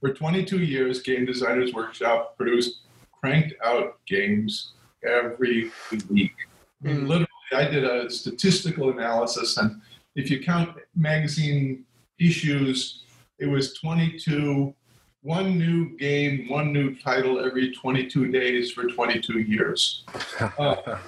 for 0.00 0.12
22 0.12 0.58
years, 0.58 1.00
Game 1.00 1.24
Designers 1.24 1.72
Workshop 1.72 2.36
produced 2.36 2.80
cranked 3.12 3.54
out 3.64 3.98
games 4.06 4.74
every 5.04 5.70
week. 6.10 6.34
I 6.82 6.88
mean, 6.88 7.02
mm. 7.02 7.08
literally, 7.08 7.28
I 7.52 7.64
did 7.64 7.84
a 7.84 8.10
statistical 8.10 8.90
analysis, 8.90 9.56
and 9.56 9.80
if 10.14 10.30
you 10.30 10.42
count 10.42 10.76
magazine 10.94 11.84
issues, 12.18 13.04
it 13.38 13.46
was 13.46 13.74
22, 13.74 14.74
one 15.22 15.58
new 15.58 15.96
game, 15.98 16.48
one 16.48 16.72
new 16.72 16.94
title 16.94 17.44
every 17.44 17.74
22 17.74 18.30
days 18.30 18.70
for 18.72 18.84
22 18.84 19.40
years. 19.40 20.04
Uh, 20.58 20.98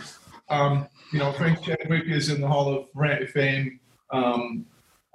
um, 0.49 0.89
you 1.13 1.19
know, 1.19 1.33
Frank 1.33 1.63
Chadwick 1.63 2.05
is 2.07 2.31
in 2.31 2.41
the 2.41 2.49
Hall 2.49 2.75
of 2.75 3.31
Fame. 3.31 3.79
Um, 4.11 4.65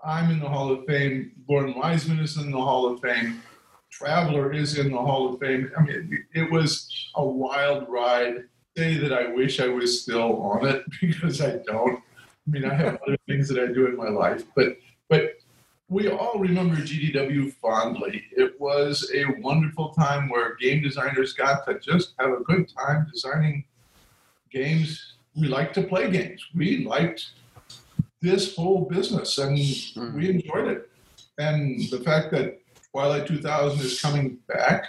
I'm 0.03 0.29
in 0.29 0.39
the 0.39 0.47
Hall 0.47 0.71
of 0.71 0.85
Fame. 0.85 1.31
Loren 1.47 1.73
Wiseman 1.75 2.19
is 2.19 2.37
in 2.37 2.51
the 2.51 2.57
Hall 2.57 2.85
of 2.85 2.99
Fame. 2.99 3.41
Traveller 3.89 4.51
is 4.51 4.77
in 4.77 4.91
the 4.91 4.97
Hall 4.97 5.33
of 5.33 5.39
Fame. 5.39 5.71
I 5.77 5.81
mean, 5.83 6.25
it, 6.33 6.41
it 6.41 6.51
was 6.51 7.11
a 7.15 7.25
wild 7.25 7.87
ride. 7.89 8.43
Say 8.78 8.97
that 8.97 9.13
I 9.13 9.28
wish 9.28 9.59
I 9.59 9.67
was 9.67 10.01
still 10.01 10.41
on 10.41 10.65
it 10.65 10.84
because 11.01 11.41
I 11.41 11.57
don't. 11.65 11.99
I 12.47 12.51
mean, 12.51 12.65
I 12.65 12.74
have 12.74 12.99
other 13.07 13.17
things 13.28 13.47
that 13.49 13.59
I 13.59 13.67
do 13.67 13.88
in 13.88 13.95
my 13.95 14.09
life, 14.09 14.43
but 14.55 14.78
but 15.09 15.36
we 15.89 16.09
all 16.09 16.39
remember 16.39 16.78
GDW 16.78 17.53
fondly. 17.53 18.24
It 18.32 18.59
was 18.59 19.11
a 19.13 19.26
wonderful 19.39 19.89
time 19.89 20.28
where 20.30 20.55
game 20.55 20.82
designers 20.82 21.34
got 21.34 21.65
to 21.67 21.80
just 21.80 22.13
have 22.19 22.32
a 22.32 22.43
good 22.43 22.67
time 22.76 23.07
designing 23.11 23.65
games 24.49 25.13
we 25.36 25.47
liked 25.47 25.74
to 25.76 25.84
play 25.84 26.09
games. 26.11 26.45
We 26.55 26.86
liked 26.86 27.32
this 28.21 28.55
whole 28.55 28.86
business 28.86 29.38
and 29.38 29.57
mm. 29.57 30.13
we 30.13 30.30
enjoyed 30.30 30.67
it. 30.67 30.89
And 31.38 31.80
the 31.89 31.99
fact 31.99 32.32
that 32.32 32.59
Twilight 32.91 33.28
2000 33.28 33.80
is 33.80 34.01
coming 34.01 34.38
back 34.47 34.86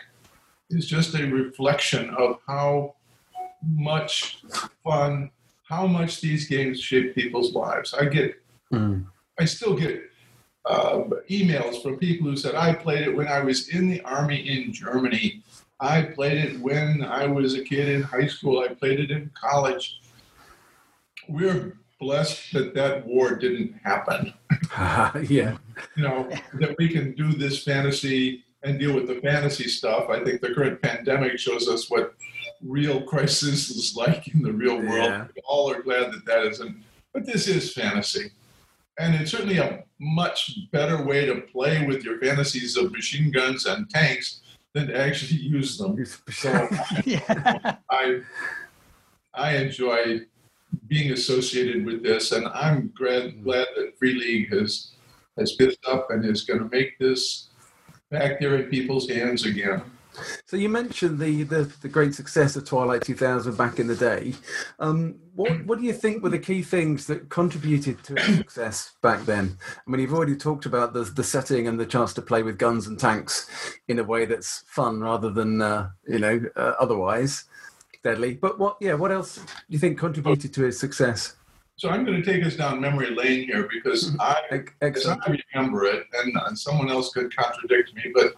is 0.71 0.87
just 0.87 1.15
a 1.15 1.25
reflection 1.27 2.11
of 2.11 2.39
how 2.47 2.95
much 3.67 4.43
fun, 4.83 5.31
how 5.69 5.87
much 5.87 6.21
these 6.21 6.47
games 6.49 6.81
shape 6.81 7.15
people's 7.15 7.55
lives. 7.55 7.95
I 7.95 8.07
get, 8.07 8.43
mm. 8.73 9.05
I 9.39 9.45
still 9.45 9.77
get 9.77 10.03
uh, 10.67 11.03
emails 11.31 11.83
from 11.83 11.99
people 11.99 12.29
who 12.29 12.37
said, 12.37 12.55
I 12.55 12.75
played 12.75 13.09
it 13.09 13.17
when 13.17 13.29
I 13.29 13.41
was 13.41 13.69
in 13.69 13.89
the 13.89 14.01
army 14.03 14.37
in 14.37 14.73
Germany. 14.73 15.43
I 15.81 16.03
played 16.03 16.39
it 16.39 16.61
when 16.61 17.03
I 17.03 17.27
was 17.27 17.55
a 17.55 17.63
kid 17.63 17.89
in 17.89 18.03
high 18.03 18.27
school. 18.27 18.61
I 18.61 18.69
played 18.69 19.01
it 19.01 19.11
in 19.11 19.31
college 19.35 20.01
we're 21.29 21.77
blessed 22.01 22.53
that 22.53 22.75
that 22.75 23.07
war 23.07 23.35
didn't 23.35 23.75
happen. 23.83 24.35
yeah. 25.29 25.57
You 25.97 26.03
know, 26.03 26.31
that 26.55 26.77
we 26.79 26.89
can 26.89 27.15
do 27.15 27.33
this 27.33 27.63
fantasy 27.63 28.45
and 28.63 28.79
deal 28.79 28.95
with 28.95 29.07
the 29.07 29.21
fantasy 29.21 29.69
stuff. 29.69 30.09
I 30.09 30.23
think 30.25 30.41
the 30.41 30.55
current 30.55 30.81
pandemic 30.83 31.39
shows 31.39 31.69
us 31.69 31.91
what 31.91 32.15
real 32.63 33.03
crisis 33.03 33.71
is 33.71 33.97
like 33.97 34.29
in 34.29 34.43
the 34.43 34.53
real 34.53 34.77
world. 34.77 35.11
Yeah. 35.11 35.27
We 35.35 35.43
all 35.45 35.71
are 35.71 35.83
glad 35.83 36.13
that 36.13 36.25
that 36.27 36.47
isn't. 36.47 36.83
But 37.13 37.27
this 37.27 37.49
is 37.49 37.73
fantasy. 37.73 38.33
And 38.99 39.15
it's 39.15 39.31
certainly 39.31 39.59
a 39.59 39.85
much 40.01 40.59
better 40.71 41.05
way 41.05 41.27
to 41.27 41.41
play 41.41 41.87
with 41.87 42.05
your 42.05 42.21
fantasies 42.21 42.77
of 42.77 42.93
machine 42.93 43.31
guns 43.31 43.67
and 43.67 43.89
tanks 43.91 44.41
than 44.73 44.89
to 44.89 44.99
actually 44.99 45.41
use 45.41 45.79
them. 45.79 46.05
So 46.31 46.69
yeah. 47.05 47.77
I, 47.91 48.21
I 49.35 49.57
enjoy 49.57 50.21
being 50.87 51.13
associated 51.13 51.85
with 51.85 52.03
this, 52.03 52.33
and 52.33 52.47
I'm 52.49 52.93
glad, 52.97 53.23
mm-hmm. 53.23 53.45
glad 53.45 53.67
that 53.77 53.99
Free 53.99 54.15
League 54.15 54.53
has 54.53 54.91
has 55.39 55.57
picked 55.57 55.85
up 55.87 56.11
and 56.11 56.25
is 56.25 56.45
going 56.45 56.61
to 56.61 56.69
make 56.69 56.97
this 56.99 57.49
back 58.11 58.39
there 58.39 58.57
in 58.57 58.71
people's 58.71 59.09
hands 59.11 59.47
again. 59.47 59.83
So 60.47 60.57
you 60.57 60.69
mentioned 60.69 61.19
the, 61.19 61.43
the, 61.45 61.63
the 61.83 61.89
great 61.89 62.15
success 62.15 62.57
of 62.57 62.65
Twilight 62.65 63.03
2000 63.03 63.57
back 63.57 63.79
in 63.79 63.87
the 63.87 63.97
day. 63.97 64.35
Um, 64.79 65.17
what 65.35 65.67
what 65.67 65.79
do 65.79 65.85
you 65.85 65.93
think 65.93 66.23
were 66.23 66.31
the 66.31 66.39
key 66.39 66.63
things 66.63 67.07
that 67.09 67.29
contributed 67.29 68.03
to 68.05 68.15
its 68.15 68.37
success 68.37 68.93
back 69.03 69.25
then? 69.25 69.59
I 69.87 69.91
mean, 69.91 70.01
you've 70.01 70.15
already 70.15 70.37
talked 70.37 70.67
about 70.67 70.93
the 70.93 71.03
the 71.03 71.25
setting 71.25 71.67
and 71.67 71.79
the 71.79 71.87
chance 71.87 72.15
to 72.15 72.23
play 72.23 72.43
with 72.43 72.59
guns 72.59 72.87
and 72.87 72.99
tanks 72.99 73.51
in 73.89 73.99
a 73.99 74.05
way 74.05 74.27
that's 74.27 74.65
fun 74.67 75.01
rather 75.01 75.31
than 75.31 75.61
uh, 75.61 75.91
you 76.07 76.21
know 76.21 76.41
uh, 76.57 76.75
otherwise 76.79 77.45
deadly. 78.05 78.35
But 78.35 78.59
what, 78.59 78.77
yeah, 78.81 78.95
what 78.95 79.11
else 79.11 79.37
do 79.37 79.43
you 79.69 79.79
think 79.79 79.99
contributed 79.99 80.55
to 80.55 80.65
its 80.67 80.79
success? 80.79 81.35
So 81.77 81.91
I'm 81.91 82.05
going 82.05 82.23
to 82.23 82.33
take 82.33 82.45
us 82.45 82.55
down 82.55 82.81
memory 82.81 83.11
lane 83.11 83.47
here 83.47 83.69
because. 83.73 84.15
I, 84.21 84.63
as 84.81 85.07
I 85.07 85.17
remember 85.55 85.85
it, 85.87 86.07
and, 86.23 86.33
and 86.47 86.57
someone 86.57 86.89
else 86.89 87.13
could 87.13 87.35
contradict 87.35 87.95
me, 87.95 88.13
but 88.15 88.35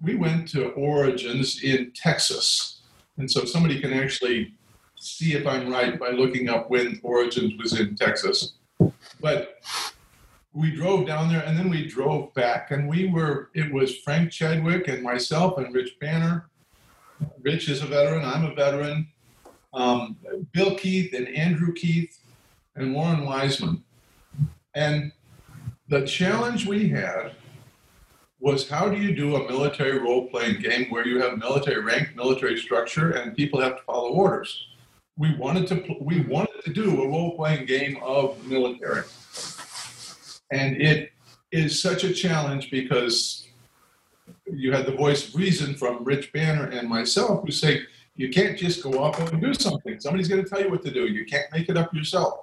we 0.00 0.14
went 0.14 0.48
to 0.48 0.70
Origins 0.70 1.62
in 1.62 1.92
Texas, 1.94 2.82
and 3.16 3.30
so 3.30 3.44
somebody 3.44 3.80
can 3.80 3.92
actually 3.92 4.54
see 4.96 5.34
if 5.34 5.46
I'm 5.46 5.70
right 5.70 5.98
by 5.98 6.10
looking 6.10 6.48
up 6.48 6.70
when 6.70 7.00
Origins 7.02 7.54
was 7.60 7.78
in 7.78 7.96
Texas. 7.96 8.54
But 9.20 9.60
we 10.52 10.74
drove 10.74 11.06
down 11.06 11.28
there 11.28 11.44
and 11.44 11.58
then 11.58 11.68
we 11.68 11.86
drove 11.86 12.32
back 12.32 12.70
and 12.70 12.88
we 12.88 13.08
were 13.10 13.50
it 13.54 13.70
was 13.70 13.98
frank 13.98 14.30
chadwick 14.30 14.88
and 14.88 15.02
myself 15.02 15.58
and 15.58 15.74
rich 15.74 15.98
banner 16.00 16.48
Rich 17.42 17.68
is 17.68 17.82
a 17.82 17.86
veteran. 17.86 18.24
I'm 18.24 18.44
a 18.44 18.54
veteran. 18.54 19.08
Um, 19.72 20.16
Bill 20.52 20.76
Keith 20.76 21.14
and 21.14 21.28
Andrew 21.28 21.72
Keith 21.72 22.18
and 22.74 22.92
Loren 22.92 23.24
Wiseman. 23.24 23.84
And 24.74 25.12
the 25.88 26.06
challenge 26.06 26.66
we 26.66 26.88
had 26.88 27.32
was 28.40 28.68
how 28.68 28.88
do 28.88 28.96
you 28.96 29.14
do 29.14 29.36
a 29.36 29.48
military 29.50 29.98
role 29.98 30.28
playing 30.28 30.60
game 30.60 30.90
where 30.90 31.06
you 31.06 31.20
have 31.20 31.38
military 31.38 31.82
rank, 31.82 32.14
military 32.14 32.58
structure, 32.58 33.12
and 33.12 33.36
people 33.36 33.60
have 33.60 33.76
to 33.76 33.82
follow 33.84 34.10
orders? 34.10 34.66
We 35.16 35.34
wanted 35.36 35.66
to 35.68 35.96
we 36.00 36.20
wanted 36.20 36.62
to 36.64 36.72
do 36.72 37.02
a 37.02 37.08
role 37.08 37.34
playing 37.36 37.66
game 37.66 37.98
of 38.02 38.44
military, 38.46 39.04
and 40.52 40.80
it 40.80 41.12
is 41.52 41.80
such 41.80 42.04
a 42.04 42.12
challenge 42.12 42.70
because 42.70 43.48
you 44.46 44.72
had 44.72 44.86
the 44.86 44.92
voice 44.92 45.28
of 45.28 45.34
reason 45.34 45.74
from 45.74 46.04
Rich 46.04 46.32
Banner 46.32 46.66
and 46.66 46.88
myself 46.88 47.44
who 47.44 47.50
say, 47.50 47.80
you 48.16 48.30
can't 48.30 48.58
just 48.58 48.82
go 48.82 48.98
off 49.02 49.18
and 49.20 49.40
do 49.40 49.54
something. 49.54 50.00
Somebody's 50.00 50.28
going 50.28 50.42
to 50.42 50.48
tell 50.48 50.60
you 50.60 50.70
what 50.70 50.82
to 50.82 50.90
do. 50.90 51.06
You 51.06 51.24
can't 51.24 51.50
make 51.52 51.68
it 51.68 51.76
up 51.76 51.92
yourself. 51.94 52.40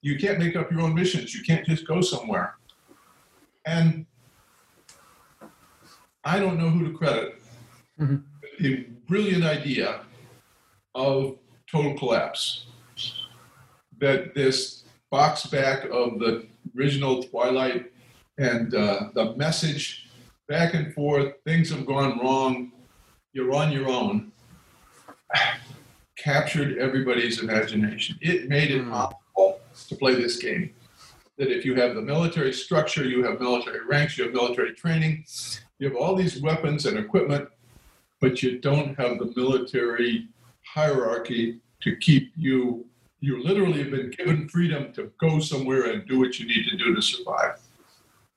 You 0.00 0.18
can't 0.18 0.38
make 0.38 0.56
up 0.56 0.70
your 0.70 0.80
own 0.80 0.94
missions. 0.94 1.34
You 1.34 1.44
can't 1.44 1.64
just 1.66 1.86
go 1.86 2.00
somewhere. 2.00 2.56
And 3.64 4.04
I 6.24 6.38
don't 6.38 6.58
know 6.58 6.68
who 6.68 6.90
to 6.90 6.96
credit. 6.96 7.40
Mm-hmm. 8.00 8.16
The 8.60 8.86
brilliant 9.06 9.44
idea 9.44 10.02
of 10.94 11.38
total 11.70 11.98
collapse. 11.98 12.66
That 13.98 14.34
this 14.34 14.84
box 15.10 15.46
back 15.46 15.84
of 15.84 16.18
the 16.18 16.46
original 16.76 17.22
Twilight 17.22 17.92
and 18.38 18.74
uh, 18.74 19.08
the 19.14 19.34
message 19.36 20.08
back 20.48 20.74
and 20.74 20.92
forth, 20.94 21.34
things 21.44 21.70
have 21.70 21.86
gone 21.86 22.18
wrong, 22.18 22.72
you're 23.32 23.54
on 23.54 23.72
your 23.72 23.88
own, 23.88 24.32
captured 26.18 26.78
everybody's 26.78 27.40
imagination. 27.40 28.18
It 28.20 28.48
made 28.48 28.70
it 28.70 28.88
possible 28.88 29.60
to 29.88 29.96
play 29.96 30.14
this 30.14 30.36
game. 30.36 30.74
That 31.38 31.50
if 31.50 31.64
you 31.64 31.74
have 31.76 31.94
the 31.94 32.02
military 32.02 32.52
structure, 32.52 33.04
you 33.04 33.24
have 33.24 33.40
military 33.40 33.84
ranks, 33.86 34.18
you 34.18 34.24
have 34.24 34.34
military 34.34 34.74
training, 34.74 35.24
you 35.82 35.88
have 35.88 35.96
all 35.96 36.14
these 36.14 36.40
weapons 36.40 36.86
and 36.86 36.96
equipment, 36.96 37.48
but 38.20 38.40
you 38.40 38.60
don't 38.60 38.94
have 38.94 39.18
the 39.18 39.32
military 39.34 40.28
hierarchy 40.64 41.58
to 41.80 41.96
keep 41.96 42.30
you. 42.36 42.86
You 43.18 43.42
literally 43.42 43.82
have 43.82 43.90
been 43.90 44.10
given 44.10 44.48
freedom 44.48 44.92
to 44.92 45.10
go 45.20 45.40
somewhere 45.40 45.90
and 45.90 46.06
do 46.06 46.20
what 46.20 46.38
you 46.38 46.46
need 46.46 46.68
to 46.68 46.76
do 46.76 46.94
to 46.94 47.02
survive. 47.02 47.58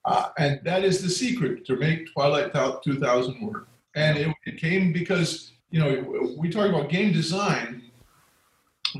Uh, 0.05 0.29
and 0.39 0.59
that 0.63 0.83
is 0.83 1.03
the 1.03 1.09
secret 1.09 1.67
to 1.67 1.75
make 1.75 2.11
Twilight 2.11 2.51
2000 2.51 3.39
work. 3.39 3.67
And 3.93 4.17
it, 4.17 4.35
it 4.47 4.57
came 4.57 4.91
because, 4.91 5.51
you 5.69 5.79
know, 5.79 6.35
we 6.39 6.49
talk 6.49 6.67
about 6.67 6.89
game 6.89 7.13
design. 7.13 7.83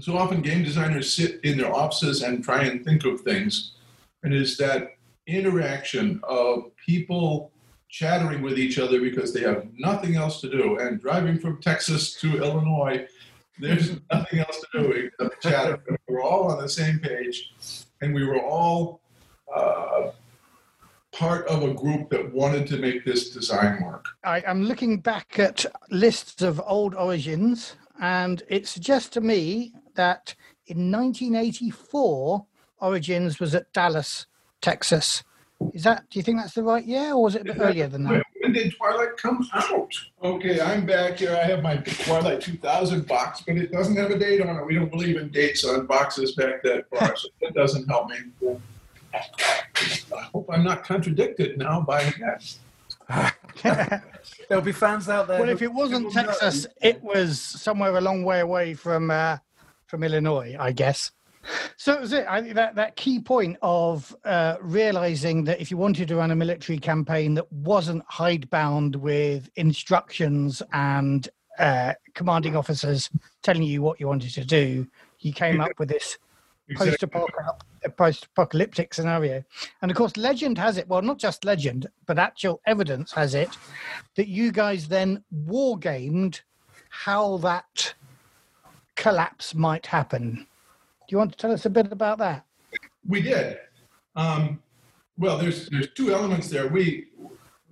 So 0.01 0.15
often 0.15 0.43
game 0.43 0.63
designers 0.63 1.11
sit 1.11 1.39
in 1.43 1.57
their 1.57 1.73
offices 1.73 2.21
and 2.21 2.43
try 2.43 2.61
and 2.65 2.85
think 2.85 3.05
of 3.05 3.21
things. 3.21 3.71
And 4.21 4.35
it's 4.35 4.55
that 4.57 4.97
interaction 5.25 6.19
of 6.23 6.69
people 6.77 7.51
chattering 7.95 8.41
with 8.41 8.59
each 8.59 8.77
other 8.77 8.99
because 8.99 9.31
they 9.31 9.39
have 9.39 9.65
nothing 9.77 10.17
else 10.17 10.41
to 10.41 10.49
do. 10.49 10.77
And 10.79 10.99
driving 10.99 11.39
from 11.39 11.61
Texas 11.61 12.13
to 12.15 12.43
Illinois, 12.43 13.07
there's 13.57 13.91
nothing 14.11 14.39
else 14.39 14.59
to 14.59 14.81
do 14.81 14.91
except 14.91 15.41
chatter. 15.41 15.81
we 15.87 16.13
were 16.13 16.21
all 16.21 16.51
on 16.51 16.61
the 16.61 16.67
same 16.67 16.99
page, 16.99 17.53
and 18.01 18.13
we 18.13 18.25
were 18.25 18.41
all 18.41 18.99
uh, 19.55 20.11
part 21.13 21.47
of 21.47 21.63
a 21.63 21.73
group 21.73 22.09
that 22.09 22.33
wanted 22.33 22.67
to 22.67 22.77
make 22.77 23.05
this 23.05 23.29
design 23.29 23.81
work. 23.81 24.03
I, 24.25 24.41
am 24.45 24.63
looking 24.63 24.99
back 24.99 25.39
at 25.39 25.65
lists 25.89 26.41
of 26.41 26.61
old 26.65 26.95
origins, 26.95 27.77
and 28.01 28.43
it 28.49 28.67
suggests 28.67 29.09
to 29.11 29.21
me 29.21 29.73
that 29.93 30.35
in 30.67 30.91
1984, 30.91 32.45
Origins 32.81 33.39
was 33.39 33.55
at 33.55 33.71
Dallas, 33.71 34.27
Texas. 34.61 35.23
Is 35.73 35.83
that? 35.83 36.09
Do 36.09 36.19
you 36.19 36.23
think 36.23 36.39
that's 36.39 36.53
the 36.53 36.63
right 36.63 36.83
year, 36.83 37.13
or 37.13 37.23
was 37.23 37.35
it 37.35 37.41
a 37.41 37.45
bit 37.45 37.57
earlier 37.59 37.87
than 37.87 38.03
that? 38.03 38.23
When 38.41 38.51
did 38.53 38.75
Twilight 38.75 39.17
come 39.17 39.47
out? 39.53 39.93
Okay, 40.23 40.59
I'm 40.59 40.85
back 40.85 41.19
here. 41.19 41.31
I 41.31 41.45
have 41.45 41.63
my 41.63 41.77
Twilight 41.77 42.41
2000 42.41 43.07
box, 43.07 43.41
but 43.45 43.57
it 43.57 43.71
doesn't 43.71 43.95
have 43.95 44.11
a 44.11 44.19
date 44.19 44.41
on 44.41 44.55
it. 44.57 44.65
We 44.65 44.75
don't 44.75 44.91
believe 44.91 45.17
in 45.17 45.29
dates 45.29 45.63
on 45.63 45.85
boxes 45.85 46.33
back 46.33 46.61
that 46.63 46.89
far, 46.89 47.15
so 47.15 47.29
that 47.41 47.53
doesn't 47.53 47.87
help 47.87 48.09
me. 48.09 48.17
I 49.13 50.21
hope 50.33 50.49
I'm 50.51 50.63
not 50.63 50.83
contradicted 50.83 51.57
now 51.57 51.81
by 51.81 52.13
that. 52.19 52.55
There'll 54.49 54.63
be 54.63 54.71
fans 54.71 55.09
out 55.09 55.27
there. 55.27 55.39
Well, 55.39 55.49
if 55.49 55.61
it 55.61 55.71
wasn't 55.71 56.11
Texas, 56.11 56.67
it 56.81 57.01
was 57.01 57.39
somewhere 57.39 57.95
a 57.95 58.01
long 58.01 58.23
way 58.23 58.41
away 58.41 58.73
from 58.73 59.09
uh, 59.09 59.37
from 59.87 60.03
Illinois, 60.03 60.55
I 60.59 60.71
guess. 60.71 61.11
So 61.77 61.93
it 61.93 62.01
was 62.01 62.13
it. 62.13 62.25
I 62.27 62.41
think 62.41 62.55
that, 62.55 62.75
that 62.75 62.95
key 62.95 63.19
point 63.19 63.57
of 63.61 64.15
uh, 64.25 64.57
realizing 64.61 65.43
that 65.45 65.61
if 65.61 65.69
you 65.69 65.77
wanted 65.77 66.07
to 66.07 66.15
run 66.15 66.31
a 66.31 66.35
military 66.35 66.77
campaign 66.77 67.33
that 67.35 67.51
wasn't 67.51 68.03
hidebound 68.07 68.95
with 68.95 69.49
instructions 69.55 70.61
and 70.73 71.27
uh, 71.59 71.93
commanding 72.13 72.55
officers 72.55 73.09
telling 73.43 73.63
you 73.63 73.81
what 73.81 73.99
you 73.99 74.07
wanted 74.07 74.33
to 74.33 74.45
do, 74.45 74.87
you 75.19 75.33
came 75.33 75.61
up 75.61 75.71
with 75.77 75.89
this 75.89 76.17
post-apocalyptic 76.75 78.93
scenario. 78.93 79.43
And 79.81 79.91
of 79.91 79.97
course, 79.97 80.17
legend 80.17 80.57
has 80.57 80.77
it. 80.77 80.87
Well, 80.87 81.01
not 81.01 81.19
just 81.19 81.45
legend, 81.45 81.87
but 82.05 82.17
actual 82.17 82.61
evidence 82.65 83.11
has 83.11 83.35
it 83.35 83.49
that 84.15 84.27
you 84.27 84.51
guys 84.51 84.87
then 84.87 85.23
war 85.31 85.77
gamed 85.77 86.41
how 86.89 87.37
that 87.37 87.93
collapse 88.95 89.53
might 89.53 89.85
happen. 89.85 90.47
Do 91.07 91.13
you 91.13 91.17
want 91.19 91.31
to 91.31 91.37
tell 91.37 91.51
us 91.51 91.65
a 91.65 91.69
bit 91.69 91.91
about 91.91 92.17
that? 92.17 92.45
We 93.07 93.21
did. 93.21 93.59
Um, 94.15 94.61
well, 95.17 95.37
there's 95.37 95.69
there's 95.69 95.91
two 95.93 96.13
elements 96.13 96.49
there. 96.49 96.67
We 96.67 97.07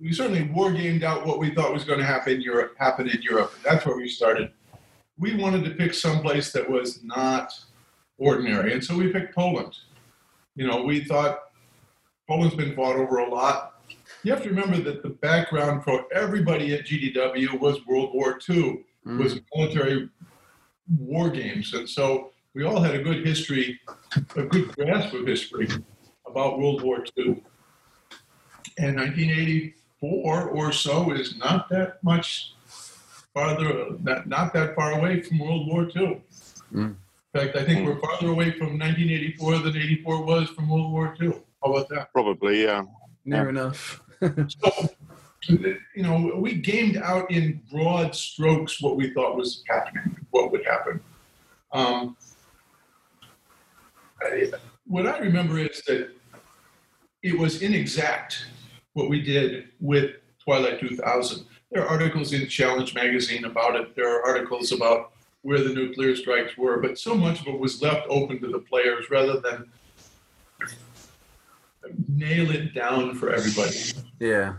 we 0.00 0.12
certainly 0.12 0.44
war 0.44 0.72
gamed 0.72 1.02
out 1.02 1.26
what 1.26 1.38
we 1.38 1.54
thought 1.54 1.72
was 1.72 1.84
going 1.84 1.98
to 1.98 2.04
happen 2.04 2.34
in 2.34 2.42
Europe. 2.42 2.74
Happen 2.78 3.08
in 3.08 3.20
Europe. 3.22 3.54
That's 3.64 3.84
where 3.86 3.96
we 3.96 4.08
started. 4.08 4.52
We 5.18 5.34
wanted 5.34 5.64
to 5.64 5.70
pick 5.70 5.94
some 5.94 6.20
place 6.20 6.52
that 6.52 6.68
was 6.68 7.02
not 7.02 7.52
ordinary. 8.18 8.72
And 8.72 8.82
so 8.82 8.96
we 8.96 9.12
picked 9.12 9.34
Poland. 9.34 9.76
You 10.56 10.66
know, 10.66 10.82
we 10.82 11.04
thought 11.04 11.38
Poland's 12.28 12.54
been 12.54 12.74
fought 12.74 12.96
over 12.96 13.18
a 13.18 13.28
lot. 13.28 13.82
You 14.22 14.32
have 14.32 14.42
to 14.42 14.48
remember 14.48 14.78
that 14.78 15.02
the 15.02 15.10
background 15.10 15.84
for 15.84 16.04
everybody 16.12 16.74
at 16.74 16.86
GDW 16.86 17.58
was 17.60 17.84
World 17.86 18.10
War 18.14 18.38
II, 18.48 18.84
mm. 19.06 19.18
was 19.18 19.40
military 19.54 20.08
war 20.98 21.30
games. 21.30 21.74
And 21.74 21.88
so 21.88 22.32
we 22.54 22.62
all 22.64 22.80
had 22.80 22.94
a 22.94 23.02
good 23.02 23.26
history, 23.26 23.80
a 24.36 24.42
good 24.44 24.74
grasp 24.76 25.12
of 25.12 25.26
history 25.26 25.68
about 26.26 26.58
World 26.58 26.82
War 26.82 27.04
II. 27.18 27.42
And 28.78 28.96
1984 28.96 30.48
or 30.48 30.72
so 30.72 31.12
is 31.12 31.36
not 31.36 31.68
that 31.70 32.02
much 32.02 32.54
farther, 33.34 33.96
not, 34.00 34.26
not 34.28 34.52
that 34.54 34.74
far 34.74 34.92
away 34.92 35.20
from 35.20 35.40
World 35.40 35.66
War 35.66 35.82
II. 35.84 36.22
Mm. 36.72 36.96
In 36.96 36.96
fact, 37.32 37.56
I 37.56 37.64
think 37.64 37.80
mm. 37.80 37.86
we're 37.86 38.00
farther 38.00 38.28
away 38.28 38.52
from 38.52 38.78
1984 38.78 39.58
than 39.58 39.76
84 39.76 40.24
was 40.24 40.48
from 40.50 40.68
World 40.68 40.92
War 40.92 41.16
II. 41.20 41.32
How 41.62 41.72
about 41.72 41.88
that? 41.88 42.12
Probably, 42.12 42.62
yeah. 42.62 42.84
Near 43.24 43.44
yeah. 43.44 43.48
enough. 43.48 44.00
so, 44.48 44.88
you 45.48 45.78
know, 45.96 46.32
we 46.36 46.54
gamed 46.54 46.96
out 46.96 47.30
in 47.30 47.60
broad 47.70 48.14
strokes 48.14 48.80
what 48.80 48.96
we 48.96 49.12
thought 49.12 49.36
was 49.36 49.64
happening, 49.68 50.16
what 50.30 50.52
would 50.52 50.64
happen. 50.64 51.00
Um, 51.72 52.16
I, 52.16 52.33
what 54.86 55.06
I 55.06 55.18
remember 55.18 55.58
is 55.58 55.82
that 55.86 56.10
it 57.22 57.38
was 57.38 57.62
inexact 57.62 58.46
what 58.92 59.08
we 59.08 59.20
did 59.20 59.68
with 59.80 60.16
Twilight 60.42 60.80
2000. 60.80 61.46
There 61.70 61.82
are 61.82 61.88
articles 61.88 62.32
in 62.32 62.46
Challenge 62.48 62.94
magazine 62.94 63.44
about 63.44 63.76
it. 63.76 63.96
There 63.96 64.08
are 64.14 64.24
articles 64.24 64.72
about 64.72 65.12
where 65.42 65.58
the 65.58 65.74
nuclear 65.74 66.14
strikes 66.16 66.56
were, 66.56 66.78
but 66.80 66.98
so 66.98 67.14
much 67.14 67.40
of 67.40 67.48
it 67.48 67.58
was 67.58 67.82
left 67.82 68.06
open 68.08 68.40
to 68.40 68.48
the 68.48 68.60
players 68.60 69.10
rather 69.10 69.40
than 69.40 69.70
nail 72.08 72.50
it 72.50 72.74
down 72.74 73.14
for 73.14 73.30
everybody. 73.30 73.76
Yeah. 74.20 74.54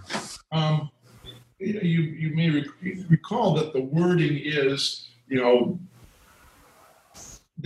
Um, 0.52 0.92
you, 1.60 2.02
you 2.02 2.36
may 2.36 2.64
recall 3.10 3.56
that 3.56 3.74
the 3.74 3.82
wording 3.82 4.38
is, 4.38 5.10
you 5.28 5.40
know, 5.40 5.80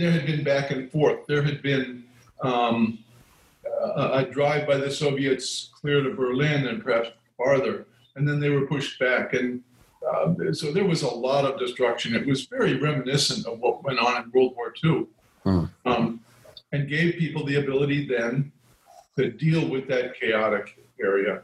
there 0.00 0.10
had 0.10 0.24
been 0.24 0.42
back 0.42 0.70
and 0.70 0.90
forth. 0.90 1.26
There 1.26 1.42
had 1.42 1.62
been 1.62 2.04
um, 2.42 2.98
a, 3.96 4.10
a 4.14 4.24
drive 4.24 4.66
by 4.66 4.78
the 4.78 4.90
Soviets 4.90 5.70
clear 5.78 6.02
to 6.02 6.14
Berlin 6.14 6.66
and 6.66 6.82
perhaps 6.82 7.10
farther, 7.36 7.86
and 8.16 8.26
then 8.26 8.40
they 8.40 8.48
were 8.48 8.66
pushed 8.66 8.98
back. 8.98 9.34
And 9.34 9.62
uh, 10.08 10.52
so 10.52 10.72
there 10.72 10.86
was 10.86 11.02
a 11.02 11.08
lot 11.08 11.44
of 11.44 11.58
destruction. 11.58 12.14
It 12.14 12.26
was 12.26 12.46
very 12.46 12.78
reminiscent 12.78 13.46
of 13.46 13.58
what 13.60 13.84
went 13.84 13.98
on 13.98 14.24
in 14.24 14.30
World 14.30 14.54
War 14.56 14.72
II, 14.82 15.06
hmm. 15.44 15.64
um, 15.84 16.20
and 16.72 16.88
gave 16.88 17.16
people 17.16 17.44
the 17.44 17.56
ability 17.56 18.06
then 18.06 18.50
to 19.18 19.30
deal 19.30 19.68
with 19.68 19.86
that 19.88 20.18
chaotic 20.18 20.78
area. 21.02 21.42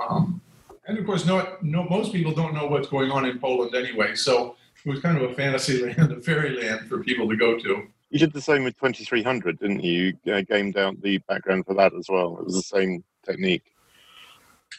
Um, 0.00 0.40
and 0.86 0.98
of 0.98 1.04
course, 1.04 1.26
no, 1.26 1.56
no, 1.60 1.84
most 1.84 2.12
people 2.12 2.32
don't 2.32 2.54
know 2.54 2.66
what's 2.66 2.88
going 2.88 3.10
on 3.10 3.26
in 3.26 3.38
Poland 3.38 3.74
anyway. 3.74 4.14
So 4.14 4.56
was 4.86 5.00
kind 5.00 5.16
of 5.16 5.30
a 5.30 5.34
fantasy 5.34 5.84
land, 5.84 6.12
a 6.12 6.20
fairyland 6.20 6.88
for 6.88 7.02
people 7.02 7.28
to 7.28 7.36
go 7.36 7.58
to. 7.58 7.86
You 8.10 8.18
did 8.18 8.32
the 8.32 8.40
same 8.40 8.64
with 8.64 8.76
2300, 8.76 9.60
didn't 9.60 9.84
you? 9.84 10.16
You 10.24 10.32
uh, 10.32 10.40
gamed 10.42 10.76
out 10.76 11.00
the 11.00 11.18
background 11.28 11.66
for 11.66 11.74
that 11.74 11.94
as 11.94 12.08
well. 12.08 12.38
It 12.38 12.44
was 12.46 12.54
the 12.54 12.62
same 12.62 13.04
technique. 13.24 13.72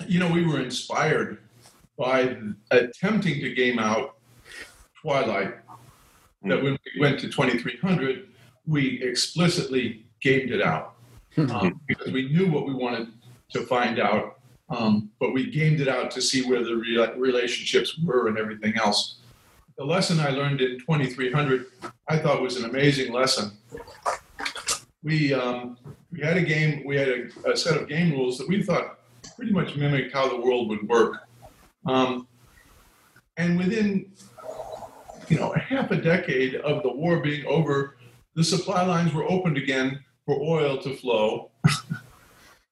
You 0.07 0.19
know, 0.19 0.31
we 0.31 0.45
were 0.45 0.59
inspired 0.59 1.39
by 1.97 2.35
attempting 2.71 3.39
to 3.41 3.53
game 3.53 3.79
out 3.79 4.15
Twilight, 5.01 5.55
that 6.43 6.59
hmm. 6.59 6.63
when 6.63 6.77
we 6.95 7.01
went 7.01 7.19
to 7.19 7.29
2300, 7.29 8.27
we 8.67 9.01
explicitly 9.01 10.05
gamed 10.21 10.51
it 10.51 10.61
out 10.61 10.95
hmm. 11.35 11.49
um, 11.51 11.81
because 11.87 12.11
we 12.11 12.29
knew 12.29 12.49
what 12.51 12.65
we 12.65 12.73
wanted 12.73 13.07
to 13.51 13.61
find 13.61 13.99
out. 13.99 14.37
Um, 14.69 15.09
but 15.19 15.33
we 15.33 15.51
gamed 15.51 15.81
it 15.81 15.89
out 15.89 16.11
to 16.11 16.21
see 16.21 16.47
where 16.47 16.63
the 16.63 16.75
re- 16.75 17.13
relationships 17.17 17.97
were 17.97 18.29
and 18.29 18.37
everything 18.37 18.77
else. 18.77 19.17
The 19.77 19.85
lesson 19.85 20.19
I 20.19 20.29
learned 20.29 20.61
in 20.61 20.79
2300, 20.79 21.65
I 22.07 22.17
thought 22.17 22.41
was 22.41 22.57
an 22.57 22.69
amazing 22.69 23.13
lesson. 23.13 23.51
We 25.03 25.33
um, 25.33 25.77
we 26.11 26.19
had 26.21 26.37
a 26.37 26.41
game, 26.41 26.83
we 26.85 26.97
had 26.97 27.07
a, 27.07 27.51
a, 27.51 27.57
set 27.57 27.81
of 27.81 27.87
game 27.87 28.11
rules 28.11 28.37
that 28.37 28.47
we 28.47 28.61
thought 28.61 28.99
pretty 29.35 29.51
much 29.51 29.75
mimicked 29.75 30.13
how 30.13 30.27
the 30.27 30.39
world 30.39 30.69
would 30.69 30.87
work. 30.87 31.27
Um, 31.85 32.27
and 33.37 33.57
within 33.57 34.11
you 35.29 35.39
know 35.39 35.53
a 35.53 35.59
half 35.59 35.89
a 35.91 35.95
decade 35.95 36.55
of 36.55 36.83
the 36.83 36.91
war 36.91 37.19
being 37.19 37.45
over, 37.45 37.97
the 38.35 38.43
supply 38.43 38.83
lines 38.83 39.13
were 39.13 39.29
opened 39.29 39.57
again 39.57 40.03
for 40.25 40.39
oil 40.39 40.77
to 40.79 40.95
flow. 40.95 41.51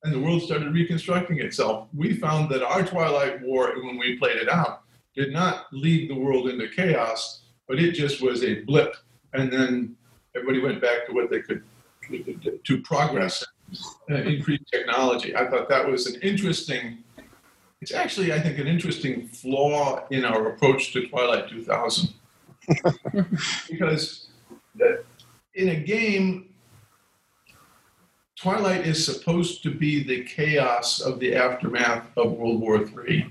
and 0.03 0.13
the 0.13 0.19
world 0.19 0.43
started 0.43 0.73
reconstructing 0.73 1.39
itself. 1.39 1.87
We 1.93 2.15
found 2.15 2.49
that 2.51 2.61
our 2.61 2.83
Twilight 2.83 3.41
War, 3.41 3.73
when 3.83 3.97
we 3.97 4.17
played 4.17 4.37
it 4.37 4.49
out, 4.49 4.83
did 5.19 5.33
not 5.33 5.65
lead 5.73 6.09
the 6.09 6.15
world 6.15 6.47
into 6.47 6.69
chaos, 6.69 7.41
but 7.67 7.77
it 7.77 7.91
just 7.91 8.21
was 8.21 8.41
a 8.41 8.61
blip. 8.61 8.95
And 9.33 9.51
then 9.51 9.97
everybody 10.33 10.61
went 10.61 10.81
back 10.81 11.05
to 11.07 11.13
what 11.13 11.29
they 11.29 11.41
could 11.41 11.63
to 12.63 12.81
progress 12.81 13.45
and 14.07 14.17
uh, 14.17 14.21
increase 14.21 14.61
technology. 14.71 15.35
I 15.35 15.47
thought 15.47 15.67
that 15.69 15.85
was 15.85 16.07
an 16.07 16.19
interesting. 16.21 17.03
It's 17.81 17.93
actually, 17.93 18.33
I 18.33 18.39
think, 18.39 18.57
an 18.59 18.65
interesting 18.65 19.27
flaw 19.27 20.07
in 20.09 20.25
our 20.25 20.49
approach 20.49 20.91
to 20.93 21.05
Twilight 21.07 21.49
2000, 21.49 22.13
because 23.69 24.29
in 25.53 25.69
a 25.69 25.75
game, 25.75 26.49
Twilight 28.37 28.87
is 28.87 29.05
supposed 29.05 29.61
to 29.63 29.71
be 29.71 30.03
the 30.03 30.23
chaos 30.23 31.01
of 31.01 31.19
the 31.19 31.35
aftermath 31.35 32.07
of 32.17 32.31
World 32.31 32.61
War 32.61 32.77
III. 32.77 33.29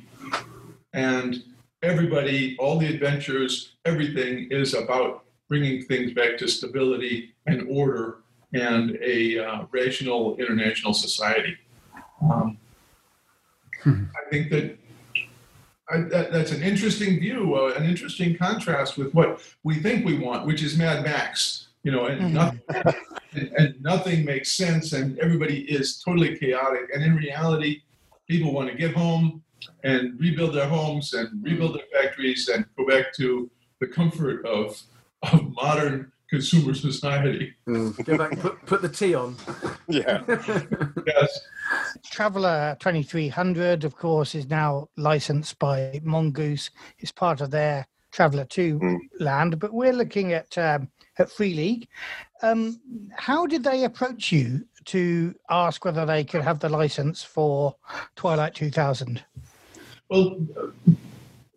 And 0.93 1.43
everybody, 1.83 2.57
all 2.59 2.79
the 2.79 2.87
adventures, 2.87 3.77
everything 3.85 4.49
is 4.51 4.75
about 4.75 5.25
bringing 5.49 5.83
things 5.83 6.13
back 6.13 6.37
to 6.39 6.49
stability 6.49 7.35
and 7.47 7.67
order 7.71 8.19
and 8.53 8.99
a 9.03 9.39
uh, 9.39 9.65
rational 9.71 10.37
international 10.37 10.93
society. 10.93 11.57
Um, 12.23 12.59
hmm. 13.83 14.05
I 14.17 14.31
think 14.31 14.51
that, 14.51 14.79
I, 15.91 16.01
that, 16.01 16.33
that's 16.33 16.53
an 16.53 16.63
interesting 16.63 17.19
view, 17.21 17.55
uh, 17.55 17.73
an 17.77 17.85
interesting 17.85 18.37
contrast 18.37 18.99
with 18.99 19.15
what 19.15 19.41
we 19.63 19.77
think 19.77 20.05
we 20.05 20.19
want, 20.19 20.47
which 20.47 20.63
is 20.63 20.77
Mad 20.77 21.05
Max. 21.05 21.67
You 21.85 21.93
know, 21.93 22.07
and, 22.07 22.21
mm-hmm. 22.21 22.35
nothing, 22.35 22.61
and, 23.33 23.53
and 23.57 23.83
nothing 23.83 24.25
makes 24.25 24.53
sense, 24.53 24.93
and 24.93 25.17
everybody 25.21 25.61
is 25.71 26.03
totally 26.03 26.37
chaotic. 26.37 26.91
And 26.93 27.03
in 27.05 27.15
reality, 27.17 27.83
people 28.29 28.53
want 28.53 28.69
to 28.69 28.77
get 28.77 28.95
home 28.95 29.43
and 29.85 30.19
rebuild 30.19 30.55
their 30.55 30.69
homes 30.69 31.15
and 31.15 31.43
rebuild 31.43 31.75
their 31.75 32.03
factories 32.03 32.49
and 32.49 32.65
go 32.77 32.87
back 32.87 33.13
to 33.15 33.51
the 33.81 33.87
comfort 33.87 34.45
of 34.47 34.81
of 35.33 35.53
modern 35.55 36.13
consumer 36.29 36.75
society. 36.75 37.55
Mm. 37.67 38.05
Go 38.05 38.19
back, 38.19 38.39
put, 38.39 38.65
put 38.67 38.83
the 38.83 38.89
tea 38.89 39.15
on. 39.15 39.37
Yeah. 39.91 40.23
yes. 41.07 41.41
Traveller 42.11 42.77
2300, 42.79 43.85
of 43.85 43.97
course, 43.97 44.35
is 44.35 44.47
now 44.51 44.91
licensed 44.99 45.59
by 45.59 45.99
Mongoose. 46.05 46.69
It's 46.99 47.11
part 47.11 47.41
of 47.41 47.51
their 47.51 47.87
Traveller 48.13 48.45
2 48.45 48.79
mm. 48.79 48.99
land, 49.19 49.59
but 49.59 49.73
we're 49.73 49.95
looking 49.95 50.35
at 50.35 50.59
um, 50.59 50.91
at 51.19 51.31
Free 51.31 51.55
League. 51.55 51.89
Um, 52.43 52.79
how 53.17 53.47
did 53.47 53.65
they 53.65 53.85
approach 53.85 54.31
you 54.31 54.67
to 54.87 55.35
ask 55.49 55.87
whether 55.87 56.05
they 56.05 56.23
could 56.23 56.43
have 56.43 56.61
the 56.61 56.69
license 56.69 57.23
for 57.23 57.75
Twilight 58.15 58.55
2000? 58.55 59.25
Well, 60.09 60.41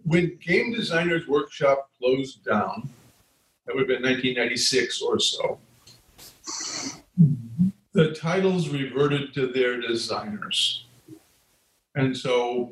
when 0.03 0.37
Game 0.45 0.73
Designers 0.73 1.27
Workshop 1.27 1.89
closed 1.97 2.43
down, 2.43 2.89
that 3.65 3.75
would 3.75 3.81
have 3.81 3.87
been 3.87 4.03
1996 4.03 5.01
or 5.01 5.19
so. 5.19 5.59
The 7.93 8.13
titles 8.13 8.69
reverted 8.69 9.33
to 9.35 9.47
their 9.47 9.79
designers. 9.79 10.85
And 11.95 12.15
so 12.15 12.71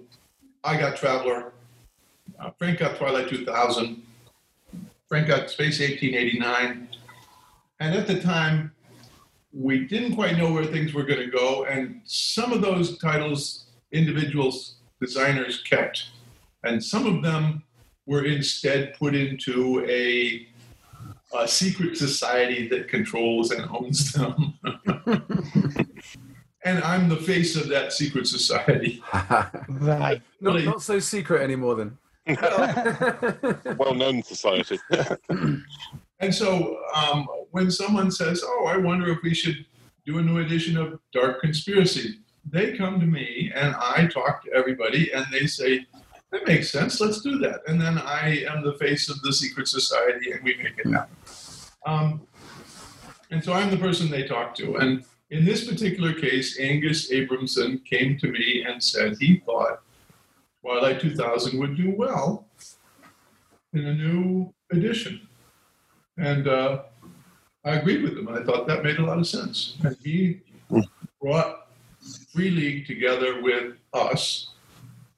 I 0.64 0.78
got 0.78 0.98
Traveller, 0.98 1.54
uh, 2.40 2.52
Frank 2.58 2.80
got 2.80 2.98
Twilight 2.98 3.30
2000, 3.30 4.02
Frank 5.08 5.28
got 5.28 5.50
Space 5.50 5.80
1889. 5.80 6.90
And 7.80 7.96
at 7.96 8.08
the 8.08 8.20
time, 8.20 8.72
we 9.54 9.86
didn't 9.86 10.16
quite 10.16 10.38
know 10.38 10.52
where 10.52 10.66
things 10.66 10.94
were 10.94 11.04
going 11.04 11.20
to 11.20 11.32
go. 11.32 11.64
And 11.66 12.02
some 12.04 12.52
of 12.52 12.62
those 12.62 12.98
titles, 12.98 13.66
individuals, 13.92 14.79
designers 15.02 15.62
kept. 15.64 16.10
And 16.64 16.84
some 16.84 17.06
of 17.06 17.24
them 17.24 17.64
were 18.06 18.26
instead 18.26 18.94
put 18.96 19.16
into 19.16 19.86
a 19.88 20.48
a 21.32 21.48
secret 21.48 21.96
society 21.96 22.68
that 22.68 22.88
controls 22.88 23.52
and 23.52 23.70
owns 23.70 24.14
them. 24.14 24.56
and 26.66 26.84
I'm 26.84 27.08
the 27.08 27.18
face 27.18 27.56
of 27.56 27.68
that 27.70 27.94
secret 27.94 28.26
society. 28.28 29.04
right. 29.70 30.22
Not, 30.42 30.64
not 30.64 30.82
so 30.82 31.00
secret 31.00 31.44
anymore 31.44 31.76
then. 31.76 31.98
well 33.78 33.94
known 33.94 34.24
society. 34.24 34.80
and 36.20 36.34
so 36.34 36.80
um, 36.96 37.28
when 37.52 37.70
someone 37.72 38.12
says, 38.12 38.44
Oh, 38.44 38.66
I 38.66 38.78
wonder 38.78 39.12
if 39.12 39.20
we 39.24 39.34
should 39.34 39.66
do 40.06 40.18
a 40.18 40.22
new 40.22 40.40
edition 40.40 40.78
of 40.78 41.00
Dark 41.14 41.42
Conspiracy, 41.42 42.20
they 42.52 42.78
come 42.78 43.00
to 43.00 43.06
me 43.06 43.52
and 43.56 43.76
I 43.76 44.08
talk 44.08 44.44
to 44.44 44.54
everybody 44.54 45.12
and 45.14 45.26
they 45.32 45.46
say, 45.46 45.86
that 46.32 46.46
makes 46.46 46.70
sense. 46.70 47.02
Let's 47.02 47.22
do 47.22 47.40
that. 47.40 47.62
And 47.68 47.82
then 47.82 47.98
I 47.98 48.46
am 48.46 48.64
the 48.64 48.74
face 48.74 49.10
of 49.10 49.22
the 49.22 49.34
secret 49.34 49.68
society, 49.68 50.32
and 50.32 50.44
we 50.44 50.56
make 50.58 50.78
it 50.78 50.92
happen. 50.92 51.16
Um, 51.86 52.22
and 53.32 53.44
so 53.44 53.54
I'm 53.54 53.72
the 53.72 53.78
person 53.78 54.10
they 54.10 54.28
talk 54.28 54.54
to. 54.56 54.76
And 54.78 55.04
in 55.32 55.46
this 55.46 55.68
particular 55.68 56.14
case, 56.14 56.60
Angus 56.60 57.12
Abranson 57.12 57.84
came 57.86 58.18
to 58.20 58.28
me 58.32 58.64
and 58.68 58.84
said 58.84 59.18
he 59.20 59.38
thought 59.38 59.82
Twilight 60.62 61.00
2000 61.00 61.58
would 61.60 61.78
do 61.78 61.96
well 61.96 62.48
in 63.74 63.86
a 63.86 63.94
new 63.94 64.54
edition. 64.72 65.28
And 66.18 66.48
uh, 66.48 66.84
I 67.64 67.76
agreed 67.76 68.04
with 68.04 68.18
him. 68.18 68.28
I 68.30 68.44
thought 68.44 68.68
that 68.68 68.84
made 68.84 68.98
a 68.98 69.06
lot 69.06 69.20
of 69.20 69.28
sense. 69.28 69.78
And 69.84 69.96
he 70.04 70.42
brought 71.22 71.69
Free 72.34 72.50
League 72.50 72.86
together 72.86 73.42
with 73.42 73.76
us 73.94 74.52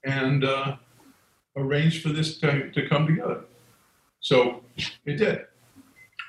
and 0.03 0.43
uh, 0.43 0.78
arranged 1.55 2.01
for 2.01 2.09
this 2.09 2.38
to, 2.39 2.72
to 2.72 2.88
come 2.88 3.07
together. 3.07 3.41
So 4.20 4.64
it 5.05 5.18
did, 5.18 5.45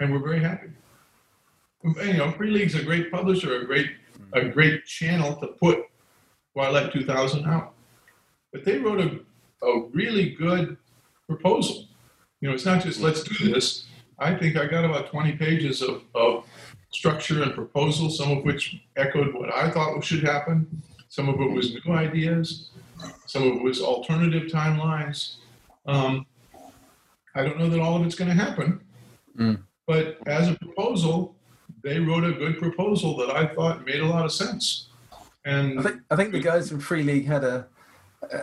and 0.01 0.13
we're 0.13 0.19
very 0.19 0.41
happy. 0.41 0.69
You 1.85 2.15
know, 2.15 2.31
Free 2.33 2.51
League's 2.51 2.75
a 2.75 2.83
great 2.83 3.11
publisher, 3.11 3.61
a 3.61 3.65
great 3.65 3.91
a 4.33 4.49
great 4.49 4.87
channel 4.87 5.37
to 5.37 5.49
put 5.49 5.85
Twilight 6.53 6.93
2000 6.93 7.45
out. 7.47 7.75
But 8.53 8.65
they 8.65 8.79
wrote 8.79 9.01
a, 9.01 9.67
a 9.67 9.83
really 9.93 10.31
good 10.31 10.77
proposal. 11.27 11.87
You 12.41 12.49
know, 12.49 12.55
it's 12.55 12.65
not 12.65 12.83
just 12.83 13.01
let's 13.01 13.23
do 13.23 13.53
this. 13.53 13.87
I 14.19 14.35
think 14.35 14.57
I 14.57 14.67
got 14.67 14.85
about 14.85 15.11
20 15.11 15.33
pages 15.33 15.83
of, 15.83 16.03
of 16.15 16.47
structure 16.93 17.43
and 17.43 17.55
proposal, 17.55 18.11
some 18.11 18.31
of 18.31 18.45
which 18.45 18.83
echoed 18.97 19.35
what 19.35 19.53
I 19.53 19.71
thought 19.71 20.03
should 20.05 20.23
happen. 20.23 20.67
Some 21.09 21.29
of 21.29 21.41
it 21.41 21.51
was 21.51 21.75
new 21.85 21.93
ideas. 21.93 22.71
Some 23.27 23.43
of 23.43 23.55
it 23.57 23.63
was 23.63 23.81
alternative 23.81 24.51
timelines. 24.51 25.37
Um, 25.87 26.27
I 27.35 27.43
don't 27.43 27.59
know 27.59 27.69
that 27.69 27.81
all 27.81 27.97
of 27.97 28.07
it's 28.07 28.15
going 28.15 28.29
to 28.29 28.45
happen, 28.45 28.81
mm. 29.37 29.61
but 29.87 30.19
as 30.27 30.49
a 30.49 30.55
proposal, 30.55 31.35
they 31.83 31.99
wrote 31.99 32.25
a 32.25 32.33
good 32.33 32.59
proposal 32.59 33.17
that 33.17 33.31
I 33.31 33.47
thought 33.47 33.85
made 33.85 34.01
a 34.01 34.07
lot 34.07 34.25
of 34.25 34.33
sense. 34.33 34.89
And 35.45 35.81
I 35.81 35.83
think 35.83 36.01
I 36.11 36.17
think 36.17 36.33
the 36.33 36.41
guys 36.41 36.69
from 36.69 36.81
Free 36.81 37.03
League 37.03 37.27
had 37.27 37.43
a 37.43 37.67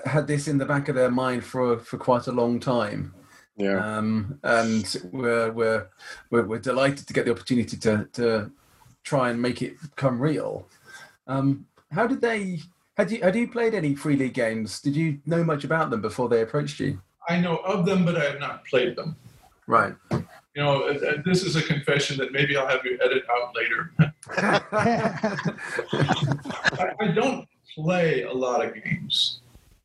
had 0.06 0.28
this 0.28 0.48
in 0.48 0.58
the 0.58 0.66
back 0.66 0.90
of 0.90 0.96
their 0.96 1.12
mind 1.12 1.46
for 1.46 1.80
for 1.80 1.98
quite 1.98 2.28
a 2.28 2.32
long 2.32 2.60
time. 2.60 3.14
Yeah. 3.60 3.98
Um, 3.98 4.40
and 4.44 4.96
we're, 5.12 5.52
we're 5.52 5.90
we're 6.30 6.46
we're 6.46 6.60
delighted 6.60 7.06
to 7.08 7.14
get 7.14 7.26
the 7.26 7.32
opportunity 7.32 7.76
to 7.78 8.08
to 8.14 8.52
try 9.04 9.30
and 9.30 9.42
make 9.42 9.62
it 9.62 9.76
come 9.98 10.20
real. 10.20 10.66
Um, 11.28 11.66
how 11.92 12.08
did 12.08 12.22
they 12.22 12.62
had 12.96 13.12
you 13.12 13.22
had 13.22 13.36
you 13.36 13.50
played 13.50 13.74
any 13.74 13.96
free 13.96 14.16
league 14.16 14.34
games? 14.34 14.80
Did 14.80 14.96
you 14.96 15.20
know 15.26 15.44
much 15.44 15.66
about 15.66 15.90
them 15.90 16.02
before 16.02 16.30
they 16.30 16.42
approached 16.42 16.80
you? 16.80 17.02
I 17.28 17.38
know 17.38 17.58
of 17.58 17.86
them, 17.86 18.06
but 18.06 18.16
I 18.16 18.24
have 18.24 18.40
not 18.40 18.66
played 18.66 18.96
them. 18.96 19.18
Right. 19.68 19.94
You 20.12 20.64
know, 20.64 20.84
uh, 20.88 20.94
uh, 20.94 21.22
this 21.26 21.44
is 21.44 21.56
a 21.56 21.62
confession 21.62 22.18
that 22.18 22.32
maybe 22.32 22.58
I'll 22.58 22.68
have 22.68 22.84
you 22.84 22.98
edit 23.04 23.24
out 23.30 23.56
later. 23.56 23.94
I, 26.80 26.92
I, 27.00 27.08
don't 27.10 27.48
play 27.76 28.24
a 28.24 28.34
lot 28.34 28.66
of 28.66 28.74
games. 28.74 29.42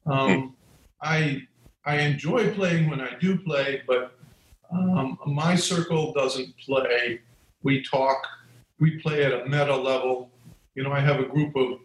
Um, 0.07 0.57
I 1.03 1.47
I 1.87 1.97
enjoy 1.97 2.53
playing 2.55 2.89
when 2.89 3.01
I 3.01 3.17
do 3.21 3.39
play, 3.39 3.83
but 3.87 4.17
um, 4.73 5.19
my 5.27 5.55
circle 5.55 6.13
doesn't 6.13 6.57
play. 6.59 7.21
We 7.63 7.83
talk. 7.83 8.27
We 8.81 8.99
play 8.99 9.25
at 9.25 9.33
a 9.33 9.45
meta 9.45 9.77
level. 9.77 10.31
You 10.75 10.83
know, 10.83 10.93
I 10.93 11.01
have 11.01 11.21
a 11.21 11.25
group 11.25 11.55
of 11.57 11.79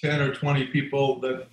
10 0.00 0.20
or 0.20 0.34
20 0.34 0.66
people 0.66 1.20
that 1.20 1.46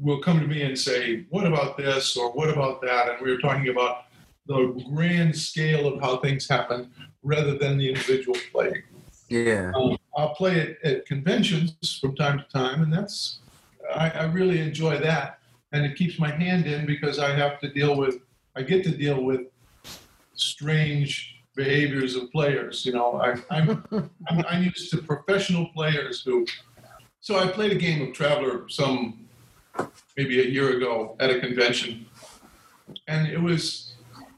will 0.00 0.20
come 0.20 0.40
to 0.40 0.46
me 0.46 0.62
and 0.62 0.78
say, 0.78 1.26
"What 1.30 1.46
about 1.46 1.76
this?" 1.76 2.16
or 2.16 2.32
"What 2.32 2.48
about 2.48 2.80
that?" 2.82 3.08
And 3.10 3.24
we 3.24 3.30
were 3.30 3.38
talking 3.38 3.68
about 3.68 4.04
the 4.46 4.82
grand 4.92 5.36
scale 5.36 5.86
of 5.86 6.00
how 6.00 6.18
things 6.18 6.48
happen 6.48 6.90
rather 7.22 7.56
than 7.58 7.78
the 7.78 7.88
individual 7.88 8.38
play. 8.52 8.82
Yeah. 9.28 9.72
Um, 9.74 9.98
I'll 10.16 10.34
play 10.34 10.56
it 10.58 10.78
at 10.84 11.06
conventions 11.06 11.98
from 12.00 12.14
time 12.16 12.38
to 12.38 12.44
time, 12.48 12.82
and 12.82 12.92
that's 12.92 13.40
I, 13.94 14.10
I 14.10 14.24
really 14.24 14.60
enjoy 14.60 14.98
that, 14.98 15.40
and 15.76 15.84
it 15.84 15.94
keeps 15.94 16.18
my 16.18 16.30
hand 16.30 16.66
in 16.66 16.86
because 16.86 17.18
I 17.18 17.32
have 17.32 17.60
to 17.60 17.68
deal 17.68 17.96
with 17.96 18.20
I 18.56 18.62
get 18.62 18.82
to 18.84 18.90
deal 18.90 19.22
with 19.22 19.42
strange 20.34 21.42
behaviors 21.54 22.16
of 22.16 22.32
players. 22.32 22.86
You 22.86 22.94
know, 22.94 23.20
I, 23.20 23.34
I'm, 23.50 23.84
I'm 24.28 24.44
I'm 24.48 24.62
used 24.62 24.90
to 24.90 24.98
professional 24.98 25.66
players 25.68 26.22
who. 26.22 26.46
So 27.20 27.38
I 27.38 27.48
played 27.48 27.72
a 27.72 27.76
game 27.76 28.00
of 28.02 28.14
Traveller 28.14 28.68
some 28.68 29.26
maybe 30.16 30.40
a 30.40 30.44
year 30.44 30.76
ago 30.76 31.16
at 31.20 31.28
a 31.28 31.40
convention, 31.40 32.06
and 33.08 33.26
it 33.26 33.40
was 33.40 33.94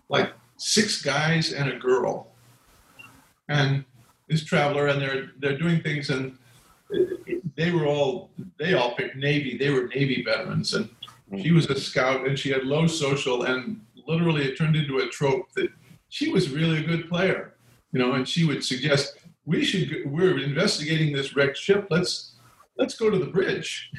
like 0.08 0.32
six 0.56 1.00
guys 1.00 1.52
and 1.52 1.70
a 1.70 1.78
girl, 1.78 2.28
and 3.48 3.84
this 4.28 4.42
Traveller, 4.42 4.88
and 4.88 5.00
they're 5.00 5.30
they're 5.38 5.58
doing 5.58 5.80
things, 5.82 6.10
and 6.10 6.36
they 7.56 7.70
were 7.70 7.86
all 7.86 8.30
they 8.58 8.74
all 8.74 8.96
picked 8.96 9.16
Navy. 9.16 9.56
They 9.56 9.70
were 9.70 9.86
Navy 9.88 10.24
veterans, 10.24 10.74
and 10.74 10.88
she 11.36 11.52
was 11.52 11.66
a 11.66 11.78
scout, 11.78 12.26
and 12.26 12.38
she 12.38 12.50
had 12.50 12.64
low 12.64 12.86
social, 12.86 13.44
and 13.44 13.80
literally 14.06 14.46
it 14.46 14.56
turned 14.56 14.76
into 14.76 14.98
a 14.98 15.08
trope 15.08 15.52
that 15.52 15.70
she 16.08 16.32
was 16.32 16.50
really 16.50 16.78
a 16.78 16.86
good 16.86 17.08
player, 17.08 17.54
you 17.92 17.98
know, 17.98 18.12
and 18.12 18.26
she 18.26 18.44
would 18.44 18.64
suggest 18.64 19.18
we 19.44 19.64
should 19.64 19.90
go- 19.90 20.10
we're 20.10 20.38
investigating 20.38 21.12
this 21.12 21.36
wrecked 21.36 21.58
ship. 21.58 21.86
Let's 21.90 22.36
let's 22.76 22.96
go 22.96 23.10
to 23.10 23.18
the 23.18 23.26
bridge. 23.26 23.92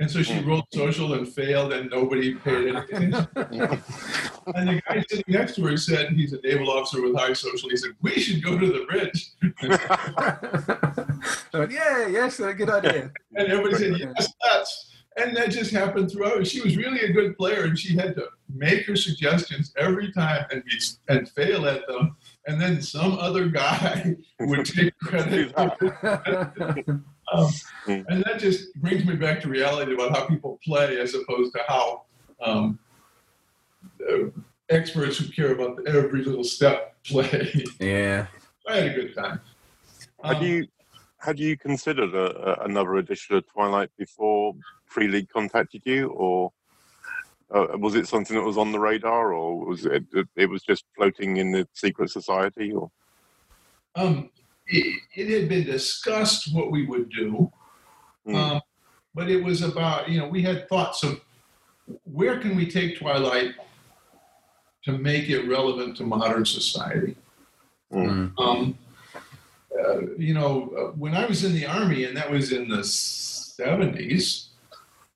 And 0.00 0.10
so 0.10 0.22
she 0.22 0.40
rolled 0.40 0.64
social 0.72 1.12
and 1.12 1.28
failed, 1.28 1.74
and 1.74 1.90
nobody 1.90 2.34
paid 2.34 2.68
any 2.68 2.78
attention. 2.78 3.12
and 3.36 4.68
the 4.68 4.82
guy 4.88 5.04
sitting 5.10 5.24
next 5.28 5.56
to 5.56 5.66
her 5.66 5.76
said, 5.76 6.12
he's 6.12 6.32
a 6.32 6.40
naval 6.40 6.70
officer 6.70 7.02
with 7.02 7.14
high 7.14 7.34
social. 7.34 7.68
He 7.68 7.76
said, 7.76 7.90
"We 8.00 8.12
should 8.12 8.42
go 8.42 8.58
to 8.58 8.66
the 8.66 8.86
bridge." 8.86 9.32
I 11.52 11.58
went, 11.58 11.70
yeah, 11.70 12.06
yes, 12.06 12.40
a 12.40 12.54
good 12.54 12.70
idea. 12.70 13.12
And 13.34 13.48
everybody 13.48 13.74
said, 13.74 13.98
"Yes, 13.98 14.32
that's." 14.42 14.89
And 15.20 15.36
that 15.36 15.50
just 15.50 15.70
happened 15.70 16.10
throughout. 16.10 16.46
She 16.46 16.62
was 16.62 16.76
really 16.76 17.00
a 17.00 17.12
good 17.12 17.36
player, 17.36 17.64
and 17.64 17.78
she 17.78 17.94
had 17.94 18.14
to 18.14 18.28
make 18.48 18.86
her 18.86 18.96
suggestions 18.96 19.72
every 19.76 20.12
time 20.12 20.46
and 20.50 20.64
be, 20.64 20.80
and 21.08 21.28
fail 21.28 21.66
at 21.66 21.86
them. 21.86 22.16
And 22.46 22.60
then 22.60 22.80
some 22.80 23.18
other 23.18 23.48
guy 23.48 24.16
would 24.40 24.64
take 24.64 24.96
credit. 25.02 25.52
Um, 27.32 27.48
and 27.86 28.24
that 28.24 28.40
just 28.40 28.74
brings 28.74 29.04
me 29.04 29.14
back 29.14 29.40
to 29.42 29.48
reality 29.48 29.94
about 29.94 30.16
how 30.16 30.26
people 30.26 30.58
play 30.64 30.98
as 30.98 31.14
opposed 31.14 31.52
to 31.52 31.60
how 31.68 32.02
um, 32.44 32.76
uh, 34.02 34.30
experts 34.68 35.18
who 35.18 35.28
care 35.28 35.52
about 35.52 35.86
every 35.86 36.24
little 36.24 36.42
step 36.42 36.96
play. 37.04 37.64
yeah. 37.78 38.26
I 38.66 38.74
had 38.78 38.86
a 38.86 38.94
good 38.94 39.14
time. 39.14 39.40
Had 40.24 40.38
Um, 40.38 40.42
you 40.42 40.66
had 41.18 41.38
you 41.38 41.56
considered 41.56 42.14
a, 42.16 42.62
a, 42.62 42.64
another 42.64 42.96
edition 42.96 43.36
of 43.36 43.46
Twilight 43.46 43.90
before 43.96 44.56
Free 44.90 45.08
League 45.08 45.28
contacted 45.28 45.82
you, 45.84 46.08
or 46.08 46.52
uh, 47.54 47.78
was 47.78 47.94
it 47.94 48.08
something 48.08 48.36
that 48.36 48.44
was 48.44 48.58
on 48.58 48.72
the 48.72 48.78
radar, 48.78 49.32
or 49.32 49.64
was 49.64 49.86
it 49.86 50.04
it 50.36 50.46
was 50.46 50.62
just 50.62 50.84
floating 50.96 51.38
in 51.38 51.52
the 51.52 51.66
secret 51.72 52.10
society? 52.10 52.72
Or 52.72 52.90
Um, 53.94 54.30
it, 54.66 55.00
it 55.14 55.40
had 55.40 55.48
been 55.48 55.64
discussed 55.64 56.54
what 56.54 56.70
we 56.70 56.86
would 56.86 57.10
do, 57.10 57.50
Hmm. 58.26 58.34
um, 58.34 58.60
but 59.14 59.30
it 59.30 59.42
was 59.42 59.62
about 59.62 60.08
you 60.08 60.18
know 60.18 60.28
we 60.28 60.42
had 60.42 60.68
thoughts 60.68 61.02
of 61.02 61.20
where 62.04 62.38
can 62.38 62.56
we 62.56 62.66
take 62.66 62.98
Twilight 62.98 63.54
to 64.84 64.92
make 64.92 65.28
it 65.28 65.48
relevant 65.48 65.96
to 65.96 66.04
modern 66.04 66.44
society. 66.44 67.16
Mm. 67.92 68.32
Um, 68.38 68.78
uh, 69.78 70.00
you 70.16 70.34
know, 70.34 70.72
uh, 70.78 70.92
when 70.96 71.14
I 71.14 71.26
was 71.26 71.44
in 71.44 71.52
the 71.52 71.66
army, 71.66 72.04
and 72.04 72.16
that 72.16 72.30
was 72.30 72.52
in 72.52 72.68
the 72.68 72.84
seventies, 72.84 74.49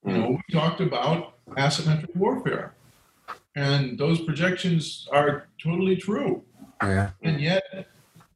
you 0.06 0.12
know, 0.12 0.30
we 0.30 0.42
talked 0.52 0.80
about 0.80 1.34
asymmetric 1.50 2.14
warfare, 2.16 2.74
and 3.56 3.98
those 3.98 4.20
projections 4.20 5.08
are 5.12 5.48
totally 5.62 5.96
true 5.96 6.42
Yeah. 6.82 7.10
and 7.22 7.40
yet 7.40 7.62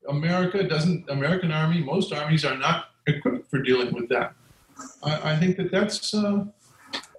America 0.09 0.63
doesn't. 0.67 1.09
American 1.11 1.53
Army, 1.53 1.83
most 1.83 2.13
armies 2.15 2.45
are 2.45 2.57
not 2.57 2.87
equipped 3.07 3.51
for 3.51 3.59
dealing 3.61 3.93
with 3.93 4.09
that. 4.09 4.33
I, 5.03 5.33
I 5.33 5.37
think 5.37 5.57
that 5.59 5.71
that's 5.71 6.15
uh, 6.15 6.45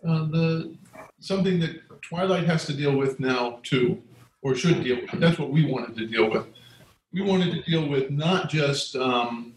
uh, 0.07 0.23
the 0.35 0.73
something 1.19 1.59
that 1.59 2.01
Twilight 2.01 2.45
has 2.45 2.65
to 2.65 2.73
deal 2.73 2.95
with 2.97 3.19
now 3.19 3.59
too, 3.61 4.01
or 4.41 4.55
should 4.55 4.83
deal 4.83 5.01
with. 5.01 5.19
That's 5.19 5.37
what 5.37 5.51
we 5.51 5.65
wanted 5.65 5.95
to 5.97 6.07
deal 6.07 6.31
with. 6.31 6.47
We 7.13 7.21
wanted 7.21 7.51
to 7.53 7.61
deal 7.69 7.87
with 7.87 8.09
not 8.09 8.49
just 8.49 8.95
um, 8.95 9.53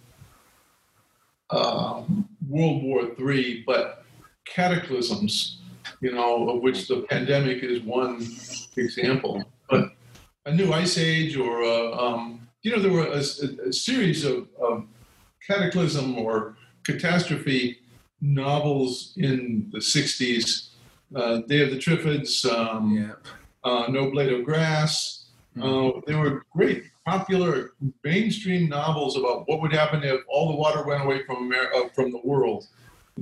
uh, 1.50 2.02
World 2.48 2.82
War 2.82 3.08
III, 3.18 3.62
but 3.66 4.01
cataclysms. 4.44 5.58
You 6.00 6.12
know, 6.12 6.48
of 6.50 6.62
which 6.62 6.88
the 6.88 7.02
pandemic 7.08 7.62
is 7.62 7.80
one 7.82 8.26
example. 8.76 9.42
But 9.70 9.92
a 10.46 10.52
new 10.54 10.72
ice 10.72 10.98
age 10.98 11.36
or 11.36 11.62
a, 11.62 11.92
um, 11.96 12.48
you 12.62 12.72
know 12.74 12.82
there 12.82 12.92
were 12.92 13.06
a, 13.06 13.18
a- 13.18 13.72
series 13.72 14.24
of, 14.24 14.48
of 14.60 14.84
cataclysm 15.46 16.18
or 16.18 16.56
catastrophe 16.84 17.78
novels 18.20 19.12
in 19.16 19.68
the 19.72 19.78
60s 19.78 20.70
uh, 21.14 21.38
day 21.48 21.62
of 21.62 21.70
the 21.70 21.76
triffids 21.78 22.44
um, 22.50 22.94
Yeah. 22.96 23.12
uh, 23.68 23.86
no 23.88 24.10
blade 24.10 24.32
of 24.32 24.44
grass 24.44 25.26
uh, 25.60 25.90
they 26.06 26.14
were 26.14 26.44
great 26.52 26.84
popular 27.04 27.72
mainstream 28.04 28.68
novels 28.68 29.16
about 29.16 29.48
what 29.48 29.60
would 29.60 29.72
happen 29.72 30.02
if 30.04 30.20
all 30.28 30.48
the 30.52 30.56
water 30.56 30.84
went 30.84 31.02
away 31.02 31.24
from 31.24 31.36
Amer- 31.52 31.72
uh, 31.74 31.88
from 31.94 32.10
the 32.12 32.20
world 32.24 32.66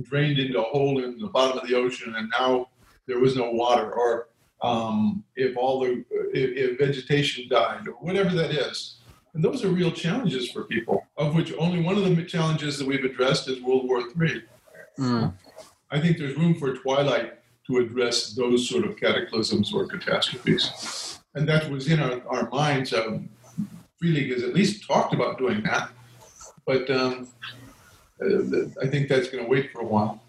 drained 0.01 0.39
into 0.39 0.59
a 0.59 0.63
hole 0.63 1.03
in 1.03 1.19
the 1.19 1.27
bottom 1.27 1.57
of 1.57 1.67
the 1.67 1.75
ocean 1.75 2.15
and 2.15 2.31
now 2.39 2.67
there 3.07 3.19
was 3.19 3.35
no 3.35 3.51
water 3.51 3.91
or 3.91 4.27
um, 4.61 5.23
if 5.35 5.57
all 5.57 5.79
the 5.79 6.03
if, 6.33 6.71
if 6.71 6.79
vegetation 6.79 7.47
died 7.49 7.87
or 7.87 7.93
whatever 7.95 8.29
that 8.35 8.51
is. 8.51 8.97
And 9.33 9.43
those 9.43 9.63
are 9.63 9.69
real 9.69 9.91
challenges 9.91 10.51
for 10.51 10.63
people 10.65 11.05
of 11.17 11.35
which 11.35 11.53
only 11.57 11.81
one 11.81 11.97
of 11.97 12.03
the 12.03 12.23
challenges 12.25 12.77
that 12.77 12.87
we've 12.87 13.03
addressed 13.03 13.47
is 13.49 13.61
world 13.61 13.87
war 13.87 14.01
iii 14.21 14.43
Mm. 14.99 15.33
i 15.89 15.99
think 16.01 16.17
there's 16.17 16.35
room 16.35 16.53
for 16.53 16.75
twilight 16.75 17.39
to 17.67 17.77
address 17.77 18.33
those 18.33 18.67
sort 18.67 18.85
of 18.85 18.97
cataclysms 18.97 19.73
or 19.73 19.85
catastrophes. 19.87 21.19
And 21.35 21.47
that 21.47 21.69
was 21.69 21.87
in 21.87 21.99
our, 21.99 22.21
our 22.27 22.49
minds. 22.49 22.93
Um, 22.93 23.29
free 23.97 24.09
league 24.11 24.31
has 24.31 24.43
at 24.43 24.53
least 24.53 24.85
talked 24.85 25.13
about 25.13 25.37
doing 25.37 25.63
that. 25.63 25.89
But 26.65 26.89
um, 26.89 27.29
i 28.21 28.87
think 28.87 29.09
that's 29.09 29.29
going 29.29 29.43
to 29.43 29.49
wait 29.49 29.71
for 29.71 29.81
a 29.81 29.85
while 29.85 30.21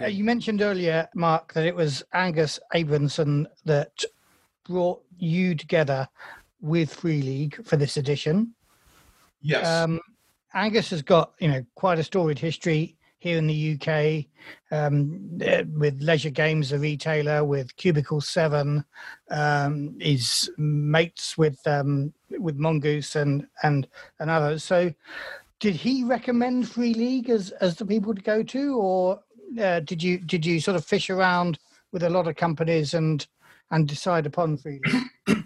Uh, 0.00 0.06
you 0.06 0.24
mentioned 0.24 0.60
earlier, 0.60 1.08
Marc, 1.14 1.52
that 1.52 1.64
it 1.64 1.74
was 1.74 2.02
Angus 2.12 2.58
Abranson 2.74 3.46
that 3.64 4.04
brought 4.68 5.00
you 5.18 5.54
together 5.54 6.08
with 6.60 6.92
Free 6.92 7.22
League 7.22 7.64
for 7.64 7.76
this 7.76 7.96
edition. 7.96 8.54
yes 9.40 9.64
Um, 9.66 10.00
Angus 10.52 10.90
has 10.90 11.02
got, 11.02 11.32
you 11.38 11.46
know, 11.48 11.64
quite 11.76 12.00
a 12.00 12.04
storied 12.04 12.40
history 12.40 12.96
here 13.18 13.38
in 13.38 13.46
the 13.46 13.78
UK 13.80 14.26
um, 14.70 15.38
uh, 15.46 15.62
with 15.78 16.00
Leisure 16.02 16.30
Games, 16.30 16.70
the 16.70 16.78
retailer, 16.78 17.44
with 17.44 17.74
Cubicle 17.76 18.20
Seven. 18.20 18.84
Um, 19.30 19.96
is 20.00 20.50
mates 20.58 21.38
with 21.38 21.58
um, 21.66 22.12
with 22.38 22.56
Mongoose 22.56 23.16
and 23.16 23.46
and 23.62 23.86
and 24.20 24.30
others. 24.30 24.62
So, 24.62 24.92
did 25.64 25.74
he 25.74 26.04
recommend 26.04 26.68
Free 26.68 26.92
League 26.92 27.30
as 27.30 27.50
as 27.52 27.74
the 27.76 27.86
people 27.86 28.14
to 28.14 28.20
go 28.20 28.42
to, 28.42 28.76
or 28.76 29.20
uh, 29.58 29.80
did 29.80 30.02
you 30.02 30.18
did 30.18 30.44
you 30.44 30.60
sort 30.60 30.76
of 30.76 30.84
fish 30.84 31.08
around 31.08 31.58
with 31.90 32.02
a 32.02 32.10
lot 32.10 32.28
of 32.28 32.36
companies 32.36 32.92
and 32.92 33.26
and 33.70 33.88
decide 33.88 34.26
upon 34.26 34.58
Free 34.58 34.78
League? 34.84 35.44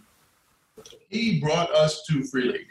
he 1.08 1.38
brought 1.38 1.70
us 1.72 2.02
to 2.06 2.24
Free 2.24 2.50
League. 2.50 2.66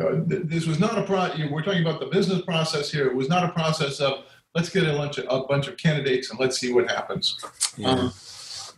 Uh, 0.00 0.24
th- 0.26 0.44
this 0.44 0.66
was 0.66 0.80
not 0.80 0.96
a 0.96 1.02
pro. 1.02 1.26
You 1.34 1.44
know, 1.44 1.52
we're 1.52 1.62
talking 1.62 1.82
about 1.82 2.00
the 2.00 2.06
business 2.06 2.40
process 2.40 2.90
here. 2.90 3.06
It 3.06 3.14
was 3.14 3.28
not 3.28 3.44
a 3.44 3.52
process 3.52 4.00
of 4.00 4.24
let's 4.54 4.70
get 4.70 4.84
a 4.84 4.96
bunch 4.96 5.18
of, 5.18 5.26
a 5.28 5.46
bunch 5.46 5.68
of 5.68 5.76
candidates 5.76 6.30
and 6.30 6.40
let's 6.40 6.58
see 6.58 6.72
what 6.72 6.90
happens. 6.90 7.38
Yeah. 7.76 7.90
Um, 7.90 8.12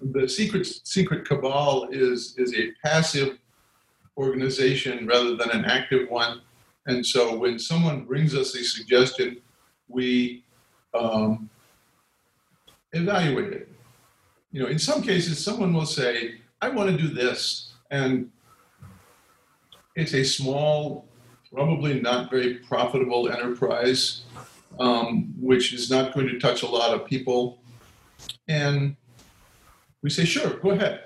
the 0.01 0.29
secret 0.29 0.67
secret 0.83 1.25
cabal 1.29 1.91
is 1.93 2.35
is 2.39 2.53
a 2.55 2.73
passive 2.85 3.39
organization 4.19 5.07
rather 5.07 5.37
than 5.37 5.51
an 5.51 5.65
active 5.65 6.11
one, 6.11 6.41
and 6.87 7.05
so 7.05 7.37
when 7.37 7.59
someone 7.59 8.05
brings 8.05 8.35
us 8.35 8.55
a 8.55 8.63
suggestion, 8.63 9.39
we 9.89 10.45
um, 10.95 11.51
evaluate 12.93 13.53
it. 13.53 13.69
You 14.53 14.63
know, 14.63 14.69
in 14.69 14.79
some 14.79 15.03
cases, 15.03 15.45
someone 15.45 15.75
will 15.75 15.87
say, 15.87 16.41
"I 16.63 16.69
want 16.69 16.91
to 16.91 16.97
do 16.97 17.09
this," 17.09 17.73
and 17.91 18.31
it's 19.97 20.15
a 20.15 20.25
small, 20.25 21.07
probably 21.53 22.01
not 22.01 22.31
very 22.31 22.55
profitable 22.55 23.29
enterprise, 23.29 24.23
um, 24.79 25.35
which 25.41 25.73
is 25.73 25.91
not 25.91 26.15
going 26.15 26.29
to 26.29 26.39
touch 26.39 26.63
a 26.63 26.67
lot 26.67 26.95
of 26.95 27.07
people. 27.07 27.59
and 28.49 28.97
we 30.03 30.11
say, 30.11 30.25
sure, 30.25 30.51
go 30.61 30.71
ahead. 30.71 31.01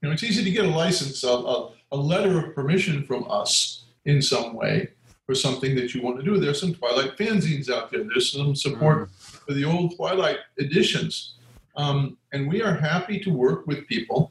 You 0.00 0.08
know, 0.08 0.12
it's 0.12 0.24
easy 0.24 0.42
to 0.42 0.50
get 0.50 0.64
a 0.64 0.68
license, 0.68 1.22
a, 1.22 1.28
a, 1.28 1.70
a 1.92 1.96
letter 1.96 2.38
of 2.38 2.54
permission 2.56 3.04
from 3.04 3.24
us 3.30 3.84
in 4.04 4.20
some 4.20 4.54
way 4.54 4.88
for 5.32 5.36
something 5.36 5.74
that 5.74 5.94
you 5.94 6.02
want 6.02 6.18
to 6.18 6.22
do. 6.22 6.38
There's 6.38 6.60
some 6.60 6.74
Twilight 6.74 7.16
fanzines 7.16 7.70
out 7.70 7.90
there. 7.90 8.04
There's 8.04 8.32
some 8.32 8.54
support 8.54 9.10
for 9.12 9.54
the 9.54 9.64
old 9.64 9.96
Twilight 9.96 10.40
editions. 10.58 11.36
Um, 11.74 12.18
and 12.34 12.46
we 12.46 12.60
are 12.60 12.74
happy 12.74 13.18
to 13.20 13.30
work 13.30 13.66
with 13.66 13.86
people. 13.86 14.30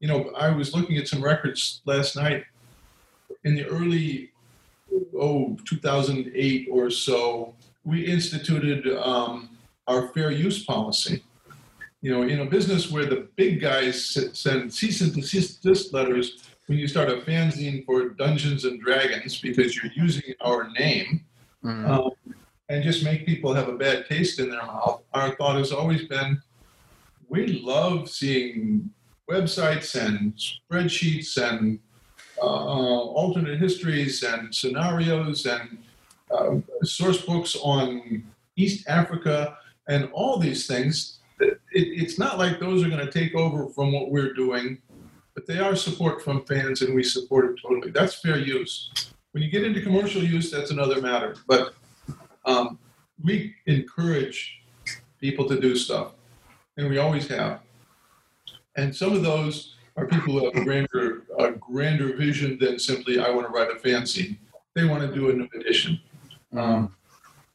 You 0.00 0.08
know, 0.08 0.32
I 0.34 0.48
was 0.48 0.74
looking 0.74 0.96
at 0.96 1.06
some 1.06 1.22
records 1.22 1.82
last 1.84 2.16
night 2.16 2.44
in 3.44 3.54
the 3.54 3.66
early, 3.66 4.30
oh, 5.14 5.54
2008 5.68 6.68
or 6.70 6.88
so. 6.88 7.54
We 7.84 8.06
instituted 8.06 8.86
um, 8.96 9.50
our 9.86 10.08
fair 10.14 10.30
use 10.30 10.64
policy. 10.64 11.22
You 12.00 12.10
know, 12.10 12.22
in 12.22 12.40
a 12.40 12.46
business 12.46 12.90
where 12.90 13.04
the 13.04 13.28
big 13.36 13.60
guys 13.60 14.18
send 14.32 14.72
cease 14.72 15.02
and 15.02 15.12
desist 15.12 15.92
letters 15.92 16.51
when 16.72 16.78
you 16.78 16.88
start 16.88 17.10
a 17.10 17.18
fanzine 17.18 17.84
for 17.84 18.08
Dungeons 18.08 18.64
and 18.64 18.80
Dragons 18.80 19.38
because 19.38 19.76
you're 19.76 19.92
using 19.94 20.32
our 20.40 20.70
name, 20.70 21.22
mm. 21.62 21.86
um, 21.86 22.12
and 22.70 22.82
just 22.82 23.04
make 23.04 23.26
people 23.26 23.52
have 23.52 23.68
a 23.68 23.76
bad 23.76 24.06
taste 24.08 24.40
in 24.40 24.48
their 24.48 24.64
mouth. 24.64 25.02
Our 25.12 25.36
thought 25.36 25.56
has 25.56 25.70
always 25.70 26.08
been 26.08 26.40
we 27.28 27.60
love 27.62 28.08
seeing 28.08 28.88
websites 29.30 29.94
and 30.02 30.32
spreadsheets 30.32 31.36
and 31.36 31.78
uh, 32.38 32.40
alternate 32.40 33.58
histories 33.58 34.22
and 34.22 34.54
scenarios 34.54 35.44
and 35.44 35.76
uh, 36.30 36.54
source 36.84 37.20
books 37.20 37.54
on 37.60 38.24
East 38.56 38.88
Africa 38.88 39.58
and 39.88 40.08
all 40.14 40.38
these 40.38 40.66
things. 40.66 41.18
It, 41.38 41.60
it's 41.70 42.18
not 42.18 42.38
like 42.38 42.60
those 42.60 42.82
are 42.82 42.88
going 42.88 43.04
to 43.04 43.12
take 43.12 43.34
over 43.34 43.68
from 43.68 43.92
what 43.92 44.10
we're 44.10 44.32
doing, 44.32 44.80
but 45.34 45.46
they 45.46 45.58
are 45.58 45.74
support 45.74 46.22
from 46.22 46.44
fans 46.44 46.82
and 46.82 46.94
we 46.94 47.02
support 47.02 47.46
it 47.46 47.60
totally. 47.62 47.90
That's 47.90 48.14
fair 48.20 48.38
use. 48.38 48.90
When 49.32 49.42
you 49.42 49.50
get 49.50 49.64
into 49.64 49.80
commercial 49.80 50.22
use, 50.22 50.50
that's 50.50 50.70
another 50.70 51.00
matter. 51.00 51.36
But 51.46 51.74
um, 52.44 52.78
we 53.22 53.54
encourage 53.66 54.60
people 55.20 55.48
to 55.48 55.58
do 55.58 55.76
stuff, 55.76 56.12
and 56.76 56.88
we 56.90 56.98
always 56.98 57.28
have. 57.28 57.60
And 58.76 58.94
some 58.94 59.12
of 59.12 59.22
those 59.22 59.76
are 59.96 60.06
people 60.06 60.38
who 60.38 60.44
have 60.44 60.54
a 60.56 60.64
grander, 60.64 61.22
a 61.38 61.52
grander 61.52 62.16
vision 62.16 62.58
than 62.58 62.78
simply 62.78 63.18
I 63.18 63.30
want 63.30 63.46
to 63.46 63.52
write 63.52 63.70
a 63.70 63.74
fanzine. 63.74 64.36
They 64.74 64.84
want 64.84 65.02
to 65.02 65.14
do 65.14 65.30
a 65.30 65.32
new 65.32 65.48
edition. 65.54 66.00
Um, 66.56 66.94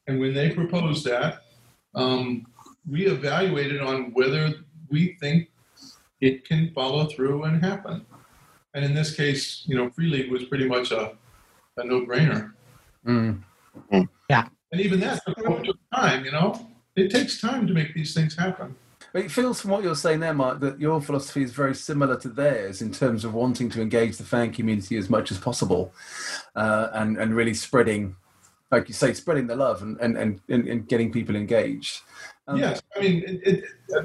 and 0.08 0.20
when 0.20 0.34
they 0.34 0.52
propose 0.52 1.04
that, 1.04 1.44
um, 1.96 2.46
we 2.90 3.08
evaluate 3.08 3.74
it 3.74 3.82
on 3.82 4.14
whether 4.14 4.54
we 4.90 5.18
think 5.20 5.50
it 6.22 6.46
can 6.48 6.72
follow 6.74 7.06
through 7.06 7.44
and 7.44 7.64
happen. 7.64 8.06
And 8.74 8.84
in 8.86 8.94
this 8.94 9.16
case, 9.16 9.64
you 9.66 9.76
know, 9.76 9.90
Free 9.90 10.10
League 10.10 10.32
was 10.32 10.46
pretty 10.46 10.68
much 10.68 10.92
a, 10.92 11.14
a 11.78 11.84
no-brainer. 11.84 12.54
Mm. 13.06 13.42
Yeah. 14.30 14.48
And 14.72 14.82
even 14.82 15.00
that 15.00 15.22
took 15.26 15.78
time, 15.94 16.26
you 16.26 16.32
know? 16.32 16.68
It 16.96 17.12
takes 17.12 17.40
time 17.40 17.68
to 17.68 17.74
make 17.74 17.94
these 17.94 18.14
things 18.14 18.36
happen. 18.36 18.76
It 19.14 19.32
feels 19.32 19.62
from 19.62 19.72
what 19.72 19.84
you're 19.84 19.96
saying 19.96 20.20
there, 20.20 20.34
Marc, 20.34 20.60
that 20.60 20.80
your 20.80 21.02
philosophy 21.02 21.42
is 21.42 21.54
very 21.54 21.74
similar 21.74 22.20
to 22.20 22.30
theirs 22.30 22.82
in 22.82 22.92
terms 22.92 23.24
of 23.24 23.34
wanting 23.34 23.70
to 23.70 23.82
engage 23.82 24.18
the 24.18 24.24
fan 24.24 24.52
community 24.52 24.98
as 24.98 25.10
much 25.10 25.32
as 25.32 25.38
possible 25.38 25.94
uh, 26.56 26.90
and, 26.94 27.18
and 27.18 27.36
really 27.36 27.54
spreading, 27.54 28.16
like 28.70 28.88
you 28.90 28.94
say, 28.94 29.14
spreading 29.14 29.48
the 29.48 29.56
love 29.56 29.82
and, 29.82 30.00
and, 30.02 30.18
and, 30.18 30.42
and 30.50 30.88
getting 30.88 31.12
people 31.12 31.36
engaged. 31.36 32.02
Um, 32.48 32.58
yes, 32.58 32.82
I 32.96 33.02
mean, 33.02 33.24
it, 33.26 33.42
it, 33.44 33.64
uh, 33.96 34.04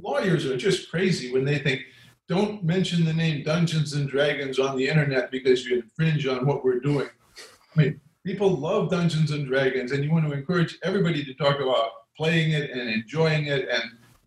lawyers 0.00 0.44
are 0.46 0.56
just 0.56 0.90
crazy 0.90 1.32
when 1.32 1.44
they 1.44 1.58
think, 1.58 1.82
don't 2.28 2.62
mention 2.62 3.04
the 3.04 3.12
name 3.12 3.42
Dungeons 3.42 3.94
and 3.94 4.08
Dragons 4.08 4.58
on 4.58 4.76
the 4.76 4.86
internet 4.86 5.30
because 5.30 5.64
you 5.64 5.76
infringe 5.76 6.26
on 6.26 6.44
what 6.46 6.62
we're 6.62 6.80
doing. 6.80 7.08
I 7.74 7.80
mean, 7.80 8.00
people 8.24 8.50
love 8.50 8.90
Dungeons 8.90 9.30
and 9.30 9.46
Dragons, 9.46 9.92
and 9.92 10.04
you 10.04 10.10
want 10.10 10.26
to 10.26 10.32
encourage 10.32 10.78
everybody 10.82 11.24
to 11.24 11.32
talk 11.34 11.60
about 11.60 11.90
playing 12.14 12.50
it 12.50 12.70
and 12.70 12.90
enjoying 12.90 13.46
it 13.46 13.68
and 13.70 13.84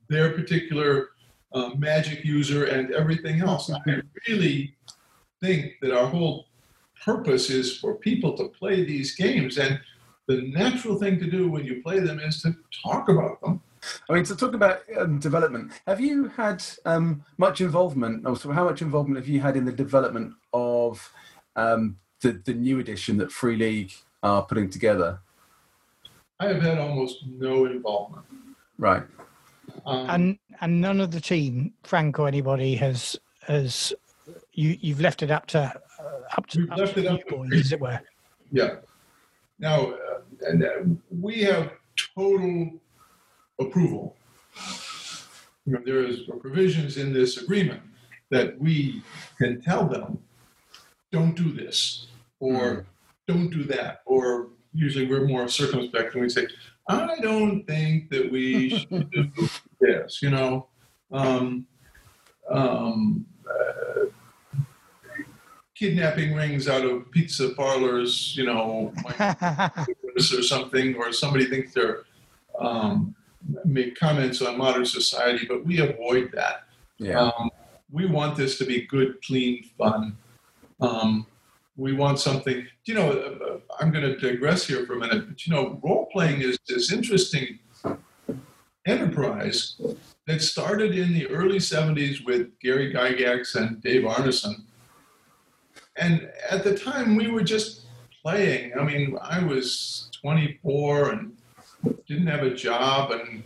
their 0.10 0.32
particular 0.32 1.10
um, 1.54 1.80
magic 1.80 2.26
user 2.26 2.66
and 2.66 2.92
everything 2.92 3.42
else. 3.42 3.70
I 3.70 4.02
really 4.28 4.76
think 5.40 5.74
that 5.82 5.92
our 5.92 6.08
whole 6.08 6.48
purpose 7.04 7.50
is 7.50 7.78
for 7.78 7.96
people 7.96 8.36
to 8.38 8.48
play 8.50 8.84
these 8.84 9.16
games, 9.16 9.58
and 9.58 9.80
the 10.28 10.42
natural 10.54 10.98
thing 10.98 11.20
to 11.20 11.30
do 11.30 11.50
when 11.50 11.66
you 11.66 11.82
play 11.82 12.00
them 12.00 12.20
is 12.20 12.42
to 12.44 12.56
talk 12.84 13.10
about 13.10 13.42
them. 13.42 13.62
I 14.10 14.14
mean, 14.14 14.24
to 14.26 14.36
talk 14.36 14.54
about 14.54 14.82
um, 14.98 15.20
development, 15.20 15.72
have 15.88 16.00
you 16.00 16.28
had 16.28 16.64
um, 16.86 17.24
much 17.38 17.62
involvement, 17.62 18.28
or 18.28 18.36
so 18.36 18.52
how 18.52 18.64
much 18.64 18.82
involvement 18.82 19.18
have 19.18 19.28
you 19.28 19.42
had 19.42 19.58
in 19.58 19.66
the 19.66 19.72
development 19.72 20.34
of 20.54 21.12
um, 21.56 21.98
the, 22.22 22.34
the 22.34 22.54
new 22.54 22.80
edition 22.80 23.18
that 23.18 23.32
Free 23.32 23.56
League 23.56 23.94
are 24.22 24.44
putting 24.44 24.70
together? 24.70 25.20
I 26.40 26.48
have 26.48 26.62
had 26.62 26.78
almost 26.78 27.26
no 27.28 27.66
involvement. 27.66 28.26
Right. 28.78 29.04
Um, 29.86 30.10
and 30.10 30.40
and 30.62 30.82
none 30.82 31.00
of 31.00 31.12
the 31.12 31.22
team, 31.22 31.74
Frank 31.84 32.20
or 32.20 32.28
anybody, 32.28 32.76
has 32.76 33.18
has 33.48 33.94
you 34.54 34.78
you've 34.80 35.02
left 35.02 35.24
it 35.24 35.32
up 35.32 35.48
to 35.48 35.60
uh, 36.00 36.04
up 36.38 36.48
to, 36.48 36.68
up 36.72 36.78
left 36.78 36.94
to 36.96 37.00
it 37.00 37.08
up 37.08 37.28
boys, 37.28 37.54
as 37.54 37.72
it 37.72 37.80
were. 37.80 38.00
Yeah. 38.52 38.76
Now, 39.60 39.92
uh, 39.92 40.11
and 40.44 41.02
we 41.10 41.42
have 41.44 41.72
total 42.16 42.74
approval. 43.60 44.16
You 45.66 45.74
know, 45.74 45.82
there 45.86 46.04
is 46.04 46.22
provisions 46.40 46.98
in 46.98 47.14
this 47.14 47.38
agreement 47.38 47.82
that 48.32 48.60
we 48.60 49.04
can 49.38 49.62
tell 49.62 49.88
them, 49.88 50.20
don't 51.12 51.36
do 51.36 51.52
this 51.52 52.08
or 52.40 52.60
mm. 52.60 52.86
don't 53.28 53.50
do 53.50 53.64
that. 53.66 54.02
Or 54.06 54.48
usually 54.74 55.08
we're 55.08 55.28
more 55.28 55.48
circumspect 55.48 56.14
and 56.14 56.24
we 56.24 56.30
say, 56.30 56.48
I 56.88 57.20
don't 57.22 57.64
think 57.66 58.10
that 58.10 58.32
we 58.32 58.70
should 58.70 59.12
do 59.12 59.30
this, 59.80 60.22
you 60.22 60.30
know. 60.30 60.68
Um, 61.12 61.68
um, 62.50 63.26
uh, 63.48 64.06
kidnapping 65.76 66.34
rings 66.34 66.68
out 66.68 66.86
of 66.86 67.10
pizza 67.12 67.50
parlors, 67.50 68.36
you 68.38 68.46
know, 68.46 68.94
or 70.16 70.44
something, 70.44 70.96
or 70.96 71.12
somebody 71.12 71.46
thinks 71.46 71.74
they're 71.74 72.04
um, 72.60 73.16
make 73.66 73.96
comments 73.96 74.42
on 74.42 74.58
modern 74.58 74.86
society, 74.86 75.46
but 75.48 75.66
we 75.66 75.80
avoid 75.80 76.32
that. 76.34 76.64
Yeah. 76.98 77.20
Um, 77.20 77.50
we 77.92 78.06
want 78.06 78.38
this 78.38 78.58
to 78.60 78.66
be 78.66 78.86
good, 78.86 79.22
clean 79.24 79.64
fun. 79.78 80.18
Um, 80.80 81.26
we 81.76 81.94
want 81.94 82.20
something. 82.20 82.66
You 82.86 82.94
know, 82.94 83.12
uh, 83.12 83.74
I'm 83.80 83.92
going 83.92 84.04
to 84.04 84.18
digress 84.18 84.66
here 84.66 84.86
for 84.86 84.94
a 84.94 85.00
minute, 85.00 85.28
but 85.28 85.46
you 85.46 85.54
know, 85.54 85.80
role 85.84 86.08
playing 86.12 86.42
is 86.42 86.60
this 86.68 86.92
interesting 86.92 87.60
enterprise 88.86 89.80
that 90.28 90.42
started 90.42 90.98
in 90.98 91.14
the 91.14 91.28
early 91.28 91.58
70s 91.58 92.26
with 92.26 92.48
Gary 92.60 92.94
Gygax 92.94 93.56
and 93.56 93.82
Dave 93.82 94.04
Arneson. 94.04 94.64
And 95.98 96.30
at 96.50 96.64
the 96.64 96.78
time, 96.78 97.16
we 97.16 97.28
were 97.28 97.44
just 97.44 97.86
playing. 98.22 98.74
I 98.78 98.84
mean, 98.84 99.18
I 99.22 99.44
was 99.44 100.10
24 100.22 101.12
and 101.12 101.38
didn't 102.08 102.28
have 102.28 102.44
a 102.44 102.54
job 102.54 103.12
and 103.12 103.44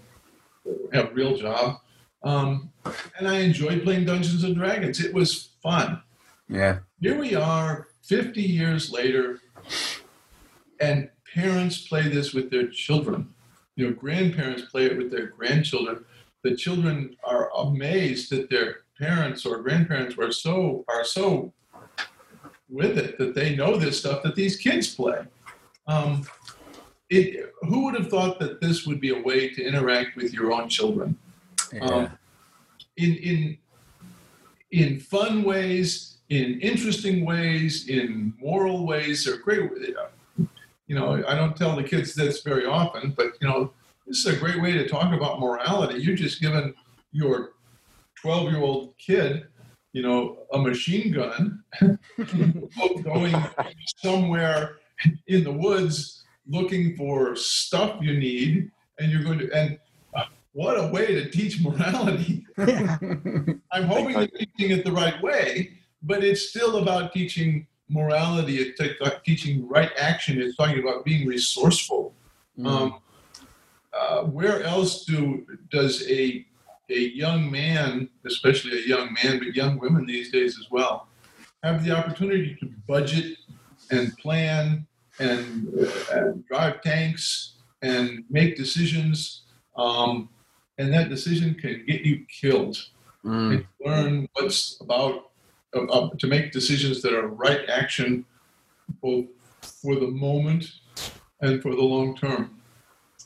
have 0.93 1.11
a 1.11 1.13
real 1.13 1.38
job. 1.38 1.78
Um, 2.23 2.71
and 3.17 3.28
I 3.28 3.39
enjoyed 3.39 3.84
playing 3.84 4.05
Dungeons 4.05 4.43
and 4.43 4.55
Dragons. 4.55 5.03
It 5.03 5.13
was 5.13 5.49
fun. 5.61 6.01
Yeah. 6.47 6.80
Here 6.99 7.17
we 7.17 7.36
are 7.36 7.88
50 8.03 8.41
years 8.41 8.91
later, 8.91 9.41
and 10.80 11.09
parents 11.34 11.88
play 11.88 12.07
this 12.07 12.34
with 12.34 12.49
their 12.49 12.67
children. 12.67 13.30
You 13.76 13.88
know, 13.88 13.93
grandparents 13.93 14.63
play 14.63 14.86
it 14.86 14.97
with 14.97 15.11
their 15.11 15.28
grandchildren. 15.28 16.05
The 16.43 16.55
children 16.55 17.15
are 17.23 17.51
amazed 17.55 18.32
that 18.32 18.49
their 18.49 18.78
parents 18.99 19.45
or 19.45 19.61
grandparents 19.61 20.15
were 20.15 20.32
so 20.32 20.86
are 20.88 21.03
so 21.03 21.53
with 22.70 22.97
it 22.97 23.18
that 23.18 23.36
they 23.36 23.55
know 23.55 23.78
this 23.78 23.99
stuff 23.99 24.24
that 24.24 24.36
these 24.36 24.57
kids 24.57 24.93
play. 24.93 25.26
Um, 25.88 26.28
it, 27.09 27.53
who 27.61 27.86
would 27.86 27.95
have 27.95 28.09
thought 28.09 28.39
that 28.39 28.59
this 28.61 28.86
would 28.88 28.99
be 28.99 29.11
a 29.11 29.22
way 29.22 29.49
to 29.49 29.63
interact 29.63 30.16
with 30.16 30.34
your 30.34 30.51
own 30.51 30.70
children? 30.70 31.18
Yeah. 31.72 31.86
Um, 31.86 32.18
in 32.97 33.16
in 33.16 33.57
in 34.72 34.99
fun 34.99 35.43
ways 35.43 36.16
in 36.30 36.59
interesting 36.61 37.26
ways, 37.26 37.88
in 37.88 38.34
moral 38.41 38.86
ways. 38.86 39.26
They're 39.26 39.38
great. 39.38 39.70
You 40.88 40.95
know, 40.95 41.24
I 41.28 41.36
don't 41.36 41.55
tell 41.55 41.76
the 41.76 41.84
kids 41.84 42.13
this 42.13 42.41
very 42.41 42.66
often, 42.66 43.11
but 43.11 43.34
you 43.41 43.47
know, 43.47 43.72
this 44.05 44.26
is 44.26 44.36
a 44.36 44.39
great 44.39 44.61
way 44.61 44.74
to 44.74 44.88
talk 44.88 45.13
about 45.13 45.39
morality. 45.39 45.99
You're 45.99 46.16
just 46.16 46.41
giving 46.41 46.74
your 47.11 47.53
12 48.22 48.51
year 48.51 48.61
old 48.61 48.97
kid, 48.97 49.47
you 49.96 50.02
know, 50.02 50.39
a 50.52 50.58
machine 50.58 51.14
gun, 51.14 51.64
going 53.02 53.34
somewhere 53.96 54.76
in 55.28 55.46
the 55.46 55.52
woods 55.52 56.26
looking 56.50 56.98
for 56.98 57.34
stuff 57.38 57.96
you 58.02 58.20
need, 58.20 58.70
and 59.00 59.10
you're 59.10 59.24
going 59.24 59.39
to 59.39 59.50
and 59.54 59.80
what 60.52 60.74
a 60.74 60.88
way 60.88 61.08
to 61.08 61.30
teach 61.30 61.62
morality. 61.62 62.46
I'm 62.58 63.88
hoping 63.88 64.14
they're 64.14 64.28
teaching 64.28 64.72
it 64.72 64.84
the 64.84 64.91
right 64.91 65.22
way, 65.24 65.72
but 66.04 66.26
it's 66.26 66.50
still 66.50 66.80
about 66.80 67.14
teaching 67.14 67.66
morality. 67.88 68.58
It's 68.58 69.00
like 69.00 69.24
teaching 69.24 69.66
right 69.66 69.91
action. 69.98 70.41
It's 70.41 70.58
talking 70.58 70.80
about 70.80 71.06
being 71.06 71.26
resourceful. 71.26 72.14
Mm. 72.60 72.68
Um, 72.68 73.00
uh, 73.98 74.24
where 74.24 74.62
else 74.64 75.06
do 75.06 75.46
does 75.72 76.06
a 76.10 76.46
a 76.90 77.00
young 77.00 77.50
man, 77.50 78.10
especially 78.26 78.84
a 78.84 78.88
young 78.88 79.16
man, 79.24 79.40
but 79.40 79.56
young 79.56 79.80
women 79.80 80.06
these 80.06 80.32
days 80.32 80.58
as 80.60 80.70
well, 80.72 81.08
have 81.64 81.84
the 81.84 81.92
opportunity 81.92 82.56
to 82.60 82.70
budget 82.88 83.38
and 83.92 84.16
plan 84.18 84.86
and, 85.20 85.68
and 86.12 86.46
drive 86.48 86.82
tanks 86.82 87.56
and 87.82 88.24
make 88.30 88.56
decisions, 88.56 89.44
um, 89.78 90.30
and 90.78 90.94
that 90.94 91.10
decision 91.10 91.56
can 91.56 91.84
get 91.86 92.02
you 92.02 92.26
killed. 92.42 92.78
Mm. 93.24 93.66
Learn 93.84 94.28
what's 94.34 94.80
about 94.82 95.32
uh, 95.76 95.86
uh, 95.86 96.10
to 96.20 96.28
make 96.28 96.52
decisions 96.52 97.02
that 97.02 97.14
are 97.14 97.28
right 97.28 97.68
action, 97.70 98.26
both 99.02 99.26
for 99.62 99.96
the 99.96 100.08
moment 100.08 100.70
and 101.42 101.62
for 101.62 101.72
the 101.72 101.82
long 101.82 102.16
term. 102.16 102.62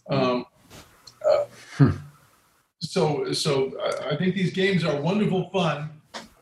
Um, 0.09 0.45
uh, 1.29 1.45
Hmm. 1.79 1.91
So, 2.93 3.31
so 3.33 3.49
I- 3.87 4.09
I 4.11 4.13
think 4.19 4.31
these 4.35 4.51
games 4.61 4.83
are 4.83 4.99
wonderful 5.09 5.49
fun, 5.51 5.77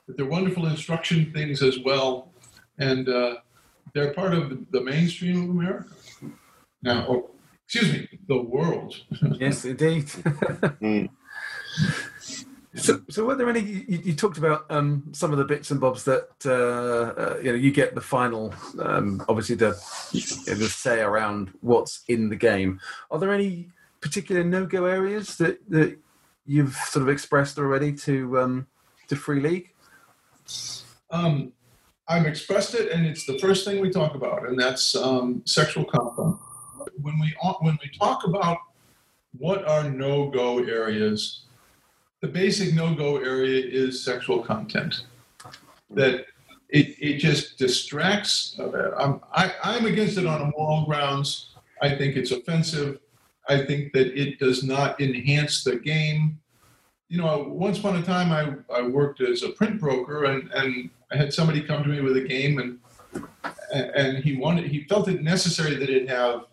but 0.05 0.15
they're 0.15 0.33
wonderful 0.37 0.65
instruction 0.67 1.31
things 1.33 1.61
as 1.61 1.77
well, 1.79 2.31
and 2.89 3.03
uh, 3.09 3.35
they're 3.93 4.13
part 4.13 4.33
of 4.33 4.49
the, 4.49 4.57
the 4.71 4.81
mainstream 4.81 5.37
of 5.43 5.49
America 5.49 5.89
now. 6.81 7.05
Or, 7.05 7.17
excuse 7.65 7.91
me, 7.93 8.07
the 8.27 8.41
world. 8.55 8.91
Yes, 9.43 9.65
indeed. 9.65 10.05
Mm. 10.81 11.09
So, 12.75 13.01
so 13.09 13.25
were 13.25 13.33
there 13.35 13.49
any? 13.49 13.61
You, 13.61 14.01
you 14.07 14.13
talked 14.13 14.37
about 14.37 14.65
um, 14.69 15.09
some 15.11 15.31
of 15.31 15.39
the 15.39 15.45
bits 15.45 15.71
and 15.71 15.79
bobs 15.79 16.03
that 16.03 16.29
uh, 16.45 16.51
uh, 17.21 17.37
you 17.43 17.51
know. 17.51 17.57
You 17.57 17.71
get 17.71 17.95
the 17.95 18.01
final, 18.01 18.53
um, 18.79 19.23
obviously 19.27 19.55
the 19.55 19.71
the 20.45 20.69
say 20.69 21.01
around 21.01 21.49
what's 21.61 22.03
in 22.07 22.29
the 22.29 22.35
game. 22.35 22.79
Are 23.09 23.17
there 23.17 23.33
any 23.33 23.69
particular 23.99 24.43
no 24.43 24.67
go 24.67 24.85
areas 24.85 25.37
that 25.37 25.57
that 25.69 25.97
you've 26.47 26.73
sort 26.73 27.03
of 27.03 27.09
expressed 27.09 27.59
already 27.59 27.93
to 27.93 28.39
um, 28.39 28.67
to 29.07 29.15
Free 29.15 29.41
League? 29.41 29.73
Um, 31.11 31.51
I've 32.07 32.25
expressed 32.25 32.73
it, 32.73 32.91
and 32.91 33.05
it's 33.05 33.25
the 33.25 33.37
first 33.39 33.65
thing 33.65 33.81
we 33.81 33.89
talk 33.89 34.15
about, 34.15 34.47
and 34.47 34.57
that's 34.57 34.95
um, 34.95 35.41
sexual 35.45 35.83
content. 35.85 36.37
When 37.01 37.19
we 37.19 37.35
when 37.59 37.77
we 37.83 37.89
talk 37.99 38.25
about 38.25 38.57
what 39.37 39.67
are 39.67 39.89
no-go 39.89 40.59
areas, 40.63 41.43
the 42.21 42.27
basic 42.27 42.73
no-go 42.73 43.17
area 43.17 43.63
is 43.63 44.03
sexual 44.03 44.41
content. 44.41 45.03
That 45.91 46.25
it, 46.69 46.95
it 46.99 47.17
just 47.17 47.57
distracts. 47.57 48.57
Uh, 48.59 48.91
I'm, 48.97 49.21
I, 49.33 49.53
I'm 49.63 49.85
against 49.85 50.17
it 50.17 50.25
on 50.25 50.51
moral 50.57 50.85
grounds. 50.85 51.55
I 51.81 51.95
think 51.95 52.15
it's 52.15 52.31
offensive. 52.31 52.99
I 53.49 53.65
think 53.65 53.93
that 53.93 54.19
it 54.19 54.39
does 54.39 54.63
not 54.63 54.99
enhance 54.99 55.63
the 55.63 55.77
game. 55.77 56.39
You 57.09 57.17
know, 57.17 57.45
once 57.47 57.79
upon 57.79 57.95
a 57.95 58.03
time, 58.03 58.31
I, 58.31 58.75
I 58.75 58.81
worked 58.81 59.21
as 59.21 59.43
a 59.43 59.49
print 59.49 59.79
broker, 59.79 60.25
and, 60.25 60.51
and 60.51 60.89
I 61.11 61.17
had 61.17 61.33
somebody 61.33 61.61
come 61.61 61.83
to 61.83 61.89
me 61.89 62.01
with 62.01 62.17
a 62.17 62.21
game, 62.21 62.59
and 62.59 62.79
and 63.73 64.23
he 64.23 64.35
wanted 64.35 64.67
he 64.67 64.83
felt 64.83 65.07
it 65.07 65.23
necessary 65.23 65.75
that 65.75 65.89
it 65.89 66.09
have 66.09 66.45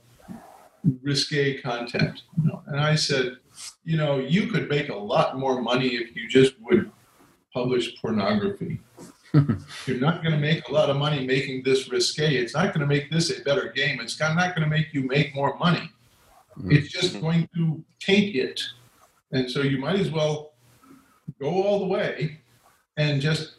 risque 1.02 1.60
content. 1.60 2.22
You 2.36 2.48
know? 2.48 2.62
And 2.66 2.80
I 2.80 2.94
said, 2.94 3.36
you 3.84 3.96
know, 3.96 4.18
you 4.18 4.48
could 4.48 4.68
make 4.68 4.88
a 4.88 4.96
lot 4.96 5.38
more 5.38 5.60
money 5.60 5.88
if 5.88 6.14
you 6.14 6.28
just 6.28 6.54
would 6.60 6.90
publish 7.52 8.00
pornography. 8.00 8.80
You're 9.86 9.98
not 9.98 10.22
going 10.22 10.34
to 10.34 10.40
make 10.40 10.68
a 10.68 10.72
lot 10.72 10.90
of 10.90 10.96
money 10.96 11.26
making 11.26 11.62
this 11.64 11.88
risque. 11.88 12.36
It's 12.36 12.54
not 12.54 12.66
going 12.66 12.80
to 12.80 12.86
make 12.86 13.10
this 13.10 13.36
a 13.36 13.42
better 13.42 13.72
game. 13.72 14.00
It's 14.00 14.18
not 14.20 14.36
going 14.36 14.62
to 14.62 14.68
make 14.68 14.92
you 14.92 15.02
make 15.02 15.34
more 15.34 15.56
money. 15.58 15.90
It's 16.66 16.88
just 16.92 17.20
going 17.20 17.48
to 17.54 17.84
taint 18.00 18.36
it. 18.36 18.60
And 19.32 19.50
so 19.50 19.62
you 19.62 19.78
might 19.78 19.98
as 19.98 20.10
well 20.10 20.52
go 21.40 21.62
all 21.62 21.80
the 21.80 21.86
way 21.86 22.38
and 22.96 23.20
just 23.20 23.56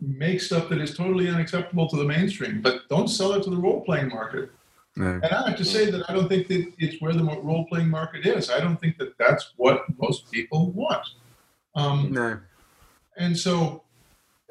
make 0.00 0.40
stuff 0.40 0.68
that 0.68 0.80
is 0.80 0.94
totally 0.96 1.28
unacceptable 1.28 1.88
to 1.88 1.96
the 1.96 2.04
mainstream, 2.04 2.60
but 2.60 2.88
don't 2.88 3.08
sell 3.08 3.32
it 3.32 3.42
to 3.44 3.50
the 3.50 3.56
role 3.56 3.82
playing 3.82 4.08
market. 4.08 4.50
No. 4.96 5.20
And 5.22 5.26
I 5.26 5.48
have 5.48 5.58
to 5.58 5.64
say 5.64 5.90
that 5.90 6.08
I 6.08 6.14
don't 6.14 6.28
think 6.28 6.48
that 6.48 6.72
it's 6.78 7.00
where 7.02 7.12
the 7.12 7.22
role 7.24 7.66
playing 7.66 7.88
market 7.88 8.24
is. 8.26 8.50
I 8.50 8.60
don't 8.60 8.80
think 8.80 8.96
that 8.98 9.16
that's 9.18 9.52
what 9.56 9.84
most 9.98 10.30
people 10.30 10.70
want. 10.70 11.06
Um, 11.74 12.12
No. 12.12 12.38
and 13.18 13.36
so 13.36 13.82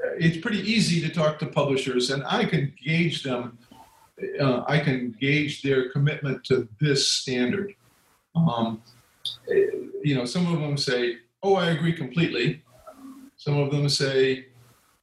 uh, 0.03 0.09
it's 0.19 0.37
pretty 0.37 0.59
easy 0.59 1.01
to 1.01 1.09
talk 1.13 1.39
to 1.39 1.47
publishers, 1.47 2.11
and 2.11 2.23
I 2.25 2.45
can 2.45 2.73
gauge 2.83 3.23
them. 3.23 3.57
Uh, 4.39 4.63
I 4.67 4.79
can 4.79 5.15
gauge 5.19 5.61
their 5.61 5.89
commitment 5.89 6.43
to 6.45 6.67
this 6.79 7.07
standard. 7.07 7.75
Um, 8.35 8.81
you 10.03 10.15
know, 10.15 10.25
some 10.25 10.51
of 10.53 10.61
them 10.61 10.77
say, 10.77 11.17
"Oh, 11.43 11.55
I 11.55 11.71
agree 11.71 11.93
completely." 11.93 12.63
Some 13.35 13.57
of 13.57 13.71
them 13.71 13.89
say, 13.89 14.47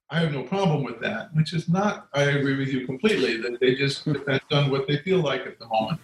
"I 0.09 0.21
have 0.21 0.33
no 0.33 0.45
problem 0.45 0.83
with 0.83 1.01
that," 1.01 1.35
which 1.35 1.53
is 1.53 1.69
not 1.69 2.09
"I 2.15 2.23
agree 2.23 2.57
with 2.57 2.69
you 2.69 2.87
completely." 2.87 3.37
That 3.37 3.61
they 3.61 3.75
just 3.75 4.05
depend 4.05 4.41
on 4.51 4.71
what 4.71 4.87
they 4.89 4.99
feel 4.99 5.21
like 5.21 5.47
at 5.47 5.59
the 5.59 5.67
moment. 5.67 6.01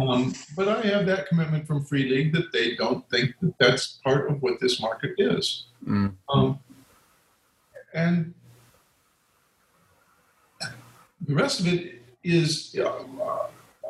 Um, 0.00 0.34
but 0.56 0.68
I 0.68 0.82
have 0.82 1.06
that 1.06 1.28
commitment 1.28 1.66
from 1.66 1.84
Free 1.84 2.08
League 2.08 2.32
that 2.34 2.52
they 2.52 2.74
don't 2.74 3.08
think 3.10 3.34
that 3.40 3.54
that's 3.58 4.00
part 4.04 4.30
of 4.30 4.42
what 4.42 4.60
this 4.60 4.80
market 4.80 5.14
is. 5.18 5.66
Mm. 5.86 6.14
Um, 6.28 6.58
and 7.94 8.34
the 11.26 11.34
rest 11.34 11.60
of 11.60 11.68
it 11.68 11.93
is 12.24 12.76
uh, 12.78 13.04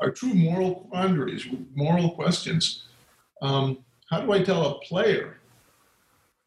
are 0.00 0.10
true 0.10 0.34
moral 0.34 0.86
quandaries, 0.90 1.46
moral 1.74 2.10
questions. 2.10 2.88
Um, 3.40 3.78
how 4.10 4.20
do 4.20 4.32
I 4.32 4.42
tell 4.42 4.66
a 4.66 4.78
player 4.80 5.38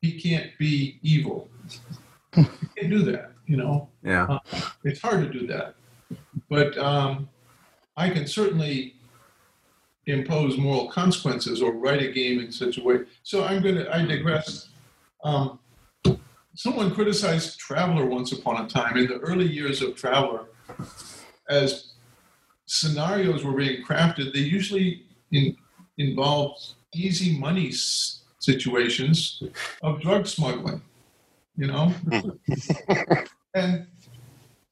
he 0.02 0.20
can't 0.20 0.52
be 0.60 1.00
evil? 1.02 1.50
you 2.36 2.46
can't 2.76 2.90
do 2.90 3.00
that, 3.04 3.32
you 3.48 3.58
know. 3.58 3.90
Yeah. 4.04 4.40
It's 4.84 5.02
hard 5.02 5.22
to 5.22 5.40
do 5.40 5.48
that, 5.48 5.76
but 6.50 6.78
um, 6.78 7.30
I 7.96 8.10
can 8.10 8.28
certainly 8.28 8.96
impose 10.06 10.58
moral 10.58 10.90
consequences 10.90 11.62
or 11.62 11.72
write 11.72 12.02
a 12.02 12.12
game 12.12 12.40
in 12.40 12.52
such 12.52 12.78
a 12.78 12.84
way. 12.84 13.00
So 13.24 13.44
I'm 13.44 13.62
going 13.62 13.76
to. 13.76 13.94
I 13.94 14.06
digress. 14.06 14.70
Um, 15.24 15.60
someone 16.56 16.94
criticized 16.94 17.60
Traveller 17.60 18.06
once 18.06 18.32
upon 18.32 18.66
a 18.66 18.68
time 18.68 18.98
in 18.98 19.08
the 19.08 19.18
early 19.20 19.48
years 19.48 19.82
of 19.82 19.96
Traveller, 19.96 20.46
as 21.50 21.94
scenarios 22.66 23.44
were 23.44 23.54
being 23.54 23.84
crafted. 23.84 24.34
They 24.34 24.40
usually 24.42 25.04
in, 25.32 25.56
involved 25.98 26.74
easy 26.94 27.38
money 27.38 27.70
s- 27.70 28.22
situations 28.40 29.44
of 29.82 30.02
drug 30.02 30.28
smuggling. 30.28 30.82
You 31.56 31.68
know, 31.68 31.90
hmm. 31.90 32.30
and 33.56 33.88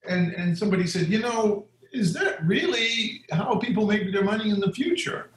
and 0.07 0.33
and 0.33 0.55
somebody 0.57 0.85
said, 0.85 1.07
you 1.07 1.19
know, 1.19 1.65
is 1.91 2.13
that 2.13 2.45
really 2.45 3.23
how 3.31 3.55
people 3.57 3.87
make 3.87 4.11
their 4.13 4.23
money 4.23 4.49
in 4.51 4.59
the 4.59 4.71
future? 4.71 5.29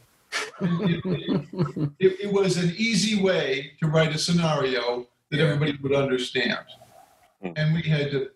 It, 0.61 1.01
it- 1.05 1.91
it- 1.99 2.21
it 2.25 2.33
was 2.33 2.59
an 2.59 2.75
easy 2.77 3.23
way 3.23 3.73
to 3.81 3.87
write 3.89 4.15
a 4.15 4.19
scenario 4.19 5.07
that 5.31 5.41
everybody 5.41 5.79
would 5.83 5.95
understand. 5.95 6.59
Hmm. 7.43 7.53
And 7.57 7.75
we 7.75 7.83
had 7.83 8.11
to 8.11 8.31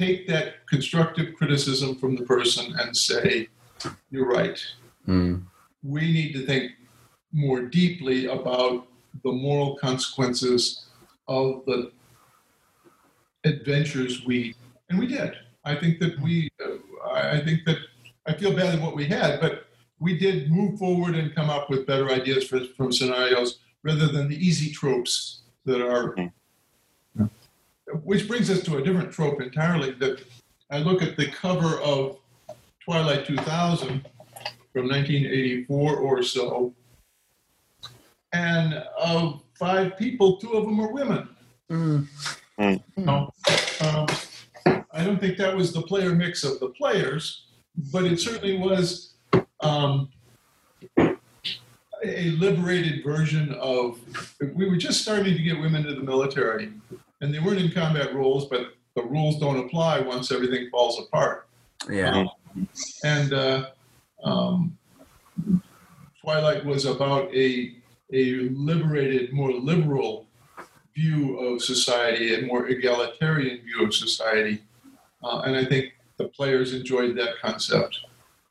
take 0.00 0.26
that 0.26 0.66
constructive 0.66 1.34
criticism 1.34 1.94
from 1.94 2.16
the 2.16 2.24
person 2.24 2.74
and 2.80 2.96
say, 2.96 3.48
you're 4.10 4.30
right. 4.40 4.58
Mm. 5.06 5.42
We 5.82 6.00
need 6.12 6.32
to 6.32 6.46
think 6.46 6.72
more 7.32 7.60
deeply 7.60 8.26
about 8.26 8.86
the 9.24 9.32
moral 9.32 9.76
consequences 9.76 10.86
of 11.28 11.64
the 11.66 11.92
adventures 13.44 14.24
we, 14.24 14.54
and 14.88 14.98
we 14.98 15.06
did. 15.06 15.32
I 15.64 15.74
think 15.76 16.00
that 16.00 16.18
we, 16.20 16.48
uh, 16.64 17.08
I 17.08 17.36
I 17.36 17.44
think 17.44 17.60
that 17.66 17.78
I 18.26 18.32
feel 18.40 18.54
bad 18.56 18.74
at 18.74 18.80
what 18.80 18.96
we 18.96 19.04
had, 19.04 19.40
but 19.40 19.66
we 19.98 20.12
did 20.18 20.50
move 20.50 20.78
forward 20.78 21.14
and 21.14 21.34
come 21.34 21.50
up 21.50 21.68
with 21.68 21.86
better 21.86 22.08
ideas 22.10 22.42
for, 22.48 22.60
from 22.76 22.90
scenarios 22.90 23.58
rather 23.82 24.08
than 24.14 24.28
the 24.28 24.40
easy 24.48 24.70
tropes 24.72 25.42
that 25.66 25.80
are. 25.82 26.14
Which 28.02 28.28
brings 28.28 28.50
us 28.50 28.62
to 28.64 28.76
a 28.78 28.82
different 28.82 29.12
trope 29.12 29.40
entirely. 29.40 29.92
That 29.92 30.22
I 30.70 30.78
look 30.78 31.02
at 31.02 31.16
the 31.16 31.28
cover 31.30 31.80
of 31.80 32.18
Twilight 32.84 33.26
2000 33.26 34.06
from 34.72 34.88
1984 34.88 35.96
or 35.96 36.22
so, 36.22 36.74
and 38.32 38.74
of 38.98 39.42
five 39.58 39.96
people, 39.98 40.36
two 40.36 40.52
of 40.52 40.64
them 40.64 40.80
are 40.80 40.92
women. 40.92 41.28
Mm. 41.70 42.06
No, 42.96 43.32
um, 43.80 44.06
I 44.92 45.04
don't 45.04 45.18
think 45.18 45.38
that 45.38 45.56
was 45.56 45.72
the 45.72 45.82
player 45.82 46.14
mix 46.14 46.44
of 46.44 46.60
the 46.60 46.68
players, 46.68 47.46
but 47.92 48.04
it 48.04 48.20
certainly 48.20 48.58
was 48.58 49.14
um, 49.60 50.10
a 52.04 52.30
liberated 52.30 53.02
version 53.04 53.54
of. 53.54 53.98
We 54.54 54.68
were 54.68 54.76
just 54.76 55.02
starting 55.02 55.36
to 55.36 55.42
get 55.42 55.58
women 55.58 55.86
into 55.86 55.94
the 55.94 56.02
military, 56.02 56.72
and 57.20 57.32
they 57.32 57.38
weren't 57.38 57.60
in 57.60 57.70
combat 57.70 58.14
rules, 58.14 58.46
but 58.46 58.74
the 58.96 59.02
rules 59.02 59.38
don't 59.38 59.58
apply 59.58 60.00
once 60.00 60.32
everything 60.32 60.68
falls 60.70 60.98
apart. 60.98 61.48
Yeah. 61.88 62.26
Um, 62.54 62.68
and 63.04 63.32
uh, 63.32 63.70
um, 64.24 64.78
Twilight 66.20 66.64
was 66.64 66.84
about 66.84 67.34
a 67.34 67.76
a 68.12 68.48
liberated, 68.50 69.32
more 69.32 69.52
liberal 69.52 70.26
view 70.96 71.38
of 71.38 71.62
society, 71.62 72.34
a 72.34 72.46
more 72.46 72.66
egalitarian 72.66 73.62
view 73.62 73.84
of 73.84 73.94
society, 73.94 74.62
uh, 75.22 75.42
and 75.44 75.56
I 75.56 75.64
think 75.64 75.92
the 76.16 76.28
players 76.28 76.74
enjoyed 76.74 77.16
that 77.16 77.38
concept 77.40 78.00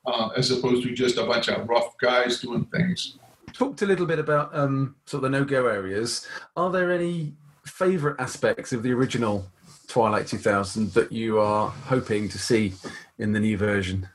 uh, 0.05 0.29
as 0.37 0.49
opposed 0.51 0.83
to 0.83 0.93
just 0.93 1.17
a 1.17 1.25
bunch 1.25 1.49
of 1.49 1.67
rough 1.67 1.97
guys 1.97 2.39
doing 2.39 2.65
things. 2.65 3.17
Talked 3.53 3.81
a 3.81 3.85
little 3.85 4.05
bit 4.05 4.19
about 4.19 4.55
um, 4.55 4.95
sort 5.05 5.23
of 5.23 5.31
the 5.31 5.37
no-go 5.37 5.67
areas. 5.67 6.27
Are 6.55 6.71
there 6.71 6.91
any 6.91 7.33
favourite 7.69 8.19
aspects 8.19 8.73
of 8.73 8.83
the 8.83 8.91
original 8.91 9.45
Twilight 9.87 10.27
2000 10.27 10.91
that 10.93 11.11
you 11.11 11.39
are 11.39 11.69
hoping 11.69 12.29
to 12.29 12.37
see 12.37 12.73
in 13.17 13.31
the 13.31 13.39
new 13.39 13.57
version? 13.57 14.07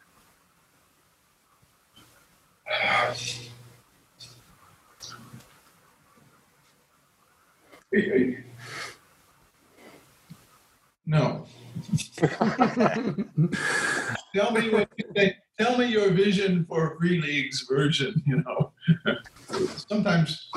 No. 11.06 11.47
tell 14.35 14.52
me 14.52 14.70
what 14.70 14.89
you 14.97 15.05
think. 15.14 15.35
Tell 15.59 15.78
me 15.78 15.86
your 15.86 16.10
vision 16.10 16.64
for 16.64 16.97
Free 16.98 17.20
League's 17.20 17.66
version. 17.68 18.20
You 18.26 18.43
know, 18.43 18.72
sometimes 19.89 20.48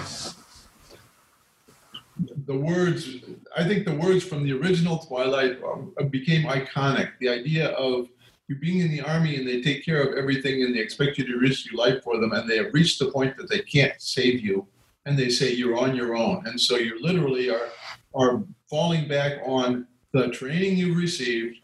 the 2.47 2.57
words. 2.57 3.17
I 3.55 3.63
think 3.65 3.85
the 3.85 3.95
words 3.95 4.23
from 4.23 4.43
the 4.43 4.53
original 4.53 4.99
Twilight 4.99 5.59
um, 5.63 5.93
became 6.09 6.47
iconic. 6.47 7.11
The 7.19 7.29
idea 7.29 7.69
of 7.71 8.07
you 8.47 8.55
being 8.55 8.79
in 8.79 8.89
the 8.89 9.01
army 9.01 9.35
and 9.35 9.47
they 9.47 9.61
take 9.61 9.83
care 9.83 10.01
of 10.01 10.17
everything 10.17 10.63
and 10.63 10.73
they 10.73 10.79
expect 10.79 11.17
you 11.17 11.25
to 11.25 11.37
risk 11.37 11.69
your 11.69 11.75
life 11.75 12.01
for 12.03 12.17
them 12.17 12.31
and 12.31 12.49
they 12.49 12.57
have 12.57 12.73
reached 12.73 12.97
the 12.99 13.11
point 13.11 13.35
that 13.35 13.49
they 13.49 13.59
can't 13.59 14.01
save 14.01 14.39
you 14.39 14.65
and 15.05 15.19
they 15.19 15.27
say 15.29 15.51
you're 15.51 15.77
on 15.77 15.93
your 15.95 16.15
own 16.15 16.47
and 16.47 16.59
so 16.59 16.77
you 16.77 16.97
literally 17.01 17.49
are 17.49 17.67
are 18.15 18.43
falling 18.69 19.07
back 19.07 19.39
on 19.45 19.85
the 20.11 20.29
training 20.29 20.77
you've 20.77 20.97
received, 20.97 21.59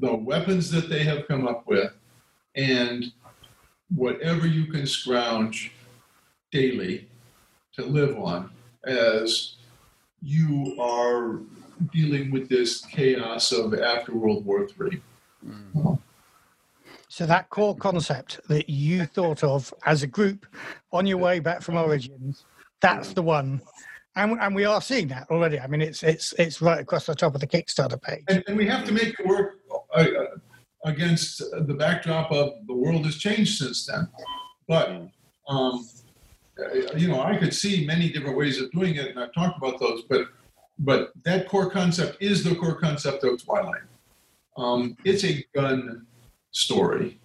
the 0.00 0.14
weapons 0.14 0.70
that 0.70 0.88
they 0.88 1.02
have 1.04 1.26
come 1.28 1.46
up 1.46 1.66
with, 1.66 1.92
and 2.56 3.12
whatever 3.94 4.46
you 4.46 4.66
can 4.66 4.86
scrounge 4.86 5.72
daily 6.50 7.08
to 7.74 7.84
live 7.84 8.18
on 8.18 8.50
as 8.84 9.56
you 10.24 10.76
are 10.80 11.40
dealing 11.92 12.30
with 12.30 12.48
this 12.48 12.84
chaos 12.86 13.52
of 13.52 13.74
after 13.74 14.14
World 14.14 14.44
War 14.44 14.66
III. 14.80 15.00
So 17.08 17.26
that 17.26 17.50
core 17.50 17.76
concept 17.76 18.40
that 18.48 18.68
you 18.68 19.04
thought 19.06 19.44
of 19.44 19.72
as 19.86 20.02
a 20.02 20.06
group 20.06 20.46
on 20.92 21.06
your 21.06 21.18
way 21.18 21.38
back 21.38 21.62
from 21.62 21.76
Origins, 21.76 22.44
that's 22.80 23.12
the 23.12 23.22
one. 23.22 23.60
And, 24.16 24.32
and 24.40 24.54
we 24.54 24.64
are 24.64 24.80
seeing 24.80 25.08
that 25.08 25.28
already. 25.30 25.60
I 25.60 25.66
mean, 25.66 25.80
it's 25.80 26.02
it's 26.02 26.32
it's 26.38 26.62
right 26.62 26.80
across 26.80 27.06
the 27.06 27.14
top 27.14 27.34
of 27.34 27.40
the 27.40 27.46
Kickstarter 27.46 28.00
page. 28.00 28.24
And, 28.28 28.42
and 28.46 28.56
we 28.56 28.66
have 28.66 28.84
to 28.86 28.92
make 28.92 29.18
it 29.18 29.26
work 29.26 29.58
uh, 29.70 29.98
uh, 29.98 30.06
against 30.84 31.38
the 31.38 31.74
backdrop 31.74 32.30
of 32.30 32.52
the 32.66 32.74
world 32.74 33.04
has 33.04 33.16
changed 33.16 33.58
since 33.58 33.86
then. 33.86 34.08
But 34.68 35.08
um, 35.48 35.84
uh, 36.58 36.96
you 36.96 37.08
know, 37.08 37.20
I 37.20 37.36
could 37.36 37.54
see 37.54 37.84
many 37.86 38.10
different 38.10 38.36
ways 38.36 38.60
of 38.60 38.70
doing 38.70 38.96
it, 38.96 39.10
and 39.10 39.18
I've 39.18 39.32
talked 39.32 39.58
about 39.58 39.80
those. 39.80 40.02
But 40.08 40.28
but 40.78 41.12
that 41.24 41.48
core 41.48 41.70
concept 41.70 42.20
is 42.20 42.42
the 42.42 42.54
core 42.54 42.74
concept 42.74 43.24
of 43.24 43.42
Twilight. 43.42 43.82
Um, 44.56 44.96
it's 45.04 45.24
a 45.24 45.44
gun 45.54 46.06
story. 46.50 47.20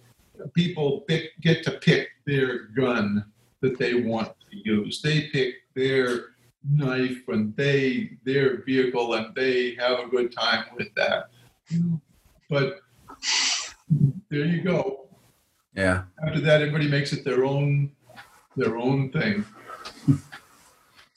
People 0.54 1.02
pick, 1.02 1.38
get 1.40 1.62
to 1.64 1.72
pick 1.72 2.08
their 2.26 2.66
gun 2.68 3.24
that 3.60 3.78
they 3.78 3.94
want 3.94 4.32
to 4.50 4.56
use. 4.56 5.02
They 5.02 5.28
pick 5.28 5.54
their 5.74 6.30
knife 6.68 7.26
and 7.28 7.54
they 7.56 8.18
their 8.24 8.62
vehicle 8.62 9.14
and 9.14 9.34
they 9.34 9.74
have 9.76 9.98
a 10.00 10.08
good 10.08 10.32
time 10.32 10.64
with 10.76 10.88
that. 10.94 11.30
But 12.48 12.80
there 14.30 14.44
you 14.44 14.62
go. 14.62 15.08
Yeah. 15.74 16.04
After 16.26 16.40
that, 16.40 16.62
everybody 16.62 16.88
makes 16.88 17.12
it 17.12 17.24
their 17.24 17.44
own 17.44 17.92
their 18.56 18.76
own 18.76 19.10
thing. 19.10 19.44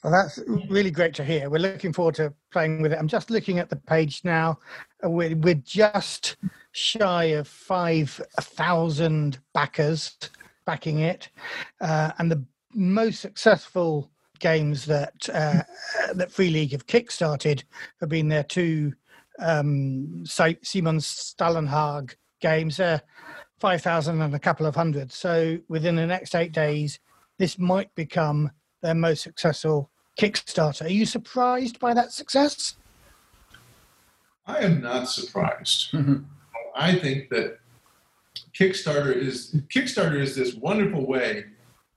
Well, 0.02 0.12
that's 0.12 0.38
really 0.68 0.90
great 0.90 1.14
to 1.14 1.24
hear. 1.24 1.48
We're 1.48 1.58
looking 1.58 1.92
forward 1.92 2.16
to 2.16 2.34
playing 2.52 2.82
with 2.82 2.92
it. 2.92 2.98
I'm 2.98 3.08
just 3.08 3.30
looking 3.30 3.58
at 3.58 3.70
the 3.70 3.76
page 3.76 4.20
now. 4.22 4.58
We're, 5.02 5.34
we're 5.34 5.54
just 5.54 6.36
shy 6.72 7.24
of 7.24 7.48
5,000 7.48 9.38
backers 9.54 10.18
backing 10.66 10.98
it. 10.98 11.30
Uh, 11.80 12.12
and 12.18 12.30
the 12.30 12.44
most 12.74 13.20
successful 13.20 14.10
games 14.40 14.84
that 14.84 15.28
uh, 15.32 15.62
that 16.14 16.30
Free 16.30 16.50
League 16.50 16.72
have 16.72 16.86
kickstarted 16.86 17.62
have 18.00 18.08
been 18.08 18.28
their 18.28 18.42
two 18.42 18.92
um, 19.38 20.24
Si- 20.26 20.58
Simon 20.62 20.98
Stålenhag 20.98 22.14
games. 22.40 22.76
They're 22.76 23.00
5,000 23.60 24.20
and 24.20 24.34
a 24.34 24.38
couple 24.38 24.66
of 24.66 24.74
hundred. 24.74 25.12
So 25.12 25.58
within 25.68 25.96
the 25.96 26.06
next 26.06 26.34
eight 26.34 26.52
days, 26.52 26.98
this 27.38 27.58
might 27.58 27.94
become 27.94 28.50
their 28.82 28.94
most 28.94 29.22
successful 29.22 29.90
Kickstarter. 30.20 30.84
Are 30.84 30.88
you 30.88 31.06
surprised 31.06 31.80
by 31.80 31.94
that 31.94 32.12
success? 32.12 32.76
I 34.46 34.58
am 34.58 34.80
not 34.82 35.08
surprised. 35.08 35.90
Mhm. 35.92 36.24
I 36.76 36.94
think 36.96 37.30
that 37.30 37.58
Kickstarter 38.56 39.14
is 39.14 39.54
Kickstarter 39.74 40.20
is 40.20 40.36
this 40.36 40.54
wonderful 40.54 41.06
way 41.06 41.44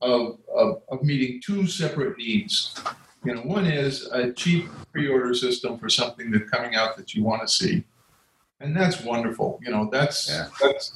of, 0.02 0.40
of, 0.54 0.82
of 0.90 1.04
meeting 1.04 1.42
two 1.46 1.68
separate 1.68 2.18
needs. 2.18 2.74
You 3.26 3.36
know, 3.36 3.42
one 3.42 3.66
is 3.66 4.06
a 4.12 4.32
cheap 4.32 4.68
pre-order 4.92 5.34
system 5.34 5.78
for 5.78 5.90
something 5.90 6.32
that's 6.32 6.50
coming 6.50 6.76
out 6.76 6.96
that 6.98 7.14
you 7.14 7.24
want 7.24 7.42
to 7.42 7.48
see, 7.48 7.84
and 8.60 8.76
that's 8.76 9.02
wonderful. 9.02 9.60
You 9.64 9.72
know, 9.72 9.90
that's 9.92 10.30
Yeah. 10.30 10.48
that's 10.62 10.94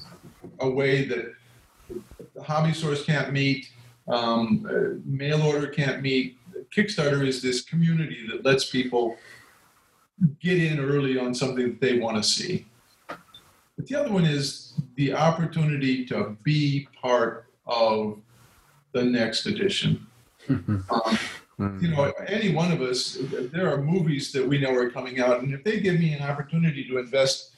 a 0.59 0.69
way 0.69 1.05
that 1.05 1.33
the 2.35 2.43
hobby 2.43 2.73
stores 2.73 3.03
can't 3.03 3.33
meet, 3.33 3.67
um, 4.11 4.67
uh, 4.69 4.99
mail 5.05 5.41
order 5.41 5.67
can't 5.67 6.01
meet. 6.01 6.37
Kickstarter 6.75 7.25
is 7.25 7.41
this 7.41 7.61
community 7.61 8.27
that 8.27 8.45
lets 8.45 8.69
people 8.69 9.17
get 10.39 10.61
in 10.61 10.79
early 10.79 11.17
on 11.17 11.33
something 11.33 11.69
that 11.69 11.81
they 11.81 11.97
want 11.97 12.17
to 12.17 12.23
see. 12.23 12.65
But 13.07 13.87
the 13.87 13.95
other 13.95 14.11
one 14.11 14.25
is 14.25 14.73
the 14.95 15.13
opportunity 15.13 16.05
to 16.05 16.37
be 16.43 16.87
part 17.01 17.47
of 17.65 18.19
the 18.91 19.03
next 19.03 19.45
edition. 19.45 20.05
Um, 20.49 21.79
you 21.79 21.89
know, 21.89 22.11
any 22.27 22.53
one 22.53 22.71
of 22.71 22.81
us, 22.81 23.19
there 23.53 23.71
are 23.71 23.81
movies 23.81 24.31
that 24.31 24.47
we 24.47 24.59
know 24.59 24.73
are 24.73 24.89
coming 24.89 25.19
out, 25.19 25.41
and 25.41 25.53
if 25.53 25.63
they 25.63 25.79
give 25.79 25.99
me 25.99 26.13
an 26.13 26.23
opportunity 26.23 26.83
to 26.87 26.97
invest 26.97 27.51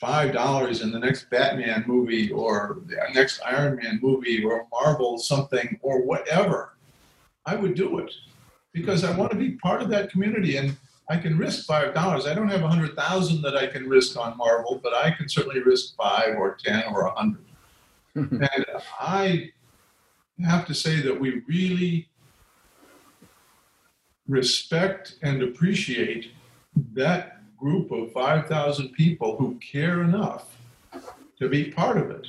five 0.00 0.32
dollars 0.32 0.82
in 0.82 0.90
the 0.90 0.98
next 0.98 1.30
Batman 1.30 1.84
movie 1.86 2.30
or 2.30 2.78
the 2.86 2.96
next 3.14 3.40
Iron 3.44 3.76
Man 3.76 4.00
movie 4.02 4.44
or 4.44 4.66
Marvel 4.72 5.18
something 5.18 5.78
or 5.82 6.02
whatever, 6.02 6.76
I 7.46 7.56
would 7.56 7.74
do 7.74 7.98
it 7.98 8.12
because 8.72 9.04
I 9.04 9.16
want 9.16 9.30
to 9.30 9.36
be 9.38 9.52
part 9.52 9.82
of 9.82 9.88
that 9.90 10.10
community 10.10 10.56
and 10.56 10.76
I 11.08 11.16
can 11.18 11.38
risk 11.38 11.66
five 11.66 11.94
dollars. 11.94 12.26
I 12.26 12.34
don't 12.34 12.48
have 12.48 12.62
a 12.62 12.68
hundred 12.68 12.96
thousand 12.96 13.42
that 13.42 13.56
I 13.56 13.66
can 13.66 13.88
risk 13.88 14.16
on 14.16 14.36
Marvel, 14.36 14.80
but 14.82 14.94
I 14.94 15.10
can 15.10 15.28
certainly 15.28 15.60
risk 15.60 15.96
five 15.96 16.36
or 16.36 16.56
ten 16.62 16.84
or 16.92 17.06
a 17.06 17.10
hundred. 17.10 17.44
and 18.14 18.66
I 19.00 19.50
have 20.44 20.66
to 20.66 20.74
say 20.74 21.00
that 21.02 21.18
we 21.18 21.42
really 21.46 22.08
respect 24.26 25.16
and 25.22 25.42
appreciate 25.42 26.32
that 26.94 27.33
group 27.64 27.90
of 27.92 28.12
5,000 28.12 28.90
people 28.90 29.38
who 29.38 29.54
care 29.54 30.02
enough 30.02 30.54
to 31.38 31.48
be 31.48 31.70
part 31.70 31.96
of 31.96 32.10
it 32.10 32.26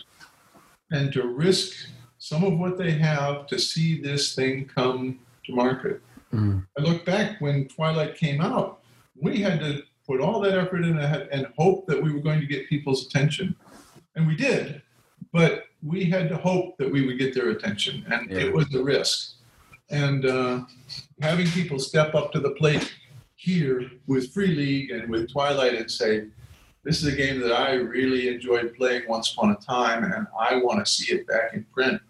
and 0.91 1.11
to 1.11 1.27
risk 1.27 1.89
some 2.19 2.45
of 2.45 2.57
what 2.57 2.77
they 2.77 2.91
have 2.91 3.45
to 3.47 3.59
see 3.59 3.99
this 3.99 4.33
thing 4.33 4.65
come 4.73 5.19
to 5.45 5.53
market. 5.53 6.01
Mm. 6.33 6.65
I 6.77 6.81
look 6.81 7.03
back 7.05 7.41
when 7.41 7.67
Twilight 7.67 8.15
came 8.15 8.39
out, 8.39 8.79
we 9.21 9.41
had 9.41 9.59
to 9.59 9.83
put 10.07 10.21
all 10.21 10.39
that 10.39 10.57
effort 10.57 10.85
in 10.85 10.97
ahead 10.99 11.27
and 11.33 11.47
hope 11.57 11.85
that 11.87 12.01
we 12.01 12.13
were 12.13 12.21
going 12.21 12.39
to 12.39 12.45
get 12.45 12.69
people's 12.69 13.05
attention. 13.05 13.53
And 14.15 14.25
we 14.25 14.37
did, 14.37 14.81
but 15.33 15.65
we 15.83 16.05
had 16.05 16.29
to 16.29 16.37
hope 16.37 16.77
that 16.77 16.89
we 16.89 17.05
would 17.05 17.19
get 17.19 17.35
their 17.35 17.49
attention, 17.49 18.05
and 18.09 18.31
Yeah. 18.31 18.37
it 18.45 18.53
was 18.53 18.73
a 18.73 18.81
risk. 18.81 19.33
And 19.89 20.25
uh, 20.25 20.61
having 21.21 21.47
people 21.47 21.77
step 21.77 22.15
up 22.15 22.31
to 22.31 22.39
the 22.39 22.51
plate 22.51 22.93
here 23.45 23.91
with 24.07 24.33
Free 24.33 24.47
League 24.55 24.89
and 24.89 25.09
with 25.09 25.31
Twilight 25.31 25.75
and 25.75 25.89
say, 25.89 26.25
this 26.83 27.01
is 27.01 27.13
a 27.13 27.15
game 27.15 27.39
that 27.41 27.51
I 27.51 27.73
really 27.73 28.27
enjoyed 28.27 28.75
playing 28.75 29.03
once 29.07 29.33
upon 29.33 29.51
a 29.51 29.55
time, 29.55 30.03
and 30.03 30.27
I 30.39 30.57
want 30.57 30.83
to 30.83 30.91
see 30.91 31.13
it 31.13 31.27
back 31.27 31.53
in 31.53 31.63
print, 31.73 32.01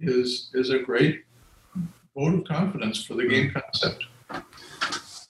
is 0.00 0.50
is 0.54 0.70
a 0.70 0.78
great 0.78 1.24
vote 2.16 2.34
of 2.34 2.44
confidence 2.44 3.04
for 3.04 3.14
the 3.14 3.26
game 3.26 3.52
concept. 3.52 4.04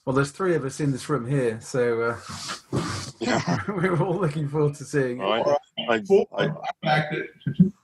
Well, 0.05 0.15
there's 0.15 0.31
three 0.31 0.55
of 0.55 0.63
us 0.63 0.79
in 0.79 0.91
this 0.91 1.09
room 1.09 1.27
here, 1.27 1.59
so 1.61 2.01
uh, 2.01 2.17
we're 3.67 4.01
all 4.01 4.17
looking 4.17 4.47
forward 4.47 4.75
to 4.75 4.85
seeing 4.85 5.19
it. 5.19 5.23
Right. 5.23 5.45
I, 5.89 6.01
I, 6.37 6.45
I 6.45 6.51
backed 6.81 7.15
it. 7.15 7.29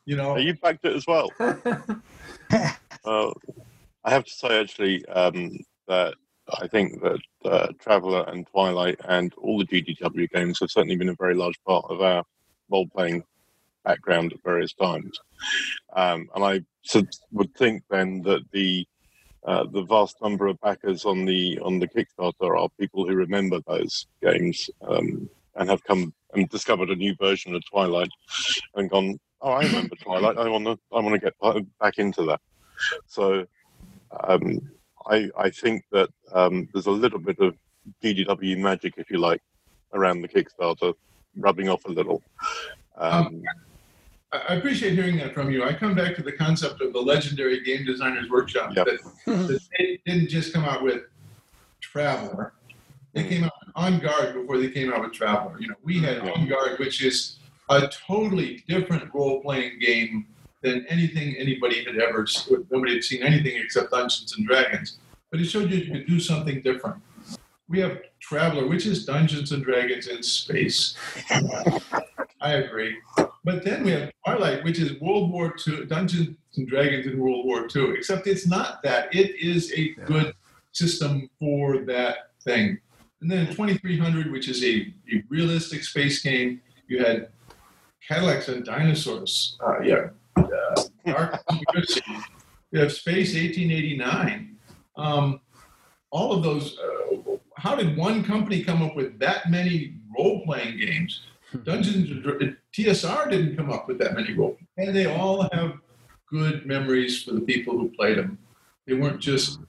You 0.05 0.15
know, 0.15 0.37
you 0.37 0.53
backed 0.55 0.85
it 0.85 0.95
as 0.95 1.05
well? 1.07 1.29
Uh, 3.05 3.31
I 4.03 4.09
have 4.09 4.23
to 4.23 4.33
say, 4.33 4.59
actually, 4.59 5.05
um, 5.05 5.59
that 5.87 6.15
I 6.61 6.67
think 6.67 7.01
that 7.01 7.19
uh, 7.43 7.67
Traveller 7.79 8.23
and 8.27 8.45
Twilight 8.47 8.99
and 9.07 9.33
all 9.35 9.57
the 9.57 9.65
GDW 9.65 10.29
games 10.31 10.59
have 10.59 10.71
certainly 10.71 10.95
been 10.95 11.09
a 11.09 11.15
very 11.15 11.33
large 11.33 11.59
part 11.65 11.85
of 11.89 12.01
our 12.01 12.23
role 12.69 12.87
playing 12.87 13.23
background 13.83 14.33
at 14.33 14.43
various 14.43 14.73
times. 14.73 15.19
Um, 15.93 16.29
and 16.35 16.43
I 16.43 16.61
would 17.31 17.55
think 17.55 17.83
then 17.89 18.21
that 18.23 18.41
the 18.51 18.87
uh, 19.45 19.63
the 19.71 19.83
vast 19.83 20.19
number 20.23 20.47
of 20.47 20.59
backers 20.61 21.05
on 21.05 21.23
the 21.23 21.59
on 21.59 21.77
the 21.79 21.87
Kickstarter 21.87 22.59
are 22.59 22.69
people 22.79 23.07
who 23.07 23.15
remember 23.15 23.59
those 23.67 24.07
games 24.21 24.69
um, 24.81 25.29
and 25.55 25.69
have 25.69 25.83
come 25.83 26.13
and 26.33 26.49
discovered 26.49 26.89
a 26.89 26.95
new 26.95 27.15
version 27.15 27.53
of 27.53 27.63
Twilight 27.69 28.09
and 28.73 28.89
gone, 28.89 29.19
oh, 29.41 29.51
I 29.51 29.63
remember 29.63 29.95
Twilight. 30.01 30.37
I 30.37 30.49
want 30.49 30.65
to 30.65 30.79
I 30.91 30.99
want 30.99 31.13
to 31.13 31.19
get 31.19 31.69
back 31.79 31.99
into 31.99 32.23
that. 32.23 32.41
So 33.07 33.45
um, 34.23 34.59
I 35.07 35.29
I 35.37 35.49
think 35.49 35.83
that 35.91 36.09
um, 36.33 36.67
there's 36.73 36.87
a 36.87 36.91
little 36.91 37.19
bit 37.19 37.39
of 37.39 37.55
GDW 38.03 38.57
magic, 38.57 38.95
if 38.97 39.09
you 39.11 39.17
like, 39.19 39.41
around 39.93 40.21
the 40.21 40.27
Kickstarter, 40.27 40.93
rubbing 41.37 41.69
off 41.69 41.85
a 41.85 41.91
little. 41.91 42.21
Um, 42.97 43.43
I 44.31 44.37
I 44.49 44.53
appreciate 44.55 44.93
hearing 44.93 45.17
that 45.17 45.33
from 45.33 45.49
you. 45.51 45.63
I 45.63 45.73
come 45.73 45.93
back 45.95 46.15
to 46.15 46.23
the 46.23 46.31
concept 46.31 46.81
of 46.81 46.91
the 46.93 46.99
legendary 46.99 47.61
game 47.63 47.85
designers 47.85 48.29
workshop 48.29 48.75
Yep. 48.75 48.85
that, 48.87 48.99
that 49.25 49.59
they 49.77 49.99
didn't 50.05 50.29
just 50.29 50.53
come 50.53 50.65
out 50.65 50.83
with 50.83 51.03
Traveller. 51.79 52.53
They 53.13 53.23
came 53.27 53.45
out 53.45 53.53
On 53.75 53.99
Guard 53.99 54.33
before 54.33 54.57
they 54.57 54.69
came 54.69 54.91
out 54.91 55.01
with 55.01 55.13
Traveller. 55.13 55.57
You 55.59 55.69
know, 55.69 55.75
we 55.83 55.99
had 55.99 56.17
Yeah. 56.23 56.31
On 56.31 56.47
Guard, 56.49 56.79
which 56.79 57.01
is 57.03 57.37
a 57.69 57.87
totally 57.87 58.63
different 58.67 59.13
role-playing 59.13 59.79
game 59.79 60.27
than 60.65 60.85
anything 60.87 61.35
anybody 61.37 61.85
had 61.85 61.97
ever. 61.97 62.25
Nobody 62.71 62.95
had 62.95 63.03
seen 63.03 63.23
anything 63.23 63.55
except 63.57 63.91
Dungeons 63.91 64.35
and 64.37 64.45
Dragons, 64.47 64.97
but 65.31 65.39
it 65.39 65.45
showed 65.45 65.71
you 65.71 65.77
you 65.77 65.91
could 65.91 66.07
do 66.07 66.19
something 66.19 66.61
different. 66.61 66.97
We 67.69 67.79
have 67.79 67.99
Traveller, 68.19 68.67
which 68.67 68.85
is 68.85 69.05
Dungeons 69.05 69.51
and 69.51 69.63
Dragons 69.63 70.07
in 70.07 70.21
space. 70.23 70.95
I 72.41 72.53
agree. 72.53 72.97
But 73.43 73.63
then 73.63 73.83
we 73.83 73.91
have 73.91 74.11
Twilight, 74.25 74.63
which 74.63 74.79
is 74.79 74.99
World 74.99 75.31
War 75.31 75.55
II, 75.67 75.85
Dungeons 75.85 76.35
and 76.57 76.67
Dragons 76.67 77.05
in 77.05 77.19
World 77.19 77.45
War 77.45 77.67
II, 77.75 77.93
except 77.97 78.27
it's 78.27 78.47
not 78.47 78.81
that. 78.83 79.13
It 79.13 79.35
is 79.35 79.71
a 79.73 79.89
good 80.05 80.33
system 80.71 81.29
for 81.39 81.79
that 81.85 82.31
thing. 82.43 82.79
And 83.21 83.31
then 83.31 83.47
2300, 83.47 84.31
which 84.31 84.47
is 84.47 84.63
a, 84.63 84.93
a 85.11 85.23
realistic 85.29 85.83
space 85.83 86.21
game, 86.21 86.61
you 86.87 87.03
had 87.03 87.29
Cadillacs 88.07 88.47
and 88.49 88.63
dinosaurs. 88.63 89.57
Uh, 89.65 89.79
yeah. 89.81 90.09
Uh, 90.35 90.83
Dark 91.05 91.45
Conspiracy. 91.47 92.01
Have 92.73 92.91
Space 92.91 93.33
1889. 93.35 94.57
Um, 94.97 95.39
all 96.11 96.33
of 96.33 96.43
those. 96.43 96.77
Uh, 96.77 97.37
how 97.57 97.75
did 97.75 97.95
one 97.95 98.23
company 98.23 98.63
come 98.63 98.81
up 98.81 98.95
with 98.95 99.17
that 99.19 99.49
many 99.49 99.95
role 100.17 100.43
playing 100.45 100.77
games? 100.77 101.21
Dungeons 101.63 102.11
and 102.11 102.21
Dra- 102.21 102.55
TSR 102.73 103.29
didn't 103.29 103.55
come 103.55 103.71
up 103.71 103.87
with 103.87 103.97
that 103.99 104.13
many 104.13 104.33
role, 104.33 104.57
and 104.77 104.93
they 104.95 105.05
all 105.05 105.47
have 105.53 105.79
good 106.29 106.65
memories 106.65 107.23
for 107.23 107.31
the 107.31 107.41
people 107.41 107.77
who 107.77 107.89
played 107.89 108.17
them. 108.17 108.37
They 108.85 108.93
weren't 108.93 109.21
just 109.21 109.59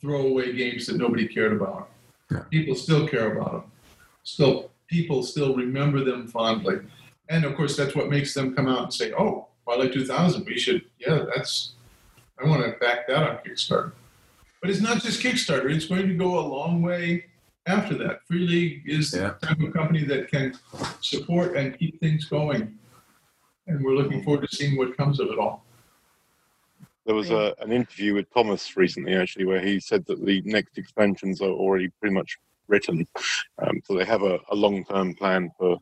throwaway 0.00 0.52
games 0.52 0.86
that 0.86 0.96
nobody 0.96 1.26
cared 1.26 1.52
about. 1.52 1.90
Yeah. 2.30 2.40
People 2.50 2.74
still 2.76 3.08
care 3.08 3.36
about 3.36 3.52
them. 3.52 3.72
Still, 4.22 4.70
people 4.86 5.22
still 5.22 5.56
remember 5.56 6.04
them 6.04 6.28
fondly, 6.28 6.76
and 7.28 7.44
of 7.44 7.56
course, 7.56 7.76
that's 7.76 7.94
what 7.96 8.08
makes 8.08 8.32
them 8.32 8.54
come 8.54 8.68
out 8.68 8.82
and 8.84 8.94
say, 8.94 9.12
"Oh, 9.12 9.48
Twilight 9.64 9.92
2000, 9.92 10.44
we 10.44 10.58
should." 10.58 10.82
Yeah, 10.98 11.24
that's. 11.34 11.72
I 12.42 12.46
want 12.48 12.62
to 12.64 12.78
back 12.78 13.06
that 13.08 13.22
on 13.22 13.38
Kickstarter. 13.38 13.92
But 14.60 14.70
it's 14.70 14.80
not 14.80 15.02
just 15.02 15.20
Kickstarter; 15.22 15.70
it's 15.74 15.86
going 15.86 16.08
to 16.08 16.14
go 16.14 16.38
a 16.38 16.46
long 16.46 16.82
way 16.82 17.26
after 17.66 17.96
that. 17.98 18.20
Free 18.26 18.46
League 18.46 18.82
is 18.86 19.14
Yeah. 19.14 19.34
the 19.40 19.46
type 19.46 19.60
of 19.60 19.72
company 19.72 20.04
that 20.04 20.30
can 20.30 20.54
support 21.00 21.56
and 21.56 21.78
keep 21.78 21.98
things 22.00 22.24
going. 22.26 22.78
And 23.66 23.82
we're 23.82 23.94
looking 23.94 24.22
forward 24.22 24.46
to 24.48 24.54
seeing 24.56 24.76
what 24.76 24.94
comes 24.96 25.20
of 25.20 25.28
it 25.28 25.38
all. 25.38 25.64
There 27.06 27.14
was 27.14 27.30
a, 27.30 27.54
an 27.60 27.72
interview 27.72 28.14
with 28.14 28.32
Tomas 28.32 28.76
recently, 28.76 29.14
actually, 29.14 29.44
where 29.46 29.60
he 29.60 29.78
said 29.80 30.04
that 30.06 30.24
the 30.24 30.42
next 30.44 30.76
expansions 30.78 31.40
are 31.40 31.50
already 31.50 31.88
pretty 32.00 32.14
much 32.14 32.38
written. 32.68 33.06
Um, 33.62 33.80
so 33.84 33.94
they 33.96 34.04
have 34.04 34.22
a, 34.22 34.38
a 34.50 34.54
long 34.54 34.84
term 34.84 35.14
plan 35.14 35.50
for, 35.58 35.78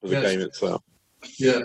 for 0.00 0.08
the 0.08 0.20
Yes. 0.20 0.30
game 0.30 0.40
itself. 0.40 0.82
Yeah. 1.38 1.60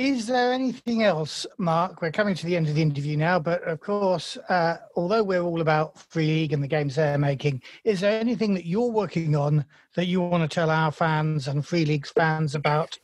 Is 0.00 0.26
there 0.26 0.50
anything 0.50 1.02
else, 1.02 1.46
Marc? 1.58 2.00
We're 2.00 2.10
coming 2.10 2.34
to 2.34 2.46
the 2.46 2.56
end 2.56 2.70
of 2.70 2.74
the 2.74 2.80
interview 2.80 3.18
now, 3.18 3.38
but 3.38 3.62
of 3.64 3.80
course, 3.80 4.38
uh, 4.48 4.78
although 4.96 5.22
we're 5.22 5.42
all 5.42 5.60
about 5.60 5.98
Free 5.98 6.26
League 6.26 6.54
and 6.54 6.62
the 6.62 6.68
games 6.68 6.94
they're 6.94 7.18
making, 7.18 7.60
is 7.84 8.00
there 8.00 8.18
anything 8.18 8.54
that 8.54 8.64
you're 8.64 8.90
working 8.90 9.36
on 9.36 9.62
that 9.96 10.06
you 10.06 10.22
want 10.22 10.42
to 10.42 10.48
tell 10.48 10.70
our 10.70 10.90
fans 10.90 11.48
and 11.48 11.66
Free 11.66 11.84
League's 11.84 12.08
fans 12.08 12.54
about? 12.54 12.98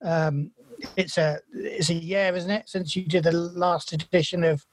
Um, 0.00 0.50
it's 0.96 1.18
a 1.18 1.38
it's 1.52 1.90
a 1.90 1.94
year, 1.94 2.34
isn't 2.34 2.50
it, 2.50 2.66
since 2.66 2.96
you 2.96 3.02
did 3.04 3.24
the 3.24 3.32
last 3.32 3.92
edition 3.92 4.42
of 4.42 4.64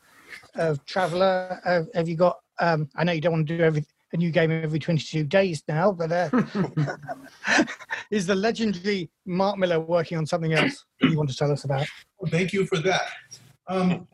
of 0.55 0.85
Traveller? 0.85 1.59
Have, 1.65 1.89
have 1.93 2.07
you 2.07 2.15
got? 2.15 2.39
Um, 2.57 2.87
I 2.95 3.03
know 3.03 3.11
you 3.11 3.19
don't 3.19 3.33
want 3.33 3.47
to 3.49 3.57
do 3.57 3.61
every 3.61 3.83
a 4.15 4.17
new 4.17 4.31
game 4.31 4.51
every 4.51 4.79
22 4.79 5.25
days 5.25 5.63
now, 5.67 5.91
but 5.91 6.11
uh, 6.11 6.29
is 8.11 8.25
the 8.25 8.33
legendary 8.35 9.09
Marc 9.25 9.57
Miller 9.57 9.79
working 9.79 10.17
on 10.17 10.25
something 10.25 10.53
else 10.53 10.85
that 10.99 11.11
you 11.11 11.17
want 11.17 11.29
to 11.29 11.35
tell 11.35 11.51
us 11.51 11.65
about? 11.65 11.85
Well, 12.17 12.31
thank 12.31 12.53
you 12.53 12.65
for 12.65 12.77
that. 12.79 13.03
Um, 13.67 14.07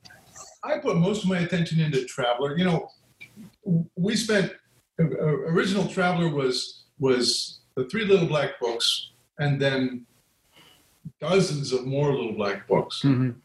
I 0.64 0.80
put 0.80 0.98
most 0.98 1.24
of 1.24 1.30
my 1.30 1.40
attention 1.40 1.80
into 1.80 2.04
Traveller. 2.06 2.58
You 2.58 2.66
know, 2.66 2.90
we 3.96 4.16
spent 4.16 4.52
uh, 5.00 5.04
original 5.04 5.88
Traveller 5.88 6.30
was 6.30 6.84
was 7.00 7.62
the 7.76 7.86
three 7.86 8.06
little 8.06 8.28
black 8.28 8.60
books, 8.60 9.12
and 9.40 9.60
then 9.60 10.06
dozens 11.20 11.72
of 11.72 11.86
more 11.86 12.12
little 12.12 12.34
black 12.34 12.68
books. 12.68 13.02
Mhm. 13.04 13.36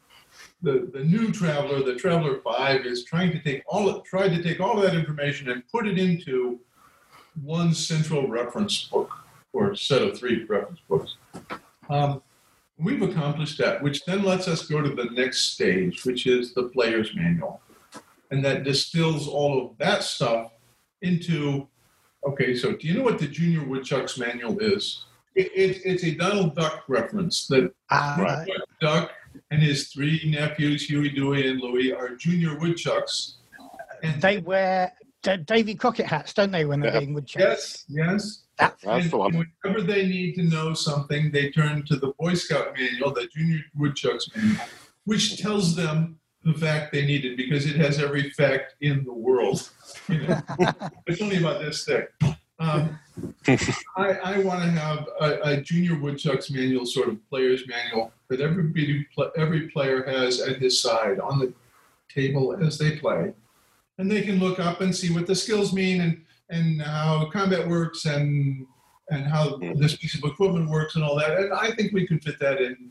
The 0.62 0.90
the 0.92 1.04
new 1.04 1.30
Traveller, 1.32 1.82
the 1.82 1.96
Traveller 1.96 2.40
Five, 2.40 2.86
is 2.86 3.04
trying 3.04 3.32
to 3.32 3.38
take 3.38 3.62
all 3.66 3.88
of, 3.88 4.04
tried 4.04 4.28
to 4.30 4.42
take 4.42 4.60
all 4.60 4.76
of 4.78 4.82
that 4.82 4.94
information 4.98 5.50
and 5.50 5.62
put 5.68 5.86
it 5.86 5.98
into 5.98 6.58
one 7.42 7.74
central 7.74 8.26
reference 8.28 8.84
book 8.84 9.10
or 9.52 9.74
set 9.74 10.02
of 10.02 10.18
three 10.18 10.44
reference 10.44 10.80
books. 10.88 11.16
Um, 11.90 12.22
We've 12.78 13.00
accomplished 13.00 13.56
that, 13.58 13.82
which 13.82 14.04
then 14.04 14.22
lets 14.22 14.48
us 14.48 14.66
go 14.66 14.82
to 14.82 14.90
the 14.90 15.06
next 15.12 15.52
stage, 15.54 16.04
which 16.04 16.26
is 16.26 16.52
the 16.52 16.64
player's 16.64 17.14
manual. 17.16 17.62
And 18.30 18.44
that 18.44 18.64
distills 18.64 19.26
all 19.26 19.64
of 19.64 19.78
that 19.78 20.02
stuff 20.02 20.52
into 21.00 21.68
okay, 22.28 22.54
so 22.54 22.72
do 22.76 22.86
you 22.86 22.92
know 22.94 23.02
what 23.02 23.18
the 23.18 23.28
Junior 23.28 23.64
Woodchucks 23.64 24.18
manual 24.18 24.58
is? 24.58 25.04
It, 25.34 25.50
it, 25.54 25.80
it's 25.86 26.04
a 26.04 26.10
Donald 26.10 26.54
Duck 26.54 26.84
reference 26.88 27.46
that 27.46 27.72
Uh, 27.90 28.16
Right. 28.18 28.48
Duck 28.80 29.10
and 29.50 29.62
his 29.62 29.88
three 29.88 30.22
nephews, 30.26 30.88
Huey, 30.88 31.10
Dewey, 31.10 31.48
and 31.48 31.60
Louie, 31.60 31.92
are 31.92 32.14
junior 32.16 32.58
woodchucks. 32.58 33.38
And 34.02 34.20
They 34.20 34.38
wear 34.38 34.92
D- 35.22 35.36
Davy 35.38 35.74
Crockett 35.74 36.06
hats, 36.06 36.32
don't 36.32 36.50
they, 36.50 36.64
when 36.64 36.80
they're 36.80 36.92
Yeah. 36.92 37.00
being 37.00 37.14
woodchucks? 37.14 37.42
yes, 37.44 37.84
yes. 37.88 38.42
That- 38.58 38.76
That's 38.82 39.04
and 39.04 39.10
the 39.12 39.16
one. 39.18 39.46
whenever 39.62 39.82
they 39.82 40.06
need 40.06 40.34
to 40.36 40.42
know 40.42 40.74
something, 40.74 41.30
they 41.30 41.50
turn 41.50 41.84
to 41.86 41.96
the 41.96 42.12
Boy 42.18 42.34
Scout 42.34 42.74
manual, 42.78 43.12
the 43.12 43.26
Junior 43.34 43.60
Woodchucks 43.76 44.28
manual, 44.34 44.64
which 45.04 45.40
tells 45.40 45.74
them 45.76 46.18
the 46.44 46.54
fact 46.54 46.92
they 46.92 47.04
needed 47.04 47.36
because 47.36 47.66
it 47.66 47.76
has 47.76 47.98
every 47.98 48.30
fact 48.30 48.74
in 48.80 49.04
the 49.04 49.12
world. 49.12 49.70
You 50.08 50.18
know? 50.26 50.40
it's 51.06 51.20
only 51.20 51.38
about 51.38 51.60
this 51.60 51.84
thick. 51.84 52.12
Um, 52.58 52.98
I, 53.96 54.12
I 54.24 54.38
want 54.38 54.62
to 54.62 54.70
have 54.70 55.08
a, 55.20 55.40
a 55.42 55.56
Junior 55.60 55.98
Woodchucks 55.98 56.50
manual, 56.50 56.86
sort 56.86 57.08
of 57.08 57.18
player's 57.28 57.66
manual, 57.66 58.12
that 58.28 58.40
everybody, 58.40 59.06
every 59.36 59.68
player 59.68 60.04
has 60.04 60.40
at 60.40 60.56
his 60.56 60.80
side 60.80 61.20
on 61.20 61.38
the 61.38 61.52
table 62.08 62.56
as 62.64 62.78
they 62.78 62.96
play. 62.96 63.32
And 63.98 64.10
they 64.10 64.22
can 64.22 64.38
look 64.38 64.58
up 64.58 64.80
and 64.80 64.94
see 64.94 65.12
what 65.12 65.26
the 65.26 65.34
skills 65.34 65.72
mean 65.72 66.00
and, 66.00 66.22
and 66.50 66.82
how 66.82 67.30
combat 67.30 67.66
works 67.66 68.04
and 68.04 68.66
and 69.10 69.24
how 69.24 69.56
this 69.76 69.96
piece 69.96 70.14
of 70.14 70.24
equipment 70.24 70.68
works 70.68 70.96
and 70.96 71.04
all 71.04 71.16
that. 71.16 71.38
And 71.38 71.52
I 71.52 71.70
think 71.72 71.92
we 71.92 72.06
could 72.06 72.22
fit 72.22 72.38
that 72.40 72.60
in 72.60 72.90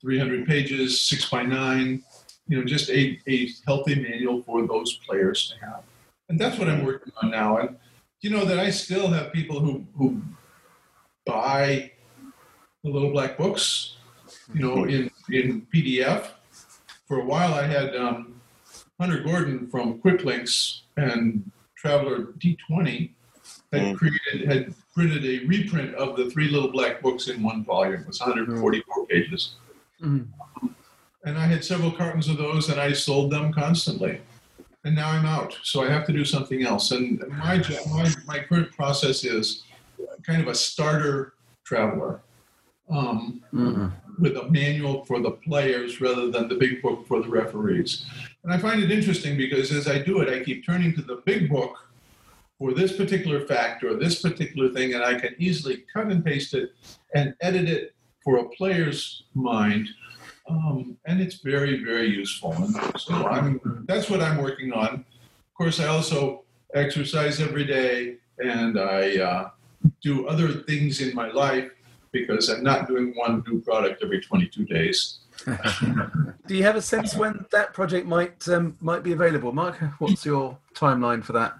300 0.00 0.46
pages, 0.46 1.00
six 1.00 1.28
by 1.28 1.42
nine, 1.42 2.02
you 2.48 2.58
know, 2.58 2.64
just 2.64 2.90
a, 2.90 3.18
a 3.26 3.48
healthy 3.66 3.94
manual 3.94 4.42
for 4.42 4.66
those 4.66 4.98
players 5.06 5.48
to 5.48 5.66
have. 5.66 5.82
And 6.28 6.38
that's 6.38 6.58
what 6.58 6.68
I'm 6.68 6.84
working 6.84 7.12
on 7.22 7.30
now. 7.30 7.58
And 7.58 7.76
you 8.20 8.30
know 8.30 8.44
that 8.44 8.58
I 8.58 8.70
still 8.70 9.08
have 9.08 9.32
people 9.32 9.60
who, 9.60 9.86
who 9.96 10.20
buy 11.24 11.92
the 12.82 12.90
little 12.90 13.10
black 13.10 13.36
books, 13.36 13.96
you 14.52 14.60
know, 14.60 14.84
in, 14.84 15.10
in 15.30 15.66
PDF. 15.72 16.28
For 17.06 17.20
a 17.20 17.24
while 17.24 17.54
I 17.54 17.66
had 17.66 17.94
um, 17.96 18.40
Hunter 19.00 19.22
Gordon 19.22 19.68
from 19.68 20.00
QuickLinks 20.00 20.80
and 20.96 21.50
Traveller 21.76 22.32
D20 22.38 23.10
had 23.72 23.82
Mm. 23.82 23.96
created 23.98 24.48
had 24.50 24.74
printed 24.94 25.24
a 25.26 25.46
reprint 25.46 25.94
of 25.94 26.16
the 26.16 26.30
three 26.30 26.48
little 26.48 26.70
black 26.70 27.02
books 27.02 27.28
in 27.28 27.42
one 27.42 27.62
volume. 27.64 28.00
It 28.00 28.06
was 28.06 28.18
144 28.20 29.06
pages. 29.06 29.56
Mhm. 30.02 30.26
And 31.24 31.36
I 31.38 31.46
had 31.46 31.62
several 31.64 31.92
cartons 31.92 32.28
of 32.28 32.38
those 32.38 32.68
and 32.70 32.80
I 32.80 32.92
sold 32.92 33.30
them 33.30 33.52
constantly. 33.52 34.20
And 34.84 34.94
now 34.94 35.10
I'm 35.10 35.26
out. 35.26 35.58
So 35.62 35.82
I 35.82 35.88
have 35.90 36.06
to 36.06 36.12
do 36.12 36.24
something 36.24 36.62
else. 36.64 36.92
And 36.92 37.20
my 37.28 37.58
job, 37.58 37.78
my, 37.90 38.10
my 38.26 38.38
current 38.40 38.70
process 38.72 39.24
is 39.24 39.64
kind 40.24 40.40
of 40.40 40.48
a 40.48 40.54
starter 40.54 41.34
traveller. 41.64 42.20
Um, 42.90 43.42
Mhm. 43.52 43.92
with 44.18 44.36
a 44.36 44.50
manual 44.50 45.04
for 45.04 45.20
the 45.20 45.30
players 45.30 46.00
rather 46.00 46.28
than 46.30 46.48
the 46.48 46.54
big 46.56 46.82
book 46.82 47.06
for 47.06 47.22
the 47.22 47.28
referees. 47.28 48.04
And 48.42 48.52
I 48.52 48.58
find 48.58 48.82
it 48.82 48.90
interesting 48.90 49.36
because 49.36 49.70
as 49.70 49.86
I 49.86 49.98
do 50.02 50.20
it, 50.22 50.28
I 50.28 50.42
keep 50.42 50.66
turning 50.66 50.92
to 50.96 51.02
the 51.02 51.16
big 51.24 51.48
book 51.50 51.76
for 52.58 52.72
this 52.74 52.96
particular 52.96 53.46
fact 53.46 53.84
or 53.84 53.94
this 53.94 54.20
particular 54.20 54.70
thing, 54.70 54.94
and 54.94 55.04
I 55.04 55.20
can 55.20 55.36
easily 55.38 55.84
cut 55.92 56.06
and 56.08 56.24
paste 56.24 56.52
it 56.54 56.72
and 57.14 57.32
edit 57.42 57.68
it 57.68 57.94
for 58.24 58.38
a 58.38 58.48
player's 58.48 59.22
mind. 59.34 59.88
Um, 60.48 60.96
and 61.06 61.20
it's 61.20 61.36
very, 61.36 61.82
very 61.84 62.08
useful. 62.08 62.52
And 62.52 62.74
so 62.98 63.14
I'm, 63.14 63.84
that's 63.86 64.08
what 64.08 64.20
I'm 64.22 64.38
working 64.38 64.72
on. 64.72 64.94
Of 64.94 65.54
course, 65.54 65.80
I 65.80 65.86
also 65.86 66.44
exercise 66.74 67.40
every 67.40 67.64
day 67.64 68.16
and 68.38 68.78
I 68.78 69.18
uh, 69.18 69.50
do 70.02 70.26
other 70.26 70.52
things 70.62 71.00
in 71.00 71.14
my 71.14 71.30
life 71.30 71.70
because 72.12 72.48
I'm 72.48 72.62
not 72.62 72.88
doing 72.88 73.12
one 73.16 73.44
new 73.46 73.60
product 73.60 74.02
every 74.02 74.20
22 74.20 74.64
days. 74.64 75.18
Do 76.46 76.56
you 76.56 76.62
have 76.62 76.76
a 76.76 76.82
sense 76.82 77.14
when 77.14 77.44
that 77.52 77.74
project 77.74 78.06
might 78.06 78.48
um, 78.48 78.76
might 78.80 79.02
be 79.02 79.12
available, 79.12 79.52
Marc? 79.52 79.76
What's 80.00 80.24
your 80.24 80.56
timeline 80.74 81.22
for 81.22 81.32
that? 81.34 81.54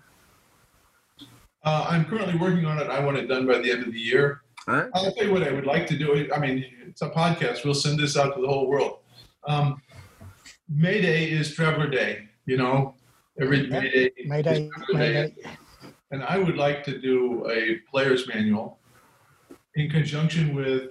Uh, 1.62 1.86
I'm 1.88 2.04
currently 2.06 2.36
working 2.36 2.64
on 2.64 2.78
it. 2.78 2.88
I 2.88 3.04
want 3.04 3.18
it 3.18 3.26
done 3.26 3.46
by 3.46 3.58
the 3.58 3.70
end 3.70 3.84
of 3.84 3.92
the 3.92 4.00
year. 4.00 4.40
Huh? 4.68 4.88
I'll 4.92 5.10
tell 5.12 5.24
you 5.24 5.32
what 5.32 5.42
I 5.42 5.50
would 5.50 5.64
like 5.64 5.86
to 5.86 5.96
do. 5.96 6.30
I 6.30 6.38
mean, 6.38 6.62
it's 6.86 7.00
a 7.00 7.08
podcast. 7.08 7.64
We'll 7.64 7.72
send 7.72 7.98
this 7.98 8.18
out 8.18 8.34
to 8.34 8.40
the 8.42 8.46
whole 8.46 8.68
world. 8.68 8.98
Um, 9.46 9.80
May 10.68 11.00
Day 11.00 11.30
is 11.30 11.54
Traveller 11.54 11.88
Day. 11.88 12.28
You 12.44 12.58
know, 12.58 12.94
every 13.40 13.66
Yeah. 13.66 13.80
May 13.80 13.90
Day. 13.90 14.10
Mayday, 14.26 14.64
is 14.64 14.70
Traveller 14.70 14.98
Day. 14.98 15.12
Mayday. 15.14 15.50
And 16.10 16.22
I 16.22 16.38
would 16.38 16.56
like 16.56 16.84
to 16.84 16.98
do 16.98 17.48
a 17.50 17.76
player's 17.90 18.28
manual 18.28 18.78
in 19.74 19.88
conjunction 19.90 20.54
with 20.54 20.90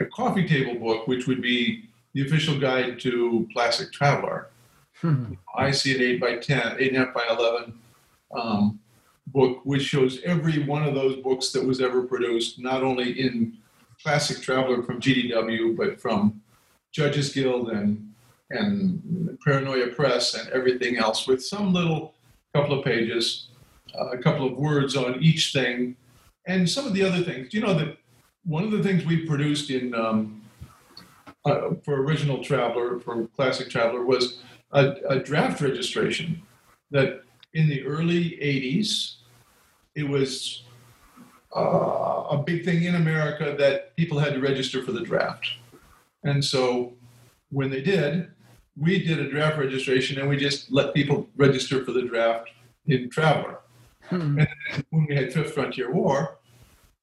a 0.00 0.06
coffee 0.06 0.48
table 0.48 0.74
book, 0.80 1.06
which 1.06 1.26
would 1.26 1.42
be 1.42 1.84
the 2.14 2.22
official 2.22 2.58
guide 2.58 2.98
to 3.00 3.46
Classic 3.52 3.92
Traveller. 3.92 4.48
Hmm. 5.02 5.34
I 5.54 5.70
see 5.70 5.94
an 5.94 6.00
eight 6.00 6.20
by 6.20 6.36
10, 6.36 6.76
eight 6.78 6.94
and 6.94 7.02
a 7.02 7.04
half 7.06 7.14
by 7.14 7.26
11 7.28 7.78
um, 8.34 8.79
book, 9.32 9.60
which 9.64 9.82
shows 9.82 10.20
every 10.24 10.64
one 10.64 10.84
of 10.84 10.94
those 10.94 11.16
books 11.16 11.50
that 11.52 11.64
was 11.64 11.80
ever 11.80 12.02
produced, 12.02 12.58
not 12.58 12.82
only 12.82 13.20
in 13.20 13.56
Classic 14.02 14.40
Traveller 14.40 14.82
from 14.82 15.00
GDW, 15.00 15.76
but 15.76 16.00
from 16.00 16.40
Judges 16.92 17.32
Guild 17.32 17.70
and, 17.70 18.12
and 18.50 19.38
Paranoia 19.44 19.88
Press 19.88 20.34
and 20.34 20.48
everything 20.50 20.96
else, 20.96 21.26
with 21.26 21.44
some 21.44 21.72
little 21.72 22.14
couple 22.54 22.78
of 22.78 22.84
pages, 22.84 23.48
uh, 23.98 24.08
a 24.08 24.18
couple 24.18 24.46
of 24.46 24.56
words 24.56 24.96
on 24.96 25.22
each 25.22 25.52
thing, 25.52 25.96
and 26.46 26.68
some 26.68 26.86
of 26.86 26.94
the 26.94 27.02
other 27.02 27.22
things. 27.22 27.48
Do 27.48 27.58
you 27.58 27.64
know 27.64 27.74
that 27.74 27.96
one 28.44 28.64
of 28.64 28.70
the 28.70 28.82
things 28.82 29.04
we 29.04 29.26
produced 29.26 29.70
in 29.70 29.94
um, 29.94 30.42
uh, 31.44 31.70
for 31.84 32.02
original 32.02 32.42
Traveller, 32.42 32.98
for 33.00 33.26
Classic 33.28 33.68
Traveller, 33.68 34.04
was 34.04 34.40
a, 34.72 34.94
a 35.08 35.18
draft 35.18 35.60
registration 35.60 36.42
that 36.90 37.22
in 37.54 37.68
the 37.68 37.84
early 37.84 38.38
80s 38.42 39.16
it 40.00 40.08
was 40.08 40.64
uh, 41.56 42.24
a 42.30 42.42
big 42.44 42.64
thing 42.64 42.84
in 42.84 42.94
america 42.96 43.54
that 43.58 43.94
people 43.96 44.18
had 44.18 44.32
to 44.34 44.40
register 44.40 44.82
for 44.84 44.92
the 44.92 45.00
draft 45.10 45.46
and 46.24 46.44
so 46.44 46.92
when 47.50 47.70
they 47.70 47.82
did 47.82 48.28
we 48.76 48.92
did 49.04 49.18
a 49.18 49.28
draft 49.30 49.58
registration 49.58 50.18
and 50.20 50.28
we 50.28 50.36
just 50.36 50.70
let 50.70 50.94
people 50.94 51.28
register 51.36 51.84
for 51.84 51.92
the 51.92 52.02
draft 52.02 52.48
in 52.86 53.08
traveller 53.10 53.56
Hmm. 54.08 54.40
and 54.40 54.48
when 54.90 55.06
we 55.08 55.14
had 55.14 55.32
fifth 55.32 55.52
frontier 55.54 55.92
war 55.92 56.38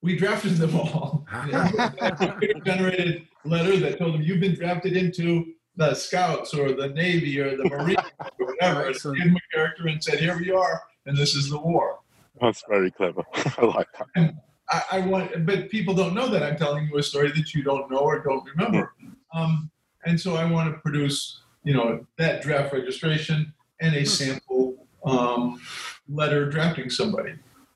we 0.02 0.18
drafted 0.18 0.58
them 0.58 0.76
all 0.76 1.26
generated 2.66 3.28
letter 3.46 3.78
that 3.80 3.98
told 3.98 4.14
them 4.16 4.22
you've 4.22 4.42
been 4.42 4.56
drafted 4.56 4.98
into 4.98 5.54
the 5.78 5.94
scouts 5.94 6.54
or 6.54 6.74
the 6.74 6.90
navy 6.90 7.40
or 7.40 7.56
the 7.56 7.64
marines 7.70 7.98
or 8.40 8.46
whatever 8.48 8.82
and 8.82 8.90
Excellent. 8.90 9.18
gave 9.20 9.28
them 9.28 9.38
a 9.38 9.56
character 9.56 9.88
and 9.88 10.04
said 10.04 10.20
here 10.20 10.38
we 10.38 10.52
are 10.52 10.82
and 11.06 11.16
this 11.18 11.34
is 11.36 11.50
the 11.50 11.58
war 11.60 12.00
That's 12.42 12.64
very 12.70 12.92
clever. 12.92 13.24
I 13.58 13.66
like 13.66 13.88
that. 14.16 14.34
I, 14.70 14.82
I 14.92 15.00
want 15.02 15.46
but 15.46 15.70
people 15.70 15.94
don't 15.94 16.14
know 16.14 16.28
that 16.28 16.44
i'm 16.44 16.58
telling 16.58 16.88
you 16.88 16.98
a 16.98 17.04
story 17.04 17.32
that 17.32 17.54
you 17.54 17.64
don't 17.64 17.90
know 17.90 18.00
or 18.00 18.20
don't 18.20 18.44
remember 18.54 18.94
um, 19.34 19.72
and 20.06 20.20
so 20.20 20.36
i 20.36 20.44
want 20.50 20.74
to 20.74 20.80
produce 20.82 21.40
you 21.64 21.74
know 21.74 22.06
that 22.18 22.42
draft 22.42 22.74
registration 22.74 23.54
and 23.80 23.96
a 23.96 24.06
sample 24.06 24.88
um, 25.06 25.62
letter 26.10 26.50
drafting 26.50 26.90
somebody 26.90 27.34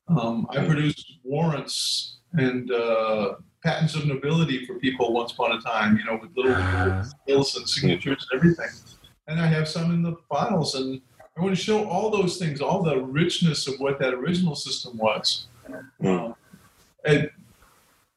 um, 0.09 0.45
i 0.51 0.65
produced 0.65 1.19
warrants 1.23 2.17
and 2.33 2.71
uh, 2.71 3.35
patents 3.63 3.95
of 3.95 4.05
nobility 4.05 4.65
for 4.65 4.73
people 4.79 5.13
once 5.13 5.31
upon 5.31 5.53
a 5.53 5.61
time 5.61 5.97
you 5.97 6.03
know 6.03 6.19
with 6.21 6.31
little 6.35 6.53
Ah. 6.57 7.05
bills 7.25 7.55
and 7.55 7.67
signatures 7.69 8.27
and 8.31 8.37
everything 8.37 8.69
and 9.29 9.39
i 9.39 9.47
have 9.47 9.65
some 9.67 9.93
in 9.93 10.01
the 10.01 10.15
files 10.29 10.75
and 10.75 11.01
i 11.37 11.41
want 11.41 11.55
to 11.55 11.61
show 11.61 11.85
all 11.87 12.09
those 12.09 12.37
things 12.37 12.61
all 12.61 12.81
the 12.83 12.97
richness 12.99 13.67
of 13.67 13.79
what 13.79 13.99
that 13.99 14.13
original 14.13 14.55
system 14.55 14.97
was 14.97 15.47
Mm. 15.69 15.85
um, 16.05 16.35
and 17.05 17.29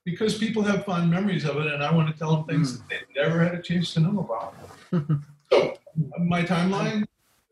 because 0.05 0.36
people 0.36 0.62
have 0.62 0.85
fond 0.85 1.11
memories 1.11 1.45
of 1.45 1.57
it, 1.59 1.66
and 1.73 1.82
I 1.82 1.93
want 1.95 2.12
to 2.12 2.19
tell 2.19 2.36
them 2.36 2.45
things 2.47 2.78
that 2.78 2.89
they 2.89 3.23
never 3.23 3.43
had 3.43 3.55
a 3.55 3.62
chance 3.62 3.95
to 3.95 4.01
know 4.01 4.20
about. 4.20 4.55
so, 5.53 5.74
my 6.19 6.43
timeline: 6.43 7.05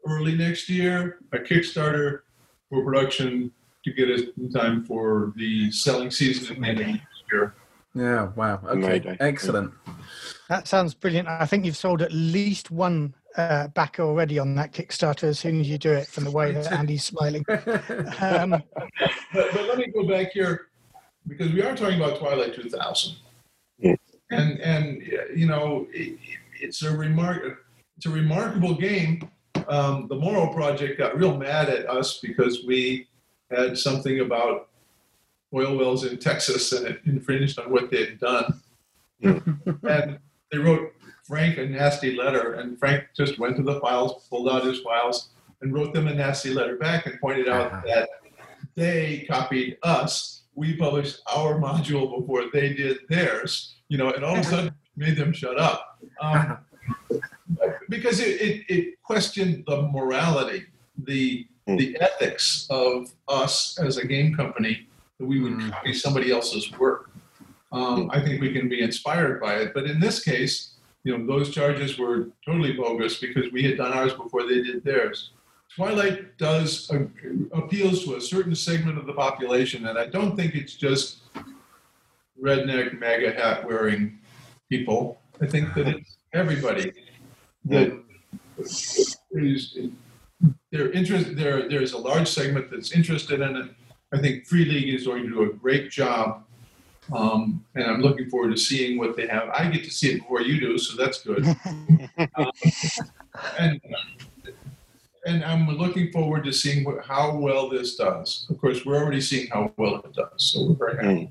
early 0.06 0.34
next 0.36 0.68
year, 0.68 1.18
a 1.32 1.38
Kickstarter 1.38 2.20
for 2.68 2.82
production 2.84 3.50
to 3.84 3.92
get 3.92 4.10
us 4.10 4.22
in 4.36 4.50
time 4.50 4.84
for 4.84 5.32
the 5.36 5.70
selling 5.70 6.10
season 6.10 6.56
at 6.56 6.60
the 6.60 6.66
end 6.68 6.80
of 6.80 6.86
next 6.86 7.06
year. 7.32 7.54
Yeah. 7.94 8.28
Wow. 8.34 8.60
Okay. 8.64 9.16
Excellent. 9.20 9.72
That 10.48 10.68
sounds 10.68 10.94
brilliant. 10.94 11.28
I 11.28 11.46
think 11.46 11.64
you've 11.64 11.76
sold 11.76 12.02
at 12.02 12.12
least 12.12 12.70
one 12.70 13.14
uh, 13.36 13.68
backer 13.68 14.02
already 14.02 14.38
on 14.38 14.54
that 14.56 14.72
Kickstarter 14.72 15.24
as 15.24 15.38
soon 15.38 15.60
as 15.60 15.68
you 15.68 15.78
do 15.78 15.92
it, 15.92 16.06
from 16.06 16.24
the 16.24 16.30
way 16.30 16.52
that 16.52 16.70
Andy's 16.78 17.04
smiling. 17.04 17.44
Um, 18.20 18.62
But, 19.34 19.52
but 19.54 19.66
let 19.68 19.78
me 19.78 19.86
go 19.86 20.06
back 20.06 20.32
here 20.32 20.68
because 21.26 21.52
we 21.52 21.62
are 21.62 21.74
talking 21.76 22.00
about 22.00 22.18
Twilight 22.18 22.54
2000, 22.54 23.14
Yeah. 23.78 23.94
and 24.30 24.60
and 24.60 25.02
you 25.34 25.46
know 25.46 25.86
it, 25.92 26.18
it's 26.60 26.82
a 26.82 26.94
remark 26.94 27.58
it's 27.96 28.06
a 28.06 28.10
remarkable 28.10 28.74
game. 28.74 29.28
Um, 29.68 30.08
the 30.08 30.16
Morrow 30.16 30.52
Project 30.52 30.98
got 30.98 31.16
real 31.16 31.36
mad 31.36 31.68
at 31.68 31.88
us 31.88 32.18
because 32.18 32.64
we 32.66 33.06
had 33.50 33.78
something 33.78 34.20
about 34.20 34.68
oil 35.54 35.76
wells 35.76 36.04
in 36.04 36.18
Texas 36.18 36.72
and 36.72 36.86
it 36.86 37.00
infringed 37.06 37.58
on 37.58 37.70
what 37.70 37.90
they 37.90 38.06
had 38.06 38.18
done, 38.20 38.60
and 39.22 40.18
they 40.50 40.58
wrote 40.58 40.92
Frank 41.32 41.56
a 41.56 41.64
nasty 41.64 42.14
letter, 42.14 42.56
and 42.56 42.78
Frank 42.78 43.04
just 43.16 43.38
went 43.38 43.56
to 43.56 43.62
the 43.62 43.80
files, 43.80 44.26
pulled 44.28 44.50
out 44.50 44.66
his 44.66 44.80
files, 44.80 45.30
and 45.62 45.72
wrote 45.72 45.94
them 45.94 46.06
a 46.06 46.12
nasty 46.14 46.50
letter 46.52 46.76
back 46.76 47.06
and 47.06 47.18
pointed 47.22 47.48
out 47.48 47.72
Uh-huh. 47.72 47.80
that 47.86 48.08
they 48.74 49.24
copied 49.30 49.78
us. 49.82 50.42
We 50.54 50.76
published 50.76 51.22
our 51.34 51.54
module 51.58 52.20
before 52.20 52.50
they 52.52 52.74
did 52.74 52.98
theirs, 53.08 53.76
you 53.88 53.96
know, 53.96 54.10
and 54.10 54.22
all 54.26 54.34
of 54.34 54.40
a 54.40 54.44
sudden 54.44 54.74
made 54.96 55.16
them 55.16 55.32
shut 55.32 55.58
up. 55.58 55.98
Um, 56.20 56.58
because 57.88 58.20
it, 58.20 58.38
it, 58.42 58.64
it 58.68 59.02
questioned 59.02 59.64
the 59.66 59.80
morality, 59.88 60.66
the, 60.98 61.46
the 61.66 61.96
ethics 62.02 62.66
of 62.68 63.10
us 63.28 63.78
as 63.78 63.96
a 63.96 64.06
game 64.06 64.34
company 64.34 64.86
that 65.18 65.24
we 65.24 65.40
would 65.40 65.54
Mm. 65.54 65.70
copy 65.70 65.94
somebody 65.94 66.30
else's 66.30 66.70
work. 66.78 67.10
Um, 67.72 68.10
I 68.12 68.20
think 68.20 68.42
we 68.42 68.52
can 68.52 68.68
be 68.68 68.82
inspired 68.82 69.40
by 69.40 69.54
it. 69.54 69.72
But 69.72 69.84
in 69.84 69.98
this 69.98 70.22
case, 70.22 70.71
you 71.04 71.16
know, 71.16 71.26
those 71.26 71.50
charges 71.50 71.98
were 71.98 72.28
totally 72.44 72.72
bogus 72.72 73.18
because 73.18 73.50
we 73.52 73.62
had 73.62 73.76
done 73.76 73.92
ours 73.92 74.14
before 74.14 74.46
they 74.46 74.62
did 74.62 74.84
theirs. 74.84 75.30
Twilight 75.74 76.36
does 76.38 76.90
uh, 76.90 77.04
appeals 77.52 78.04
to 78.04 78.16
a 78.16 78.20
certain 78.20 78.54
segment 78.54 78.98
of 78.98 79.06
the 79.06 79.12
population, 79.14 79.86
and 79.86 79.98
I 79.98 80.06
don't 80.06 80.36
think 80.36 80.54
it's 80.54 80.74
just 80.74 81.18
redneck 82.40 82.98
MAGA 82.98 83.32
hat 83.32 83.66
wearing 83.66 84.18
people. 84.68 85.20
I 85.40 85.46
think 85.46 85.74
that 85.74 85.88
it's 85.88 86.16
everybody 86.34 86.92
that 87.64 87.98
is 88.58 89.78
they're 90.70 90.90
interest 90.92 91.36
there 91.36 91.68
there's 91.68 91.92
a 91.92 91.98
large 91.98 92.28
segment 92.28 92.70
that's 92.70 92.92
interested 92.92 93.40
in 93.40 93.56
it. 93.56 93.70
I 94.12 94.18
think 94.18 94.46
Free 94.46 94.66
League 94.66 94.94
is 94.94 95.06
going 95.06 95.22
to 95.22 95.28
do 95.28 95.42
a 95.42 95.52
great 95.52 95.90
job. 95.90 96.44
Um, 97.10 97.64
and 97.74 97.84
I'm 97.84 98.00
looking 98.00 98.30
forward 98.30 98.52
to 98.52 98.56
seeing 98.56 98.98
what 98.98 99.16
they 99.16 99.26
have. 99.26 99.48
I 99.50 99.68
get 99.68 99.84
to 99.84 99.90
see 99.90 100.12
it 100.12 100.20
before 100.20 100.40
you 100.40 100.60
do, 100.60 100.78
so 100.78 100.96
that's 100.96 101.22
good. 101.22 101.46
Um, 102.36 102.52
and 103.58 103.80
and 105.24 105.44
I'm 105.44 105.68
looking 105.68 106.12
forward 106.12 106.44
to 106.44 106.52
seeing 106.52 106.84
what, 106.84 107.04
how 107.04 107.34
well 107.36 107.68
this 107.68 107.96
does. 107.96 108.46
Of 108.50 108.60
course, 108.60 108.84
we're 108.84 108.96
already 108.96 109.20
seeing 109.20 109.48
how 109.48 109.72
well 109.76 109.96
it 109.96 110.12
does, 110.12 110.28
so 110.36 110.66
we're 110.66 110.92
very 110.92 110.96
happy. 110.96 111.30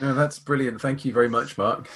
No, 0.00 0.14
that's 0.14 0.38
brilliant. 0.38 0.80
Thank 0.80 1.04
you 1.04 1.12
very 1.12 1.28
much, 1.28 1.58
Marc. 1.58 1.88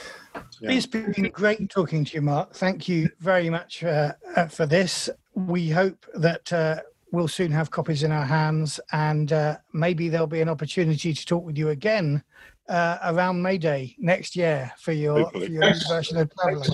Yeah. 0.61 0.70
It's 0.73 0.87
been 0.87 1.31
great 1.33 1.70
talking 1.70 2.05
to 2.05 2.15
you, 2.15 2.23
Marc. 2.23 2.55
Thank 2.55 2.89
you 2.89 3.11
very 3.20 3.51
much 3.51 3.85
uh, 3.85 4.12
uh, 4.37 4.47
for 4.47 4.66
this. 4.66 5.09
We 5.35 5.70
hope 5.70 6.05
that 6.15 6.53
uh, 6.53 6.81
we'll 7.12 7.28
soon 7.28 7.53
have 7.53 7.70
copies 7.70 8.03
in 8.03 8.12
our 8.12 8.24
hands, 8.24 8.81
and 8.93 9.33
uh, 9.33 9.59
maybe 9.73 10.09
there'll 10.09 10.27
be 10.27 10.41
an 10.41 10.49
opportunity 10.49 11.12
to 11.12 11.27
talk 11.27 11.45
with 11.45 11.57
you 11.59 11.69
again 11.70 12.23
uh, 12.69 12.99
around 13.05 13.43
May 13.43 13.59
Day 13.59 13.95
next 13.99 14.37
year 14.37 14.73
for 14.78 14.93
your, 14.93 15.16
for 15.16 15.23
Hopefully. 15.39 15.51
your 15.53 15.70
new 15.70 15.81
version 15.89 16.16
of 16.19 16.31
Traveller, 16.41 16.66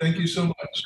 Thank 0.00 0.16
you 0.18 0.26
so 0.26 0.46
much. 0.46 0.82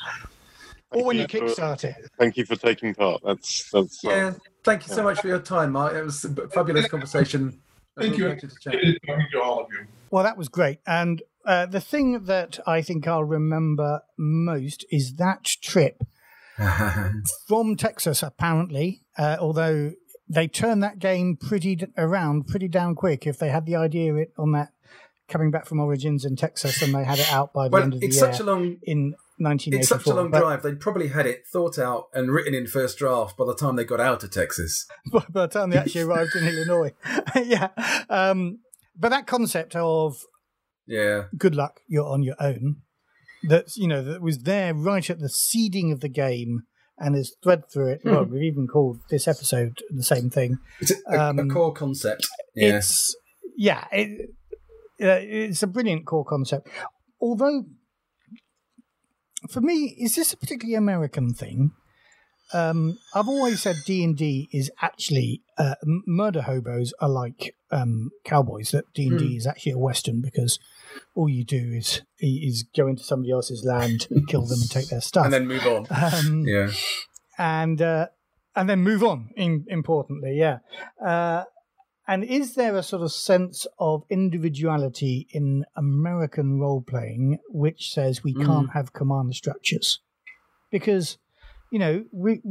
or 0.91 1.03
when 1.03 1.17
you 1.17 1.23
Thank 1.23 1.33
you 1.33 1.41
kickstart 1.41 1.83
it. 1.83 1.95
Thank 2.17 2.37
you 2.37 2.45
for 2.45 2.55
taking 2.55 2.93
part. 2.95 3.21
That's 3.23 3.69
that's. 3.71 4.03
uh, 4.05 4.09
Yeah, 4.09 4.33
thank 4.63 4.87
you 4.87 4.93
so 4.93 5.03
much 5.03 5.19
for 5.19 5.27
your 5.27 5.39
time, 5.39 5.71
Marc. 5.73 5.93
It 5.93 6.03
was 6.03 6.23
a 6.25 6.47
fabulous 6.49 6.87
conversation. 6.87 7.59
Thank 7.97 8.17
you. 8.17 8.25
Pleasure 8.25 8.47
to 8.47 8.55
chat. 8.59 8.73
Good 8.73 8.99
talking 9.05 9.27
to 9.33 9.41
all 9.41 9.59
of 9.61 9.67
you. 9.71 9.85
Well, 10.11 10.23
that 10.23 10.37
was 10.37 10.47
great. 10.47 10.79
And 10.87 11.21
uh, 11.45 11.65
the 11.65 11.81
thing 11.81 12.23
that 12.25 12.59
I 12.65 12.81
think 12.81 13.07
I'll 13.07 13.23
remember 13.23 14.01
most 14.17 14.85
is 14.91 15.15
that 15.15 15.43
trip 15.61 16.03
from 17.47 17.75
Texas, 17.75 18.23
apparently, 18.23 19.01
uh, 19.17 19.37
although 19.39 19.93
they 20.27 20.47
turned 20.47 20.83
that 20.83 20.99
game 20.99 21.35
pretty 21.37 21.75
d- 21.75 21.87
around 21.97 22.47
pretty 22.47 22.67
down 22.67 22.95
quick 22.95 23.25
if 23.25 23.39
they 23.39 23.49
had 23.49 23.65
the 23.65 23.75
idea 23.75 24.13
it 24.15 24.31
on 24.37 24.51
that 24.51 24.69
coming 25.27 25.51
back 25.51 25.65
from 25.65 25.79
Origins 25.79 26.25
in 26.25 26.35
Texas 26.35 26.81
and 26.81 26.93
they 26.93 27.03
had 27.03 27.19
it 27.19 27.31
out 27.31 27.53
by 27.53 27.67
the 27.67 27.73
well, 27.73 27.83
end 27.83 27.93
of 27.93 27.99
the 27.99 28.05
it's 28.07 28.15
year 28.17 28.31
such 28.31 28.39
a 28.39 28.43
long 28.43 28.77
in 28.83 29.15
1984. 29.37 29.79
it's 29.79 29.87
such 29.89 30.05
a 30.05 30.15
long 30.15 30.31
But- 30.31 30.39
drive. 30.39 30.63
They'd 30.63 30.79
probably 30.79 31.07
had 31.09 31.25
it 31.25 31.43
thought 31.51 31.77
out 31.79 32.07
and 32.13 32.31
written 32.31 32.53
in 32.53 32.67
first 32.67 32.97
draft 32.97 33.37
by 33.37 33.45
the 33.45 33.55
time 33.55 33.75
they 33.75 33.85
got 33.85 33.99
out 33.99 34.23
of 34.23 34.31
Texas. 34.31 34.85
by 35.11 35.23
the 35.29 35.47
time 35.47 35.69
they 35.69 35.77
actually 35.77 36.01
arrived 36.01 36.35
in 36.35 36.47
Illinois. 36.47 36.93
yeah. 37.35 37.69
Um, 38.09 38.59
but 38.97 39.09
that 39.09 39.27
concept 39.27 39.75
of 39.75 40.17
Yeah, 40.87 41.25
good 41.37 41.55
luck, 41.55 41.81
you're 41.87 42.07
on 42.07 42.21
your 42.23 42.35
own, 42.39 42.81
that, 43.43 43.75
you 43.75 43.87
know, 43.87 44.03
that 44.03 44.21
was 44.21 44.39
there 44.39 44.73
right 44.73 45.09
at 45.09 45.19
the 45.19 45.29
seeding 45.29 45.91
of 45.91 45.99
the 46.01 46.09
game 46.09 46.63
and 46.97 47.15
is 47.15 47.35
thread 47.41 47.63
through 47.71 47.91
it. 47.93 48.01
Well, 48.03 48.25
we've 48.25 48.43
even 48.43 48.67
called 48.67 48.99
this 49.09 49.27
episode 49.27 49.81
the 49.89 50.03
same 50.03 50.29
thing. 50.29 50.57
it's 50.81 50.91
a, 50.91 50.95
a- 51.11 51.17
a 51.17 51.29
Um, 51.29 51.49
core 51.49 51.73
concept. 51.73 52.27
Yeah, 52.55 52.77
It's, 52.77 53.15
yeah, 53.57 53.85
it, 53.91 54.29
uh, 55.01 55.19
it's 55.21 55.63
a 55.63 55.67
brilliant 55.67 56.05
core 56.05 56.25
concept. 56.25 56.67
Although, 57.21 57.63
for 59.49 59.61
me, 59.61 59.95
is 59.99 60.15
this 60.15 60.33
a 60.33 60.37
particularly 60.37 60.75
American 60.75 61.33
thing? 61.33 61.71
Um, 62.51 62.97
I've 63.13 63.27
always 63.27 63.61
said 63.61 63.75
D 63.85 64.03
and 64.03 64.17
D 64.17 64.49
is 64.51 64.71
actually 64.81 65.43
uh, 65.57 65.75
murder 65.85 66.41
hobos 66.41 66.93
are 66.99 67.07
like 67.09 67.55
um, 67.71 68.09
cowboys. 68.25 68.71
That 68.71 68.85
D 68.93 69.07
and 69.07 69.19
D 69.19 69.37
is 69.37 69.45
actually 69.45 69.73
a 69.73 69.77
western 69.77 70.19
because 70.21 70.57
all 71.15 71.29
you 71.29 71.43
do 71.43 71.73
is 71.73 72.01
is 72.19 72.63
go 72.75 72.87
into 72.87 73.03
somebody 73.03 73.31
else's 73.31 73.63
land, 73.63 74.07
kill 74.27 74.45
them, 74.45 74.59
and 74.61 74.69
take 74.69 74.89
their 74.89 75.01
stuff. 75.01 75.25
and 75.25 75.33
then 75.33 75.47
move 75.47 75.65
on. 75.65 75.85
um, 76.13 76.45
Yeah, 76.47 76.71
and 77.37 77.81
uh, 77.81 78.07
and 78.55 78.69
then 78.69 78.81
move 78.81 79.03
on. 79.03 79.29
In, 79.35 79.65
importantly, 79.67 80.37
yeah. 80.37 80.59
Uh, 81.03 81.43
and 82.07 82.23
is 82.23 82.55
there 82.55 82.75
a 82.75 82.81
sort 82.81 83.03
of 83.03 83.11
sense 83.11 83.67
of 83.77 84.03
individuality 84.09 85.27
in 85.29 85.63
American 85.75 86.59
role 86.59 86.81
playing 86.81 87.37
which 87.49 87.93
says 87.93 88.23
we 88.23 88.33
can't 88.33 88.71
have 88.71 88.93
command 88.93 89.35
structures? 89.35 89.99
Because 90.71 91.19
you 91.71 91.77
know 91.77 92.05
we 92.11 92.41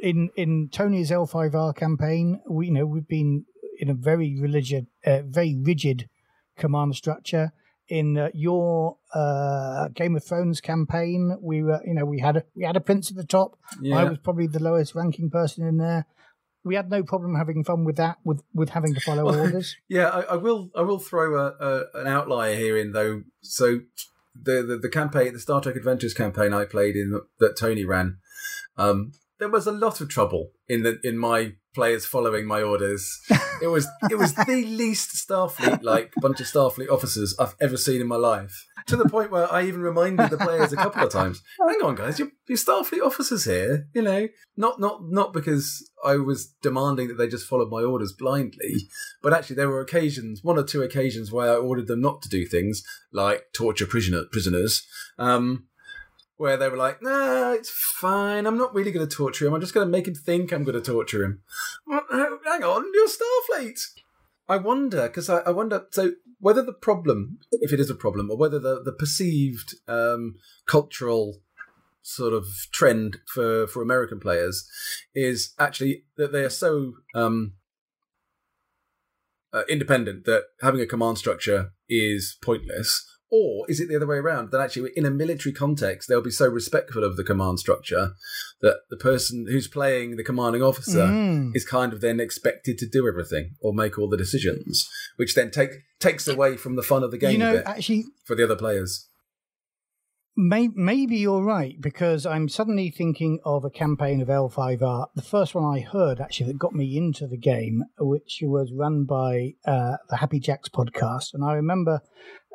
in 0.00 0.30
in 0.34 0.70
Tony's 0.72 1.12
L5R 1.12 1.76
campaign, 1.76 2.40
we 2.48 2.66
you 2.66 2.72
know 2.72 2.84
we've 2.84 3.06
been 3.06 3.44
in 3.78 3.88
a 3.88 3.94
very 3.94 4.36
religious, 4.38 4.84
uh, 5.06 5.22
very 5.24 5.56
rigid 5.56 6.08
command 6.56 6.94
structure. 6.94 7.52
In 7.90 8.16
uh, 8.16 8.30
your 8.32 8.98
uh, 9.12 9.88
Game 9.88 10.16
of 10.16 10.24
Thrones 10.24 10.60
campaign, 10.60 11.36
we 11.42 11.62
were 11.62 11.80
you 11.84 11.94
know 11.94 12.04
we 12.04 12.20
had 12.20 12.36
a, 12.36 12.44
we 12.54 12.64
had 12.64 12.76
a 12.76 12.80
prince 12.80 13.10
at 13.10 13.16
the 13.16 13.24
top. 13.24 13.58
yeah. 13.82 13.98
I 13.98 14.04
was 14.04 14.18
probably 14.18 14.46
the 14.46 14.62
lowest 14.62 14.94
ranking 14.94 15.28
person 15.28 15.66
in 15.66 15.76
there. 15.76 16.06
We 16.62 16.76
had 16.76 16.90
no 16.90 17.02
problem 17.02 17.34
having 17.34 17.64
fun 17.64 17.84
with 17.84 17.96
that, 17.96 18.18
with 18.24 18.42
with 18.54 18.70
having 18.70 18.94
to 18.94 19.00
follow 19.00 19.24
orders. 19.38 19.76
Yeah, 19.88 20.08
I, 20.08 20.20
I 20.20 20.36
will. 20.36 20.70
I 20.76 20.82
will 20.82 21.00
throw 21.00 21.36
a, 21.36 21.54
a 21.60 22.00
an 22.00 22.06
outlier 22.06 22.54
here 22.54 22.78
in 22.78 22.92
though. 22.92 23.24
So 23.42 23.80
the, 24.40 24.62
the 24.62 24.78
the 24.78 24.88
campaign, 24.88 25.32
the 25.32 25.40
Star 25.40 25.60
Trek 25.60 25.76
Adventures 25.76 26.14
campaign 26.14 26.52
I 26.52 26.64
played 26.64 26.96
in 26.96 27.20
that 27.40 27.56
Tony 27.56 27.84
ran, 27.84 28.18
um, 28.76 29.12
there 29.38 29.48
was 29.48 29.66
a 29.66 29.72
lot 29.72 30.00
of 30.00 30.08
trouble 30.08 30.52
in 30.68 30.82
the 30.82 31.00
in 31.02 31.18
my 31.18 31.54
players 31.74 32.06
following 32.06 32.46
my 32.46 32.62
orders. 32.62 33.20
It 33.62 33.68
was 33.68 33.86
it 34.10 34.16
was 34.16 34.34
the 34.34 34.64
least 34.66 35.28
Starfleet 35.28 35.82
like 35.82 36.12
bunch 36.20 36.40
of 36.40 36.46
Starfleet 36.46 36.90
officers 36.90 37.34
I've 37.38 37.54
ever 37.60 37.76
seen 37.76 38.00
in 38.00 38.06
my 38.06 38.16
life. 38.16 38.66
To 38.86 38.96
the 38.96 39.08
point 39.08 39.30
where 39.30 39.52
I 39.52 39.64
even 39.66 39.82
reminded 39.82 40.30
the 40.30 40.38
players 40.38 40.72
a 40.72 40.76
couple 40.76 41.02
of 41.04 41.12
times, 41.12 41.42
"Hang 41.58 41.80
on, 41.84 41.94
guys, 41.94 42.18
you're, 42.18 42.30
you're 42.48 42.58
Starfleet 42.58 43.04
officers 43.04 43.44
here. 43.44 43.86
You 43.94 44.02
know, 44.02 44.28
not 44.56 44.80
not 44.80 45.00
not 45.02 45.32
because 45.32 45.88
I 46.04 46.16
was 46.16 46.54
demanding 46.62 47.08
that 47.08 47.18
they 47.18 47.28
just 47.28 47.46
followed 47.46 47.70
my 47.70 47.82
orders 47.82 48.12
blindly, 48.12 48.76
but 49.22 49.32
actually 49.32 49.56
there 49.56 49.68
were 49.68 49.80
occasions, 49.80 50.40
one 50.42 50.58
or 50.58 50.64
two 50.64 50.82
occasions, 50.82 51.30
where 51.30 51.52
I 51.52 51.56
ordered 51.56 51.86
them 51.86 52.00
not 52.00 52.22
to 52.22 52.28
do 52.28 52.46
things 52.46 52.82
like 53.12 53.44
torture 53.54 53.86
prisoner, 53.86 54.24
prisoners. 54.32 54.86
Um, 55.18 55.66
where 56.40 56.56
they 56.56 56.70
were 56.70 56.76
like, 56.78 57.02
"Nah, 57.02 57.52
it's 57.52 57.68
fine. 57.68 58.46
I'm 58.46 58.56
not 58.56 58.74
really 58.74 58.92
going 58.92 59.06
to 59.06 59.14
torture 59.14 59.46
him. 59.46 59.52
I'm 59.52 59.60
just 59.60 59.74
going 59.74 59.86
to 59.86 59.90
make 59.90 60.08
him 60.08 60.14
think 60.14 60.52
I'm 60.52 60.64
going 60.64 60.82
to 60.82 60.92
torture 60.92 61.22
him." 61.22 61.42
Hang 61.86 62.64
on, 62.64 62.86
you're 62.94 63.08
Starfleet. 63.08 63.78
I 64.48 64.56
wonder 64.56 65.02
because 65.02 65.28
I, 65.28 65.40
I 65.40 65.50
wonder 65.50 65.84
so 65.90 66.12
whether 66.38 66.62
the 66.62 66.72
problem, 66.72 67.40
if 67.52 67.74
it 67.74 67.78
is 67.78 67.90
a 67.90 67.94
problem, 67.94 68.30
or 68.30 68.38
whether 68.38 68.58
the 68.58 68.82
the 68.82 68.92
perceived 68.92 69.74
um, 69.86 70.36
cultural 70.66 71.42
sort 72.00 72.32
of 72.32 72.46
trend 72.72 73.18
for 73.26 73.66
for 73.66 73.82
American 73.82 74.18
players 74.18 74.66
is 75.14 75.52
actually 75.58 76.04
that 76.16 76.32
they 76.32 76.42
are 76.42 76.48
so 76.48 76.94
um, 77.14 77.52
uh, 79.52 79.64
independent 79.68 80.24
that 80.24 80.44
having 80.62 80.80
a 80.80 80.86
command 80.86 81.18
structure 81.18 81.72
is 81.86 82.38
pointless. 82.40 83.19
Or 83.32 83.64
is 83.68 83.78
it 83.78 83.88
the 83.88 83.94
other 83.96 84.08
way 84.08 84.16
around? 84.16 84.50
That 84.50 84.60
actually, 84.60 84.90
in 84.96 85.06
a 85.06 85.10
military 85.10 85.52
context, 85.52 86.08
they'll 86.08 86.20
be 86.20 86.32
so 86.32 86.48
respectful 86.48 87.04
of 87.04 87.16
the 87.16 87.22
command 87.22 87.60
structure 87.60 88.14
that 88.60 88.78
the 88.90 88.96
person 88.96 89.46
who's 89.48 89.68
playing 89.68 90.16
the 90.16 90.24
commanding 90.24 90.62
officer 90.62 91.06
Mm. 91.06 91.54
is 91.54 91.64
kind 91.64 91.92
of 91.92 92.00
then 92.00 92.18
expected 92.18 92.76
to 92.78 92.88
do 92.88 93.06
everything 93.06 93.54
or 93.60 93.72
make 93.72 93.98
all 93.98 94.08
the 94.08 94.16
decisions, 94.16 94.88
which 95.16 95.34
then 95.36 95.50
take 95.52 95.70
takes 96.00 96.26
away 96.26 96.56
from 96.56 96.74
the 96.76 96.82
fun 96.82 97.04
of 97.04 97.10
the 97.12 97.18
game 97.18 97.32
You 97.32 97.38
know, 97.38 97.50
a 97.54 97.56
bit 97.58 97.66
actually, 97.66 98.04
for 98.24 98.34
the 98.34 98.42
other 98.42 98.56
players. 98.56 99.06
may, 100.36 100.68
maybe 100.74 101.16
you're 101.18 101.42
right 101.44 101.78
because 101.80 102.24
I'm 102.24 102.48
suddenly 102.48 102.90
thinking 102.90 103.38
of 103.44 103.64
a 103.64 103.70
campaign 103.70 104.20
of 104.22 104.28
L5R. 104.28 105.08
The 105.14 105.22
first 105.22 105.54
one 105.54 105.64
I 105.64 105.80
heard 105.80 106.20
actually 106.20 106.46
that 106.52 106.58
got 106.58 106.72
me 106.74 106.96
into 106.96 107.26
the 107.26 107.36
game, 107.36 107.84
which 107.98 108.38
was 108.42 108.72
run 108.72 109.04
by 109.04 109.54
uh, 109.66 109.96
the 110.08 110.16
Happy 110.16 110.40
Jacks 110.40 110.68
podcast, 110.68 111.34
and 111.34 111.44
I 111.44 111.52
remember. 111.54 112.00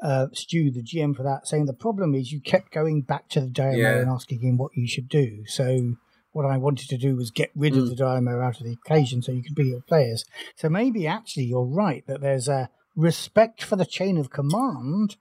Uh, 0.01 0.27
Stu, 0.33 0.71
the 0.71 0.83
GM 0.83 1.15
for 1.15 1.23
that, 1.23 1.47
saying 1.47 1.65
the 1.65 1.73
problem 1.73 2.13
is 2.13 2.31
you 2.31 2.41
kept 2.41 2.71
going 2.73 3.01
back 3.01 3.29
to 3.29 3.39
the 3.41 3.49
daimyo 3.49 3.77
Yeah. 3.77 3.99
and 3.99 4.09
asking 4.09 4.41
him 4.41 4.57
what 4.57 4.71
you 4.75 4.87
should 4.87 5.07
do. 5.07 5.45
So 5.47 5.95
what 6.31 6.45
I 6.45 6.57
wanted 6.57 6.89
to 6.89 6.97
do 6.97 7.15
was 7.15 7.31
get 7.31 7.49
rid 7.55 7.77
of 7.77 7.85
Mm. 7.85 7.89
the 7.89 7.95
daimyo 7.95 8.41
out 8.41 8.59
of 8.59 8.65
the 8.65 8.73
equation 8.73 9.21
so 9.21 9.31
you 9.31 9.41
could 9.41 9.55
be 9.55 9.69
your 9.69 9.81
players. 9.81 10.25
So 10.57 10.67
maybe 10.69 11.07
actually 11.07 11.45
you're 11.45 11.65
right 11.65 12.05
that 12.07 12.19
there's 12.21 12.49
a 12.49 12.69
respect 12.95 13.63
for 13.63 13.77
the 13.77 13.85
chain 13.85 14.17
of 14.17 14.29
command 14.29 15.15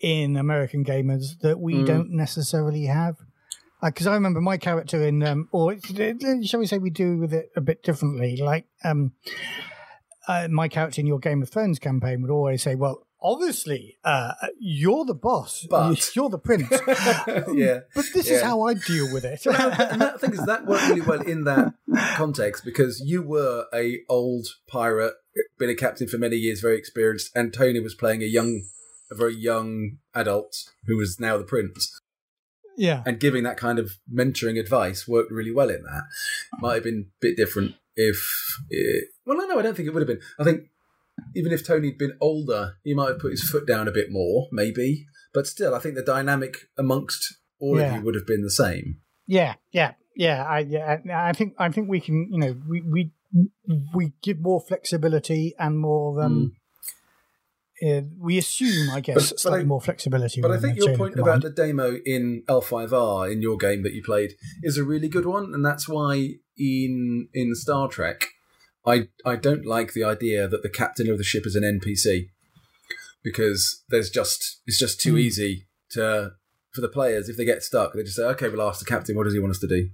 in 0.00 0.36
American 0.36 0.84
gamers 0.84 1.38
that 1.40 1.60
we 1.60 1.74
Mm. 1.74 1.86
don't 1.86 2.10
necessarily 2.10 2.86
have. 2.86 3.16
Because 3.80 4.06
I 4.08 4.14
remember 4.14 4.40
my 4.40 4.56
character 4.58 5.02
in, 5.02 5.22
um, 5.22 5.48
or 5.52 5.76
shall 5.78 6.60
we 6.60 6.66
say, 6.66 6.78
we 6.78 6.90
do 6.90 7.18
with 7.18 7.32
it 7.32 7.50
a 7.56 7.60
bit 7.60 7.82
differently. 7.84 8.36
Like 8.36 8.66
um, 8.84 9.12
uh, 10.28 10.48
my 10.50 10.68
character 10.68 11.00
in 11.00 11.06
your 11.06 11.18
Game 11.18 11.42
of 11.42 11.48
Thrones 11.50 11.78
campaign 11.78 12.22
would 12.22 12.30
always 12.30 12.62
say, 12.62 12.74
"Well, 12.76 13.06
obviously, 13.22 13.96
uh, 14.04 14.32
you're 14.58 15.04
the 15.04 15.14
boss, 15.14 15.66
But- 15.68 16.10
you're 16.16 16.28
the 16.28 16.38
prince." 16.38 16.70
yeah. 17.52 17.80
But 17.94 18.06
this 18.14 18.28
is 18.28 18.42
how 18.42 18.62
I 18.62 18.74
deal 18.74 19.12
with 19.12 19.24
it. 19.24 19.46
And 19.46 20.00
that 20.00 20.20
thing 20.20 20.32
is 20.32 20.44
that 20.46 20.66
worked 20.66 20.88
really 20.88 21.00
well 21.00 21.20
in 21.20 21.44
that 21.44 21.74
context 22.16 22.64
because 22.64 23.00
you 23.04 23.22
were 23.22 23.66
a 23.72 24.00
old 24.08 24.46
pirate, 24.66 25.14
been 25.58 25.70
a 25.70 25.74
captain 25.74 26.08
for 26.08 26.18
many 26.18 26.36
years, 26.36 26.60
very 26.60 26.76
experienced, 26.76 27.30
and 27.34 27.52
Tony 27.52 27.80
was 27.80 27.94
playing 27.94 28.22
a 28.22 28.26
young, 28.26 28.64
a 29.10 29.14
very 29.14 29.34
young 29.34 29.98
adult 30.14 30.70
who 30.86 30.96
was 30.96 31.18
now 31.20 31.38
the 31.38 31.44
prince, 31.44 31.98
yeah, 32.76 33.02
and 33.06 33.20
giving 33.20 33.42
that 33.44 33.56
kind 33.56 33.78
of 33.78 33.92
mentoring 34.12 34.58
advice 34.58 35.06
worked 35.06 35.30
really 35.30 35.52
well 35.52 35.70
in 35.70 35.82
that. 35.84 36.02
Might 36.60 36.74
have 36.74 36.84
been 36.84 37.06
a 37.08 37.20
bit 37.20 37.36
different 37.36 37.76
if, 37.96 38.58
it, 38.70 39.08
well, 39.26 39.36
no, 39.36 39.46
no, 39.46 39.58
I 39.58 39.62
don't 39.62 39.76
think 39.76 39.86
it 39.86 39.92
would 39.94 40.00
have 40.00 40.08
been. 40.08 40.22
I 40.38 40.44
think 40.44 40.68
even 41.34 41.52
if 41.52 41.66
Tony'd 41.66 41.98
been 41.98 42.16
older, 42.20 42.74
he 42.84 42.94
might 42.94 43.08
have 43.08 43.18
put 43.18 43.30
his 43.32 43.42
foot 43.48 43.66
down 43.66 43.88
a 43.88 43.92
bit 43.92 44.08
more, 44.10 44.48
maybe. 44.52 45.06
But 45.34 45.46
still, 45.46 45.74
I 45.74 45.78
think 45.78 45.94
the 45.94 46.02
dynamic 46.02 46.68
amongst 46.78 47.36
all 47.60 47.78
Yeah. 47.78 47.90
of 47.90 47.96
you 47.96 48.04
would 48.04 48.14
have 48.14 48.26
been 48.26 48.42
the 48.42 48.50
same. 48.50 48.98
Yeah, 49.26 49.54
yeah, 49.72 49.92
yeah. 50.16 50.44
I 50.44 50.58
yeah, 50.60 51.00
I 51.14 51.32
think 51.32 51.54
I 51.58 51.70
think 51.70 51.88
we 51.88 52.00
can. 52.00 52.28
You 52.30 52.38
know, 52.38 52.60
we 52.68 52.80
we 52.82 53.10
we 53.94 54.12
give 54.22 54.40
more 54.40 54.60
flexibility 54.60 55.54
and 55.58 55.78
more. 55.78 56.20
Um, 56.22 56.52
uh, 57.84 58.02
we 58.18 58.38
assume, 58.38 58.90
I 58.90 59.00
guess, 59.00 59.14
But- 59.16 59.30
but 59.30 59.40
slightly 59.40 59.60
I- 59.62 59.64
more 59.64 59.80
flexibility. 59.80 60.40
But 60.40 60.52
I 60.52 60.58
think 60.60 60.76
your 60.76 60.96
point 60.96 61.14
command. 61.14 61.42
about 61.42 61.42
the 61.42 61.50
daimyo 61.62 61.96
in 62.04 62.44
L5R 62.48 63.32
in 63.32 63.42
your 63.42 63.56
game 63.56 63.82
that 63.82 63.92
you 63.92 64.02
played 64.04 64.34
is 64.62 64.76
a 64.78 64.84
really 64.84 65.08
good 65.08 65.26
one, 65.26 65.52
and 65.54 65.64
that's 65.64 65.88
why 65.88 66.34
in 66.56 67.28
in 67.32 67.54
Star 67.54 67.88
Trek, 67.88 68.26
I 68.86 69.08
I 69.24 69.36
don't 69.36 69.64
like 69.66 69.92
the 69.92 70.04
idea 70.04 70.48
that 70.48 70.62
the 70.62 70.68
captain 70.68 71.08
of 71.10 71.18
the 71.18 71.24
ship 71.24 71.46
is 71.46 71.54
an 71.56 71.62
NPC 71.62 72.28
because 73.22 73.82
there's 73.88 74.10
just 74.10 74.60
it's 74.66 74.78
just 74.78 75.00
too 75.00 75.12
Hmm. 75.12 75.18
easy 75.18 75.66
to 75.90 76.32
for 76.72 76.80
the 76.80 76.88
players 76.88 77.28
if 77.28 77.36
they 77.36 77.44
get 77.44 77.62
stuck 77.62 77.92
they 77.92 78.02
just 78.02 78.16
say 78.16 78.24
okay 78.24 78.48
we'll 78.48 78.66
ask 78.66 78.78
the 78.80 78.86
captain 78.86 79.14
what 79.14 79.24
does 79.24 79.34
he 79.34 79.38
want 79.38 79.50
us 79.50 79.58
to 79.58 79.68
do 79.68 79.90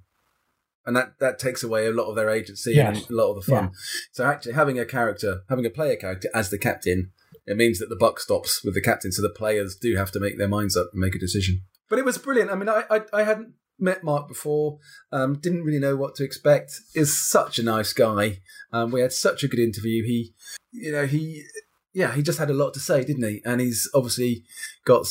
and 0.86 0.96
that 0.96 1.18
that 1.18 1.38
takes 1.38 1.64
away 1.64 1.86
a 1.86 1.90
lot 1.90 2.06
of 2.08 2.14
their 2.14 2.30
agency 2.30 2.78
and 2.78 2.96
a 3.10 3.12
lot 3.12 3.30
of 3.30 3.36
the 3.44 3.50
fun 3.50 3.72
so 4.12 4.24
actually 4.24 4.52
having 4.52 4.78
a 4.78 4.84
character 4.86 5.42
having 5.48 5.66
a 5.66 5.70
player 5.70 5.96
character 5.96 6.28
as 6.32 6.50
the 6.50 6.58
captain 6.58 7.10
it 7.46 7.56
means 7.56 7.78
that 7.80 7.88
the 7.88 7.96
buck 7.96 8.20
stops 8.20 8.62
with 8.62 8.74
the 8.74 8.82
captain, 8.82 9.10
so 9.10 9.22
the 9.22 9.30
players 9.30 9.74
do 9.74 9.96
have 9.96 10.10
to 10.12 10.20
make 10.20 10.36
their 10.36 10.48
minds 10.48 10.76
up 10.76 10.90
and 10.92 11.00
make 11.00 11.14
a 11.14 11.18
decision. 11.18 11.62
But 11.88 11.98
it 11.98 12.04
was 12.04 12.18
brilliant. 12.18 12.50
I 12.50 12.54
mean, 12.56 12.68
I 12.68 12.84
I, 12.90 13.00
I 13.10 13.22
hadn't 13.22 13.54
met 13.78 14.02
Marc 14.02 14.28
before, 14.28 14.78
um, 15.12 15.36
didn't 15.38 15.64
really 15.64 15.78
know 15.78 15.96
what 15.96 16.14
to 16.16 16.24
expect. 16.24 16.80
Is 16.94 17.16
such 17.16 17.58
a 17.58 17.62
nice 17.62 17.92
guy. 17.92 18.40
Um, 18.72 18.90
we 18.90 19.00
had 19.00 19.12
such 19.12 19.42
a 19.42 19.48
good 19.48 19.60
interview. 19.60 20.04
He, 20.04 20.34
you 20.72 20.92
know, 20.92 21.06
he, 21.06 21.44
yeah, 21.92 22.14
he 22.14 22.22
just 22.22 22.38
had 22.38 22.50
a 22.50 22.54
lot 22.54 22.74
to 22.74 22.80
say, 22.80 23.04
didn't 23.04 23.28
he? 23.28 23.40
And 23.44 23.60
he's 23.60 23.88
obviously 23.94 24.44
got, 24.84 25.06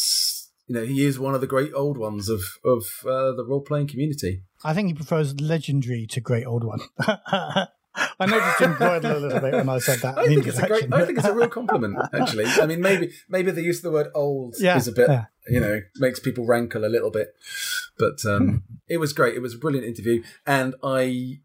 you 0.68 0.76
know, 0.76 0.86
he 0.86 1.06
is 1.06 1.20
one 1.20 1.36
of 1.36 1.42
the 1.42 1.48
great 1.48 1.74
old 1.74 1.98
ones 1.98 2.30
of 2.30 2.42
of 2.64 2.84
uh, 3.06 3.32
the 3.34 3.46
role 3.48 3.62
playing 3.62 3.88
community. 3.88 4.44
I 4.64 4.74
think 4.74 4.88
he 4.88 4.94
prefers 4.94 5.40
legendary 5.40 6.08
to 6.08 6.22
great 6.22 6.46
old 6.46 6.64
one. 6.64 6.80
I 8.20 8.26
noticed 8.26 8.62
him 8.62 8.76
bridle 8.76 9.18
a 9.18 9.20
little 9.20 9.40
bit 9.40 9.54
when 9.54 9.70
I 9.70 9.80
said 9.80 10.00
that. 10.00 10.18
I 10.18 10.28
think 10.28 10.46
it's 10.46 10.60
a 10.60 10.68
great. 10.68 10.92
I 10.94 11.06
think 11.06 11.18
it's 11.18 11.28
a 11.28 11.34
real 11.34 11.50
compliment, 11.50 11.98
actually. 12.14 12.46
I 12.46 12.66
mean, 12.66 12.82
maybe 12.82 13.12
maybe 13.28 13.52
the 13.52 13.62
use 13.64 13.78
of 13.78 13.84
the 13.84 13.92
word 13.92 14.08
old 14.14 14.56
Yeah, 14.60 14.78
is 14.78 14.88
a 14.88 14.92
bit, 14.92 15.10
yeah. 15.10 15.26
You 15.50 15.60
know, 15.60 15.82
makes 15.96 16.20
people 16.20 16.46
rankle 16.46 16.86
a 16.86 16.90
little 16.90 17.12
bit. 17.12 17.36
But 17.98 18.26
um, 18.26 18.64
it 18.88 18.98
was 18.98 19.14
great. 19.14 19.36
It 19.36 19.42
was 19.42 19.56
a 19.56 19.60
brilliant 19.60 19.88
interview, 19.88 20.24
and 20.46 20.76
I 20.84 21.40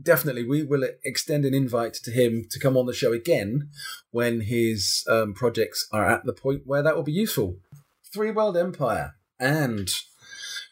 definitely 0.00 0.44
we 0.44 0.62
will 0.62 0.84
extend 1.04 1.44
an 1.44 1.54
invite 1.54 1.94
to 1.94 2.10
him 2.10 2.46
to 2.50 2.58
come 2.58 2.76
on 2.76 2.86
the 2.86 2.92
show 2.92 3.12
again 3.12 3.68
when 4.10 4.42
his 4.42 5.04
um, 5.08 5.34
projects 5.34 5.88
are 5.92 6.06
at 6.06 6.24
the 6.24 6.32
point 6.32 6.62
where 6.66 6.82
that 6.82 6.96
will 6.96 7.02
be 7.02 7.12
useful. 7.12 7.56
Three 8.12 8.30
World 8.30 8.56
Empire 8.56 9.14
and 9.38 9.90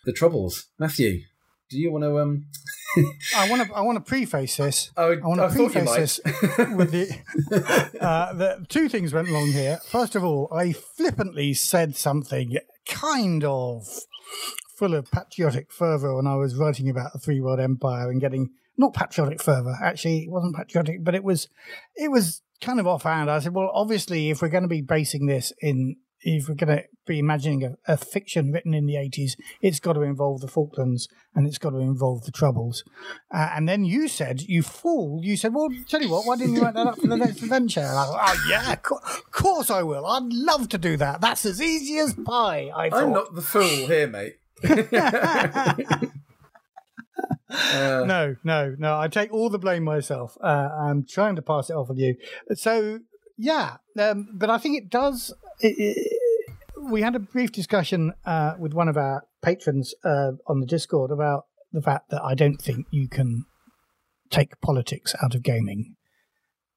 the 0.04 0.12
Troubles. 0.12 0.66
Matthew, 0.78 1.22
do 1.70 1.78
you 1.78 1.90
want 1.90 2.04
to? 2.04 2.18
Um, 2.18 2.46
I 3.36 3.50
want 3.50 3.66
to. 3.66 3.74
I 3.74 3.80
want 3.80 3.96
to 3.96 4.08
preface 4.08 4.56
this. 4.56 4.90
oh, 4.96 5.12
I 5.12 5.26
want 5.26 5.40
to 5.40 5.62
you 5.62 5.68
preface 5.68 6.20
this 6.22 6.58
with 6.74 6.90
the, 6.90 7.98
uh, 8.00 8.32
the 8.34 8.66
two 8.68 8.88
things 8.88 9.12
went 9.12 9.28
wrong 9.28 9.46
here. 9.46 9.80
First 9.86 10.14
of 10.14 10.24
all, 10.24 10.48
I 10.52 10.72
flippantly 10.72 11.54
said 11.54 11.96
something 11.96 12.58
kind 12.86 13.44
of 13.44 13.86
full 14.76 14.94
of 14.94 15.10
patriotic 15.10 15.72
fervour 15.72 16.16
when 16.16 16.26
I 16.26 16.36
was 16.36 16.56
writing 16.56 16.88
about 16.88 17.12
the 17.12 17.18
Three 17.18 17.40
World 17.40 17.60
Empire 17.60 18.10
and 18.10 18.20
getting 18.20 18.50
not 18.76 18.94
patriotic 18.94 19.42
fervour. 19.42 19.76
Actually, 19.82 20.24
it 20.24 20.30
wasn't 20.30 20.56
patriotic, 20.56 21.04
but 21.04 21.14
it 21.14 21.24
was 21.24 21.48
it 21.94 22.10
was 22.10 22.42
kind 22.60 22.80
of 22.80 22.86
offhand. 22.86 23.30
I 23.30 23.40
said, 23.40 23.54
well, 23.54 23.70
obviously, 23.74 24.30
if 24.30 24.40
we're 24.40 24.48
going 24.48 24.62
to 24.62 24.68
be 24.68 24.80
basing 24.80 25.26
this 25.26 25.52
in 25.60 25.96
if 26.22 26.48
we're 26.48 26.54
going 26.54 26.76
to 26.78 26.84
be 27.06 27.18
imagining 27.18 27.64
a, 27.64 27.92
a 27.92 27.96
fiction 27.96 28.52
written 28.52 28.74
in 28.74 28.86
the 28.86 28.94
80s, 28.94 29.32
it's 29.60 29.80
got 29.80 29.94
to 29.94 30.02
involve 30.02 30.40
the 30.40 30.48
Falklands 30.48 31.08
and 31.34 31.46
it's 31.46 31.58
got 31.58 31.70
to 31.70 31.78
involve 31.78 32.24
the 32.24 32.30
Troubles. 32.30 32.84
Uh, 33.32 33.50
and 33.54 33.68
then 33.68 33.84
you 33.84 34.08
said, 34.08 34.42
you 34.42 34.62
fool, 34.62 35.20
you 35.22 35.36
said, 35.36 35.54
well, 35.54 35.68
tell 35.88 36.02
you 36.02 36.10
what, 36.10 36.26
why 36.26 36.36
didn't 36.36 36.54
you 36.54 36.62
write 36.62 36.74
that 36.74 36.86
up 36.86 36.98
for 37.00 37.06
the 37.06 37.16
next 37.16 37.42
adventure? 37.42 37.80
And 37.80 37.98
I 37.98 38.04
thought, 38.04 38.20
oh, 38.22 38.46
yeah, 38.48 38.72
of 38.72 38.78
of 38.78 39.30
course 39.30 39.70
I 39.70 39.82
will. 39.82 40.06
I'd 40.06 40.32
love 40.32 40.68
to 40.70 40.78
do 40.78 40.96
that. 40.96 41.20
That's 41.20 41.44
as 41.44 41.60
easy 41.60 41.98
as 41.98 42.14
pie, 42.14 42.70
I 42.74 42.90
thought. 42.90 43.02
I'm 43.02 43.12
not 43.12 43.34
the 43.34 43.42
fool 43.42 43.62
here, 43.86 44.06
mate. 44.06 44.38
Uh, 47.52 48.04
no, 48.06 48.36
no, 48.44 48.74
no. 48.78 48.98
I 48.98 49.08
take 49.08 49.32
all 49.32 49.50
the 49.50 49.58
blame 49.58 49.84
myself. 49.84 50.38
Uh, 50.42 50.70
I'm 50.80 51.04
trying 51.04 51.36
to 51.36 51.42
pass 51.42 51.68
it 51.68 51.74
off 51.74 51.90
on 51.90 51.98
you. 51.98 52.16
So, 52.54 53.00
yeah, 53.36 53.76
um, 53.98 54.28
but 54.32 54.48
I 54.48 54.58
think 54.58 54.78
it 54.78 54.90
does. 54.90 55.34
It, 55.60 55.74
it, 55.78 56.18
we 56.90 57.02
had 57.02 57.14
a 57.14 57.20
brief 57.20 57.52
discussion 57.52 58.12
uh, 58.24 58.54
with 58.58 58.72
one 58.74 58.88
of 58.88 58.96
our 58.96 59.24
patrons 59.42 59.94
uh, 60.04 60.32
on 60.46 60.60
the 60.60 60.66
Discord 60.66 61.10
about 61.10 61.46
the 61.72 61.82
fact 61.82 62.10
that 62.10 62.22
I 62.22 62.34
don't 62.34 62.60
think 62.60 62.86
you 62.90 63.08
can 63.08 63.46
take 64.30 64.60
politics 64.60 65.14
out 65.22 65.34
of 65.34 65.42
gaming. 65.42 65.96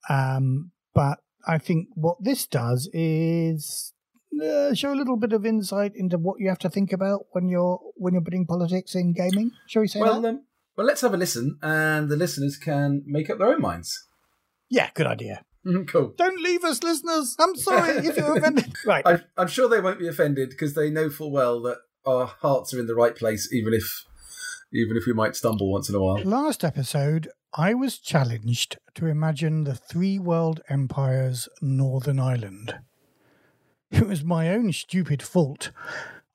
Um, 0.10 0.72
but 0.94 1.20
I 1.48 1.58
think 1.58 1.88
what 1.96 2.18
this 2.24 2.46
does 2.46 2.90
is 2.94 3.94
uh, 4.42 4.74
show 4.74 4.94
a 4.94 4.96
little 4.96 5.18
bit 5.18 5.34
of 5.34 5.46
insight 5.46 5.94
into 5.96 6.18
what 6.18 6.40
you 6.40 6.50
have 6.50 6.60
to 6.60 6.70
think 6.70 6.92
about 6.92 7.26
when 7.32 7.48
you're 7.50 7.80
when 7.96 8.14
you're 8.14 8.24
putting 8.24 8.46
politics 8.46 8.96
in 8.96 9.14
gaming. 9.14 9.52
Shall 9.68 9.82
we 9.82 9.88
say 9.88 10.00
that? 10.00 10.06
well, 10.06 10.26
um, 10.26 10.42
well, 10.78 10.86
let's 10.86 11.02
have 11.02 11.14
a 11.14 11.18
listen, 11.18 11.58
and 11.62 12.10
the 12.10 12.18
listeners 12.18 12.58
can 12.58 13.04
make 13.06 13.30
up 13.30 13.38
their 13.38 13.48
own 13.48 13.62
minds. 13.62 14.08
Yeah, 14.70 14.90
good 14.94 15.08
idea. 15.08 15.44
Cool. 15.88 16.14
Don't 16.16 16.42
leave 16.42 16.64
us, 16.64 16.84
listeners. 16.84 17.36
I'm 17.40 17.56
sorry 17.56 18.06
if 18.06 18.18
you're 18.18 18.38
offended. 18.38 18.72
Right. 18.86 19.06
I, 19.06 19.22
I'm 19.36 19.48
sure 19.48 19.68
they 19.68 19.82
won't 19.82 20.00
be 20.00 20.08
offended 20.08 20.50
because 20.50 20.76
they 20.76 20.92
know 20.92 21.10
full 21.10 21.32
well 21.32 21.60
that 21.64 21.78
our 22.06 22.28
hearts 22.28 22.74
are 22.74 22.80
in 22.80 22.86
the 22.88 22.96
right 22.96 23.16
place, 23.16 23.52
even 23.52 23.74
if 23.74 24.06
even 24.72 24.98
if 24.98 25.06
we 25.08 25.14
might 25.14 25.36
stumble 25.36 25.72
once 25.72 25.90
in 25.90 25.96
a 25.96 26.00
while. 26.00 26.22
Last 26.24 26.64
episode, 26.64 27.30
I 27.54 27.74
was 27.74 27.98
challenged 27.98 28.78
to 28.96 29.08
imagine 29.08 29.64
the 29.64 29.76
three 29.76 30.20
world 30.20 30.62
empires 30.70 31.48
Northern 31.62 32.20
Ireland. 32.20 32.76
It 33.90 34.08
was 34.08 34.24
my 34.24 34.50
own 34.50 34.74
stupid 34.74 35.24
fault. 35.24 35.72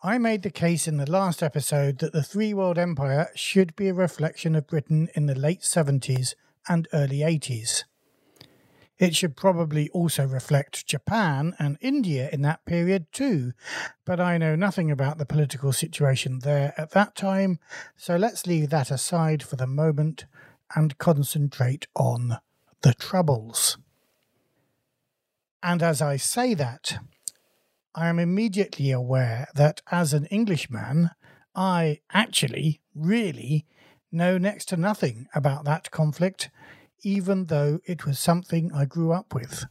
I 0.03 0.17
made 0.17 0.43
the 0.43 0.51
case 0.51 0.89
in 0.89 0.97
the 0.97 1.11
last 1.11 1.43
episode 1.43 1.99
that 1.99 2.13
the 2.13 2.23
three 2.23 2.55
world 2.55 2.79
empire 2.79 3.29
should 3.35 3.77
be 3.77 3.89
a 3.89 3.95
reflection 3.95 4.55
of 4.55 4.67
Britain 4.67 5.09
in 5.15 5.27
the 5.27 5.35
late 5.35 5.61
70s 5.61 6.35
and 6.69 6.89
early 6.95 7.19
80s. 7.19 7.85
It 9.01 9.17
should 9.17 9.35
probably 9.35 9.89
also 9.91 10.27
reflect 10.27 10.87
Japan 10.87 11.55
and 11.59 11.79
India 11.81 12.29
in 12.31 12.43
that 12.43 12.67
period 12.67 13.11
too, 13.13 13.55
but 14.05 14.21
I 14.21 14.37
know 14.37 14.55
nothing 14.55 14.91
about 14.91 15.17
the 15.17 15.25
political 15.25 15.73
situation 15.73 16.41
there 16.41 16.75
at 16.77 16.91
that 16.91 17.15
time, 17.17 17.59
so 17.97 18.17
let's 18.17 18.47
leave 18.47 18.69
that 18.69 18.91
aside 18.91 19.43
for 19.43 19.57
the 19.57 19.67
moment 19.67 20.27
and 20.77 20.99
concentrate 20.99 21.87
on 21.97 22.41
the 22.83 22.93
Troubles. 22.93 23.79
And 25.63 25.83
as 25.83 26.03
I 26.03 26.17
say 26.17 26.53
that, 26.53 26.99
I 27.95 28.09
am 28.09 28.19
immediately 28.19 28.91
aware 28.91 29.49
that 29.55 29.81
as 29.91 30.13
an 30.13 30.27
Englishman, 30.27 31.11
I 31.55 32.01
actually, 32.13 32.83
really, 32.95 33.65
know 34.13 34.37
next 34.37 34.67
to 34.67 34.77
nothing 34.77 35.27
about 35.35 35.65
that 35.65 35.91
conflict, 35.91 36.51
even 37.03 37.47
though 37.47 37.81
it 37.85 38.07
was 38.07 38.19
something 38.19 38.73
I 38.73 38.85
grew 38.85 39.13
up 39.13 39.35
with, 39.35 39.67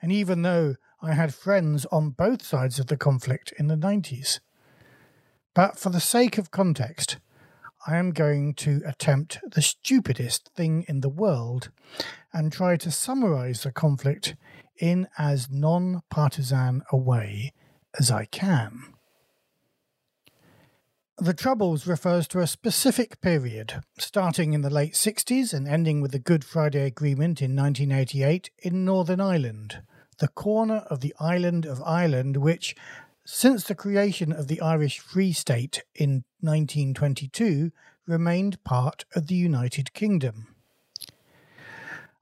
and 0.00 0.12
even 0.12 0.42
though 0.42 0.76
I 1.00 1.14
had 1.14 1.34
friends 1.34 1.86
on 1.86 2.10
both 2.10 2.42
sides 2.42 2.78
of 2.78 2.86
the 2.86 2.96
conflict 2.96 3.52
in 3.58 3.68
the 3.68 3.76
90s. 3.76 4.40
But 5.54 5.78
for 5.78 5.90
the 5.90 6.00
sake 6.00 6.38
of 6.38 6.50
context, 6.50 7.18
I 7.86 7.96
am 7.96 8.10
going 8.10 8.54
to 8.54 8.82
attempt 8.84 9.38
the 9.50 9.62
stupidest 9.62 10.50
thing 10.54 10.84
in 10.88 11.00
the 11.00 11.08
world 11.08 11.70
and 12.32 12.52
try 12.52 12.76
to 12.76 12.90
summarize 12.90 13.62
the 13.62 13.72
conflict 13.72 14.34
in 14.76 15.08
as 15.16 15.48
non 15.50 16.02
partisan 16.10 16.82
a 16.92 16.96
way 16.96 17.52
as 17.98 18.10
I 18.10 18.24
can. 18.26 18.97
The 21.20 21.34
Troubles 21.34 21.88
refers 21.88 22.28
to 22.28 22.38
a 22.38 22.46
specific 22.46 23.20
period, 23.20 23.82
starting 23.98 24.52
in 24.52 24.60
the 24.60 24.70
late 24.70 24.92
60s 24.92 25.52
and 25.52 25.66
ending 25.66 26.00
with 26.00 26.12
the 26.12 26.20
Good 26.20 26.44
Friday 26.44 26.86
Agreement 26.86 27.42
in 27.42 27.56
1988 27.56 28.50
in 28.58 28.84
Northern 28.84 29.20
Ireland, 29.20 29.82
the 30.20 30.28
corner 30.28 30.84
of 30.88 31.00
the 31.00 31.12
island 31.18 31.66
of 31.66 31.82
Ireland 31.82 32.36
which, 32.36 32.76
since 33.26 33.64
the 33.64 33.74
creation 33.74 34.30
of 34.30 34.46
the 34.46 34.60
Irish 34.60 35.00
Free 35.00 35.32
State 35.32 35.82
in 35.92 36.22
1922, 36.38 37.72
remained 38.06 38.62
part 38.62 39.04
of 39.16 39.26
the 39.26 39.34
United 39.34 39.92
Kingdom. 39.94 40.54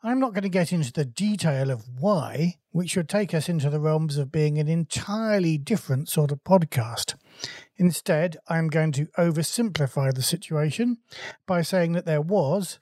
I'm 0.02 0.20
not 0.20 0.32
going 0.32 0.42
to 0.42 0.48
get 0.48 0.72
into 0.72 0.92
the 0.92 1.04
detail 1.04 1.70
of 1.70 1.84
why, 1.98 2.56
which 2.70 2.96
would 2.96 3.10
take 3.10 3.34
us 3.34 3.48
into 3.48 3.68
the 3.68 3.80
realms 3.80 4.16
of 4.16 4.32
being 4.32 4.56
an 4.56 4.68
entirely 4.68 5.58
different 5.58 6.08
sort 6.08 6.30
of 6.30 6.44
podcast. 6.44 7.14
Instead, 7.76 8.38
I'm 8.48 8.68
going 8.68 8.92
to 8.92 9.06
oversimplify 9.18 10.14
the 10.14 10.22
situation 10.22 10.98
by 11.46 11.62
saying 11.62 11.92
that 11.92 12.06
there 12.06 12.22
was, 12.22 12.78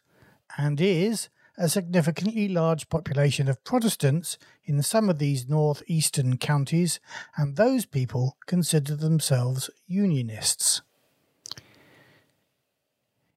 and 0.57 0.81
is, 0.81 1.29
a 1.57 1.69
significantly 1.69 2.49
large 2.49 2.89
population 2.89 3.49
of 3.49 3.62
Protestants 3.65 4.39
in 4.65 4.83
some 4.83 5.09
of 5.09 5.19
these 5.19 5.49
northeastern 5.49 6.37
counties, 6.37 7.01
and 7.37 7.57
those 7.57 7.87
people 7.87 8.37
consider 8.47 8.97
themselves 8.97 9.71
Unionists. 9.87 10.83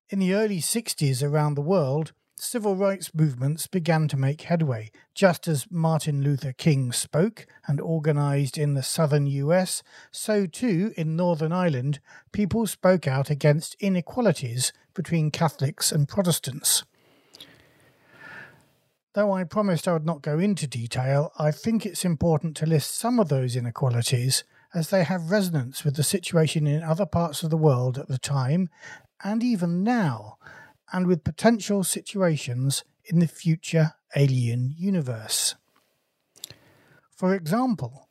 In 0.10 0.20
the 0.20 0.34
early 0.34 0.60
60s 0.60 1.22
around 1.22 1.56
the 1.56 1.62
world, 1.62 2.14
civil 2.40 2.76
rights 2.76 3.14
movements 3.14 3.68
began 3.68 4.08
to 4.08 4.18
make 4.18 4.42
headway. 4.42 4.92
Just 5.14 5.48
as 5.48 5.72
Martin 5.72 6.22
Luther 6.22 6.54
King 6.54 6.92
spoke 6.92 7.46
and 7.68 7.82
organized 7.82 8.58
in 8.58 8.74
the 8.74 8.84
southern 8.84 9.28
US, 9.28 9.84
so 10.12 10.46
too 10.46 10.94
in 10.96 11.16
Northern 11.16 11.52
Ireland, 11.52 12.00
people 12.32 12.68
spoke 12.68 13.08
out 13.08 13.30
against 13.30 13.76
inequalities 13.80 14.72
between 14.94 15.32
Catholics 15.32 15.92
and 15.92 16.08
Protestants. 16.08 16.84
Though 19.14 19.34
I 19.34 19.44
promised 19.44 19.88
I 19.88 19.94
would 19.94 20.06
not 20.06 20.22
go 20.22 20.38
into 20.38 20.68
detail, 20.68 21.32
I 21.40 21.50
think 21.50 21.86
it's 21.86 22.06
important 22.06 22.56
to 22.58 22.68
list 22.68 22.94
some 22.94 23.20
of 23.20 23.30
those 23.30 23.56
inequalities 23.56 24.44
as 24.76 24.90
they 24.90 25.04
have 25.04 25.32
resonance 25.32 25.84
with 25.84 25.96
the 25.96 26.04
situation 26.04 26.68
in 26.68 26.84
other 26.84 27.06
parts 27.06 27.42
of 27.42 27.50
the 27.50 27.58
world 27.58 27.98
at 27.98 28.10
the 28.10 28.20
time 28.20 28.70
and 29.24 29.44
even 29.44 29.84
now, 29.84 30.38
and 30.92 31.08
with 31.08 31.24
potential 31.24 31.84
situations 31.84 32.84
in 33.06 33.20
the 33.20 33.28
future 33.28 33.94
alien 34.16 34.74
universe. 34.78 35.56
For 37.10 37.34
example, 37.34 38.08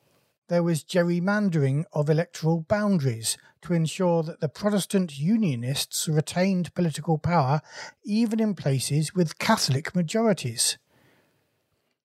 there 0.48 0.62
was 0.62 0.84
gerrymandering 0.84 1.84
of 1.92 2.08
electoral 2.08 2.62
boundaries 2.68 3.36
to 3.62 3.74
ensure 3.74 4.22
that 4.22 4.40
the 4.40 4.48
Protestant 4.48 5.18
Unionists 5.18 6.08
retained 6.08 6.74
political 6.74 7.18
power 7.18 7.60
even 8.04 8.38
in 8.38 8.54
places 8.54 9.14
with 9.14 9.38
Catholic 9.38 9.94
majorities. 9.94 10.78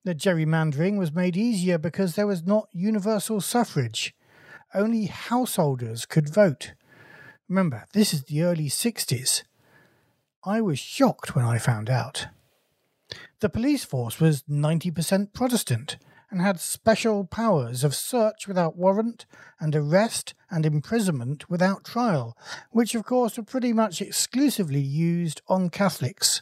The 0.04 0.16
gerrymandering 0.16 0.98
was 0.98 1.14
made 1.14 1.38
easier 1.38 1.78
because 1.78 2.16
there 2.16 2.26
was 2.26 2.44
not 2.44 2.70
universal 2.72 3.42
suffrage. 3.42 4.16
Only 4.74 5.06
householders 5.06 6.08
could 6.08 6.34
vote. 6.34 6.74
Remember, 7.48 7.86
this 7.94 8.14
is 8.14 8.24
the 8.24 8.42
early 8.42 8.70
60s. 8.70 9.44
I 10.44 10.60
was 10.60 10.80
shocked 10.80 11.36
when 11.36 11.46
I 11.46 11.60
found 11.60 11.88
out. 11.88 12.26
The 13.42 13.50
police 13.50 13.86
force 13.86 14.20
was 14.20 14.42
90% 14.44 15.34
Protestant 15.34 15.98
and 16.32 16.42
had 16.42 16.60
special 16.60 17.26
powers 17.26 17.84
of 17.84 17.94
search 17.94 18.48
without 18.48 18.76
warrant 18.76 19.28
and 19.60 19.76
arrest 19.76 20.34
and 20.50 20.66
imprisonment 20.66 21.48
without 21.48 21.84
trial, 21.84 22.36
which 22.72 22.96
of 22.96 23.04
course 23.04 23.38
were 23.38 23.44
pretty 23.44 23.72
much 23.72 24.02
exclusively 24.02 24.80
used 24.80 25.42
on 25.48 25.70
Catholics. 25.70 26.42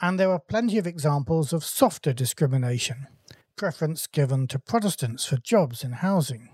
And 0.00 0.20
there 0.20 0.30
are 0.30 0.38
plenty 0.38 0.78
of 0.78 0.86
examples 0.86 1.52
of 1.52 1.64
softer 1.64 2.12
discrimination, 2.12 3.08
preference 3.56 4.06
given 4.06 4.46
to 4.48 4.60
Protestants 4.60 5.24
for 5.24 5.38
jobs 5.38 5.82
and 5.82 5.96
housing. 5.96 6.53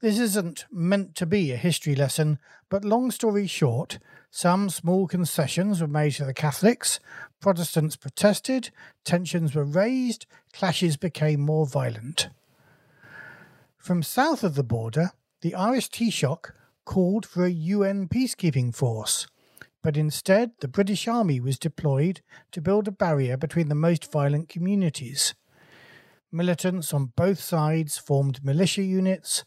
This 0.00 0.20
isn't 0.20 0.64
meant 0.70 1.16
to 1.16 1.26
be 1.26 1.50
a 1.50 1.56
history 1.56 1.96
lesson, 1.96 2.38
but 2.68 2.84
long 2.84 3.10
story 3.10 3.48
short, 3.48 3.98
some 4.30 4.70
small 4.70 5.08
concessions 5.08 5.80
were 5.80 5.88
made 5.88 6.12
to 6.12 6.24
the 6.24 6.32
Catholics, 6.32 7.00
Protestants 7.40 7.96
protested, 7.96 8.70
tensions 9.04 9.56
were 9.56 9.64
raised, 9.64 10.26
clashes 10.52 10.96
became 10.96 11.40
more 11.40 11.66
violent. 11.66 12.28
From 13.76 14.04
south 14.04 14.44
of 14.44 14.54
the 14.54 14.62
border, 14.62 15.10
the 15.40 15.56
Irish 15.56 15.90
Taoiseach 15.90 16.52
called 16.84 17.26
for 17.26 17.44
a 17.44 17.50
UN 17.50 18.06
peacekeeping 18.06 18.72
force, 18.72 19.26
but 19.82 19.96
instead 19.96 20.52
the 20.60 20.68
British 20.68 21.08
Army 21.08 21.40
was 21.40 21.58
deployed 21.58 22.20
to 22.52 22.60
build 22.60 22.86
a 22.86 22.92
barrier 22.92 23.36
between 23.36 23.68
the 23.68 23.74
most 23.74 24.12
violent 24.12 24.48
communities. 24.48 25.34
Militants 26.30 26.94
on 26.94 27.12
both 27.16 27.40
sides 27.40 27.98
formed 27.98 28.44
militia 28.44 28.82
units, 28.82 29.44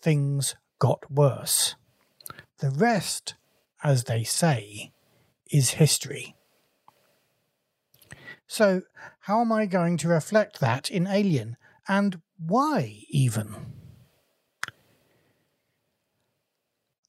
things 0.00 0.54
got 0.78 1.10
worse. 1.10 1.74
The 2.58 2.70
rest, 2.70 3.34
as 3.82 4.04
they 4.04 4.24
say, 4.24 4.92
is 5.50 5.70
history. 5.70 6.34
So, 8.46 8.82
how 9.20 9.40
am 9.40 9.52
I 9.52 9.66
going 9.66 9.96
to 9.98 10.08
reflect 10.08 10.60
that 10.60 10.90
in 10.90 11.06
Alien, 11.06 11.56
and 11.86 12.20
why 12.38 13.02
even? 13.10 13.54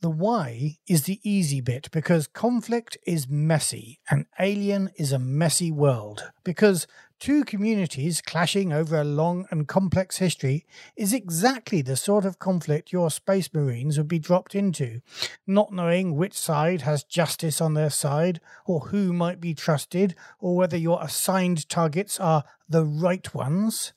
The 0.02 0.10
why 0.10 0.78
is 0.88 1.04
the 1.04 1.20
easy 1.24 1.60
bit 1.60 1.92
because 1.92 2.28
conflict 2.28 2.98
is 3.06 3.28
messy 3.28 4.00
and 4.10 4.28
Alien 4.40 4.92
is 4.96 5.12
a 5.12 5.20
messy 5.20 5.72
world. 5.72 6.32
Because 6.46 6.88
two 7.20 7.44
communities 7.44 8.22
clashing 8.22 8.72
over 8.72 9.00
a 9.00 9.04
long 9.04 9.46
and 9.52 9.68
complex 9.68 10.18
history 10.18 10.66
is 10.96 11.14
exactly 11.14 11.82
the 11.82 11.98
sort 11.98 12.26
of 12.26 12.40
conflict 12.40 12.94
your 12.94 13.12
space 13.12 13.54
marines 13.54 13.98
would 13.98 14.08
be 14.08 14.20
dropped 14.20 14.56
into, 14.56 15.02
not 15.46 15.74
knowing 15.74 16.16
which 16.16 16.34
side 16.34 16.82
has 16.82 17.04
justice 17.04 17.60
on 17.60 17.74
their 17.74 17.90
side, 17.90 18.40
or 18.66 18.80
who 18.88 19.12
might 19.12 19.42
be 19.42 19.54
trusted, 19.54 20.16
or 20.40 20.56
whether 20.56 20.78
your 20.78 21.04
assigned 21.04 21.68
targets 21.68 22.20
are 22.20 22.44
the 22.68 22.86
right 22.86 23.34
ones. 23.34 23.94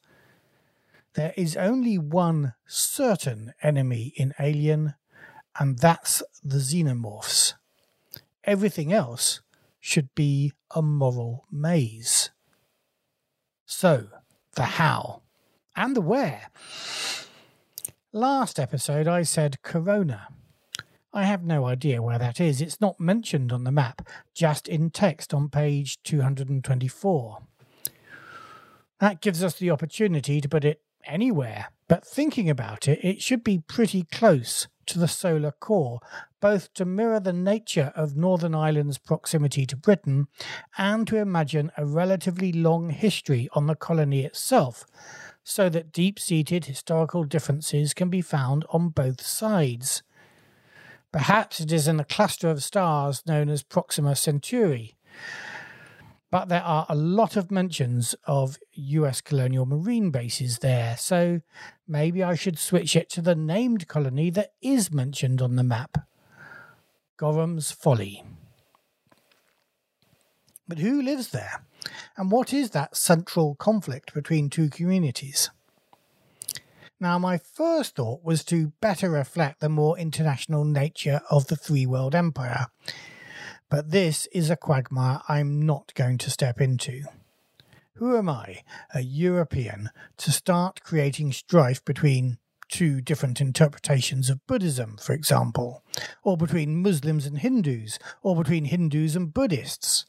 There 1.14 1.34
is 1.36 1.56
only 1.56 1.98
one 1.98 2.54
certain 2.66 3.54
enemy 3.62 4.12
in 4.16 4.34
Alien, 4.40 4.94
and 5.58 5.78
that's 5.78 6.22
the 6.42 6.56
xenomorphs. 6.56 7.54
Everything 8.44 8.92
else 8.92 9.42
should 9.78 10.14
be 10.14 10.52
a 10.74 10.82
moral 10.82 11.44
maze. 11.50 12.30
So, 13.74 14.08
the 14.54 14.64
how 14.64 15.22
and 15.74 15.96
the 15.96 16.02
where. 16.02 16.50
Last 18.12 18.60
episode, 18.60 19.08
I 19.08 19.22
said 19.22 19.62
Corona. 19.62 20.28
I 21.12 21.24
have 21.24 21.42
no 21.42 21.64
idea 21.64 22.02
where 22.02 22.18
that 22.18 22.38
is. 22.38 22.60
It's 22.60 22.82
not 22.82 23.00
mentioned 23.00 23.50
on 23.50 23.64
the 23.64 23.72
map, 23.72 24.06
just 24.34 24.68
in 24.68 24.90
text 24.90 25.32
on 25.32 25.48
page 25.48 26.00
224. 26.02 27.38
That 29.00 29.22
gives 29.22 29.42
us 29.42 29.54
the 29.54 29.70
opportunity 29.70 30.42
to 30.42 30.48
put 30.50 30.66
it 30.66 30.82
anywhere, 31.04 31.68
but 31.88 32.06
thinking 32.06 32.50
about 32.50 32.86
it, 32.86 33.02
it 33.02 33.22
should 33.22 33.42
be 33.42 33.58
pretty 33.66 34.02
close 34.02 34.68
to 34.92 34.98
the 34.98 35.08
solar 35.08 35.52
core, 35.52 36.00
both 36.40 36.72
to 36.74 36.84
mirror 36.84 37.18
the 37.18 37.32
nature 37.32 37.92
of 37.96 38.16
Northern 38.16 38.54
Ireland's 38.54 38.98
proximity 38.98 39.66
to 39.66 39.76
Britain 39.76 40.28
and 40.76 41.06
to 41.08 41.16
imagine 41.16 41.72
a 41.76 41.86
relatively 41.86 42.52
long 42.52 42.90
history 42.90 43.48
on 43.54 43.66
the 43.66 43.74
colony 43.74 44.24
itself, 44.24 44.84
so 45.42 45.68
that 45.68 45.92
deep 45.92 46.20
seated 46.20 46.66
historical 46.66 47.24
differences 47.24 47.94
can 47.94 48.10
be 48.10 48.20
found 48.20 48.64
on 48.70 48.90
both 48.90 49.22
sides. 49.22 50.02
Perhaps 51.10 51.60
it 51.60 51.72
is 51.72 51.88
in 51.88 51.98
a 51.98 52.04
cluster 52.04 52.48
of 52.48 52.62
stars 52.62 53.22
known 53.26 53.48
as 53.48 53.62
Proxima 53.62 54.14
Centauri 54.14 54.96
but 56.32 56.48
there 56.48 56.62
are 56.62 56.86
a 56.88 56.94
lot 56.94 57.36
of 57.36 57.50
mentions 57.50 58.14
of 58.24 58.56
US 58.72 59.20
colonial 59.20 59.66
marine 59.66 60.10
bases 60.10 60.60
there, 60.60 60.96
so 60.96 61.42
maybe 61.92 62.22
I 62.22 62.34
should 62.34 62.58
switch 62.58 62.96
it 62.96 63.08
to 63.10 63.22
the 63.22 63.34
named 63.34 63.86
colony 63.86 64.30
that 64.30 64.52
is 64.60 64.92
mentioned 64.92 65.40
on 65.40 65.56
the 65.56 65.62
map 65.62 65.98
Gorham's 67.16 67.70
Folly. 67.70 68.24
But 70.66 70.78
who 70.78 71.00
lives 71.00 71.28
there? 71.28 71.62
And 72.16 72.32
what 72.32 72.52
is 72.52 72.70
that 72.70 72.96
central 72.96 73.54
conflict 73.54 74.14
between 74.14 74.50
two 74.50 74.70
communities? 74.70 75.50
Now, 76.98 77.18
my 77.18 77.38
first 77.38 77.96
thought 77.96 78.24
was 78.24 78.44
to 78.44 78.72
better 78.80 79.10
reflect 79.10 79.60
the 79.60 79.68
more 79.68 79.98
international 79.98 80.64
nature 80.64 81.20
of 81.30 81.46
the 81.46 81.56
Three 81.56 81.86
World 81.86 82.14
Empire 82.14 82.68
but 83.72 83.90
this 83.90 84.26
is 84.32 84.50
a 84.50 84.56
quagmire 84.56 85.22
I'm 85.30 85.64
not 85.64 85.94
going 85.94 86.18
to 86.18 86.30
step 86.30 86.60
into. 86.60 87.04
Who 87.96 88.16
am 88.16 88.28
I, 88.28 88.62
a 88.94 89.00
European, 89.00 89.90
to 90.16 90.32
start 90.32 90.82
creating 90.82 91.32
strife 91.32 91.84
between 91.84 92.38
two 92.68 93.02
different 93.02 93.38
interpretations 93.38 94.30
of 94.30 94.46
Buddhism, 94.46 94.96
for 94.96 95.12
example, 95.12 95.84
or 96.22 96.38
between 96.38 96.80
Muslims 96.80 97.26
and 97.26 97.38
Hindus, 97.38 97.98
or 98.22 98.34
between 98.34 98.64
Hindus 98.64 99.14
and 99.14 99.32
Buddhists? 99.32 100.06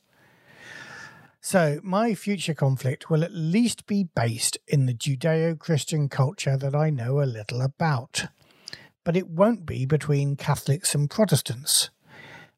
So, 1.41 1.81
my 1.83 2.15
future 2.15 2.53
conflict 2.53 3.09
will 3.09 3.21
at 3.21 3.33
least 3.33 3.85
be 3.85 4.05
based 4.15 4.57
in 4.65 4.85
the 4.85 4.93
Judeo 4.93 5.59
Christian 5.59 6.07
culture 6.07 6.55
that 6.55 6.73
I 6.73 6.89
know 6.89 7.21
a 7.21 7.25
little 7.25 7.61
about. 7.61 8.27
But 9.03 9.17
it 9.17 9.27
won't 9.27 9.65
be 9.65 9.85
between 9.85 10.37
Catholics 10.37 10.95
and 10.95 11.09
Protestants. 11.09 11.89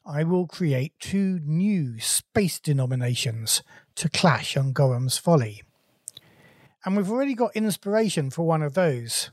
I 0.08 0.22
will 0.22 0.46
create 0.46 0.92
two 1.00 1.40
new 1.44 1.98
space 1.98 2.60
denominations 2.60 3.62
to 3.96 4.08
clash 4.08 4.56
on 4.56 4.72
Gorham's 4.72 5.18
Folly. 5.18 5.64
And 6.84 6.96
we've 6.96 7.10
already 7.10 7.34
got 7.34 7.56
inspiration 7.56 8.30
for 8.30 8.46
one 8.46 8.62
of 8.62 8.74
those. 8.74 9.30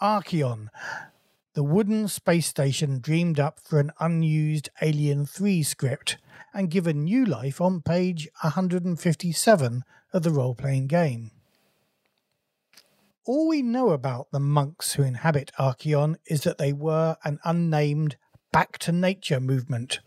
Arceon, 0.00 0.68
the 1.54 1.64
wooden 1.64 2.06
space 2.06 2.46
station 2.46 3.00
dreamed 3.00 3.40
up 3.40 3.58
for 3.58 3.80
an 3.80 3.90
unused 3.98 4.68
Alien 4.80 5.26
3 5.26 5.64
script 5.64 6.18
and 6.54 6.70
given 6.70 7.02
new 7.02 7.26
life 7.26 7.60
on 7.60 7.82
page 7.82 8.28
157 8.42 9.82
of 10.12 10.22
the 10.22 10.30
role 10.30 10.54
playing 10.54 10.86
game. 10.86 11.32
All 13.24 13.48
we 13.48 13.60
know 13.60 13.90
about 13.90 14.30
the 14.30 14.38
monks 14.38 14.92
who 14.92 15.02
inhabit 15.02 15.50
Arceon 15.58 16.14
is 16.26 16.42
that 16.42 16.58
they 16.58 16.72
were 16.72 17.16
an 17.24 17.40
unnamed 17.42 18.16
Back 18.56 18.78
to 18.78 18.90
Nature 18.90 19.38
movement, 19.38 20.00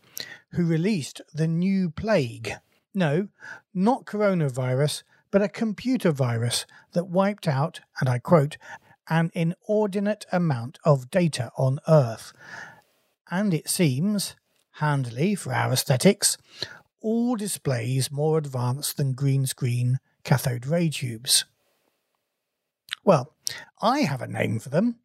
who 0.53 0.65
released 0.65 1.21
The 1.31 1.45
New 1.47 1.91
Plague. 1.91 2.53
No, 2.95 3.27
not 3.75 4.05
coronavirus, 4.05 5.03
but 5.29 5.43
a 5.43 5.47
computer 5.47 6.11
virus 6.11 6.65
that 6.93 7.09
wiped 7.09 7.47
out, 7.47 7.81
and 7.99 8.09
I 8.09 8.17
quote, 8.17 8.57
an 9.07 9.29
inordinate 9.35 10.25
amount 10.31 10.79
of 10.83 11.11
data 11.11 11.51
on 11.59 11.77
Earth. 11.87 12.33
And 13.29 13.53
it 13.53 13.69
seems, 13.69 14.35
handily 14.79 15.35
for 15.35 15.53
our 15.53 15.71
aesthetics, 15.71 16.35
all 17.01 17.35
displays 17.35 18.11
more 18.11 18.39
advanced 18.39 18.97
than 18.97 19.13
green 19.13 19.45
screen 19.45 19.99
cathode 20.23 20.65
ray 20.65 20.89
tubes. 20.89 21.45
Well, 23.03 23.35
I 23.79 23.99
have 23.99 24.23
a 24.23 24.27
name 24.27 24.57
for 24.57 24.69
them. 24.69 24.95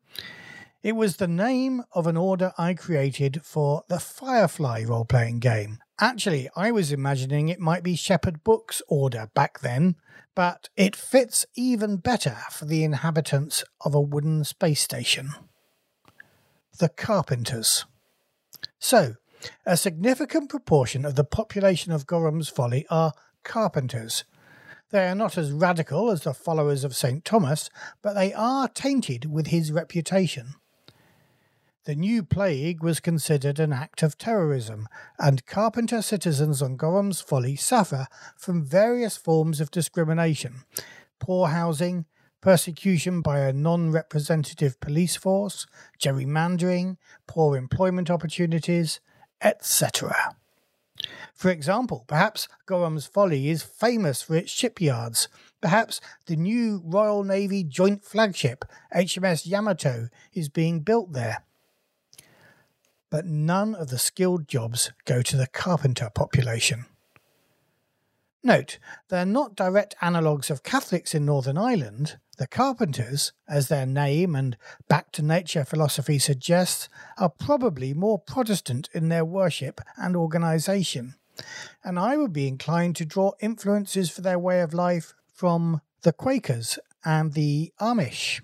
It 0.84 0.96
was 0.96 1.16
the 1.16 1.26
name 1.26 1.82
of 1.92 2.06
an 2.06 2.18
order 2.18 2.52
I 2.58 2.74
created 2.74 3.40
for 3.42 3.84
the 3.88 3.98
Firefly 3.98 4.84
role 4.86 5.06
playing 5.06 5.38
game. 5.38 5.78
Actually, 5.98 6.50
I 6.54 6.72
was 6.72 6.92
imagining 6.92 7.48
it 7.48 7.58
might 7.58 7.82
be 7.82 7.96
Shepherd 7.96 8.44
Book's 8.44 8.82
order 8.86 9.30
back 9.34 9.60
then, 9.60 9.96
but 10.34 10.68
it 10.76 10.94
fits 10.94 11.46
even 11.54 11.96
better 11.96 12.36
for 12.50 12.66
the 12.66 12.84
inhabitants 12.84 13.64
of 13.82 13.94
a 13.94 14.00
wooden 14.00 14.44
space 14.44 14.82
station. 14.82 15.30
The 16.78 16.90
Carpenters. 16.90 17.86
So, 18.78 19.14
a 19.64 19.78
significant 19.78 20.50
proportion 20.50 21.06
of 21.06 21.14
the 21.14 21.24
population 21.24 21.92
of 21.92 22.06
Gorham's 22.06 22.50
Folly 22.50 22.84
are 22.90 23.14
carpenters. 23.42 24.24
They 24.90 25.08
are 25.08 25.14
not 25.14 25.38
as 25.38 25.50
radical 25.50 26.10
as 26.10 26.24
the 26.24 26.34
followers 26.34 26.84
of 26.84 26.94
St. 26.94 27.24
Thomas, 27.24 27.70
but 28.02 28.12
they 28.12 28.34
are 28.34 28.68
tainted 28.68 29.32
with 29.32 29.46
his 29.46 29.72
reputation. 29.72 30.56
The 31.84 31.94
new 31.94 32.22
plague 32.22 32.82
was 32.82 32.98
considered 32.98 33.60
an 33.60 33.70
act 33.70 34.02
of 34.02 34.16
terrorism, 34.16 34.88
and 35.18 35.44
carpenter 35.44 36.00
citizens 36.00 36.62
on 36.62 36.76
Gorham's 36.76 37.20
Folly 37.20 37.56
suffer 37.56 38.06
from 38.38 38.64
various 38.64 39.18
forms 39.18 39.60
of 39.60 39.70
discrimination 39.70 40.64
poor 41.18 41.48
housing, 41.48 42.06
persecution 42.40 43.20
by 43.20 43.40
a 43.40 43.52
non 43.52 43.90
representative 43.90 44.80
police 44.80 45.14
force, 45.14 45.66
gerrymandering, 46.00 46.96
poor 47.26 47.54
employment 47.54 48.08
opportunities, 48.08 49.00
etc. 49.42 50.36
For 51.34 51.50
example, 51.50 52.06
perhaps 52.06 52.48
Gorham's 52.64 53.04
Folly 53.04 53.50
is 53.50 53.62
famous 53.62 54.22
for 54.22 54.36
its 54.36 54.50
shipyards. 54.50 55.28
Perhaps 55.60 56.00
the 56.24 56.36
new 56.36 56.80
Royal 56.82 57.24
Navy 57.24 57.62
joint 57.62 58.06
flagship, 58.06 58.64
HMS 58.96 59.46
Yamato, 59.46 60.08
is 60.32 60.48
being 60.48 60.80
built 60.80 61.12
there 61.12 61.44
but 63.14 63.26
none 63.26 63.76
of 63.76 63.90
the 63.90 63.96
skilled 63.96 64.48
jobs 64.48 64.90
go 65.04 65.22
to 65.22 65.36
the 65.36 65.46
carpenter 65.46 66.10
population. 66.12 66.84
Note, 68.42 68.80
they're 69.08 69.24
not 69.24 69.54
direct 69.54 69.94
analogues 70.00 70.50
of 70.50 70.64
Catholics 70.64 71.14
in 71.14 71.24
Northern 71.24 71.56
Ireland. 71.56 72.18
The 72.38 72.48
carpenters, 72.48 73.32
as 73.48 73.68
their 73.68 73.86
name 73.86 74.34
and 74.34 74.56
back 74.88 75.12
to 75.12 75.22
nature 75.22 75.64
philosophy 75.64 76.18
suggests, 76.18 76.88
are 77.16 77.28
probably 77.28 77.94
more 77.94 78.18
Protestant 78.18 78.88
in 78.92 79.10
their 79.10 79.24
worship 79.24 79.80
and 79.96 80.16
organisation. 80.16 81.14
And 81.84 82.00
I 82.00 82.16
would 82.16 82.32
be 82.32 82.48
inclined 82.48 82.96
to 82.96 83.04
draw 83.04 83.30
influences 83.40 84.10
for 84.10 84.22
their 84.22 84.40
way 84.40 84.60
of 84.60 84.74
life 84.74 85.14
from 85.32 85.82
the 86.02 86.12
Quakers 86.12 86.80
and 87.04 87.34
the 87.34 87.72
Amish 87.80 88.40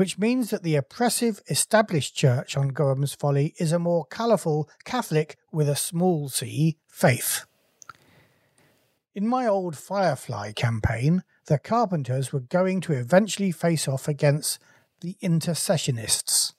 which 0.00 0.18
means 0.18 0.48
that 0.48 0.62
the 0.62 0.76
oppressive 0.76 1.42
established 1.50 2.16
church 2.16 2.56
on 2.56 2.68
Gorham's 2.68 3.12
Folly 3.12 3.52
is 3.58 3.70
a 3.70 3.78
more 3.78 4.06
colourful 4.06 4.66
Catholic 4.82 5.36
with 5.52 5.68
a 5.68 5.76
small 5.76 6.30
c 6.30 6.78
faith. 6.88 7.44
In 9.14 9.28
my 9.28 9.46
old 9.46 9.76
Firefly 9.76 10.52
campaign, 10.52 11.22
the 11.48 11.58
Carpenters 11.58 12.32
were 12.32 12.40
going 12.40 12.80
to 12.80 12.94
eventually 12.94 13.52
face 13.52 13.86
off 13.86 14.08
against 14.08 14.58
the 15.02 15.18
Intercessionists. 15.20 16.54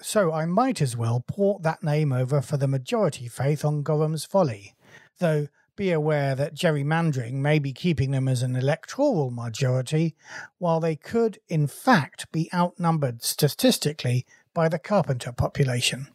So 0.00 0.32
I 0.32 0.46
might 0.46 0.80
as 0.80 0.96
well 0.96 1.24
port 1.26 1.64
that 1.64 1.82
name 1.82 2.12
over 2.12 2.40
for 2.40 2.56
the 2.56 2.68
majority 2.68 3.26
faith 3.26 3.64
on 3.64 3.82
Gorham's 3.82 4.24
Folly, 4.24 4.74
though 5.18 5.48
be 5.76 5.92
aware 5.92 6.34
that 6.34 6.54
gerrymandering 6.54 7.34
may 7.34 7.58
be 7.58 7.72
keeping 7.72 8.10
them 8.10 8.26
as 8.26 8.42
an 8.42 8.56
electoral 8.56 9.30
majority, 9.30 10.16
while 10.58 10.80
they 10.80 10.96
could, 10.96 11.38
in 11.48 11.66
fact, 11.66 12.30
be 12.32 12.50
outnumbered 12.52 13.22
statistically 13.22 14.26
by 14.54 14.68
the 14.68 14.78
carpenter 14.78 15.32
population. 15.32 16.08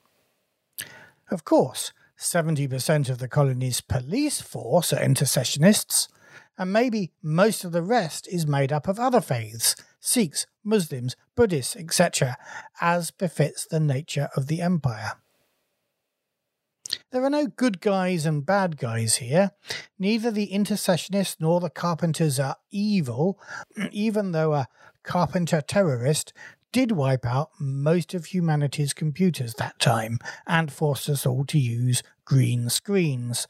Of 1.30 1.46
course, 1.46 1.94
70% 2.18 3.10
of 3.10 3.20
the 3.20 3.28
colony's 3.28 3.82
police 3.82 4.42
force 4.42 4.92
are 4.92 5.02
intercessionists, 5.02 6.08
and 6.58 6.74
maybe 6.74 7.12
most 7.22 7.64
of 7.64 7.72
the 7.72 7.82
rest 7.82 8.28
is 8.28 8.46
made 8.46 8.72
up 8.72 8.88
of 8.88 9.00
other 9.00 9.22
faiths 9.22 9.76
Sikhs, 10.04 10.48
Muslims, 10.64 11.16
Buddhists, 11.36 11.76
etc., 11.76 12.36
as 12.82 13.12
befits 13.12 13.66
the 13.66 13.80
nature 13.80 14.30
of 14.36 14.48
the 14.48 14.62
empire. 14.62 15.14
There 17.12 17.24
are 17.24 17.30
no 17.30 17.48
good 17.48 17.82
guys 17.82 18.26
and 18.26 18.46
bad 18.46 18.78
guys 18.78 19.18
here. 19.18 19.52
Neither 20.00 20.32
the 20.32 20.46
intercessionists 20.46 21.38
nor 21.40 21.60
the 21.60 21.70
carpenters 21.70 22.40
are 22.40 22.58
evil, 22.72 23.40
even 23.92 24.32
though 24.32 24.54
a 24.54 24.68
carpenter 25.04 25.62
terrorist 25.62 26.34
did 26.72 26.92
wipe 26.92 27.26
out 27.26 27.50
most 27.60 28.14
of 28.14 28.28
humanity's 28.28 28.94
computers 28.94 29.56
that 29.56 29.78
time 29.80 30.20
and 30.48 30.72
forced 30.72 31.10
us 31.10 31.26
all 31.26 31.46
to 31.46 31.60
use 31.60 32.02
green 32.24 32.70
screens. 32.70 33.48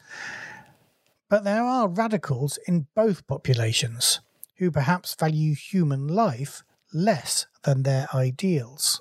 But 1.28 1.44
there 1.44 1.62
are 1.62 1.88
radicals 1.88 2.58
in 2.66 2.88
both 2.94 3.26
populations 3.26 4.20
who 4.56 4.70
perhaps 4.70 5.14
value 5.14 5.54
human 5.54 6.08
life 6.08 6.62
less 6.92 7.46
than 7.62 7.84
their 7.84 8.08
ideals. 8.14 9.00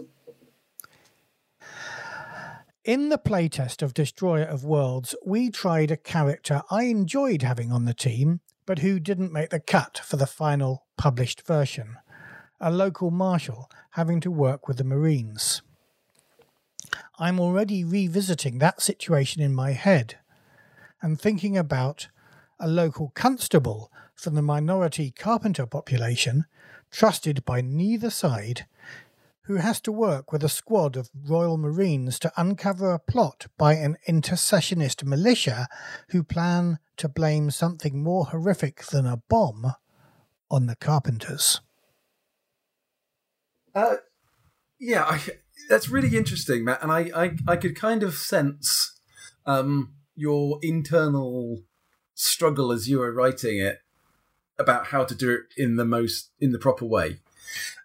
In 2.83 3.09
the 3.09 3.19
playtest 3.19 3.83
of 3.83 3.93
Destroyer 3.93 4.43
of 4.43 4.63
Worlds, 4.63 5.13
we 5.23 5.51
tried 5.51 5.91
a 5.91 5.97
character 5.97 6.63
I 6.71 6.85
enjoyed 6.85 7.43
having 7.43 7.71
on 7.71 7.85
the 7.85 7.93
team, 7.93 8.39
but 8.65 8.79
who 8.79 8.99
didn't 8.99 9.31
make 9.31 9.51
the 9.51 9.59
cut 9.59 10.01
for 10.03 10.17
the 10.17 10.25
final 10.25 10.85
published 10.97 11.45
version 11.45 11.97
a 12.59 12.71
local 12.71 13.11
marshal 13.11 13.69
having 13.91 14.19
to 14.21 14.31
work 14.31 14.67
with 14.67 14.77
the 14.77 14.83
Marines. 14.83 15.61
I'm 17.19 17.39
already 17.39 17.83
revisiting 17.83 18.57
that 18.57 18.81
situation 18.81 19.43
in 19.43 19.53
my 19.53 19.73
head 19.73 20.17
and 21.03 21.21
thinking 21.21 21.55
about 21.55 22.07
a 22.59 22.67
local 22.67 23.11
constable 23.13 23.91
from 24.15 24.33
the 24.33 24.41
minority 24.41 25.11
carpenter 25.11 25.67
population, 25.67 26.45
trusted 26.89 27.45
by 27.45 27.61
neither 27.61 28.09
side 28.09 28.65
who 29.51 29.57
has 29.57 29.81
to 29.81 29.91
work 29.91 30.31
with 30.31 30.45
a 30.45 30.49
squad 30.49 30.95
of 30.95 31.09
Royal 31.27 31.57
Marines 31.57 32.17
to 32.19 32.31
uncover 32.37 32.93
a 32.93 32.99
plot 32.99 33.47
by 33.57 33.73
an 33.73 33.97
intercessionist 34.07 35.03
militia 35.03 35.67
who 36.11 36.23
plan 36.23 36.79
to 36.95 37.09
blame 37.09 37.51
something 37.51 38.01
more 38.01 38.27
horrific 38.27 38.85
than 38.85 39.05
a 39.05 39.21
bomb 39.27 39.73
on 40.49 40.67
the 40.67 40.75
Carpenters. 40.77 41.59
Uh, 43.75 43.97
yeah, 44.79 45.03
I, 45.03 45.19
that's 45.67 45.89
really 45.89 46.15
interesting, 46.15 46.63
Matt. 46.63 46.81
And 46.81 46.89
I, 46.89 47.11
I, 47.13 47.35
I 47.45 47.57
could 47.57 47.75
kind 47.75 48.03
of 48.03 48.13
sense 48.13 49.01
um, 49.45 49.95
your 50.15 50.59
internal 50.61 51.63
struggle 52.15 52.71
as 52.71 52.87
you 52.87 52.99
were 52.99 53.11
writing 53.11 53.59
it 53.59 53.79
about 54.57 54.87
how 54.87 55.03
to 55.03 55.13
do 55.13 55.29
it 55.29 55.41
in 55.61 55.75
the 55.75 55.85
most 55.85 56.29
in 56.39 56.53
the 56.53 56.59
proper 56.59 56.85
way. 56.85 57.19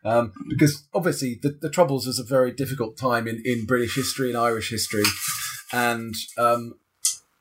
Um, 0.06 0.32
because 0.48 0.86
obviously 0.94 1.38
the, 1.42 1.58
the 1.60 1.68
Troubles 1.68 2.06
was 2.06 2.20
a 2.20 2.24
very 2.24 2.52
difficult 2.52 2.96
time 2.96 3.26
in, 3.26 3.42
in 3.44 3.66
British 3.66 3.96
history 3.96 4.28
and 4.28 4.38
Irish 4.38 4.70
history, 4.70 5.02
and 5.72 6.14
um, 6.38 6.74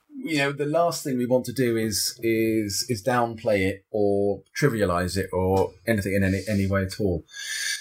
you 0.09 0.39
know 0.39 0.51
the 0.51 0.65
last 0.65 1.03
thing 1.03 1.17
we 1.17 1.27
want 1.27 1.45
to 1.45 1.53
do 1.53 1.77
is 1.77 2.19
is 2.23 2.83
is 2.89 3.03
downplay 3.03 3.67
it 3.67 3.85
or 3.91 4.41
trivialize 4.59 5.15
it 5.15 5.29
or 5.31 5.73
anything 5.85 6.15
in 6.15 6.23
any 6.23 6.41
any 6.47 6.65
way 6.65 6.83
at 6.83 6.99
all. 6.99 7.23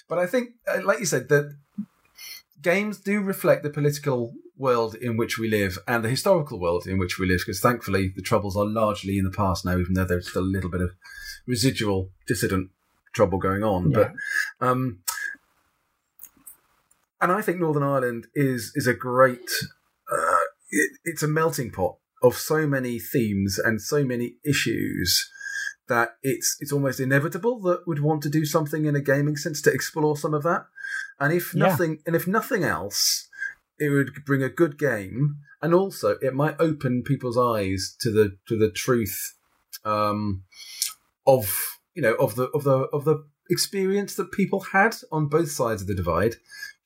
But 0.07 0.19
I 0.19 0.27
think, 0.27 0.51
uh, 0.69 0.83
like 0.85 1.01
you 1.01 1.07
said, 1.07 1.31
that 1.31 1.57
games 2.61 2.99
do 2.99 3.23
reflect 3.23 3.63
the 3.63 3.71
political 3.71 4.35
world 4.59 4.95
in 4.97 5.17
which 5.17 5.39
we 5.39 5.49
live 5.49 5.79
and 5.89 6.05
the 6.05 6.11
historical 6.11 6.61
world 6.61 6.87
in 6.87 6.99
which 6.99 7.19
we 7.19 7.27
live. 7.27 7.39
Because 7.39 7.61
thankfully, 7.61 8.13
the 8.15 8.23
Troubles 8.23 8.57
are 8.57 8.67
largely 8.67 9.17
in 9.17 9.25
the 9.25 9.31
past 9.31 9.65
now, 9.65 9.79
even 9.79 9.95
though 9.95 10.05
there's 10.05 10.29
still 10.29 10.43
a 10.43 10.45
little 10.45 10.71
bit 10.71 10.83
of 10.83 10.91
residual 11.47 12.11
dissident 12.27 12.71
trouble 13.15 13.39
going 13.39 13.63
on. 13.63 13.91
Yeah. 13.91 13.95
But 13.95 14.13
um, 14.65 15.01
and 17.21 17.33
I 17.33 17.41
think 17.43 17.59
Northern 17.59 17.83
Ireland 17.83 18.27
is 18.35 18.73
is 18.75 18.87
a 18.87 18.95
great. 18.95 19.51
Uh, 20.11 20.45
it, 20.71 20.91
it's 21.05 21.23
a 21.23 21.29
melting 21.29 21.71
pot 21.71 21.97
of 22.23 22.35
so 22.37 22.67
many 22.67 22.99
themes 22.99 23.59
and 23.59 23.81
so 23.81 24.05
many 24.05 24.35
issues 24.45 25.31
that 25.89 26.17
it's 26.23 26.57
it's 26.61 26.73
almost 26.73 27.01
inevitable 27.01 27.61
that 27.61 27.87
we'd 27.87 28.01
want 28.01 28.23
to 28.23 28.31
do 28.31 28.45
something 28.45 28.87
in 28.87 28.97
a 28.97 29.01
gaming 29.01 29.37
sense 29.37 29.61
to 29.63 29.73
explore 29.73 30.17
some 30.17 30.35
of 30.35 30.43
that. 30.43 30.67
And 31.21 31.33
if 31.33 31.55
yeah. 31.55 31.67
nothing, 31.67 32.01
and 32.07 32.17
if 32.17 32.27
nothing 32.27 32.65
else, 32.65 33.29
it 33.79 33.91
would 33.91 34.25
bring 34.25 34.43
a 34.43 34.49
good 34.49 34.79
game, 34.79 35.37
and 35.63 35.75
also 35.75 36.17
it 36.21 36.35
might 36.35 36.57
open 36.59 37.03
people's 37.03 37.39
eyes 37.39 37.95
to 38.01 38.11
the 38.11 38.37
to 38.49 38.59
the 38.59 38.71
truth 38.71 39.35
um, 39.85 40.45
of 41.27 41.47
you 41.95 42.03
know 42.03 42.15
of 42.15 42.35
the 42.35 42.45
of 42.49 42.65
the 42.65 42.79
of 42.93 43.05
the 43.05 43.25
experience 43.51 44.15
that 44.17 44.33
people 44.33 44.61
had 44.73 44.97
on 45.13 45.29
both 45.29 45.51
sides 45.51 45.83
of 45.83 45.89
the 45.89 45.95
divide 45.95 46.37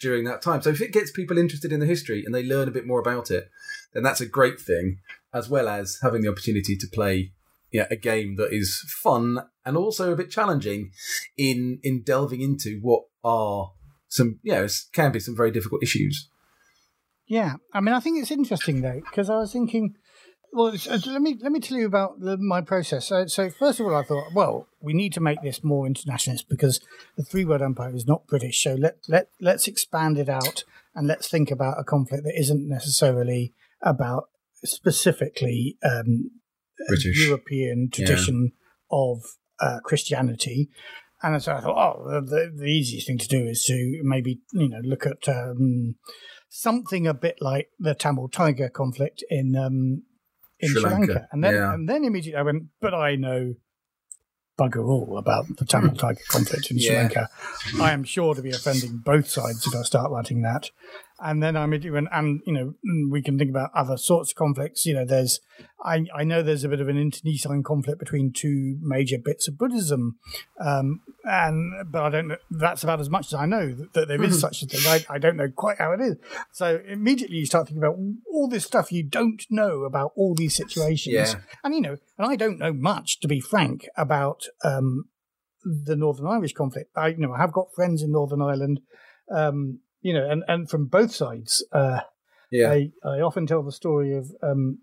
during 0.01 0.25
that 0.25 0.43
time. 0.43 0.63
So 0.63 0.71
if 0.71 0.81
it 0.81 0.93
gets 0.93 1.11
people 1.11 1.39
interested 1.39 1.73
in 1.73 1.81
the 1.81 1.87
history 1.87 2.25
and 2.25 2.35
they 2.35 2.43
learn 2.43 2.69
a 2.69 2.73
bit 2.73 2.87
more 2.87 3.01
about 3.01 3.31
it, 3.31 3.49
then 3.93 4.03
that's 4.03 4.21
a 4.21 4.27
great 4.27 4.61
thing, 4.61 4.99
as 5.33 5.49
well 5.49 5.69
as 5.69 5.99
having 6.03 6.23
the 6.23 6.31
opportunity 6.31 6.77
to 6.77 6.87
play 6.93 7.33
yeah, 7.71 7.87
a 7.91 7.97
game 7.97 8.37
that 8.37 8.53
is 8.53 8.83
fun 9.03 9.41
and 9.65 9.77
also 9.77 10.13
a 10.13 10.17
bit 10.17 10.31
challenging 10.31 10.91
in 11.37 11.79
in 11.83 12.03
delving 12.03 12.41
into 12.41 12.79
what 12.81 13.03
are 13.23 13.73
some 14.09 14.39
you 14.43 14.55
yeah 14.55 14.67
can 14.93 15.13
be 15.13 15.21
some 15.21 15.37
very 15.37 15.51
difficult 15.51 15.83
issues. 15.83 16.29
Yeah, 17.27 17.57
I 17.75 17.81
mean, 17.81 17.95
I 17.95 18.01
think 18.01 18.19
it's 18.21 18.31
interesting 18.31 18.81
though 18.81 19.01
because 19.05 19.29
I 19.29 19.37
was 19.37 19.53
thinking. 19.53 19.95
Well, 20.53 20.75
let 21.07 21.23
me 21.23 21.37
let 21.41 21.53
me 21.53 21.61
tell 21.61 21.79
you 21.79 21.87
about 21.87 22.21
the, 22.21 22.37
my 22.39 22.61
process. 22.61 23.07
So, 23.07 23.27
so, 23.27 23.51
first 23.51 23.81
of 23.81 23.87
all, 23.87 23.95
I 23.95 24.03
thought, 24.03 24.33
well, 24.35 24.67
we 24.81 24.95
need 24.95 25.13
to 25.15 25.21
make 25.21 25.43
this 25.43 25.63
more 25.63 25.87
internationalist 25.87 26.49
because 26.49 26.81
the 27.17 27.23
three 27.23 27.45
world 27.45 27.63
empire 27.63 27.95
is 27.95 28.07
not 28.07 28.27
British. 28.27 28.63
So 28.63 28.75
let 28.75 28.99
let 29.09 29.29
let's 29.41 29.69
expand 29.69 30.19
it 30.19 30.29
out 30.29 30.65
and 30.95 31.07
let's 31.07 31.29
think 31.29 31.51
about 31.51 31.79
a 31.79 31.85
conflict 31.85 32.25
that 32.25 32.39
isn't 32.39 32.69
necessarily 32.69 33.55
about 33.83 34.31
specifically 34.65 35.77
um, 35.85 36.31
British. 36.89 37.27
European 37.27 37.91
tradition 37.93 38.53
yeah. 38.53 38.99
of 38.99 39.23
uh, 39.61 39.81
Christianity. 39.85 40.71
And 41.23 41.43
so 41.43 41.53
I 41.53 41.61
thought, 41.61 41.97
oh, 41.97 42.21
the, 42.21 42.53
the, 42.57 42.67
easiest 42.67 43.09
thing 43.09 43.19
to 43.19 43.27
do 43.27 43.45
is 43.45 43.65
to 43.65 44.01
maybe 44.05 44.41
you 44.53 44.69
know 44.69 44.81
look 44.85 45.05
at 45.05 45.29
um, 45.29 45.97
something 46.49 47.07
a 47.07 47.15
bit 47.15 47.39
like 47.41 47.71
the 47.79 47.95
Tamil 47.95 48.29
Tiger 48.29 48.69
conflict 48.69 49.25
in 49.29 49.57
um, 49.57 50.03
in 50.61 50.71
Sri, 50.71 50.81
Sri 50.81 50.91
Lanka. 50.91 51.13
Lanka. 51.13 51.29
And 51.33 51.45
then 51.45 51.55
yeah. 51.55 51.75
and 51.75 51.89
then 51.89 52.05
immediately 52.05 52.39
I 52.39 52.43
went, 52.43 52.65
but 52.81 52.95
I 52.95 53.17
know 53.17 53.55
bugger 54.59 54.87
all 54.87 55.17
about 55.19 55.47
the 55.57 55.65
Tamil 55.65 55.95
Tiger 55.95 56.21
conflict 56.29 56.71
in 56.71 56.79
Sri 56.79 56.97
Lanka. 56.97 57.29
I 57.81 57.93
am 57.93 58.05
sure 58.05 58.35
to 58.35 58.43
be 58.43 58.51
offending 58.51 58.99
both 58.99 59.29
sides 59.29 59.67
if 59.67 59.75
I 59.75 59.83
start 59.83 60.11
writing 60.11 60.43
that 60.43 60.71
and 61.21 61.43
then 61.43 61.57
I'm 61.57 61.73
and, 61.73 62.09
and 62.13 62.41
you 62.47 62.53
know 62.53 62.75
mm, 62.87 63.11
we 63.11 63.23
can 63.23 63.39
think 63.39 63.51
about 63.51 63.71
other 63.75 63.97
sorts 63.97 64.33
of 64.33 64.37
conflicts. 64.37 64.87
You 64.87 64.95
know, 64.95 65.05
there's 65.05 65.41
I 65.85 66.05
I 66.15 66.25
know 66.25 66.43
there's 66.43 66.65
a 66.65 66.69
bit 66.69 66.81
of 66.81 66.89
an 66.89 66.97
internecine 66.97 67.63
conflict 67.63 67.99
between 67.99 68.33
two 68.33 68.79
major 68.81 69.19
bits 69.19 69.49
of 69.49 69.59
Buddhism, 69.59 70.19
um, 70.65 71.01
and 71.25 71.91
but 71.91 72.03
I 72.05 72.11
don't 72.11 72.29
know. 72.29 72.37
That's 72.51 72.85
about 72.85 73.01
as 73.01 73.11
much 73.11 73.27
as 73.27 73.35
I 73.35 73.47
know 73.47 73.75
that, 73.75 73.93
that 73.95 74.09
there 74.09 74.23
is 74.23 74.31
mm-hmm. 74.31 74.39
such 74.39 74.63
a 74.63 74.67
thing. 74.67 74.81
I, 74.87 75.15
I 75.15 75.19
don't 75.19 75.37
know 75.37 75.49
quite 75.55 75.79
how 75.79 75.93
it 75.93 76.01
is. 76.01 76.17
So 76.53 76.81
immediately 76.87 77.39
you 77.39 77.47
start 77.47 77.67
thinking 77.67 77.83
about 77.83 77.99
all 78.33 78.49
this 78.49 78.65
stuff 78.65 78.93
you 78.93 79.03
don't 79.03 79.45
know 79.51 79.83
about 79.83 80.13
all 80.17 80.35
these 80.35 80.55
situations, 80.55 81.15
yeah. 81.15 81.35
and 81.65 81.75
you 81.75 81.81
know, 81.81 81.97
and 82.17 82.31
I 82.31 82.37
don't 82.37 82.59
know 82.59 82.73
much 82.73 83.19
to 83.21 83.29
be 83.29 83.41
frank 83.41 83.89
about 83.97 84.45
um, 84.63 85.07
the 85.65 85.97
Northern 85.97 86.29
Irish 86.29 86.53
conflict. 86.53 86.93
I 86.97 87.09
you 87.09 87.19
know 87.19 87.33
I 87.33 87.39
have 87.39 87.53
got 87.53 87.75
friends 87.75 88.03
in 88.03 88.13
Northern 88.13 88.41
Ireland. 88.41 88.81
Um, 89.35 89.81
you 90.01 90.13
know, 90.13 90.29
and, 90.29 90.45
and 90.49 90.71
from 90.71 90.87
both 90.87 91.13
sides. 91.13 91.65
Uh, 91.73 92.01
yeah. 92.51 92.71
I, 92.71 92.91
I 93.05 93.21
often 93.21 93.47
tell 93.47 93.63
the 93.63 93.73
story 93.73 94.17
of 94.17 94.31
um, 94.43 94.79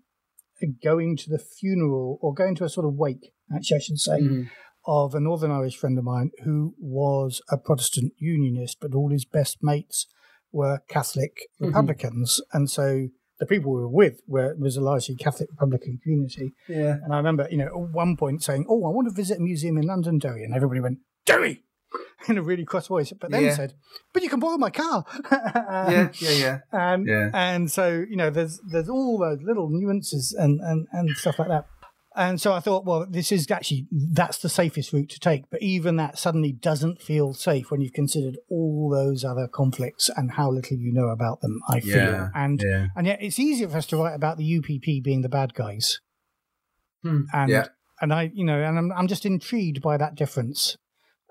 going 0.82 1.16
to 1.16 1.30
the 1.30 1.38
funeral 1.38 2.18
or 2.22 2.34
going 2.34 2.54
to 2.56 2.64
a 2.64 2.68
sort 2.68 2.86
of 2.86 2.94
wake, 2.94 3.32
actually, 3.54 3.76
I 3.76 3.80
should 3.80 3.98
say, 3.98 4.20
mm-hmm. 4.20 4.42
of 4.86 5.14
a 5.14 5.20
Northern 5.20 5.50
Irish 5.50 5.76
friend 5.76 5.98
of 5.98 6.04
mine 6.04 6.30
who 6.44 6.74
was 6.78 7.42
a 7.50 7.56
Protestant 7.56 8.12
unionist, 8.18 8.78
but 8.80 8.94
all 8.94 9.10
his 9.10 9.24
best 9.24 9.58
mates 9.62 10.06
were 10.52 10.80
Catholic 10.88 11.36
mm-hmm. 11.60 11.66
Republicans. 11.66 12.40
And 12.52 12.70
so 12.70 13.08
the 13.38 13.46
people 13.46 13.72
we 13.72 13.80
were 13.80 13.88
with 13.88 14.20
were 14.26 14.54
was 14.58 14.76
a 14.76 14.80
largely 14.80 15.16
Catholic 15.16 15.50
Republican 15.50 15.98
community. 16.02 16.52
Yeah. 16.68 16.96
And 17.02 17.12
I 17.12 17.16
remember, 17.18 17.46
you 17.50 17.58
know, 17.58 17.66
at 17.66 17.78
one 17.78 18.16
point 18.16 18.42
saying, 18.42 18.66
Oh, 18.68 18.84
I 18.86 18.90
want 18.90 19.08
to 19.08 19.14
visit 19.14 19.38
a 19.38 19.42
museum 19.42 19.76
in 19.76 19.84
London, 19.86 20.18
Derry. 20.18 20.44
And 20.44 20.54
everybody 20.54 20.80
went, 20.80 20.98
Derry! 21.24 21.62
in 22.28 22.38
a 22.38 22.42
really 22.42 22.64
cross 22.64 22.86
voice, 22.88 23.12
but 23.18 23.30
then 23.30 23.44
yeah. 23.44 23.54
said, 23.54 23.74
"But 24.12 24.22
you 24.22 24.28
can 24.28 24.40
borrow 24.40 24.58
my 24.58 24.70
car." 24.70 25.04
um, 25.30 25.92
yeah, 25.92 26.08
yeah, 26.14 26.30
yeah. 26.30 26.58
And 26.72 27.06
yeah. 27.08 27.30
and 27.32 27.70
so 27.70 28.04
you 28.08 28.16
know, 28.16 28.30
there's 28.30 28.60
there's 28.70 28.88
all 28.88 29.18
those 29.18 29.42
little 29.42 29.68
nuances 29.70 30.34
and 30.36 30.60
and 30.60 30.86
and 30.92 31.10
stuff 31.16 31.38
like 31.38 31.48
that. 31.48 31.66
And 32.18 32.40
so 32.40 32.54
I 32.54 32.60
thought, 32.60 32.86
well, 32.86 33.06
this 33.06 33.30
is 33.30 33.50
actually 33.50 33.86
that's 33.92 34.38
the 34.38 34.48
safest 34.48 34.94
route 34.94 35.10
to 35.10 35.20
take. 35.20 35.50
But 35.50 35.60
even 35.60 35.96
that 35.96 36.18
suddenly 36.18 36.50
doesn't 36.50 37.02
feel 37.02 37.34
safe 37.34 37.70
when 37.70 37.82
you've 37.82 37.92
considered 37.92 38.38
all 38.48 38.88
those 38.90 39.22
other 39.22 39.46
conflicts 39.46 40.08
and 40.16 40.32
how 40.32 40.50
little 40.50 40.78
you 40.78 40.94
know 40.94 41.08
about 41.08 41.42
them. 41.42 41.60
I 41.68 41.80
feel, 41.80 41.96
yeah, 41.96 42.28
and 42.34 42.62
yeah. 42.64 42.86
and 42.96 43.06
yet 43.06 43.18
it's 43.20 43.38
easier 43.38 43.68
for 43.68 43.76
us 43.76 43.86
to 43.88 43.98
write 43.98 44.14
about 44.14 44.38
the 44.38 44.56
UPP 44.58 45.04
being 45.04 45.20
the 45.20 45.28
bad 45.28 45.52
guys. 45.52 46.00
Hmm. 47.02 47.24
And 47.34 47.68
and 48.00 48.14
I, 48.14 48.30
you 48.34 48.44
know, 48.44 48.62
and 48.62 48.78
I'm 48.78 48.92
I'm 48.92 49.08
just 49.08 49.26
intrigued 49.26 49.82
by 49.82 49.98
that 49.98 50.14
difference 50.14 50.78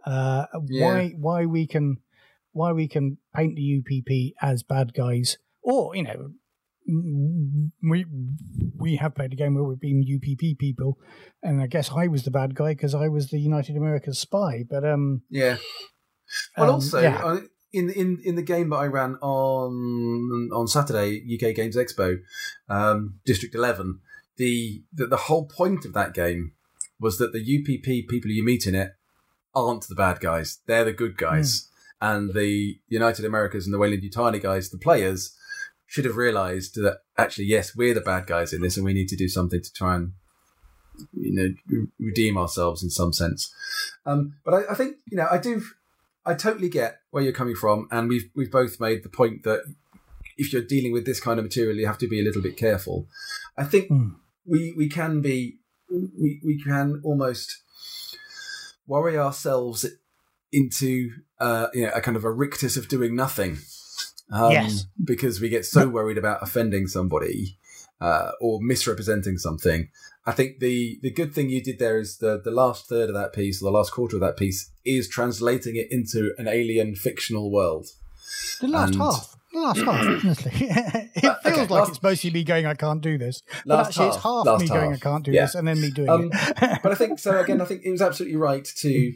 uh, 0.06 0.46
yeah. 0.68 0.86
Why 0.86 1.14
why 1.18 1.46
we 1.46 1.68
can 1.68 1.98
why 2.52 2.72
we 2.72 2.88
can 2.88 3.18
paint 3.36 3.56
the 3.56 3.80
UPP 3.80 4.36
as 4.42 4.64
bad 4.64 4.94
guys, 4.94 5.38
or 5.62 5.96
you 5.96 6.04
know, 6.04 6.32
we 6.88 8.06
we 8.78 8.96
have 8.98 9.16
played 9.16 9.34
a 9.34 9.36
game 9.36 9.56
where 9.56 9.64
we've 9.64 9.80
been 9.80 10.06
UPP 10.08 10.58
people, 10.60 11.00
and 11.42 11.62
I 11.62 11.68
guess 11.68 11.92
I 11.92 12.08
was 12.08 12.24
the 12.24 12.32
bad 12.32 12.56
guy 12.56 12.74
because 12.74 12.94
I 12.94 13.08
was 13.08 13.30
the 13.30 13.40
United 13.40 13.76
America's 13.76 14.20
spy. 14.20 14.64
But 14.70 14.86
um, 14.86 15.24
yeah. 15.30 15.58
Well, 16.58 16.70
um, 16.70 16.76
also 16.76 17.02
yeah. 17.02 17.40
in 17.74 17.90
in 17.90 18.20
in 18.24 18.36
the 18.36 18.42
game 18.42 18.70
that 18.70 18.78
I 18.78 18.88
ran 18.88 19.16
on 19.22 20.50
on 20.54 20.68
Saturday, 20.68 21.24
UK 21.34 21.56
Games 21.56 21.76
Expo, 21.76 22.18
um, 22.70 23.20
District 23.26 23.56
Eleven, 23.56 24.00
the, 24.38 24.84
the 24.94 25.08
the 25.08 25.18
whole 25.18 25.46
point 25.46 25.86
of 25.86 25.94
that 25.94 26.14
game 26.14 26.54
was 27.00 27.18
that 27.18 27.34
the 27.34 27.40
UPP 27.40 28.08
people 28.08 28.32
you 28.32 28.44
meet 28.44 28.66
in 28.66 28.76
it 28.76 28.94
aren't 29.56 29.88
the 29.88 29.96
bad 29.96 30.20
guys. 30.20 30.60
They're 30.66 30.86
the 30.86 30.94
good 30.94 31.18
guys. 31.18 31.62
Mm. 31.62 31.68
And 32.02 32.34
the 32.34 32.78
United 32.88 33.26
Americas 33.26 33.66
and 33.66 33.74
the 33.74 33.80
Weyland-Yutani 33.80 34.42
guys, 34.42 34.70
the 34.70 34.78
players, 34.78 35.36
should 35.88 36.06
have 36.06 36.18
realised 36.18 36.76
that 36.76 37.00
actually, 37.18 37.46
yes, 37.46 37.76
we're 37.76 37.94
the 37.94 38.02
bad 38.02 38.28
guys 38.28 38.54
in 38.54 38.62
this, 38.62 38.76
and 38.76 38.86
we 38.86 38.94
need 38.94 39.08
to 39.10 39.16
do 39.16 39.30
something 39.30 39.62
to 39.62 39.74
try 39.74 39.96
and 39.96 40.12
you 41.14 41.34
know 41.34 41.86
redeem 42.00 42.38
ourselves 42.38 42.84
in 42.84 42.90
some 42.90 43.14
sense. 43.14 43.54
Um, 44.06 44.36
but 44.44 44.54
I, 44.54 44.72
I, 44.72 44.76
think 44.76 44.98
you 45.10 45.18
know 45.18 45.28
I 45.30 45.38
do. 45.38 45.64
I 46.26 46.34
totally 46.34 46.70
get 46.70 47.00
where 47.12 47.24
you're 47.24 47.34
coming 47.34 47.56
from, 47.56 47.88
and 47.92 48.10
we've 48.10 48.30
we've 48.36 48.52
both 48.52 48.80
made 48.80 49.04
the 49.04 49.10
point 49.10 49.44
that 49.44 49.62
if 50.38 50.52
you're 50.52 50.62
dealing 50.62 50.92
with 50.92 51.06
this 51.06 51.20
kind 51.20 51.40
of 51.40 51.46
material, 51.46 51.78
you 51.78 51.88
have 51.88 51.98
to 52.00 52.08
be 52.08 52.20
a 52.20 52.24
little 52.24 52.42
bit 52.42 52.58
careful. 52.58 53.08
I 53.58 53.64
think 53.64 53.90
mm. 53.90 54.16
we 54.46 54.74
we 54.76 54.90
can 54.90 55.22
be 55.22 55.60
we 55.90 56.42
we 56.44 56.62
can 56.62 57.02
almost 57.04 57.62
worry 58.88 59.18
ourselves 59.18 59.86
into 60.52 61.10
uh, 61.40 61.68
you 61.74 61.84
know, 61.84 61.92
a 61.94 62.02
kind 62.02 62.18
of 62.18 62.24
a 62.24 62.32
rictus 62.32 62.78
of 62.78 62.88
doing 62.88 63.16
nothing. 63.16 63.58
Um, 64.32 64.52
yes. 64.52 64.86
Because 65.04 65.40
we 65.40 65.50
get 65.50 65.66
so 65.66 65.88
worried 65.88 66.18
about 66.18 66.42
offending 66.42 66.88
somebody 66.88 67.58
uh, 68.02 68.32
or 68.42 68.60
misrepresenting 68.62 69.38
something. 69.38 69.90
I 70.26 70.32
think 70.32 70.60
the, 70.60 71.00
the 71.04 71.12
good 71.12 71.34
thing 71.34 71.50
you 71.50 71.62
did 71.62 71.78
there 71.78 72.00
is 72.00 72.18
the, 72.18 72.42
the 72.44 72.52
last 72.52 72.88
third 72.88 73.10
of 73.10 73.16
that 73.16 73.34
piece, 73.34 73.62
or 73.62 73.66
the 73.66 73.78
last 73.78 73.92
quarter 73.92 74.16
of 74.16 74.22
that 74.22 74.38
piece, 74.38 74.72
is 74.84 75.08
translating 75.08 75.76
it 75.76 75.88
into 75.92 76.34
an 76.38 76.48
alien 76.48 76.96
fictional 76.96 77.52
world. 77.52 77.88
The 78.60 78.68
last 78.68 78.94
and, 78.94 79.02
half. 79.02 79.35
The 79.56 79.62
last 79.62 79.82
half, 79.82 80.24
honestly. 80.24 80.52
it 80.54 81.22
feels 81.22 81.46
okay, 81.46 81.62
like 81.62 81.70
last, 81.70 81.90
it's 81.90 82.04
mostly 82.04 82.30
me 82.32 82.44
going, 82.44 82.66
I 82.66 82.74
can't 82.74 83.02
do 83.02 83.18
this. 83.18 83.42
But 83.66 83.88
actually, 83.88 84.06
half, 84.06 84.16
it's 84.16 84.24
half 84.24 84.46
me 84.60 84.68
half. 84.68 84.78
going, 84.78 84.94
I 84.94 84.98
can't 84.98 85.24
do 85.24 85.32
yeah. 85.32 85.42
this, 85.42 85.56
and 85.56 85.68
then 85.68 85.82
me 85.82 85.92
doing 85.92 86.10
um, 86.10 86.30
it. 86.34 86.80
but 86.84 86.92
I 86.92 86.96
think, 86.96 87.20
so 87.20 87.40
again, 87.40 87.62
I 87.62 87.66
think 87.70 87.84
it 87.86 87.92
was 87.92 88.02
absolutely 88.02 88.38
right 88.38 88.66
to 88.66 89.14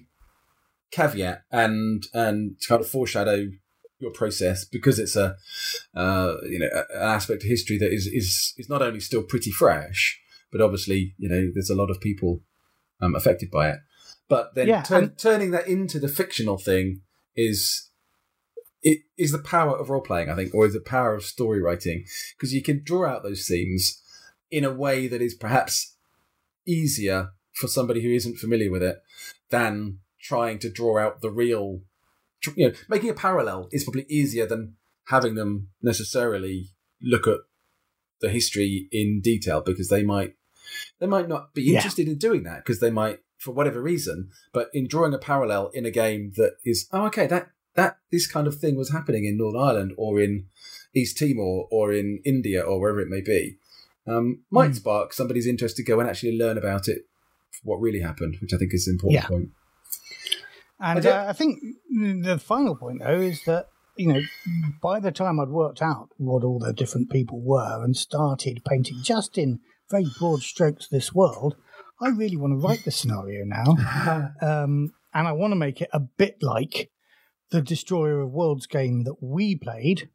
caveat 0.92 1.44
and 1.52 2.08
and 2.16 2.60
to 2.60 2.68
kind 2.68 2.82
of 2.82 2.88
foreshadow 2.88 3.48
your 4.00 4.12
process 4.12 4.66
because 4.66 4.98
it's 4.98 5.16
a 5.16 5.36
uh, 5.94 6.36
you 6.44 6.58
know 6.58 6.70
an 6.74 7.02
aspect 7.02 7.44
of 7.44 7.50
history 7.50 7.78
that 7.78 7.92
is 7.94 8.08
is 8.08 8.54
is 8.58 8.70
not 8.70 8.82
only 8.82 9.00
still 9.00 9.24
pretty 9.24 9.52
fresh, 9.52 10.20
but 10.52 10.62
obviously 10.62 11.16
you 11.18 11.28
know 11.28 11.50
there's 11.54 11.70
a 11.70 11.76
lot 11.76 11.92
of 11.92 12.00
people 12.00 12.42
um, 13.02 13.14
affected 13.14 13.52
by 13.52 13.70
it. 13.70 13.80
But 14.30 14.56
then 14.56 14.68
yeah, 14.68 14.84
turn, 14.84 15.16
turning 15.16 15.52
that 15.52 15.68
into 15.68 16.00
the 16.00 16.08
fictional 16.08 16.58
thing 16.58 17.02
is 17.36 17.89
it 18.82 19.00
is 19.18 19.32
the 19.32 19.40
power 19.40 19.78
of 19.78 19.90
role 19.90 20.02
playing, 20.02 20.30
I 20.30 20.36
think, 20.36 20.54
or 20.54 20.66
is 20.66 20.74
the 20.74 20.80
power 20.80 21.14
of 21.14 21.24
story 21.24 21.62
writing 21.62 22.06
because 22.38 22.54
you 22.54 22.62
can 22.62 22.84
draw 22.84 23.10
out 23.10 23.24
those 23.24 23.48
themes 23.48 24.02
in 24.50 24.64
a 24.64 24.74
way 24.74 25.08
that 25.08 25.22
is 25.22 25.34
perhaps 25.34 25.96
easier 26.66 27.32
for 27.54 27.68
somebody 27.68 28.02
who 28.02 28.10
isn't 28.10 28.38
familiar 28.38 28.72
with 28.72 28.84
it 28.84 29.02
than 29.50 30.00
trying 30.22 30.60
to 30.60 30.70
draw 30.70 31.00
out 31.00 31.22
the 31.22 31.30
real. 31.30 31.82
You 32.56 32.70
know, 32.70 32.74
making 32.88 33.10
a 33.10 33.14
parallel 33.14 33.68
is 33.72 33.84
probably 33.84 34.06
easier 34.08 34.46
than 34.46 34.76
having 35.08 35.36
them 35.36 35.70
necessarily 35.82 36.70
look 37.02 37.28
at 37.28 37.40
the 38.22 38.30
history 38.30 38.88
in 38.92 39.22
detail 39.22 39.62
because 39.62 39.90
they 39.90 40.04
might 40.04 40.36
they 41.00 41.08
might 41.08 41.28
not 41.28 41.54
be 41.54 41.74
interested 41.74 42.06
yeah. 42.06 42.14
in 42.14 42.20
doing 42.20 42.44
that 42.44 42.64
because 42.64 42.80
they 42.80 42.92
might 42.92 43.20
for 43.38 43.52
whatever 43.52 43.82
reason 43.82 44.30
but 44.54 44.70
in 44.74 44.88
drawing 44.88 45.14
a 45.14 45.18
parallel 45.18 45.70
in 45.74 45.86
a 45.86 45.92
game 45.92 46.34
that 46.36 46.58
is 46.66 46.88
oh 46.92 47.06
okay 47.06 47.26
that 47.28 47.50
that 47.80 47.98
this 48.12 48.28
kind 48.28 48.48
of 48.48 48.56
thing 48.60 48.76
was 48.76 48.92
happening 48.92 49.26
in 49.26 49.38
Northern 49.38 49.62
Ireland 49.62 49.92
or 49.98 50.20
in 50.20 50.46
East 50.96 51.18
Timor 51.18 51.68
or 51.72 51.94
in 51.94 52.20
India 52.26 52.62
or 52.62 52.80
wherever 52.80 53.00
it 53.00 53.08
may 53.10 53.22
be, 53.22 53.58
um, 54.08 54.44
might 54.52 54.72
Mm. 54.72 54.76
spark 54.76 55.14
somebody's 55.14 55.48
interest 55.48 55.78
to 55.78 55.84
go 55.84 56.00
and 56.00 56.10
actually 56.10 56.38
learn 56.38 56.58
about 56.58 56.88
it, 56.88 57.00
what 57.64 57.78
really 57.80 58.02
happened, 58.02 58.38
which 58.42 58.54
I 58.54 58.58
think 58.58 58.74
is 58.74 58.88
an 58.88 58.94
important 58.96 59.24
Yeah. 59.24 59.28
point. 59.28 59.50
And 60.80 61.06
I 61.06 61.10
uh, 61.12 61.26
I 61.30 61.34
think 61.34 61.60
the 62.26 62.40
final 62.40 62.76
point, 62.76 63.00
though, 63.04 63.20
is 63.20 63.44
that 63.46 63.68
you 63.98 64.08
know, 64.14 64.22
by 64.82 65.00
the 65.02 65.12
time 65.12 65.40
I'd 65.40 65.50
worked 65.50 65.82
out 65.82 66.10
what 66.18 66.44
all 66.46 66.58
the 66.60 66.72
different 66.72 67.10
people 67.10 67.42
were 67.42 67.84
and 67.84 67.96
started 67.98 68.64
painting 68.64 69.02
just 69.04 69.38
in 69.38 69.60
very 69.92 70.08
broad 70.18 70.42
strokes 70.42 70.88
this 70.88 71.14
world, 71.14 71.56
I 72.02 72.08
really 72.10 72.38
want 72.38 72.54
to 72.54 72.66
write 72.66 72.86
the 72.86 72.92
scenario 72.92 73.44
now, 73.44 73.76
um, 74.42 74.94
and 75.14 75.28
I 75.28 75.34
want 75.34 75.52
to 75.52 75.58
make 75.58 75.82
it 75.82 75.90
a 75.92 76.00
bit 76.00 76.42
like 76.42 76.90
the 77.52 77.62
Destroyer 77.62 78.20
of 78.22 78.32
Worlds 78.32 78.68
game 78.68 79.04
that 79.06 79.22
we 79.22 79.56
played, 79.56 80.10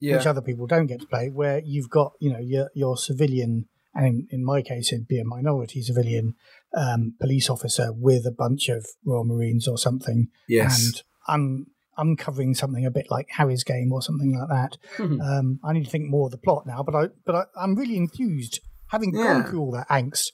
Yeah. 0.00 0.16
which 0.16 0.26
other 0.26 0.40
people 0.42 0.66
don't 0.66 0.86
get 0.86 1.00
to 1.00 1.06
play, 1.06 1.28
where 1.28 1.60
you've 1.64 1.90
got 1.90 2.12
you 2.20 2.32
know 2.32 2.38
your 2.40 2.70
your 2.74 2.96
civilian, 2.96 3.66
and 3.94 4.06
in, 4.06 4.26
in 4.30 4.44
my 4.44 4.62
case 4.62 4.92
it'd 4.92 5.06
be 5.08 5.20
a 5.20 5.24
minority 5.24 5.82
civilian 5.82 6.34
um, 6.76 7.14
police 7.20 7.48
officer 7.50 7.92
with 7.92 8.26
a 8.26 8.32
bunch 8.32 8.68
of 8.68 8.86
Royal 9.04 9.24
Marines 9.24 9.66
or 9.68 9.76
something, 9.78 10.28
yes. 10.48 10.84
and 10.84 11.02
un- 11.28 11.66
uncovering 11.96 12.54
something 12.54 12.86
a 12.86 12.90
bit 12.90 13.06
like 13.10 13.26
Harry's 13.36 13.64
game 13.64 13.92
or 13.92 14.00
something 14.00 14.32
like 14.38 14.48
that. 14.48 14.78
Mhm. 14.96 15.20
Um, 15.20 15.60
I 15.62 15.72
need 15.74 15.84
to 15.84 15.90
think 15.90 16.08
more 16.08 16.26
of 16.26 16.32
the 16.32 16.38
plot 16.38 16.66
now, 16.66 16.82
but 16.82 16.94
I 16.94 17.08
but 17.26 17.34
I, 17.34 17.44
I'm 17.62 17.74
really 17.74 17.96
enthused, 17.96 18.60
having 18.88 19.14
Yeah. 19.14 19.24
gone 19.24 19.44
through 19.44 19.60
all 19.60 19.72
that 19.72 19.88
angst. 19.88 20.28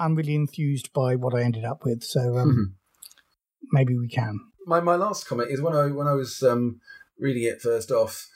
I'm 0.00 0.14
really 0.16 0.34
enthused 0.34 0.92
by 0.92 1.14
what 1.16 1.34
I 1.34 1.42
ended 1.42 1.64
up 1.64 1.84
with, 1.84 2.02
so 2.02 2.36
um, 2.38 2.48
Mhm. 2.50 2.74
maybe 3.72 3.96
we 3.96 4.08
can. 4.08 4.40
My 4.66 4.80
my 4.80 4.96
last 4.96 5.26
comment 5.26 5.50
is 5.50 5.60
when 5.60 5.74
I 5.74 5.86
when 5.86 6.06
I 6.06 6.14
was 6.14 6.42
um, 6.42 6.80
reading 7.18 7.44
it 7.44 7.60
first 7.60 7.90
off, 7.90 8.28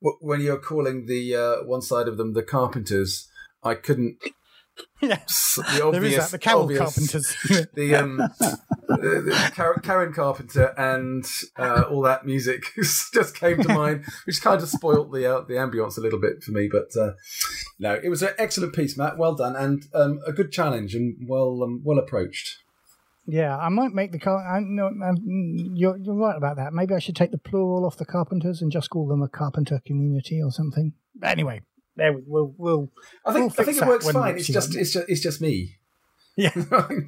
when 0.00 0.40
you're 0.40 0.58
calling 0.58 1.06
the 1.06 1.34
uh, 1.34 1.56
one 1.64 1.82
side 1.82 2.08
of 2.08 2.16
them 2.16 2.34
the 2.34 2.42
carpenters, 2.42 3.28
I 3.62 3.74
couldn't. 3.74 4.18
Yeah. 5.00 5.18
The 5.56 5.82
obvious, 5.84 6.12
is 6.12 6.18
that 6.18 6.30
the 6.30 6.38
Carol 6.38 6.62
obvious- 6.62 6.78
Carpenters. 6.78 7.66
The 7.74 7.96
um, 7.96 8.16
the, 8.88 9.22
the 9.26 9.52
Karen, 9.52 9.80
Karen 9.82 10.12
Carpenter 10.12 10.72
and 10.78 11.24
uh, 11.56 11.82
all 11.90 12.02
that 12.02 12.24
music 12.24 12.62
just 13.12 13.34
came 13.34 13.60
to 13.60 13.74
mind, 13.74 14.04
which 14.24 14.40
kind 14.40 14.62
of 14.62 14.68
spoilt 14.68 15.12
the 15.12 15.26
uh, 15.26 15.40
the 15.40 15.54
ambience 15.54 15.98
a 15.98 16.00
little 16.00 16.20
bit 16.20 16.44
for 16.44 16.52
me. 16.52 16.68
But 16.70 16.96
uh, 16.96 17.12
no, 17.80 17.98
it 18.00 18.08
was 18.08 18.22
an 18.22 18.34
excellent 18.38 18.72
piece, 18.72 18.96
Matt. 18.96 19.18
Well 19.18 19.34
done, 19.34 19.56
and 19.56 19.84
um, 19.94 20.20
a 20.24 20.32
good 20.32 20.52
challenge, 20.52 20.94
and 20.94 21.16
well 21.28 21.60
um, 21.64 21.82
well 21.84 21.98
approached. 21.98 22.58
Yeah, 23.30 23.56
I 23.58 23.68
might 23.68 23.92
make 23.92 24.12
the 24.12 24.18
car. 24.18 24.38
I, 24.38 24.60
no, 24.60 24.86
um, 24.86 25.18
you're 25.74 25.98
you're 25.98 26.14
right 26.14 26.36
about 26.36 26.56
that. 26.56 26.72
Maybe 26.72 26.94
I 26.94 26.98
should 26.98 27.14
take 27.14 27.30
the 27.30 27.38
plural 27.38 27.84
off 27.84 27.98
the 27.98 28.06
carpenters 28.06 28.62
and 28.62 28.72
just 28.72 28.88
call 28.88 29.06
them 29.06 29.22
a 29.22 29.28
carpenter 29.28 29.80
community 29.86 30.42
or 30.42 30.50
something. 30.50 30.94
Anyway, 31.22 31.60
there 31.94 32.14
we, 32.14 32.22
we'll 32.26 32.54
we'll 32.56 32.90
I 33.26 33.32
We'll 33.32 33.50
think 33.50 33.60
I 33.60 33.64
think 33.64 33.82
it 33.82 33.86
works 33.86 34.10
fine. 34.10 34.38
It's 34.38 34.46
just 34.46 34.74
it's 34.74 34.92
just 34.92 35.08
it's 35.08 35.20
just 35.20 35.40
me. 35.40 35.76
Yeah. 36.36 36.52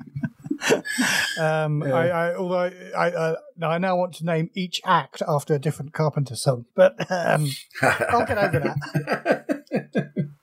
Um, 1.39 1.83
Yeah. 1.83 1.95
I, 1.95 2.07
I, 2.09 2.37
although 2.37 2.59
I, 2.59 2.71
I, 2.95 3.11
uh, 3.13 3.37
now 3.57 3.71
I 3.71 3.79
now 3.79 3.97
want 3.97 4.13
to 4.17 4.27
name 4.27 4.51
each 4.55 4.83
act 4.85 5.23
after 5.27 5.55
a 5.55 5.59
different 5.59 5.95
Carpenter 5.95 6.37
song, 6.37 6.67
but 6.75 7.11
um, 7.11 7.49
I'll 7.83 8.27
get 8.27 8.37
over 8.37 8.61
that. 8.61 10.27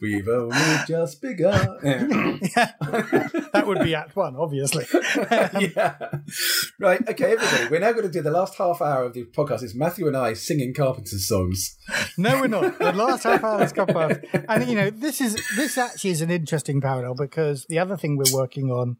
We've 0.00 0.28
only 0.28 0.56
just 0.86 1.20
begun. 1.22 1.78
Yeah. 2.56 2.72
that 3.52 3.64
would 3.66 3.80
be 3.80 3.94
Act 3.94 4.14
One, 4.16 4.36
obviously. 4.36 4.86
yeah. 5.24 5.96
Right. 6.78 7.06
Okay, 7.08 7.32
everybody. 7.32 7.70
We're 7.70 7.80
now 7.80 7.92
going 7.92 8.04
to 8.04 8.10
do 8.10 8.22
the 8.22 8.30
last 8.30 8.56
half 8.56 8.80
hour 8.82 9.04
of 9.04 9.14
the 9.14 9.24
podcast. 9.24 9.62
It's 9.62 9.74
Matthew 9.74 10.06
and 10.06 10.16
I 10.16 10.34
singing 10.34 10.74
Carpenter's 10.74 11.26
songs. 11.28 11.76
No, 12.18 12.40
we're 12.40 12.48
not. 12.48 12.78
The 12.78 12.92
last 12.92 13.24
half 13.24 13.42
hour 13.44 13.58
has 13.60 13.72
come 13.72 13.86
past, 13.88 14.20
and 14.48 14.68
you 14.68 14.74
know 14.74 14.90
this 14.90 15.20
is 15.20 15.36
this 15.56 15.78
actually 15.78 16.10
is 16.10 16.20
an 16.20 16.30
interesting 16.30 16.80
parallel 16.80 17.14
because 17.14 17.66
the 17.68 17.78
other 17.78 17.96
thing 17.96 18.16
we're 18.16 18.34
working 18.34 18.70
on 18.70 18.96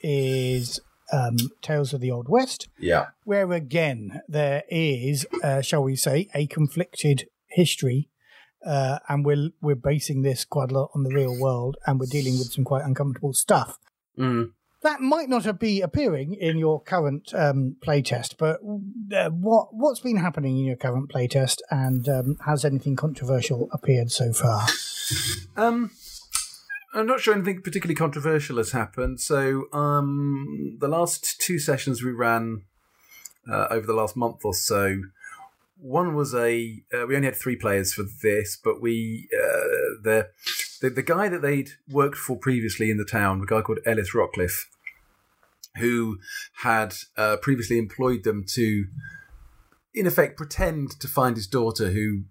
is 0.00 0.80
um, 1.12 1.36
Tales 1.60 1.92
of 1.92 2.00
the 2.00 2.10
Old 2.10 2.28
West, 2.28 2.68
Yeah. 2.78 3.06
where 3.24 3.50
again 3.52 4.20
there 4.28 4.62
is, 4.70 5.26
uh, 5.42 5.60
shall 5.60 5.82
we 5.84 5.96
say, 5.96 6.28
a 6.34 6.46
conflicted 6.46 7.28
history, 7.48 8.08
uh, 8.64 8.98
and 9.08 9.24
we're 9.24 9.50
we're 9.60 9.74
basing 9.74 10.22
this 10.22 10.44
quite 10.44 10.70
a 10.70 10.74
lot 10.74 10.90
on 10.94 11.04
the 11.04 11.14
real 11.14 11.38
world, 11.38 11.76
and 11.86 11.98
we're 11.98 12.06
dealing 12.06 12.38
with 12.38 12.52
some 12.52 12.64
quite 12.64 12.84
uncomfortable 12.84 13.32
stuff. 13.32 13.78
Mm. 14.18 14.52
That 14.82 15.00
might 15.00 15.28
not 15.28 15.60
be 15.60 15.80
appearing 15.80 16.34
in 16.34 16.58
your 16.58 16.80
current 16.80 17.32
um, 17.34 17.76
playtest, 17.80 18.34
but 18.36 18.60
uh, 19.16 19.30
what 19.30 19.68
what's 19.72 20.00
been 20.00 20.16
happening 20.16 20.58
in 20.58 20.64
your 20.64 20.76
current 20.76 21.10
playtest, 21.10 21.58
and 21.70 22.08
um, 22.08 22.36
has 22.46 22.64
anything 22.64 22.96
controversial 22.96 23.68
appeared 23.72 24.10
so 24.10 24.32
far? 24.32 24.66
Um, 25.56 25.90
I'm 26.94 27.06
not 27.06 27.20
sure 27.20 27.34
anything 27.34 27.62
particularly 27.62 27.94
controversial 27.94 28.56
has 28.58 28.72
happened. 28.72 29.20
So, 29.20 29.72
um, 29.72 30.76
the 30.80 30.88
last 30.88 31.40
two 31.40 31.58
sessions 31.58 32.02
we 32.02 32.12
ran 32.12 32.62
uh, 33.50 33.66
over 33.70 33.86
the 33.86 33.94
last 33.94 34.16
month 34.16 34.44
or 34.44 34.54
so, 34.54 35.02
one 35.82 36.14
was 36.14 36.34
a 36.34 36.82
uh, 36.94 37.06
we 37.06 37.16
only 37.16 37.26
had 37.26 37.36
three 37.36 37.56
players 37.56 37.92
for 37.92 38.04
this, 38.22 38.56
but 38.62 38.80
we 38.80 39.28
uh, 39.34 39.98
the, 40.02 40.28
the 40.80 40.90
the 40.90 41.02
guy 41.02 41.28
that 41.28 41.42
they'd 41.42 41.70
worked 41.90 42.16
for 42.16 42.36
previously 42.36 42.90
in 42.90 42.96
the 42.96 43.04
town, 43.04 43.42
a 43.42 43.46
guy 43.46 43.60
called 43.60 43.80
Ellis 43.84 44.14
Rockcliffe, 44.14 44.66
who 45.78 46.18
had 46.62 46.94
uh, 47.16 47.36
previously 47.36 47.78
employed 47.78 48.22
them 48.22 48.44
to, 48.50 48.86
in 49.92 50.06
effect, 50.06 50.36
pretend 50.36 50.98
to 51.00 51.08
find 51.08 51.36
his 51.36 51.48
daughter 51.48 51.90
who 51.90 52.24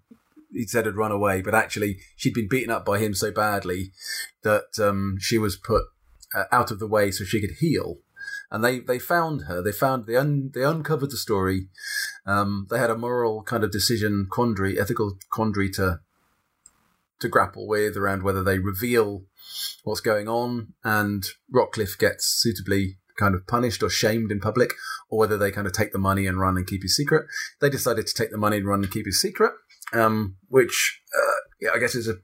he 0.52 0.66
said 0.66 0.86
had 0.86 0.96
run 0.96 1.12
away, 1.12 1.42
but 1.42 1.54
actually 1.54 1.98
she'd 2.16 2.34
been 2.34 2.48
beaten 2.48 2.70
up 2.70 2.84
by 2.84 2.98
him 2.98 3.14
so 3.14 3.30
badly 3.30 3.92
that 4.42 4.78
um, 4.78 5.16
she 5.20 5.38
was 5.38 5.56
put 5.56 5.84
uh, 6.34 6.44
out 6.50 6.70
of 6.70 6.78
the 6.78 6.86
way 6.86 7.10
so 7.10 7.24
she 7.24 7.40
could 7.40 7.56
heal. 7.58 7.98
And 8.52 8.62
they, 8.62 8.78
they 8.78 8.98
found 8.98 9.42
her. 9.48 9.60
They 9.60 9.72
found 9.72 10.06
they 10.06 10.16
un, 10.16 10.50
they 10.54 10.62
uncovered 10.62 11.10
the 11.10 11.16
story. 11.16 11.68
Um, 12.26 12.68
they 12.70 12.78
had 12.78 12.90
a 12.90 12.96
moral 12.96 13.42
kind 13.42 13.64
of 13.64 13.72
decision 13.72 14.28
quandary, 14.30 14.78
ethical 14.78 15.16
quandary 15.30 15.70
to 15.70 16.00
to 17.18 17.28
grapple 17.28 17.66
with 17.66 17.96
around 17.96 18.22
whether 18.22 18.42
they 18.42 18.58
reveal 18.58 19.22
what's 19.84 20.00
going 20.00 20.28
on 20.28 20.74
and 20.82 21.24
Rockcliffe 21.54 21.96
gets 21.96 22.26
suitably 22.26 22.98
kind 23.16 23.34
of 23.36 23.46
punished 23.46 23.82
or 23.82 23.88
shamed 23.88 24.32
in 24.32 24.40
public, 24.40 24.72
or 25.08 25.18
whether 25.18 25.38
they 25.38 25.52
kind 25.52 25.66
of 25.66 25.72
take 25.72 25.92
the 25.92 25.98
money 25.98 26.26
and 26.26 26.40
run 26.40 26.56
and 26.56 26.66
keep 26.66 26.82
his 26.82 26.96
secret. 26.96 27.26
They 27.60 27.70
decided 27.70 28.06
to 28.06 28.14
take 28.14 28.32
the 28.32 28.38
money 28.38 28.56
and 28.56 28.66
run 28.66 28.82
and 28.82 28.92
keep 28.92 29.06
his 29.06 29.20
secret 29.20 29.52
um, 29.92 30.36
which 30.48 31.00
uh, 31.14 31.40
yeah, 31.60 31.70
I 31.74 31.78
guess 31.78 31.94
is 31.94 32.08
a 32.08 32.16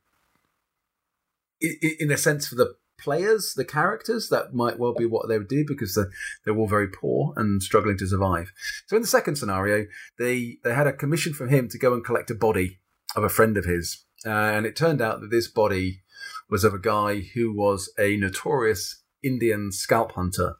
in 1.60 2.10
a 2.10 2.16
sense 2.16 2.46
for 2.46 2.54
the 2.54 2.74
players, 2.98 3.54
the 3.54 3.64
characters, 3.64 4.28
that 4.28 4.54
might 4.54 4.78
well 4.78 4.94
be 4.94 5.06
what 5.06 5.28
they 5.28 5.38
would 5.38 5.48
do 5.48 5.64
because 5.66 5.94
they're, 5.94 6.10
they're 6.44 6.56
all 6.56 6.68
very 6.68 6.88
poor 6.88 7.32
and 7.36 7.62
struggling 7.62 7.96
to 7.98 8.06
survive. 8.06 8.52
So 8.86 8.96
in 8.96 9.02
the 9.02 9.08
second 9.08 9.36
scenario, 9.36 9.86
they 10.18 10.58
they 10.64 10.74
had 10.74 10.86
a 10.86 10.92
commission 10.92 11.32
from 11.32 11.48
him 11.48 11.68
to 11.68 11.78
go 11.78 11.94
and 11.94 12.04
collect 12.04 12.30
a 12.30 12.34
body 12.34 12.78
of 13.16 13.24
a 13.24 13.28
friend 13.28 13.56
of 13.56 13.64
his, 13.64 14.04
uh, 14.26 14.30
and 14.30 14.66
it 14.66 14.76
turned 14.76 15.00
out 15.00 15.20
that 15.20 15.30
this 15.30 15.48
body 15.48 16.02
was 16.50 16.64
of 16.64 16.74
a 16.74 16.78
guy 16.78 17.20
who 17.34 17.54
was 17.54 17.92
a 17.98 18.16
notorious 18.16 19.02
Indian 19.22 19.72
scalp 19.72 20.12
hunter, 20.12 20.56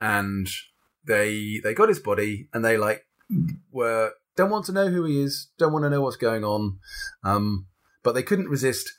and 0.00 0.48
they 1.06 1.60
they 1.62 1.74
got 1.74 1.88
his 1.88 2.00
body 2.00 2.48
and 2.52 2.64
they 2.64 2.76
like 2.76 3.06
were 3.70 4.12
don't 4.36 4.50
want 4.50 4.66
to 4.66 4.72
know 4.72 4.88
who 4.88 5.04
he 5.04 5.20
is, 5.20 5.48
don't 5.58 5.72
want 5.72 5.84
to 5.84 5.90
know 5.90 6.00
what's 6.00 6.16
going 6.16 6.44
on, 6.44 6.78
um, 7.22 7.66
but 8.02 8.12
they 8.12 8.22
couldn't 8.22 8.48
resist 8.48 8.92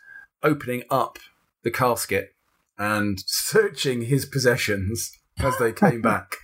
opening 0.44 0.84
up 0.90 1.18
the 1.64 1.72
casket 1.72 2.35
and 2.78 3.24
searching 3.26 4.04
his 4.04 4.26
possessions 4.26 5.12
as 5.40 5.58
they 5.58 5.72
came 5.72 6.02
back, 6.14 6.36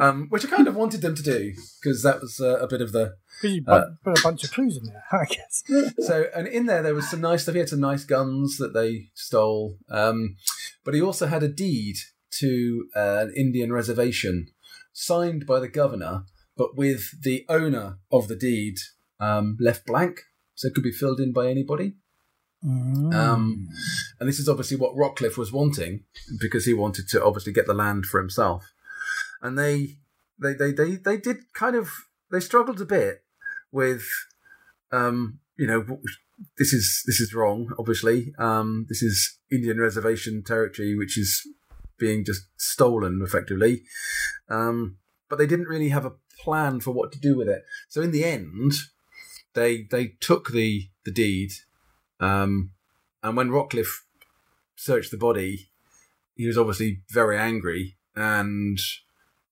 um, 0.00 0.28
which 0.28 0.44
I 0.44 0.48
kind 0.48 0.68
of 0.68 0.76
wanted 0.76 1.00
them 1.00 1.14
to 1.14 1.22
do 1.22 1.52
because 1.80 2.02
that 2.02 2.20
was 2.20 2.40
uh, 2.40 2.58
a 2.58 2.66
bit 2.66 2.80
of 2.80 2.92
the 2.92 3.14
you 3.42 3.62
Uh, 3.66 3.90
put 4.02 4.18
a 4.18 4.22
bunch 4.22 4.44
of 4.44 4.52
clues 4.52 4.76
in 4.76 4.84
there, 4.84 5.04
I 5.12 5.24
guess. 5.24 5.62
so 6.06 6.26
and 6.34 6.46
in 6.46 6.66
there 6.66 6.82
there 6.82 6.94
was 6.94 7.08
some 7.10 7.20
nice 7.20 7.42
stuff. 7.42 7.54
He 7.54 7.58
had 7.58 7.68
some 7.68 7.80
nice 7.80 8.04
guns 8.04 8.58
that 8.58 8.74
they 8.74 9.10
stole, 9.14 9.78
um, 9.90 10.36
but 10.84 10.94
he 10.94 11.02
also 11.02 11.26
had 11.26 11.42
a 11.42 11.48
deed 11.48 11.96
to 12.38 12.88
uh, 12.96 13.26
an 13.26 13.32
Indian 13.36 13.72
reservation 13.72 14.48
signed 14.92 15.46
by 15.46 15.60
the 15.60 15.68
governor, 15.68 16.24
but 16.56 16.76
with 16.76 17.22
the 17.22 17.44
owner 17.48 17.98
of 18.10 18.28
the 18.28 18.36
deed 18.36 18.78
um, 19.20 19.56
left 19.60 19.86
blank, 19.86 20.20
so 20.54 20.68
it 20.68 20.74
could 20.74 20.84
be 20.84 20.92
filled 20.92 21.20
in 21.20 21.32
by 21.32 21.48
anybody. 21.48 21.94
Um, 22.64 23.68
and 24.18 24.28
this 24.28 24.38
is 24.38 24.48
obviously 24.48 24.76
what 24.76 24.96
Rockcliffe 24.96 25.36
was 25.36 25.52
wanting 25.52 26.04
because 26.40 26.64
he 26.64 26.72
wanted 26.72 27.08
to 27.10 27.22
obviously 27.22 27.52
get 27.52 27.66
the 27.66 27.74
land 27.74 28.06
for 28.06 28.18
himself. 28.18 28.72
And 29.42 29.58
they, 29.58 29.96
they, 30.40 30.54
they, 30.54 30.72
they, 30.72 30.96
they 30.96 31.16
did 31.18 31.52
kind 31.52 31.76
of 31.76 31.90
they 32.30 32.40
struggled 32.40 32.80
a 32.80 32.86
bit 32.86 33.22
with, 33.70 34.04
um, 34.90 35.40
you 35.56 35.66
know, 35.66 36.00
this 36.58 36.72
is 36.72 37.02
this 37.06 37.20
is 37.20 37.34
wrong. 37.34 37.72
Obviously, 37.78 38.32
um, 38.38 38.86
this 38.88 39.02
is 39.02 39.38
Indian 39.52 39.78
reservation 39.78 40.42
territory, 40.42 40.96
which 40.96 41.18
is 41.18 41.46
being 41.98 42.24
just 42.24 42.42
stolen 42.56 43.22
effectively. 43.24 43.82
Um, 44.48 44.96
but 45.28 45.38
they 45.38 45.46
didn't 45.46 45.68
really 45.68 45.90
have 45.90 46.04
a 46.04 46.14
plan 46.42 46.80
for 46.80 46.90
what 46.90 47.12
to 47.12 47.20
do 47.20 47.36
with 47.36 47.48
it. 47.48 47.64
So 47.88 48.02
in 48.02 48.10
the 48.10 48.24
end, 48.24 48.72
they 49.54 49.82
they 49.90 50.14
took 50.20 50.50
the 50.50 50.88
the 51.04 51.12
deed, 51.12 51.52
um, 52.20 52.70
and 53.22 53.36
when 53.36 53.50
Rockcliffe 53.50 54.02
searched 54.76 55.10
the 55.10 55.16
body, 55.16 55.70
he 56.34 56.46
was 56.46 56.58
obviously 56.58 57.02
very 57.10 57.38
angry, 57.38 57.96
and 58.14 58.78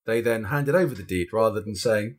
they 0.05 0.21
then 0.21 0.45
handed 0.45 0.75
over 0.75 0.95
the 0.95 1.03
deed 1.03 1.29
rather 1.33 1.61
than 1.61 1.75
saying, 1.75 2.19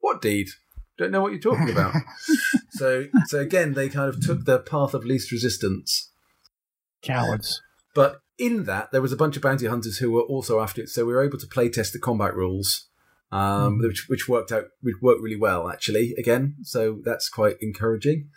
"What 0.00 0.22
deed? 0.22 0.48
Don't 0.96 1.10
know 1.10 1.20
what 1.20 1.32
you're 1.32 1.40
talking 1.40 1.70
about." 1.70 1.94
so 2.70 3.06
so 3.26 3.40
again, 3.40 3.74
they 3.74 3.88
kind 3.88 4.08
of 4.08 4.24
took 4.24 4.44
the 4.44 4.60
path 4.60 4.94
of 4.94 5.04
least 5.04 5.32
resistance. 5.32 6.10
Cowards. 7.02 7.60
But 7.94 8.22
in 8.38 8.64
that, 8.64 8.90
there 8.90 9.02
was 9.02 9.12
a 9.12 9.16
bunch 9.16 9.36
of 9.36 9.42
bounty 9.42 9.66
hunters 9.66 9.98
who 9.98 10.10
were 10.10 10.22
also 10.22 10.60
after 10.60 10.82
it, 10.82 10.88
so 10.88 11.04
we 11.04 11.12
were 11.12 11.24
able 11.24 11.38
to 11.38 11.46
play 11.46 11.68
test 11.68 11.92
the 11.92 11.98
combat 11.98 12.34
rules, 12.34 12.88
um, 13.30 13.78
which 13.78 14.08
which 14.08 14.28
worked 14.28 14.52
out 14.52 14.66
which 14.80 14.96
worked 15.00 15.22
really 15.22 15.36
well 15.36 15.68
actually. 15.68 16.14
Again, 16.18 16.56
so 16.62 17.00
that's 17.04 17.28
quite 17.28 17.56
encouraging. 17.60 18.30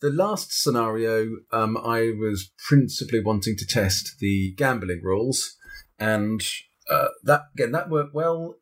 The 0.00 0.10
last 0.10 0.52
scenario, 0.52 1.36
um, 1.52 1.76
I 1.76 2.12
was 2.18 2.50
principally 2.68 3.20
wanting 3.20 3.56
to 3.56 3.66
test 3.66 4.16
the 4.20 4.52
gambling 4.56 5.00
rules, 5.02 5.56
and 5.98 6.42
uh, 6.90 7.08
that 7.24 7.44
again 7.54 7.72
that 7.72 7.88
worked 7.88 8.14
well. 8.14 8.56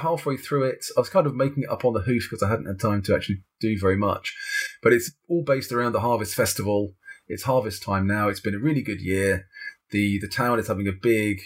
Halfway 0.00 0.36
through 0.36 0.64
it, 0.64 0.84
I 0.96 1.00
was 1.00 1.08
kind 1.08 1.26
of 1.26 1.34
making 1.34 1.62
it 1.62 1.70
up 1.70 1.84
on 1.84 1.94
the 1.94 2.00
hoof 2.00 2.28
because 2.28 2.42
I 2.42 2.50
hadn't 2.50 2.66
had 2.66 2.80
time 2.80 3.02
to 3.02 3.14
actually 3.14 3.42
do 3.60 3.78
very 3.78 3.96
much. 3.96 4.34
But 4.82 4.92
it's 4.92 5.12
all 5.28 5.44
based 5.44 5.72
around 5.72 5.92
the 5.92 6.00
Harvest 6.00 6.34
Festival. 6.34 6.94
It's 7.28 7.44
harvest 7.44 7.82
time 7.82 8.06
now. 8.06 8.28
It's 8.28 8.40
been 8.40 8.54
a 8.54 8.58
really 8.58 8.82
good 8.82 9.00
year. 9.00 9.46
the 9.90 10.18
The 10.18 10.28
town 10.28 10.58
is 10.58 10.68
having 10.68 10.88
a 10.88 10.92
big 10.92 11.40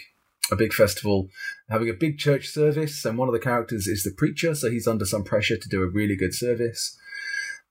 a 0.51 0.55
big 0.55 0.73
festival, 0.73 1.29
having 1.69 1.89
a 1.89 1.93
big 1.93 2.17
church 2.17 2.47
service, 2.47 3.05
and 3.05 3.17
one 3.17 3.27
of 3.27 3.33
the 3.33 3.39
characters 3.39 3.87
is 3.87 4.03
the 4.03 4.11
preacher, 4.11 4.55
so 4.55 4.69
he's 4.69 4.87
under 4.87 5.05
some 5.05 5.23
pressure 5.23 5.57
to 5.57 5.69
do 5.69 5.83
a 5.83 5.87
really 5.87 6.15
good 6.15 6.33
service. 6.33 6.97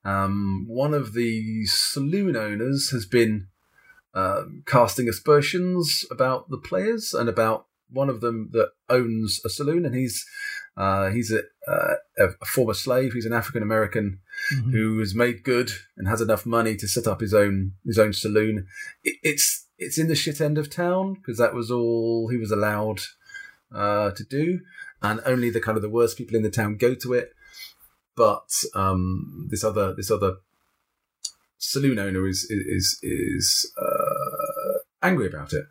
Um, 0.05 0.65
one 0.69 0.95
of 0.95 1.13
the 1.13 1.67
saloon 1.67 2.37
owners 2.37 2.91
has 2.91 3.05
been 3.07 3.49
um, 4.15 4.63
casting 4.67 5.09
aspersions 5.09 6.05
about 6.11 6.49
the 6.51 6.59
players 6.59 7.13
and 7.15 7.29
about 7.29 7.67
one 7.91 8.09
of 8.09 8.21
them 8.21 8.51
that 8.53 8.71
owns 8.89 9.41
a 9.45 9.49
saloon, 9.49 9.85
and 9.87 9.95
he's 9.95 10.25
uh, 10.77 11.11
he's 11.11 11.33
a, 11.33 11.41
uh, 11.71 11.95
a 12.19 12.45
former 12.47 12.75
slave. 12.75 13.13
He's 13.13 13.27
an 13.27 13.33
African 13.33 13.63
American 13.63 14.21
Mhm. 14.55 14.71
who 14.71 14.99
has 15.01 15.15
made 15.17 15.43
good 15.43 15.73
and 15.97 16.07
has 16.07 16.21
enough 16.21 16.47
money 16.47 16.77
to 16.77 16.87
set 16.87 17.07
up 17.09 17.21
his 17.21 17.35
own 17.35 17.73
his 17.85 17.99
own 17.99 18.13
saloon. 18.13 18.67
It, 19.03 19.17
it's 19.23 19.67
it's 19.79 19.99
in 19.99 20.09
the 20.09 20.15
shit 20.15 20.41
end 20.41 20.59
of 20.59 20.71
town 20.71 21.15
because 21.15 21.39
that 21.39 21.55
was 21.55 21.71
all 21.71 22.29
he 22.29 22.37
was 22.37 22.51
allowed 22.53 23.01
uh, 23.75 24.11
to 24.13 24.25
do, 24.25 24.61
and 25.03 25.21
only 25.27 25.51
the 25.51 25.61
kind 25.61 25.77
of 25.77 25.83
the 25.83 25.89
worst 25.91 26.17
people 26.17 26.37
in 26.37 26.43
the 26.43 26.51
town 26.51 26.77
go 26.77 26.95
to 26.95 27.13
it. 27.15 27.33
But 28.19 28.51
um, 28.75 29.47
this 29.51 29.63
other 29.63 29.95
this 29.95 30.11
other 30.11 30.33
saloon 31.57 31.99
owner 32.01 32.27
is 32.27 32.45
is 32.51 32.99
is 33.03 33.73
uh, 33.81 34.79
angry 35.03 35.29
about 35.29 35.53
it. 35.53 35.67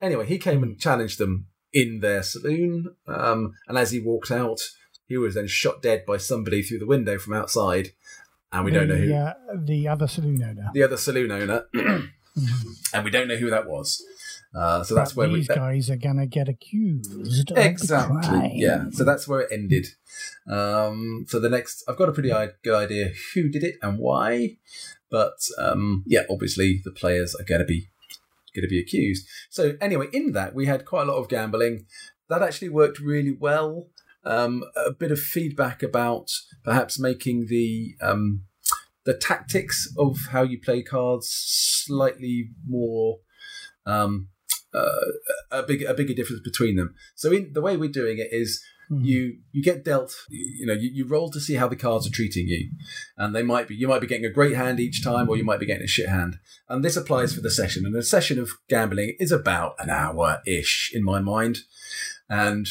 Anyway, 0.00 0.24
he 0.26 0.38
came 0.38 0.62
and 0.62 0.80
challenged 0.80 1.18
them 1.18 1.46
in 1.72 2.00
their 2.00 2.22
saloon, 2.22 2.96
um, 3.06 3.52
and 3.68 3.76
as 3.78 3.90
he 3.90 4.00
walked 4.00 4.30
out, 4.30 4.60
he 5.06 5.16
was 5.18 5.34
then 5.34 5.46
shot 5.46 5.82
dead 5.82 6.04
by 6.06 6.16
somebody 6.16 6.62
through 6.62 6.78
the 6.78 6.86
window 6.86 7.18
from 7.18 7.34
outside, 7.34 7.90
and 8.50 8.64
we 8.64 8.70
don't 8.70 8.88
know 8.88 8.96
who 8.96 9.12
Uh, 9.52 9.56
the 9.62 9.86
other 9.88 10.06
saloon 10.06 10.42
owner. 10.42 10.70
the 10.72 10.82
other 10.82 10.96
saloon 10.96 11.30
owner, 11.30 11.66
and 12.94 13.04
we 13.04 13.10
don't 13.10 13.28
know 13.28 13.36
who 13.36 13.50
that 13.50 13.68
was. 13.68 14.02
Uh, 14.54 14.82
so 14.82 14.94
that's 14.96 15.12
But 15.12 15.16
where 15.16 15.28
we 15.28 15.36
these 15.36 15.48
guys 15.48 15.90
are 15.90 15.96
going 15.96 16.16
to 16.16 16.26
get 16.26 16.48
accused. 16.48 17.52
of 17.52 17.58
exactly 17.58 18.52
yeah. 18.54 18.86
So 18.90 19.04
that's 19.04 19.28
where 19.28 19.40
it 19.40 19.52
ended. 19.52 19.86
Um, 20.48 21.24
so 21.28 21.38
the 21.38 21.48
next, 21.48 21.84
I've 21.88 21.96
got 21.96 22.08
a 22.08 22.12
pretty 22.12 22.32
good 22.64 22.74
idea 22.74 23.12
who 23.34 23.48
did 23.48 23.62
it 23.62 23.76
and 23.80 23.98
why, 23.98 24.56
but 25.08 25.38
um, 25.58 26.02
yeah, 26.06 26.22
obviously 26.28 26.80
the 26.84 26.90
players 26.90 27.34
are 27.36 27.44
going 27.44 27.60
to 27.60 27.64
be 27.64 27.88
going 28.54 28.62
to 28.64 28.68
be 28.68 28.80
accused. 28.80 29.28
So 29.48 29.76
anyway, 29.80 30.08
in 30.12 30.32
that 30.32 30.54
we 30.54 30.66
had 30.66 30.84
quite 30.84 31.02
a 31.06 31.10
lot 31.12 31.18
of 31.18 31.28
gambling. 31.28 31.86
That 32.28 32.42
actually 32.42 32.68
worked 32.68 32.98
really 33.00 33.36
well. 33.38 33.88
Um, 34.24 34.64
a 34.76 34.92
bit 34.92 35.10
of 35.10 35.18
feedback 35.18 35.82
about 35.82 36.30
perhaps 36.62 36.98
making 36.98 37.46
the 37.46 37.94
um, 38.02 38.42
the 39.04 39.14
tactics 39.14 39.88
of 39.96 40.18
how 40.30 40.42
you 40.42 40.60
play 40.60 40.82
cards 40.82 41.28
slightly 41.30 42.50
more 42.66 43.20
um, 43.86 44.28
uh, 44.74 44.90
a 45.50 45.62
big 45.62 45.82
a 45.82 45.94
bigger 45.94 46.14
difference 46.14 46.42
between 46.42 46.76
them. 46.76 46.94
So 47.14 47.32
in 47.32 47.52
the 47.52 47.60
way 47.60 47.76
we're 47.76 47.90
doing 47.90 48.18
it 48.18 48.28
is 48.32 48.62
Mhm. 48.90 49.04
you 49.06 49.36
you 49.52 49.62
get 49.62 49.84
dealt 49.84 50.12
you 50.28 50.66
know 50.66 50.72
you, 50.72 50.90
you 50.92 51.06
roll 51.06 51.30
to 51.30 51.38
see 51.40 51.54
how 51.54 51.68
the 51.68 51.76
cards 51.76 52.08
are 52.08 52.10
treating 52.10 52.48
you 52.48 52.70
and 53.16 53.32
they 53.36 53.44
might 53.44 53.68
be 53.68 53.76
you 53.76 53.86
might 53.86 54.00
be 54.00 54.06
getting 54.08 54.24
a 54.26 54.30
great 54.32 54.56
hand 54.56 54.80
each 54.80 55.04
time 55.04 55.28
or 55.28 55.36
you 55.36 55.44
might 55.44 55.60
be 55.60 55.66
getting 55.66 55.84
a 55.84 55.86
shit 55.86 56.08
hand 56.08 56.38
and 56.68 56.84
this 56.84 56.96
applies 56.96 57.32
for 57.32 57.40
the 57.40 57.52
session 57.52 57.86
and 57.86 57.94
a 57.94 58.02
session 58.02 58.36
of 58.40 58.50
gambling 58.68 59.14
is 59.20 59.30
about 59.30 59.74
an 59.78 59.90
hour 59.90 60.40
ish 60.44 60.90
in 60.92 61.04
my 61.04 61.20
mind 61.20 61.58
and 62.28 62.66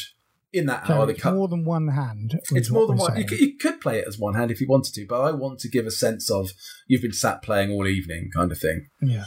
in 0.52 0.66
that 0.66 0.86
So 0.86 0.94
hour 0.94 1.06
the 1.06 1.12
it's 1.12 1.22
car- 1.22 1.32
more 1.34 1.48
than 1.48 1.64
one 1.64 1.88
hand. 1.88 2.38
it's 2.50 2.70
more 2.70 2.86
than 2.88 2.96
one. 2.96 3.16
You 3.16 3.24
could, 3.24 3.38
you 3.40 3.56
could 3.56 3.80
play 3.80 4.00
it 4.00 4.04
as 4.08 4.18
one 4.18 4.34
hand 4.34 4.50
if 4.50 4.60
you 4.60 4.66
wanted 4.68 4.92
to, 4.94 5.06
but 5.06 5.20
I 5.22 5.30
want 5.30 5.60
to 5.60 5.68
give 5.68 5.86
a 5.86 5.92
sense 5.92 6.28
of 6.28 6.50
you've 6.88 7.02
been 7.02 7.12
sat 7.12 7.40
playing 7.40 7.70
all 7.70 7.86
evening, 7.86 8.30
kind 8.34 8.50
of 8.50 8.58
thing. 8.58 8.88
Yeah. 9.00 9.26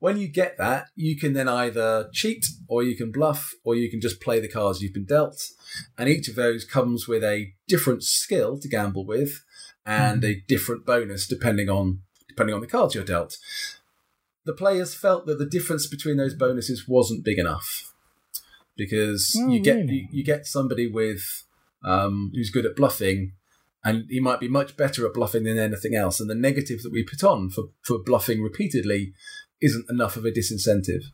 When 0.00 0.16
you 0.16 0.28
get 0.28 0.56
that, 0.58 0.86
you 0.96 1.16
can 1.16 1.34
then 1.34 1.46
either 1.48 2.08
cheat 2.12 2.46
or 2.66 2.82
you 2.82 2.96
can 2.96 3.12
bluff 3.12 3.52
or 3.64 3.74
you 3.76 3.90
can 3.90 4.00
just 4.00 4.20
play 4.20 4.40
the 4.40 4.48
cards 4.48 4.80
you've 4.82 4.94
been 4.94 5.04
dealt. 5.04 5.40
And 5.96 6.08
each 6.08 6.26
of 6.28 6.34
those 6.34 6.64
comes 6.64 7.06
with 7.06 7.22
a 7.22 7.52
different 7.68 8.02
skill 8.02 8.58
to 8.58 8.68
gamble 8.68 9.04
with 9.06 9.44
and 9.86 10.24
a 10.24 10.40
different 10.48 10.84
bonus 10.86 11.26
depending 11.26 11.68
on 11.68 12.00
depending 12.28 12.54
on 12.54 12.60
the 12.62 12.66
cards 12.66 12.94
you're 12.94 13.04
dealt. 13.04 13.36
The 14.46 14.54
players 14.54 14.94
felt 14.94 15.26
that 15.26 15.38
the 15.38 15.46
difference 15.46 15.86
between 15.86 16.16
those 16.16 16.34
bonuses 16.34 16.88
wasn't 16.88 17.24
big 17.24 17.38
enough 17.38 17.92
because 18.76 19.36
Oh, 19.38 19.48
you 19.50 19.60
get 19.60 19.76
really? 19.76 19.92
you, 19.94 20.08
you 20.12 20.24
get 20.24 20.46
somebody 20.46 20.86
with 20.90 21.44
um, 21.84 22.32
who's 22.34 22.50
good 22.50 22.64
at 22.66 22.76
bluffing 22.76 23.32
and 23.84 24.06
he 24.10 24.20
might 24.20 24.40
be 24.40 24.48
much 24.48 24.76
better 24.76 25.06
at 25.06 25.14
bluffing 25.14 25.44
than 25.44 25.58
anything 25.58 25.94
else. 25.94 26.20
And 26.20 26.28
the 26.28 26.34
negative 26.34 26.82
that 26.82 26.92
we 26.92 27.02
put 27.02 27.22
on 27.24 27.50
for, 27.50 27.64
for 27.82 27.98
bluffing 27.98 28.42
repeatedly 28.42 29.12
isn't 29.60 29.86
enough 29.90 30.16
of 30.16 30.24
a 30.24 30.30
disincentive. 30.30 31.04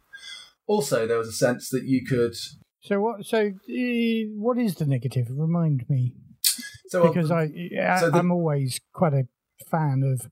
Also, 0.66 1.06
there 1.06 1.18
was 1.18 1.28
a 1.28 1.32
sense 1.32 1.68
that 1.70 1.85
you 1.85 2.05
could. 2.05 2.35
So 2.82 3.01
what? 3.01 3.24
So 3.24 3.39
uh, 3.48 4.31
what 4.36 4.59
is 4.59 4.74
the 4.77 4.86
negative? 4.86 5.27
Remind 5.31 5.89
me, 5.89 6.14
So 6.89 7.06
because 7.12 7.31
I, 7.31 7.51
I 7.81 8.01
so 8.01 8.10
the- 8.10 8.18
I'm 8.18 8.31
always 8.32 8.81
quite 8.93 9.14
a 9.14 9.27
fan 9.70 10.02
of 10.05 10.31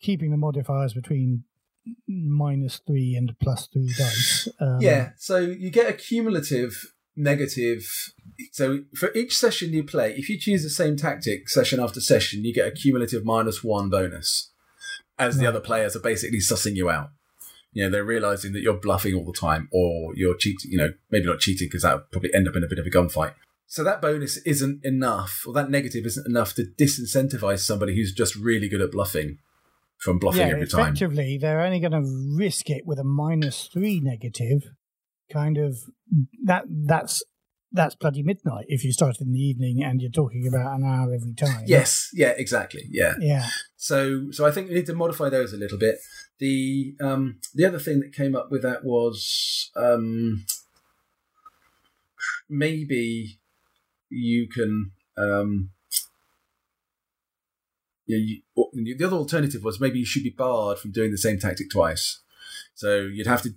keeping 0.00 0.30
the 0.30 0.36
modifiers 0.36 0.94
between 0.94 1.44
minus 2.06 2.80
three 2.86 3.14
and 3.16 3.34
plus 3.40 3.66
three 3.68 3.92
dice. 3.96 4.48
Um, 4.60 4.78
yeah, 4.80 5.10
so 5.16 5.38
you 5.38 5.70
get 5.70 5.88
a 5.88 5.92
cumulative 5.94 6.92
negative. 7.16 8.12
So 8.52 8.80
for 8.94 9.12
each 9.14 9.36
session 9.36 9.72
you 9.72 9.82
play, 9.82 10.14
if 10.16 10.28
you 10.28 10.38
choose 10.38 10.62
the 10.62 10.70
same 10.70 10.96
tactic 10.96 11.48
session 11.48 11.80
after 11.80 12.00
session, 12.00 12.44
you 12.44 12.54
get 12.54 12.68
a 12.68 12.70
cumulative 12.70 13.24
minus 13.24 13.64
one 13.64 13.88
bonus, 13.90 14.52
as 15.18 15.38
the 15.38 15.46
other 15.46 15.60
players 15.60 15.96
are 15.96 16.00
basically 16.00 16.38
sussing 16.38 16.76
you 16.76 16.90
out. 16.90 17.08
You 17.72 17.84
know, 17.84 17.90
they're 17.90 18.04
realizing 18.04 18.52
that 18.52 18.60
you're 18.60 18.80
bluffing 18.80 19.14
all 19.14 19.24
the 19.24 19.38
time, 19.38 19.68
or 19.72 20.14
you're 20.14 20.36
cheating. 20.36 20.70
You 20.70 20.78
know, 20.78 20.92
maybe 21.10 21.26
not 21.26 21.40
cheating 21.40 21.68
because 21.68 21.82
that 21.82 21.94
would 21.94 22.10
probably 22.10 22.34
end 22.34 22.48
up 22.48 22.56
in 22.56 22.64
a 22.64 22.68
bit 22.68 22.78
of 22.78 22.86
a 22.86 22.90
gunfight. 22.90 23.34
So 23.66 23.84
that 23.84 24.00
bonus 24.00 24.38
isn't 24.38 24.84
enough, 24.84 25.42
or 25.46 25.52
that 25.52 25.70
negative 25.70 26.06
isn't 26.06 26.26
enough 26.26 26.54
to 26.54 26.64
disincentivize 26.78 27.60
somebody 27.60 27.94
who's 27.94 28.12
just 28.12 28.34
really 28.34 28.68
good 28.68 28.80
at 28.80 28.92
bluffing 28.92 29.38
from 29.98 30.18
bluffing 30.18 30.48
yeah, 30.48 30.54
every 30.54 30.66
time. 30.66 30.94
effectively, 30.94 31.38
they're 31.38 31.60
only 31.60 31.80
going 31.80 31.92
to 31.92 32.36
risk 32.36 32.70
it 32.70 32.86
with 32.86 32.98
a 32.98 33.04
minus 33.04 33.66
three 33.66 34.00
negative. 34.00 34.62
Kind 35.30 35.58
of 35.58 35.76
that. 36.44 36.64
That's 36.68 37.22
that's 37.72 37.94
bloody 37.94 38.22
midnight 38.22 38.64
if 38.68 38.84
you 38.84 38.92
start 38.92 39.20
in 39.20 39.32
the 39.32 39.38
evening 39.38 39.82
and 39.84 40.00
you're 40.00 40.10
talking 40.10 40.46
about 40.46 40.78
an 40.78 40.84
hour 40.84 41.12
every 41.14 41.34
time. 41.34 41.64
Yes, 41.66 42.08
yeah, 42.14 42.32
exactly, 42.36 42.84
yeah. 42.90 43.14
Yeah. 43.20 43.46
So, 43.76 44.30
so 44.30 44.46
I 44.46 44.50
think 44.50 44.68
we 44.68 44.74
need 44.74 44.86
to 44.86 44.94
modify 44.94 45.28
those 45.28 45.52
a 45.52 45.56
little 45.56 45.78
bit. 45.78 45.98
The 46.38 46.94
um, 47.00 47.40
the 47.54 47.64
other 47.64 47.78
thing 47.78 48.00
that 48.00 48.14
came 48.14 48.36
up 48.36 48.50
with 48.50 48.62
that 48.62 48.84
was 48.84 49.70
um, 49.76 50.44
maybe 52.48 53.38
you 54.08 54.48
can. 54.48 54.92
Um, 55.16 55.70
yeah, 58.06 58.16
you, 58.16 58.96
the 58.96 59.04
other 59.04 59.16
alternative 59.16 59.62
was 59.62 59.80
maybe 59.80 59.98
you 59.98 60.06
should 60.06 60.22
be 60.22 60.30
barred 60.30 60.78
from 60.78 60.92
doing 60.92 61.10
the 61.10 61.18
same 61.18 61.38
tactic 61.38 61.70
twice. 61.70 62.20
So 62.74 63.00
you'd 63.00 63.26
have 63.26 63.42
to 63.42 63.50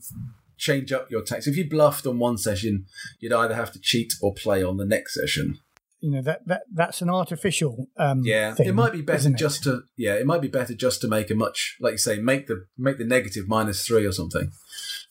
change 0.57 0.91
up 0.91 1.09
your 1.09 1.21
tactics. 1.21 1.47
If 1.47 1.55
you 1.55 1.69
bluffed 1.69 2.05
on 2.05 2.19
one 2.19 2.37
session, 2.37 2.85
you'd 3.19 3.33
either 3.33 3.55
have 3.55 3.71
to 3.73 3.79
cheat 3.79 4.13
or 4.21 4.33
play 4.33 4.63
on 4.63 4.77
the 4.77 4.85
next 4.85 5.13
session. 5.13 5.59
You 6.01 6.11
know 6.11 6.21
that 6.23 6.47
that 6.47 6.63
that's 6.73 7.01
an 7.01 7.09
artificial. 7.09 7.87
Um, 7.97 8.21
Yeah, 8.25 8.53
thing, 8.55 8.67
it 8.67 8.73
might 8.75 8.91
be 8.91 9.01
better 9.01 9.29
just 9.29 9.63
to 9.63 9.83
yeah, 9.97 10.15
it 10.15 10.25
might 10.25 10.41
be 10.41 10.47
better 10.47 10.73
just 10.73 10.99
to 11.01 11.07
make 11.07 11.29
a 11.31 11.35
much 11.35 11.77
like 11.79 11.93
you 11.93 11.97
say 11.99 12.19
make 12.19 12.47
the 12.47 12.65
make 12.77 12.97
the 12.97 13.05
negative 13.05 13.47
minus 13.47 13.85
three 13.85 14.05
or 14.05 14.11
something 14.11 14.51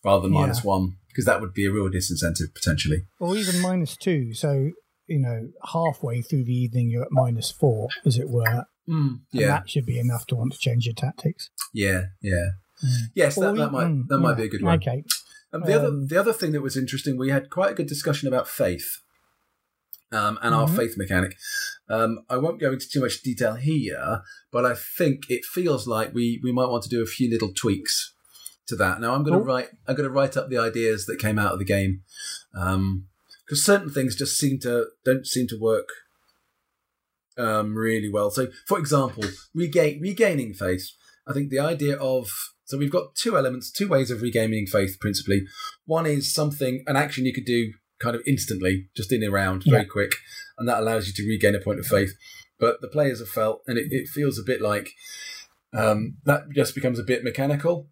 rather 0.05 0.23
than 0.23 0.33
Yeah. 0.35 0.41
minus 0.41 0.65
one 0.65 0.97
because 1.09 1.25
that 1.27 1.41
would 1.41 1.53
be 1.55 1.67
a 1.67 1.73
real 1.73 1.89
disincentive 1.89 2.53
potentially. 2.55 3.07
or 3.21 3.37
even 3.37 3.61
minus 3.61 3.97
two. 3.97 4.35
So 4.35 4.71
you 5.07 5.19
know, 5.19 5.49
halfway 5.73 6.23
through 6.23 6.45
the 6.45 6.55
evening, 6.55 6.89
you're 6.91 7.03
at 7.03 7.11
minus 7.11 7.51
four, 7.51 7.89
as 8.07 8.17
it 8.17 8.29
were. 8.29 8.65
Mm, 8.89 9.09
And 9.09 9.21
yeah, 9.33 9.47
that 9.49 9.69
should 9.71 9.85
be 9.87 9.99
enough 9.99 10.25
to 10.29 10.37
want 10.37 10.53
to 10.53 10.59
change 10.59 10.87
your 10.87 10.95
tactics. 10.95 11.51
yeah, 11.73 12.03
yeah. 12.23 12.51
Yes, 13.15 13.37
Or 13.37 13.45
that, 13.47 13.57
that 13.57 13.73
might 13.73 13.87
mm, 13.89 14.07
that 14.09 14.19
might 14.19 14.31
yeah. 14.31 14.35
be 14.37 14.43
a 14.45 14.49
good 14.49 14.63
one. 14.63 14.77
Okay. 14.79 15.05
Um, 15.53 15.63
the 15.67 15.75
other 15.75 15.89
Um, 15.89 16.07
the 16.07 16.17
other 16.17 16.33
thing 16.33 16.53
that 16.53 16.63
was 16.63 16.77
interesting, 16.77 17.17
we 17.19 17.31
had 17.31 17.51
quite 17.51 17.73
a 17.73 17.75
good 17.75 17.87
discussion 17.89 18.27
about 18.29 18.49
faith 18.49 18.99
um, 20.13 20.39
and 20.43 20.55
our 20.55 20.67
Mhm. 20.69 20.77
faith 20.77 20.97
mechanic. 20.97 21.37
Um, 21.89 22.25
I 22.29 22.37
won't 22.37 22.61
go 22.61 22.73
into 22.73 22.89
too 22.89 23.01
much 23.01 23.23
detail 23.23 23.55
here, 23.55 24.23
but 24.53 24.65
I 24.65 24.75
think 24.75 25.29
it 25.29 25.45
feels 25.45 25.87
like 25.87 26.15
we 26.15 26.41
we 26.43 26.53
might 26.53 26.69
want 26.69 26.83
to 26.85 26.89
do 26.89 27.03
a 27.03 27.07
few 27.07 27.31
little 27.31 27.53
tweaks 27.53 28.13
to 28.67 28.77
that. 28.77 29.01
Now 29.01 29.15
I'm 29.15 29.23
going 29.25 29.33
to 29.35 29.39
Cool. 29.45 29.47
write 29.55 29.71
I'm 29.87 29.97
going 29.97 30.09
to 30.09 30.13
write 30.15 30.37
up 30.37 30.49
the 30.49 30.59
ideas 30.59 31.07
that 31.07 31.19
came 31.19 31.39
out 31.39 31.53
of 31.53 31.59
the 31.59 31.65
game 31.65 32.03
because 32.53 33.65
certain 33.65 33.91
things 33.91 34.15
just 34.17 34.37
seem 34.37 34.59
to 34.61 34.87
don't 35.05 35.27
seem 35.27 35.47
to 35.49 35.59
work 35.59 35.89
um, 37.39 37.75
really 37.75 38.09
well. 38.11 38.31
So, 38.31 38.49
for 38.67 38.79
example, 38.79 39.25
regain, 39.55 40.01
regaining 40.01 40.53
faith. 40.55 40.91
I 41.27 41.33
think 41.33 41.51
the 41.51 41.59
idea 41.61 41.97
of 41.97 42.29
so 42.65 42.79
we've 42.79 42.91
got 42.93 43.15
two 43.17 43.37
elements, 43.37 43.71
two 43.73 43.89
ways 43.89 44.11
of 44.11 44.23
regaining 44.23 44.67
faith. 44.67 44.99
Principally, 45.01 45.47
one 45.87 46.07
is 46.07 46.33
something 46.33 46.85
an 46.87 46.97
action 46.97 47.25
you 47.25 47.33
could 47.33 47.45
do 47.47 47.73
kind 48.01 48.17
of 48.17 48.23
instantly, 48.27 48.89
just 48.97 49.13
in 49.13 49.23
a 49.23 49.31
round, 49.31 49.65
very 49.65 49.83
Yeah. 49.83 49.89
quick, 49.89 50.13
and 50.59 50.69
that 50.69 50.81
allows 50.81 51.07
you 51.07 51.13
to 51.15 51.29
regain 51.29 51.55
a 51.55 51.61
point 51.61 51.79
of 51.81 51.87
faith. 51.87 52.13
But 52.59 52.81
the 52.81 52.89
players 52.89 53.21
have 53.21 53.29
felt, 53.29 53.63
and 53.67 53.79
it, 53.79 53.89
it 53.91 54.09
feels 54.09 54.39
a 54.39 54.43
bit 54.43 54.61
like 54.61 54.91
um, 55.73 56.17
that 56.25 56.51
just 56.55 56.75
becomes 56.75 56.99
a 56.99 57.05
bit 57.05 57.23
mechanical. 57.23 57.89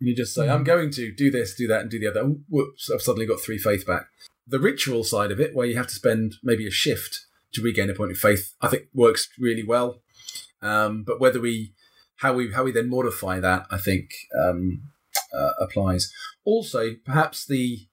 You 0.00 0.14
just 0.14 0.34
say, 0.34 0.48
"I'm 0.48 0.64
going 0.64 0.90
to 0.92 1.12
do 1.12 1.30
this, 1.30 1.54
do 1.54 1.66
that, 1.66 1.82
and 1.82 1.90
do 1.90 1.98
the 1.98 2.06
other." 2.08 2.20
Oh, 2.20 2.40
whoops! 2.48 2.90
I've 2.90 3.02
suddenly 3.02 3.26
got 3.26 3.40
three 3.40 3.58
faith 3.58 3.86
back. 3.86 4.06
The 4.46 4.60
ritual 4.60 5.04
side 5.04 5.30
of 5.30 5.40
it, 5.40 5.54
where 5.54 5.66
you 5.66 5.76
have 5.76 5.88
to 5.88 5.94
spend 5.94 6.36
maybe 6.42 6.66
a 6.66 6.70
shift 6.70 7.26
to 7.52 7.62
regain 7.62 7.90
a 7.90 7.94
point 7.94 8.12
of 8.12 8.18
faith, 8.18 8.54
I 8.60 8.68
think 8.68 8.84
works 8.94 9.28
really 9.38 9.64
well. 9.64 10.00
Um, 10.62 11.04
but 11.06 11.20
whether 11.20 11.40
we, 11.40 11.74
how 12.16 12.32
we, 12.34 12.52
how 12.52 12.64
we 12.64 12.72
then 12.72 12.88
modify 12.88 13.40
that, 13.40 13.66
I 13.70 13.78
think 13.78 14.10
um, 14.38 14.82
uh, 15.36 15.50
applies. 15.60 16.10
Also, 16.44 16.94
perhaps 17.04 17.46
the 17.46 17.87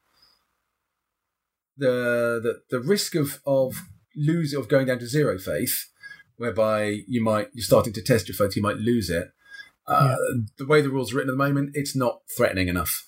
the 1.78 2.40
the, 2.42 2.62
the 2.70 2.80
risk 2.80 3.16
of 3.16 3.42
of 3.46 3.76
lose 4.16 4.54
of 4.54 4.68
going 4.68 4.88
down 4.88 5.00
to 5.00 5.08
zero 5.08 5.38
faith, 5.38 5.88
whereby 6.38 7.00
you 7.08 7.24
might 7.24 7.50
you're 7.54 7.64
starting 7.64 7.94
to 7.94 8.02
test 8.02 8.28
your 8.28 8.36
faith, 8.36 8.56
you 8.56 8.62
might 8.62 8.78
lose 8.78 9.10
it. 9.10 9.32
Uh, 9.88 10.16
The 10.58 10.66
way 10.66 10.82
the 10.82 10.90
rules 10.90 11.14
are 11.14 11.18
written 11.18 11.30
at 11.30 11.34
the 11.34 11.38
moment, 11.38 11.72
it's 11.74 11.96
not 11.96 12.22
threatening 12.36 12.68
enough. 12.68 13.06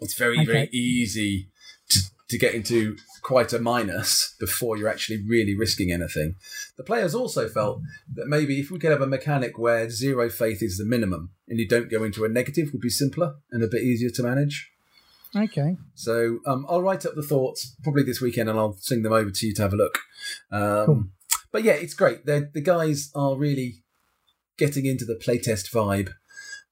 It's 0.00 0.14
very 0.14 0.44
very 0.44 0.68
easy 0.72 1.50
to, 1.90 2.00
to 2.28 2.38
get 2.38 2.54
into 2.54 2.96
quite 3.22 3.52
a 3.52 3.58
minus 3.60 4.34
before 4.40 4.76
you're 4.76 4.88
actually 4.88 5.22
really 5.28 5.56
risking 5.56 5.92
anything. 5.92 6.34
The 6.76 6.82
players 6.82 7.14
also 7.14 7.48
felt 7.48 7.80
that 8.14 8.26
maybe 8.26 8.58
if 8.58 8.70
we 8.70 8.78
could 8.80 8.90
have 8.90 9.00
a 9.00 9.06
mechanic 9.06 9.58
where 9.58 9.88
zero 9.90 10.28
faith 10.28 10.62
is 10.62 10.76
the 10.76 10.84
minimum 10.84 11.30
and 11.48 11.58
you 11.58 11.68
don't 11.68 11.90
go 11.90 12.02
into 12.02 12.24
a 12.24 12.28
negative 12.28 12.70
would 12.72 12.80
be 12.82 12.90
simpler 12.90 13.36
and 13.52 13.62
a 13.62 13.68
bit 13.68 13.82
easier 13.82 14.10
to 14.10 14.22
manage. 14.24 14.71
Okay. 15.34 15.76
So 15.94 16.40
um, 16.46 16.66
I'll 16.68 16.82
write 16.82 17.06
up 17.06 17.14
the 17.14 17.22
thoughts 17.22 17.74
probably 17.82 18.02
this 18.02 18.20
weekend 18.20 18.50
and 18.50 18.58
I'll 18.58 18.74
sing 18.74 19.02
them 19.02 19.12
over 19.12 19.30
to 19.30 19.46
you 19.46 19.54
to 19.54 19.62
have 19.62 19.72
a 19.72 19.76
look. 19.76 19.98
Um, 20.50 20.86
Cool. 20.86 21.04
But 21.52 21.64
yeah, 21.64 21.72
it's 21.72 21.94
great. 21.94 22.24
They're, 22.24 22.50
the 22.52 22.62
guys 22.62 23.10
are 23.14 23.36
really 23.36 23.82
getting 24.56 24.86
into 24.86 25.04
the 25.04 25.14
playtest 25.14 25.70
vibe, 25.70 26.10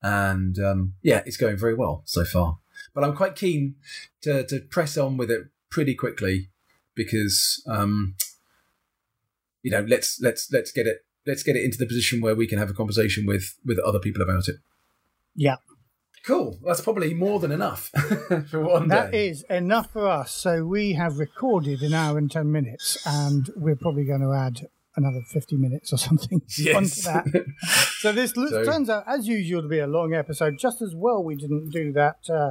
and 0.02 0.58
um, 0.58 0.94
yeah, 1.02 1.22
it's 1.26 1.36
going 1.36 1.58
very 1.58 1.74
well 1.74 2.02
so 2.06 2.24
far. 2.24 2.58
But 2.94 3.04
I'm 3.04 3.14
quite 3.14 3.36
keen 3.36 3.76
to, 4.22 4.44
to 4.46 4.60
press 4.60 4.96
on 4.96 5.18
with 5.18 5.30
it 5.30 5.48
pretty 5.70 5.94
quickly 5.94 6.48
because 6.94 7.62
um, 7.68 8.16
you 9.62 9.70
know 9.70 9.84
let's 9.86 10.18
let's 10.20 10.50
let's 10.50 10.72
get 10.72 10.86
it 10.86 11.04
let's 11.26 11.42
get 11.42 11.56
it 11.56 11.64
into 11.64 11.78
the 11.78 11.86
position 11.86 12.20
where 12.20 12.34
we 12.34 12.46
can 12.46 12.58
have 12.58 12.70
a 12.70 12.74
conversation 12.74 13.26
with 13.26 13.56
with 13.64 13.78
other 13.78 13.98
people 13.98 14.22
about 14.22 14.48
it. 14.48 14.56
Yeah. 15.36 15.56
Cool. 16.26 16.58
That's 16.64 16.80
probably 16.82 17.14
more 17.14 17.38
than 17.40 17.50
enough 17.50 17.88
for 18.50 18.60
one 18.60 18.88
That 18.88 19.12
day. 19.12 19.28
is 19.28 19.42
enough 19.50 19.90
for 19.92 20.06
us. 20.08 20.32
So 20.32 20.64
we 20.64 20.92
have 20.92 21.18
recorded 21.18 21.80
an 21.82 21.94
hour 21.94 22.18
and 22.18 22.30
10 22.30 22.50
minutes, 22.52 22.98
and 23.06 23.48
we're 23.56 23.76
probably 23.76 24.04
going 24.04 24.20
to 24.20 24.32
add 24.32 24.66
another 24.96 25.22
50 25.32 25.56
minutes 25.56 25.92
or 25.92 25.96
something 25.96 26.42
onto 26.74 27.02
that. 27.02 27.44
So 28.00 28.12
this 28.12 28.32
So- 28.34 28.64
turns 28.64 28.90
out, 28.90 29.04
as 29.06 29.26
usual, 29.26 29.62
to 29.62 29.68
be 29.68 29.78
a 29.78 29.86
long 29.86 30.12
episode. 30.14 30.58
Just 30.58 30.82
as 30.82 30.94
well 30.94 31.22
we 31.24 31.36
didn't 31.36 31.70
do 31.70 31.92
that 31.92 32.16
uh, 32.28 32.50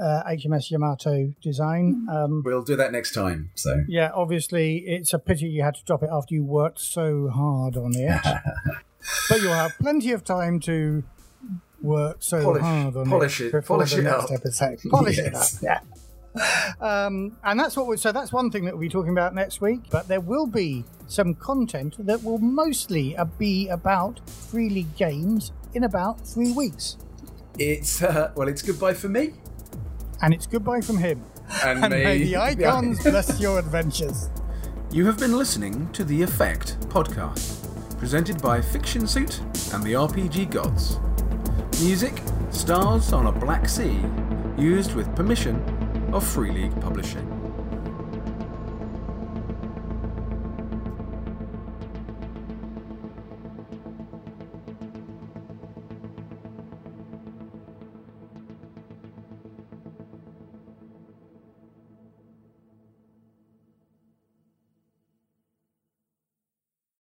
uh, 0.00 0.22
HMS 0.30 0.70
Yamato 0.70 1.32
design. 1.42 2.06
Um, 2.10 2.42
We'll 2.44 2.62
do 2.62 2.76
that 2.76 2.92
next 2.92 3.12
time. 3.14 3.50
So 3.56 3.84
yeah, 3.88 4.10
obviously, 4.14 4.78
it's 4.86 5.12
a 5.12 5.18
pity 5.18 5.46
you 5.46 5.62
had 5.64 5.74
to 5.74 5.84
drop 5.84 6.02
it 6.04 6.08
after 6.12 6.34
you 6.34 6.44
worked 6.44 6.78
so 6.80 7.28
hard 7.28 7.76
on 7.76 7.92
it. 7.96 8.20
but 9.28 9.40
you'll 9.40 9.52
have 9.54 9.72
plenty 9.80 10.12
of 10.12 10.22
time 10.24 10.60
to 10.60 11.02
work 11.82 12.16
so 12.20 12.42
Polish- 12.42 12.62
hard 12.62 12.96
on 12.96 13.08
polish 13.08 13.40
it, 13.40 13.52
it- 13.54 13.64
polish 13.66 13.94
it 13.94 14.02
next 14.02 14.24
up. 14.24 14.30
episode. 14.32 14.78
Polish 14.90 15.18
Yes. 15.18 15.62
it 15.62 15.68
up, 15.68 15.82
yeah. 15.84 15.88
Um, 16.80 17.36
and 17.44 17.60
that's 17.60 17.76
what 17.76 17.86
we 17.86 17.96
so 17.98 18.10
that's 18.10 18.32
one 18.32 18.50
thing 18.50 18.64
that 18.64 18.72
we'll 18.72 18.80
be 18.80 18.88
talking 18.88 19.12
about 19.12 19.34
next 19.34 19.60
week. 19.60 19.80
But 19.90 20.08
there 20.08 20.20
will 20.20 20.46
be 20.46 20.84
some 21.06 21.34
content 21.34 21.96
that 22.06 22.22
will 22.24 22.38
mostly 22.38 23.14
uh, 23.16 23.24
be 23.26 23.68
about 23.68 24.26
free 24.30 24.70
league 24.70 24.96
games 24.96 25.52
in 25.74 25.84
about 25.84 26.26
three 26.26 26.52
weeks, 26.52 26.96
it's 27.58 28.02
uh, 28.02 28.30
well, 28.34 28.48
it's 28.48 28.62
goodbye 28.62 28.94
for 28.94 29.08
me, 29.08 29.32
and 30.22 30.32
it's 30.34 30.46
goodbye 30.46 30.80
from 30.80 30.98
him. 30.98 31.22
and, 31.64 31.84
And 31.84 31.92
may 31.92 32.18
the 32.24 32.36
icons 32.50 33.02
bless 33.02 33.38
your 33.40 33.58
adventures. 33.58 34.30
You 34.90 35.06
have 35.06 35.18
been 35.18 35.36
listening 35.36 35.90
to 35.92 36.04
the 36.04 36.20
Effect 36.22 36.78
podcast, 36.88 37.98
presented 37.98 38.40
by 38.42 38.60
Fiction 38.60 39.06
Suit 39.06 39.40
and 39.72 39.82
the 39.82 39.94
RPG 39.94 40.50
Gods. 40.50 40.98
Music, 41.82 42.14
Stars 42.50 43.12
on 43.12 43.26
a 43.26 43.32
Black 43.32 43.68
Sea, 43.68 44.00
used 44.56 44.94
with 44.94 45.12
permission 45.16 45.56
of 46.12 46.24
Free 46.24 46.52
League 46.52 46.80
Publishing. 46.80 47.31